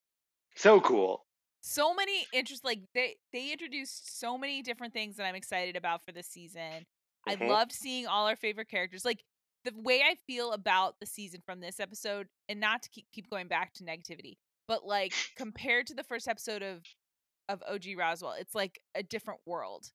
So 0.56 0.82
cool. 0.82 1.26
So 1.62 1.94
many 1.94 2.28
interest 2.32 2.64
like 2.64 2.82
they 2.94 3.18
they 3.34 3.52
introduced 3.52 4.20
so 4.20 4.38
many 4.38 4.62
different 4.62 4.94
things 4.94 5.18
that 5.18 5.26
I'm 5.26 5.36
excited 5.36 5.76
about 5.76 6.06
for 6.06 6.12
this 6.12 6.28
season. 6.28 6.86
I 7.28 7.36
Mhm. 7.36 7.36
loved 7.36 7.72
seeing 7.74 8.08
all 8.08 8.28
our 8.28 8.36
favorite 8.36 8.70
characters. 8.70 9.04
Like 9.04 9.24
the 9.66 9.74
way 9.76 10.02
I 10.02 10.16
feel 10.28 10.54
about 10.54 10.96
the 11.00 11.06
season 11.06 11.42
from 11.46 11.60
this 11.60 11.80
episode, 11.80 12.28
and 12.48 12.60
not 12.60 12.84
to 12.84 12.90
keep 12.90 13.08
keep 13.12 13.30
going 13.30 13.48
back 13.48 13.74
to 13.76 13.84
negativity, 13.84 14.38
but 14.68 14.86
like 14.86 15.16
compared 15.36 15.88
to 15.88 15.94
the 15.96 16.04
first 16.04 16.28
episode 16.28 16.64
of 16.64 16.84
of 17.50 17.64
OG 17.68 17.96
Roswell, 17.96 18.34
it's 18.34 18.56
like 18.56 18.80
a 18.96 19.04
different 19.04 19.42
world. 19.46 19.92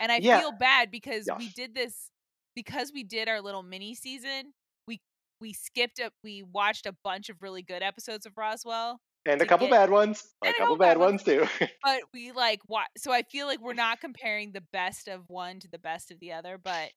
And 0.00 0.10
I 0.12 0.20
Yeah. 0.20 0.42
feel 0.42 0.52
bad 0.52 0.90
because 0.90 1.32
we 1.36 1.48
did 1.48 1.74
this 1.74 2.10
because 2.54 2.92
we 2.92 3.04
did 3.04 3.28
our 3.28 3.40
little 3.40 3.62
mini 3.62 3.94
season. 3.94 4.54
We 4.86 5.00
we 5.40 5.52
skipped 5.52 6.00
up 6.00 6.14
we 6.22 6.42
watched 6.42 6.86
a 6.86 6.96
bunch 7.04 7.28
of 7.30 7.42
really 7.42 7.62
good 7.62 7.82
episodes 7.82 8.26
of 8.26 8.36
Roswell, 8.36 9.00
And 9.26 9.40
a 9.40 9.46
couple 9.46 9.66
get- 9.68 9.72
bad 9.72 9.90
ones, 9.90 10.26
a 10.44 10.52
couple 10.52 10.76
bad 10.76 10.98
ones 10.98 11.22
too. 11.22 11.46
but 11.82 12.02
we 12.12 12.32
like 12.32 12.60
what 12.66 12.88
so 12.96 13.12
I 13.12 13.22
feel 13.22 13.46
like 13.46 13.60
we're 13.60 13.72
not 13.74 14.00
comparing 14.00 14.52
the 14.52 14.60
best 14.72 15.08
of 15.08 15.28
one 15.28 15.60
to 15.60 15.68
the 15.68 15.78
best 15.78 16.10
of 16.10 16.20
the 16.20 16.32
other, 16.32 16.58
but 16.58 16.90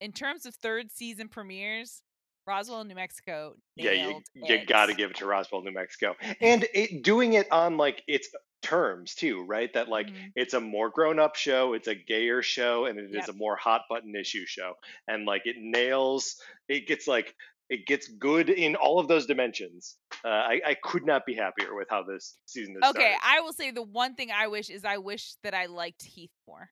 in 0.00 0.12
terms 0.12 0.46
of 0.46 0.54
third 0.54 0.90
season 0.92 1.28
premieres, 1.28 2.02
Roswell, 2.46 2.84
New 2.84 2.94
Mexico, 2.94 3.54
yeah, 3.76 3.92
you 3.92 4.22
you 4.34 4.64
got 4.64 4.86
to 4.86 4.94
give 4.94 5.10
it 5.10 5.16
to 5.18 5.26
Roswell, 5.26 5.62
New 5.62 5.72
Mexico, 5.72 6.16
and 6.40 6.66
it, 6.74 7.02
doing 7.02 7.34
it 7.34 7.50
on 7.52 7.76
like 7.76 8.02
its 8.08 8.28
terms 8.62 9.14
too, 9.14 9.44
right? 9.44 9.72
That 9.74 9.88
like 9.88 10.08
Mhm. 10.08 10.32
it's 10.34 10.54
a 10.54 10.60
more 10.60 10.90
grown 10.90 11.18
up 11.18 11.36
show, 11.36 11.74
it's 11.74 11.88
a 11.88 11.94
gayer 11.94 12.42
show, 12.42 12.86
and 12.86 12.98
it 12.98 13.10
is 13.14 13.28
Yep. 13.28 13.28
a 13.28 13.32
more 13.34 13.56
hot 13.56 13.82
button 13.90 14.14
issue 14.16 14.46
show, 14.46 14.74
and 15.06 15.26
like 15.26 15.42
it 15.44 15.56
nails, 15.58 16.40
it 16.68 16.86
gets 16.86 17.06
like 17.06 17.34
it 17.70 17.86
gets 17.86 18.08
good 18.08 18.48
in 18.48 18.76
all 18.76 18.98
of 18.98 19.08
those 19.08 19.26
dimensions. 19.26 19.96
Uh, 20.24 20.28
I, 20.28 20.60
I 20.66 20.74
could 20.82 21.04
not 21.04 21.26
be 21.26 21.34
happier 21.34 21.74
with 21.74 21.88
how 21.90 22.02
this 22.02 22.36
season 22.46 22.76
is. 22.76 22.90
Okay, 22.90 23.14
I 23.22 23.40
will 23.40 23.52
say 23.52 23.70
the 23.70 23.82
one 23.82 24.14
thing 24.14 24.30
I 24.30 24.48
wish 24.48 24.70
is 24.70 24.84
I 24.84 24.98
wish 24.98 25.34
that 25.42 25.54
I 25.54 25.66
liked 25.66 26.02
Heath 26.02 26.32
more. 26.46 26.70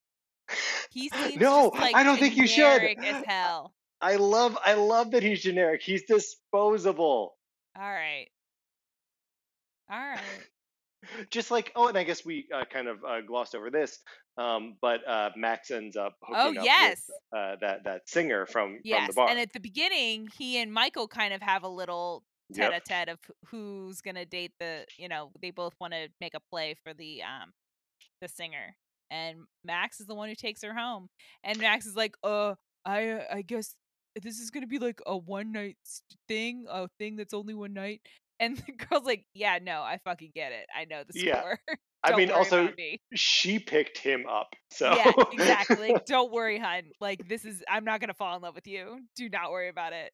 He 0.90 1.08
seems 1.14 1.36
no, 1.36 1.72
like, 1.74 1.94
I 1.94 2.02
don't 2.02 2.18
think 2.18 2.36
you 2.36 2.46
should. 2.46 2.82
as 2.82 3.24
hell. 3.26 3.72
I 4.00 4.16
love 4.16 4.58
I 4.64 4.74
love 4.74 5.12
that 5.12 5.22
he's 5.22 5.42
generic. 5.42 5.82
He's 5.82 6.04
disposable. 6.04 7.34
All 7.78 7.82
right. 7.82 8.28
All 9.90 9.98
right. 9.98 10.20
Just 11.30 11.50
like 11.50 11.72
oh, 11.76 11.88
and 11.88 11.96
I 11.98 12.04
guess 12.04 12.24
we 12.24 12.46
uh, 12.54 12.64
kind 12.64 12.88
of 12.88 13.04
uh, 13.04 13.20
glossed 13.20 13.54
over 13.54 13.70
this, 13.70 13.98
um, 14.38 14.76
but 14.80 15.06
uh, 15.06 15.30
Max 15.36 15.70
ends 15.70 15.96
up 15.96 16.14
Oh 16.28 16.44
hooking 16.46 16.58
up 16.58 16.64
yes. 16.64 17.02
with 17.08 17.40
uh, 17.40 17.56
that 17.60 17.84
that 17.84 18.08
singer 18.08 18.46
from 18.46 18.74
from 18.74 18.80
Yes. 18.84 19.08
the 19.08 19.14
bar. 19.14 19.28
And 19.28 19.38
at 19.38 19.52
the 19.52 19.60
beginning, 19.60 20.28
he 20.38 20.58
and 20.58 20.72
Michael 20.72 21.08
kind 21.08 21.32
of 21.34 21.42
have 21.42 21.62
a 21.62 21.68
little 21.68 22.22
tete 22.54 22.72
a 22.72 22.80
tete 22.80 23.08
of 23.08 23.18
who's 23.46 24.00
gonna 24.00 24.24
date 24.24 24.52
the 24.60 24.84
you 24.98 25.08
know, 25.08 25.30
they 25.42 25.50
both 25.50 25.74
want 25.80 25.92
to 25.92 26.08
make 26.20 26.34
a 26.34 26.40
play 26.50 26.74
for 26.84 26.94
the 26.94 27.22
um 27.22 27.52
the 28.20 28.28
singer. 28.28 28.76
And 29.10 29.40
Max 29.64 30.00
is 30.00 30.06
the 30.06 30.14
one 30.14 30.28
who 30.28 30.34
takes 30.34 30.62
her 30.62 30.74
home. 30.74 31.08
And 31.44 31.58
Max 31.58 31.86
is 31.86 31.94
like, 31.94 32.16
uh, 32.24 32.54
I 32.84 33.08
uh, 33.10 33.24
I 33.32 33.42
guess 33.42 33.74
this 34.20 34.38
is 34.38 34.50
gonna 34.50 34.66
be 34.66 34.78
like 34.78 35.00
a 35.06 35.16
one 35.16 35.52
night 35.52 35.76
thing, 36.28 36.66
a 36.68 36.88
thing 36.98 37.16
that's 37.16 37.34
only 37.34 37.54
one 37.54 37.72
night. 37.72 38.00
And 38.38 38.56
the 38.58 38.72
girl's 38.72 39.04
like, 39.04 39.24
Yeah, 39.34 39.58
no, 39.62 39.82
I 39.82 39.98
fucking 40.04 40.32
get 40.34 40.52
it. 40.52 40.66
I 40.76 40.84
know 40.84 41.02
the 41.08 41.18
Yeah. 41.18 41.40
score. 41.40 41.58
I 42.04 42.14
mean, 42.14 42.30
also 42.30 42.68
me. 42.76 43.00
she 43.14 43.58
picked 43.58 43.98
him 43.98 44.26
up, 44.30 44.54
so 44.70 44.94
Yeah, 44.94 45.10
exactly. 45.32 45.92
Like, 45.92 46.06
Don't 46.06 46.30
worry, 46.30 46.58
hun. 46.58 46.82
Like 47.00 47.26
this 47.28 47.44
is 47.44 47.64
I'm 47.68 47.84
not 47.84 48.00
gonna 48.00 48.14
fall 48.14 48.36
in 48.36 48.42
love 48.42 48.54
with 48.54 48.66
you. 48.68 49.00
Do 49.16 49.28
not 49.28 49.50
worry 49.50 49.68
about 49.68 49.92
it. 49.92 50.12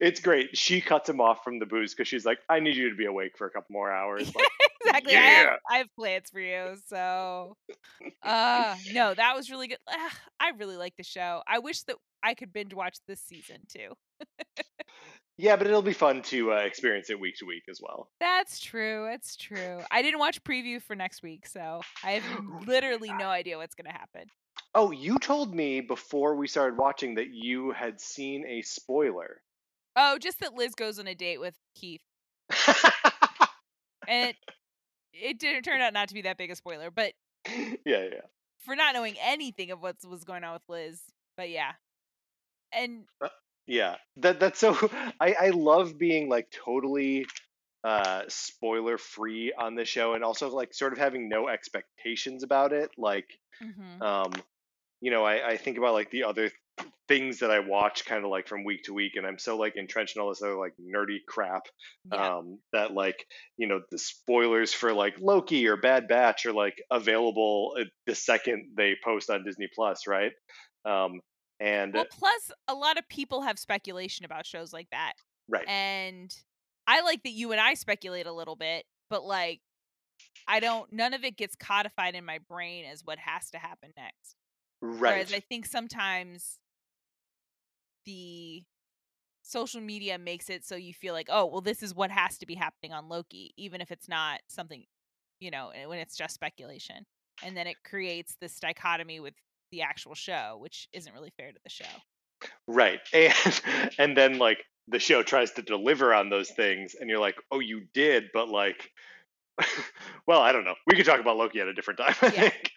it's 0.00 0.20
great. 0.20 0.56
She 0.56 0.80
cuts 0.80 1.08
him 1.08 1.20
off 1.20 1.44
from 1.44 1.58
the 1.58 1.66
booze 1.66 1.92
because 1.92 2.08
she's 2.08 2.24
like, 2.24 2.38
"I 2.48 2.60
need 2.60 2.76
you 2.76 2.88
to 2.88 2.96
be 2.96 3.04
awake 3.04 3.32
for 3.36 3.46
a 3.46 3.50
couple 3.50 3.72
more 3.72 3.90
hours." 3.92 4.34
Like, 4.34 4.46
exactly. 4.82 5.16
I, 5.16 5.20
have, 5.20 5.46
Yeah. 5.46 5.56
I 5.70 5.76
have 5.78 5.88
plans 5.98 6.30
for 6.30 6.40
you. 6.40 6.76
So, 6.86 7.56
uh, 8.22 8.76
no, 8.92 9.12
that 9.14 9.34
was 9.36 9.50
really 9.50 9.68
good. 9.68 9.78
I 10.40 10.50
really 10.56 10.76
like 10.76 10.94
the 10.96 11.04
show. 11.04 11.42
I 11.46 11.58
wish 11.58 11.82
that 11.82 11.96
I 12.22 12.32
could 12.34 12.52
binge 12.52 12.72
watch 12.72 12.96
this 13.08 13.20
season 13.20 13.58
too. 13.68 13.92
Yeah, 15.36 15.56
but 15.56 15.66
it'll 15.66 15.82
be 15.82 15.92
fun 15.92 16.22
to 16.22 16.52
uh, 16.52 16.56
experience 16.58 17.10
it 17.10 17.18
week 17.18 17.36
to 17.38 17.44
week 17.44 17.64
as 17.68 17.80
well. 17.82 18.08
That's 18.20 18.60
true. 18.60 19.06
It's 19.12 19.34
true. 19.34 19.80
I 19.90 20.00
didn't 20.00 20.20
watch 20.20 20.42
preview 20.44 20.80
for 20.80 20.94
next 20.94 21.22
week, 21.22 21.46
so 21.46 21.80
I 22.04 22.12
have 22.12 22.44
literally 22.66 23.12
no 23.12 23.26
idea 23.26 23.58
what's 23.58 23.74
going 23.74 23.90
to 23.90 23.98
happen. 23.98 24.26
Oh, 24.76 24.92
you 24.92 25.18
told 25.18 25.54
me 25.54 25.80
before 25.80 26.36
we 26.36 26.46
started 26.46 26.78
watching 26.78 27.16
that 27.16 27.28
you 27.32 27.72
had 27.72 28.00
seen 28.00 28.46
a 28.46 28.62
spoiler. 28.62 29.40
Oh, 29.96 30.18
just 30.18 30.40
that 30.40 30.54
Liz 30.54 30.74
goes 30.74 30.98
on 30.98 31.06
a 31.06 31.14
date 31.14 31.40
with 31.40 31.54
Heath, 31.74 32.02
and 34.08 34.30
it, 34.30 34.36
it 35.12 35.38
didn't 35.38 35.62
turn 35.62 35.80
out 35.80 35.92
not 35.92 36.08
to 36.08 36.14
be 36.14 36.22
that 36.22 36.36
big 36.36 36.50
a 36.50 36.56
spoiler, 36.56 36.90
but 36.90 37.12
yeah, 37.46 37.70
yeah. 37.84 38.20
for 38.58 38.74
not 38.74 38.94
knowing 38.94 39.14
anything 39.22 39.70
of 39.70 39.80
what 39.80 39.96
was 40.08 40.24
going 40.24 40.42
on 40.42 40.54
with 40.54 40.62
Liz, 40.68 41.00
but 41.36 41.50
yeah, 41.50 41.72
and 42.72 43.04
Yeah, 43.66 43.96
that 44.18 44.40
that's 44.40 44.58
so. 44.58 44.74
I 45.20 45.34
I 45.40 45.48
love 45.50 45.98
being 45.98 46.28
like 46.28 46.50
totally 46.50 47.26
uh 47.82 48.22
spoiler 48.28 48.98
free 48.98 49.52
on 49.56 49.74
the 49.74 49.84
show, 49.84 50.14
and 50.14 50.24
also 50.24 50.50
like 50.50 50.74
sort 50.74 50.92
of 50.92 50.98
having 50.98 51.28
no 51.28 51.48
expectations 51.48 52.42
about 52.42 52.72
it. 52.72 52.90
Like, 52.98 53.26
mhm. 53.62 54.02
um, 54.02 54.32
you 55.00 55.10
know, 55.10 55.24
I 55.24 55.50
I 55.50 55.56
think 55.56 55.78
about 55.78 55.94
like 55.94 56.10
the 56.10 56.24
other 56.24 56.50
things 57.06 57.38
that 57.40 57.50
I 57.50 57.60
watch, 57.60 58.04
kind 58.04 58.24
of 58.24 58.30
like 58.30 58.48
from 58.48 58.64
week 58.64 58.84
to 58.84 58.94
week, 58.94 59.12
and 59.16 59.26
I'm 59.26 59.38
so 59.38 59.56
like 59.56 59.76
entrenched 59.76 60.16
in 60.16 60.22
all 60.22 60.28
this 60.28 60.42
other 60.42 60.56
like 60.56 60.74
nerdy 60.78 61.18
crap 61.26 61.62
yeah, 62.12 62.36
um 62.36 62.58
that 62.72 62.92
like 62.92 63.26
you 63.56 63.66
know 63.66 63.80
the 63.90 63.98
spoilers 63.98 64.74
for 64.74 64.92
like 64.92 65.14
Loki 65.20 65.66
or 65.68 65.76
Bad 65.76 66.08
Batch 66.08 66.46
are 66.46 66.52
like 66.52 66.82
available 66.90 67.76
uh, 67.78 67.84
the 68.06 68.14
second 68.14 68.72
they 68.76 68.96
post 69.02 69.30
on 69.30 69.44
Disney 69.44 69.68
Plus, 69.74 70.06
right? 70.06 70.32
Um, 70.84 71.20
and 71.60 71.94
Well, 71.94 72.06
plus 72.10 72.50
a 72.68 72.74
lot 72.74 72.98
of 72.98 73.08
people 73.08 73.42
have 73.42 73.58
speculation 73.58 74.24
about 74.24 74.46
shows 74.46 74.72
like 74.72 74.88
that. 74.90 75.14
Right. 75.48 75.66
And 75.68 76.34
I 76.86 77.02
like 77.02 77.22
that 77.22 77.30
you 77.30 77.52
and 77.52 77.60
I 77.60 77.74
speculate 77.74 78.26
a 78.26 78.32
little 78.32 78.56
bit, 78.56 78.84
but 79.10 79.24
like 79.24 79.60
I 80.46 80.60
don't 80.60 80.92
none 80.92 81.14
of 81.14 81.24
it 81.24 81.36
gets 81.36 81.56
codified 81.56 82.14
in 82.14 82.24
my 82.24 82.38
brain 82.48 82.84
as 82.84 83.02
what 83.04 83.18
has 83.18 83.50
to 83.50 83.58
happen 83.58 83.92
next. 83.96 84.36
Right. 84.80 85.12
Whereas 85.12 85.32
I 85.32 85.40
think 85.40 85.66
sometimes 85.66 86.58
the 88.04 88.62
social 89.42 89.80
media 89.80 90.18
makes 90.18 90.50
it 90.50 90.64
so 90.64 90.74
you 90.74 90.92
feel 90.92 91.14
like, 91.14 91.28
oh, 91.30 91.46
well, 91.46 91.60
this 91.60 91.82
is 91.82 91.94
what 91.94 92.10
has 92.10 92.38
to 92.38 92.46
be 92.46 92.54
happening 92.54 92.92
on 92.92 93.08
Loki, 93.08 93.52
even 93.56 93.80
if 93.80 93.90
it's 93.90 94.08
not 94.08 94.40
something, 94.48 94.84
you 95.40 95.50
know, 95.50 95.70
eh, 95.74 95.86
when 95.86 95.98
it's 95.98 96.16
just 96.16 96.34
speculation. 96.34 97.06
And 97.42 97.56
then 97.56 97.66
it 97.66 97.76
creates 97.84 98.36
this 98.40 98.58
dichotomy 98.60 99.20
with 99.20 99.34
the 99.74 99.82
actual 99.82 100.14
show, 100.14 100.58
which 100.60 100.88
isn't 100.92 101.12
really 101.12 101.32
fair 101.36 101.52
to 101.52 101.60
the 101.64 101.70
show. 101.70 102.02
Right. 102.66 103.00
And 103.12 103.60
and 103.98 104.16
then 104.16 104.38
like 104.38 104.64
the 104.88 104.98
show 104.98 105.22
tries 105.22 105.52
to 105.52 105.62
deliver 105.62 106.12
on 106.12 106.28
those 106.28 106.50
things 106.50 106.94
and 106.94 107.08
you're 107.08 107.18
like, 107.20 107.36
"Oh, 107.50 107.60
you 107.60 107.86
did," 107.94 108.24
but 108.34 108.48
like 108.48 108.90
well, 110.26 110.40
I 110.40 110.52
don't 110.52 110.64
know. 110.64 110.74
We 110.86 110.96
could 110.96 111.06
talk 111.06 111.20
about 111.20 111.36
Loki 111.36 111.60
at 111.60 111.68
a 111.68 111.74
different 111.74 111.98
time, 111.98 112.14
I 112.22 112.30
Yeah. 112.30 112.50
think. 112.50 112.70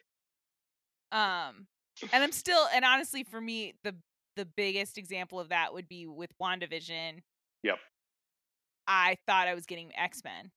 Um 1.11 1.67
and 2.11 2.23
I'm 2.23 2.31
still 2.31 2.67
and 2.73 2.85
honestly 2.85 3.23
for 3.23 3.39
me 3.41 3.73
the 3.83 3.95
the 4.35 4.45
biggest 4.45 4.97
example 4.97 5.39
of 5.39 5.49
that 5.49 5.73
would 5.73 5.87
be 5.87 6.05
with 6.05 6.31
WandaVision. 6.41 7.21
Yep. 7.63 7.79
I 8.87 9.17
thought 9.27 9.47
I 9.47 9.53
was 9.53 9.65
getting 9.65 9.95
X-Men 9.95 10.51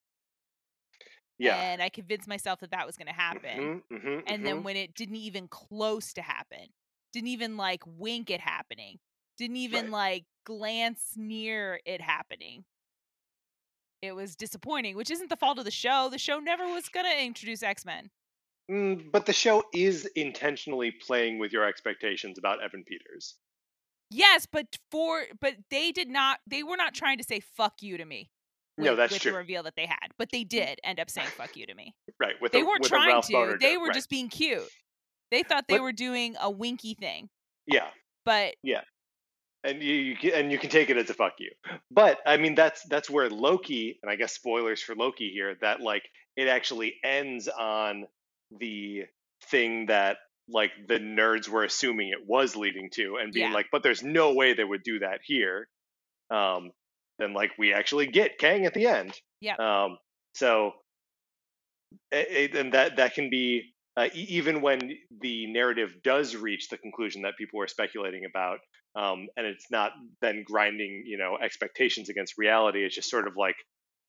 Yeah. 1.41 1.65
and 1.65 1.83
I 1.83 1.89
convinced 1.89 2.29
myself 2.29 2.61
that 2.61 2.71
that 2.73 2.87
was 2.87 2.97
going 2.97 3.09
to 3.09 3.13
happen. 3.15 3.71
Mhm, 3.73 3.83
mhm, 3.91 4.25
and 4.27 4.47
then 4.47 4.63
mhm. 4.63 4.65
when 4.65 4.77
it 4.77 4.95
didn't 4.95 5.17
even 5.17 5.49
close 5.49 6.13
to 6.15 6.23
happen 6.23 6.69
didn't 7.13 7.29
even 7.29 7.57
like 7.57 7.83
wink 7.87 8.31
at 8.31 8.41
happening 8.41 8.99
didn't 9.39 9.57
even 9.57 9.87
Right. 9.87 9.93
like 9.93 10.27
glance 10.45 11.15
near 11.17 11.81
it 11.87 12.01
happening 12.01 12.65
it 14.03 14.13
was 14.13 14.37
disappointing 14.37 14.97
which 14.97 15.11
isn't 15.11 15.29
the 15.29 15.37
fault 15.37 15.59
of 15.59 15.65
the 15.65 15.71
show 15.71 16.09
the 16.11 16.19
show 16.19 16.39
never 16.39 16.67
was 16.69 16.89
going 16.89 17.07
to 17.07 17.23
introduce 17.25 17.63
x-men 17.63 18.11
Mm, 18.71 19.11
but 19.13 19.27
the 19.27 19.35
show 19.35 19.65
is 19.75 20.07
intentionally 20.17 20.93
playing 20.93 21.39
with 21.39 21.53
your 21.53 21.65
expectations 21.67 22.39
about 22.39 22.63
Evan 22.63 22.85
Peters. 22.85 23.37
yes 24.11 24.47
but 24.47 24.79
for 24.91 25.27
but 25.41 25.55
they 25.71 25.93
did 25.93 26.09
not 26.09 26.41
they 26.47 26.63
were 26.63 26.77
not 26.77 26.95
trying 26.95 27.19
to 27.19 27.25
say 27.25 27.41
fuck 27.41 27.83
you 27.83 27.97
to 27.97 28.05
me 28.05 28.31
No, 28.79 28.97
that's 28.97 29.13
with 29.13 29.23
true. 29.23 29.33
the 29.33 29.39
reveal 29.39 29.63
that 29.65 29.75
they 29.77 29.87
had 29.87 30.09
but 30.19 30.31
they 30.33 30.45
did 30.45 30.79
end 30.85 30.99
up 31.01 31.11
saying 31.11 31.29
fuck 31.37 31.57
you 31.57 31.67
to 31.67 31.75
me 31.75 31.95
Right. 32.19 32.35
With 32.41 32.53
they 32.53 32.61
a, 32.61 32.65
weren't 32.65 32.81
with 32.83 32.91
trying 32.91 33.21
to 33.23 33.33
Boner 33.33 33.59
they 33.59 33.73
joke, 33.75 33.81
were 33.83 33.87
right. 33.89 33.95
just 33.95 34.09
being 34.11 34.29
cute 34.29 34.63
they 35.31 35.43
thought 35.43 35.65
they 35.69 35.77
But- 35.77 35.83
were 35.83 35.93
doing 35.93 36.37
a 36.41 36.51
winky 36.51 36.95
thing 36.95 37.29
Yeah. 37.67 37.89
but 38.25 38.55
yeah, 38.63 38.83
and 39.65 39.83
you, 39.83 39.95
you 39.95 40.17
can, 40.17 40.31
and 40.33 40.53
you 40.53 40.59
can 40.59 40.71
take 40.71 40.89
it 40.89 40.97
as 40.97 41.11
a 41.11 41.15
fuck 41.15 41.35
you. 41.39 41.51
But 41.91 42.19
I 42.25 42.39
mean, 42.39 42.55
that's 42.55 42.83
that's 42.89 43.11
where 43.11 43.29
Loki, 43.29 43.99
and 44.03 44.11
I 44.11 44.17
guess 44.17 44.33
spoilers 44.33 44.81
for 44.83 44.95
Loki 44.95 45.31
here, 45.31 45.55
that 45.61 45.81
like 45.83 46.05
it 46.37 46.49
actually 46.49 46.95
ends 47.05 47.47
on 47.47 48.07
the 48.59 49.03
thing 49.51 49.87
that 49.87 50.17
like 50.49 50.71
the 50.89 50.99
nerds 50.99 51.47
were 51.49 51.63
assuming 51.65 52.09
it 52.09 52.27
was 52.27 52.57
leading 52.57 52.89
to, 52.95 53.17
and 53.21 53.33
being 53.33 53.49
Yeah. 53.51 53.55
like, 53.55 53.67
but 53.71 53.83
there's 53.83 54.03
no 54.03 54.33
way 54.33 54.55
they 54.55 54.65
would 54.65 54.83
do 54.83 55.01
that 55.01 55.21
here. 55.25 55.69
Um, 56.31 56.71
then 57.21 57.35
like 57.35 57.51
we 57.59 57.73
actually 57.73 58.07
get 58.07 58.39
Kang 58.39 58.67
at 58.67 58.75
the 58.75 58.87
end. 58.87 59.13
Yeah. 59.41 59.57
Um, 59.57 59.99
so, 60.35 60.73
it, 62.11 62.55
and 62.55 62.73
that 62.75 62.97
that 62.97 63.15
can 63.15 63.31
be 63.31 63.73
uh, 63.97 64.09
even 64.15 64.63
when 64.63 64.81
the 65.21 65.53
narrative 65.53 65.91
does 66.03 66.37
reach 66.37 66.69
the 66.69 66.79
conclusion 66.79 67.23
that 67.23 67.37
people 67.37 67.59
were 67.59 67.69
speculating 67.69 68.25
about, 68.25 68.59
um, 68.97 69.29
and 69.37 69.47
it's 69.47 69.67
not 69.71 69.93
then 70.21 70.45
grinding, 70.47 71.03
you 71.07 71.19
know, 71.19 71.37
expectations 71.43 72.09
against 72.09 72.39
reality. 72.39 72.85
It's 72.85 72.95
just 72.95 73.11
sort 73.11 73.27
of 73.27 73.35
like 73.37 73.57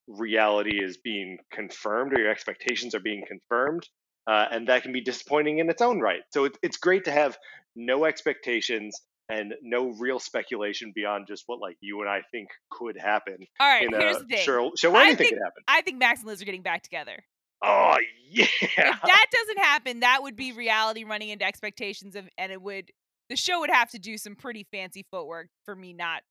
reality 0.08 0.82
is 0.82 0.98
being 0.98 1.38
confirmed, 1.52 2.16
or 2.16 2.20
your 2.20 2.30
expectations 2.30 2.94
are 2.94 3.00
being 3.00 3.24
confirmed, 3.26 3.86
uh, 4.26 4.46
and 4.50 4.68
that 4.68 4.82
can 4.82 4.92
be 4.92 5.00
disappointing 5.00 5.58
in 5.58 5.68
its 5.68 5.82
own 5.82 6.00
right. 6.00 6.22
So 6.30 6.44
it, 6.44 6.56
it's 6.62 6.76
great 6.76 7.04
to 7.04 7.12
have 7.12 7.36
no 7.74 8.04
expectations 8.04 9.00
and 9.28 9.54
no 9.62 9.92
real 9.98 10.18
speculation 10.18 10.92
beyond 10.94 11.26
just 11.26 11.44
what 11.46 11.60
like 11.60 11.76
you 11.80 12.00
and 12.00 12.08
I 12.10 12.22
think 12.30 12.48
could 12.70 12.96
happen 12.98 13.38
all 13.60 13.68
right 13.68 13.84
in 13.84 13.92
here's 13.92 14.16
a 14.16 14.20
the 14.20 14.36
thing 14.36 14.46
where 14.92 14.96
I 14.96 15.06
anything 15.06 15.16
think- 15.16 15.30
could 15.30 15.42
happen. 15.42 15.62
I 15.68 15.80
think 15.82 15.98
Max 15.98 16.20
and 16.20 16.28
Liz 16.28 16.42
are 16.42 16.44
getting 16.44 16.62
back 16.62 16.82
together. 16.82 17.24
Oh 17.64 17.96
yeah, 18.28 18.46
If 18.60 18.76
that 18.76 19.26
doesn't 19.30 19.58
happen, 19.58 20.00
that 20.00 20.22
would 20.22 20.34
be 20.36 20.52
reality 20.52 21.04
running 21.04 21.28
into 21.28 21.44
expectations 21.44 22.16
of, 22.16 22.28
and 22.36 22.50
it 22.50 22.60
would 22.60 22.90
the 23.30 23.36
show 23.36 23.60
would 23.60 23.70
have 23.70 23.90
to 23.90 23.98
do 23.98 24.18
some 24.18 24.34
pretty 24.34 24.66
fancy 24.72 25.06
footwork 25.10 25.48
for 25.64 25.76
me 25.76 25.92
not 25.92 26.22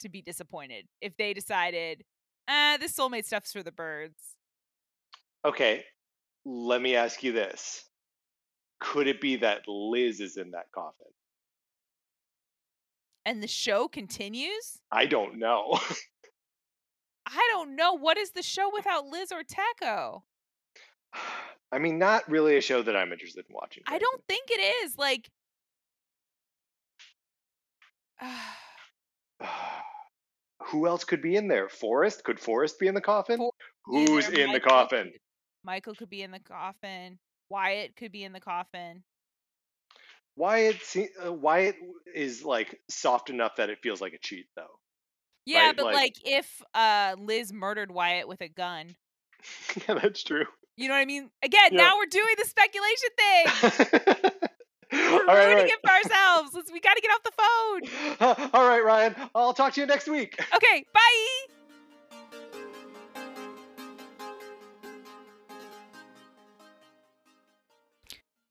to 0.00 0.08
be 0.10 0.20
disappointed 0.20 0.84
if 1.00 1.16
they 1.16 1.32
decided, 1.32 2.04
uh, 2.46 2.76
this 2.76 2.92
soulmate 2.92 3.24
stuff's 3.24 3.52
for 3.52 3.62
the 3.62 3.72
birds. 3.72 4.18
Okay, 5.44 5.82
let 6.44 6.82
me 6.82 6.94
ask 6.94 7.22
you 7.22 7.32
this. 7.32 7.82
Could 8.80 9.06
it 9.06 9.20
be 9.20 9.36
that 9.36 9.62
Liz 9.66 10.20
is 10.20 10.36
in 10.36 10.50
that 10.50 10.66
coffin? 10.74 11.06
And 13.26 13.42
the 13.42 13.48
show 13.48 13.88
continues. 13.88 14.78
I 14.90 15.04
don't 15.04 15.38
know. 15.38 15.78
I 17.26 17.48
don't 17.50 17.74
know 17.74 17.92
what 17.94 18.16
is 18.16 18.30
the 18.30 18.42
show 18.42 18.70
without 18.72 19.06
Liz 19.06 19.32
Ortecho. 19.32 20.22
I 21.72 21.78
mean, 21.80 21.98
not 21.98 22.30
really 22.30 22.56
a 22.56 22.60
show 22.60 22.80
that 22.82 22.94
I'm 22.96 23.12
interested 23.12 23.44
in 23.48 23.54
watching. 23.54 23.82
I 23.88 23.98
don't 23.98 24.22
think 24.28 24.48
it 24.48 24.84
is 24.84 24.96
like. 24.96 25.28
Who 30.66 30.86
else 30.86 31.04
could 31.04 31.22
be 31.22 31.36
in 31.36 31.48
there? 31.48 31.68
Forrest? 31.68 32.24
Could 32.24 32.40
Forrest 32.40 32.78
be 32.78 32.86
in 32.86 32.94
the 32.94 33.00
coffin? 33.00 33.38
For- 33.38 33.52
Who's 33.84 34.28
in 34.28 34.52
the 34.52 34.60
coffin? 34.60 35.10
could- 35.12 35.20
Michael 35.64 35.94
could 35.94 36.10
be 36.10 36.22
in 36.22 36.30
the 36.30 36.40
coffin. 36.40 37.18
Wyatt 37.48 37.96
could 37.96 38.12
be 38.12 38.24
in 38.24 38.32
the 38.32 38.40
coffin. 38.40 39.02
Wyatt, 40.36 40.82
se- 40.82 41.10
uh, 41.24 41.32
Wyatt 41.32 41.76
is 42.14 42.44
like 42.44 42.80
soft 42.88 43.30
enough 43.30 43.56
that 43.56 43.70
it 43.70 43.78
feels 43.82 44.00
like 44.00 44.12
a 44.12 44.18
cheat, 44.18 44.46
though. 44.54 44.78
Yeah, 45.44 45.66
Right, 45.68 45.76
but 45.76 45.84
like- 45.86 45.94
like 45.94 46.14
if 46.24 46.62
uh 46.74 47.14
Liz 47.18 47.52
murdered 47.52 47.90
Wyatt 47.90 48.28
with 48.28 48.40
a 48.40 48.48
gun. 48.48 48.96
yeah, 49.88 49.94
that's 49.94 50.22
true. 50.24 50.44
You 50.76 50.88
know 50.88 50.94
what 50.94 51.00
I 51.00 51.04
mean? 51.06 51.30
Again, 51.42 51.68
Yeah. 51.72 51.78
now 51.78 51.96
we're 51.96 52.06
doing 52.06 52.34
the 52.36 52.44
speculation 52.44 53.08
thing. 53.16 54.32
We're 54.92 55.26
all 55.28 55.34
ruining 55.34 55.56
right. 55.56 55.66
it 55.68 55.80
for 55.84 55.90
ourselves. 55.90 56.50
Let's, 56.54 56.70
we 56.72 56.78
got 56.80 56.94
to 56.94 57.02
get 57.02 57.10
off 57.10 57.22
the 57.24 58.28
phone. 58.30 58.50
all 58.54 58.68
right, 58.68 58.84
Ryan. 58.84 59.16
I'll 59.34 59.52
talk 59.52 59.72
to 59.74 59.80
you 59.80 59.86
next 59.86 60.06
week. 60.08 60.38
Okay, 60.54 60.86
bye. 60.94 61.54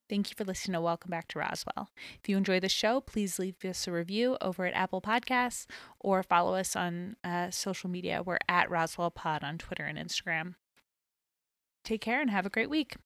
Thank 0.07 0.30
you 0.30 0.36
for 0.38 0.44
listening 0.44 0.73
to 0.73 0.82
Welcome 0.82 1.10
Back 1.10 1.27
to 1.30 1.40
Roswell. 1.40 1.90
If 2.22 2.30
you 2.30 2.38
enjoy 2.38 2.60
the 2.60 2.69
show, 2.69 3.02
please 3.02 3.40
leave 3.40 3.56
us 3.65 3.88
a 3.88 3.91
review 3.91 4.38
over 4.40 4.65
at 4.65 4.76
Apple 4.76 5.02
Podcasts 5.02 5.65
or 5.99 6.22
follow 6.22 6.53
us 6.56 6.76
on 6.76 7.15
uh, 7.23 7.49
social 7.49 7.90
media. 7.90 8.22
We're 8.23 8.38
at 8.48 8.69
Roswell 8.69 9.10
Pod 9.10 9.44
on 9.44 9.57
Twitter 9.57 9.84
and 9.84 9.98
Instagram. 9.98 10.56
Take 11.84 12.02
care 12.02 12.22
and 12.22 12.30
have 12.30 12.45
a 12.45 12.52
great 12.52 12.69
week. 12.69 12.98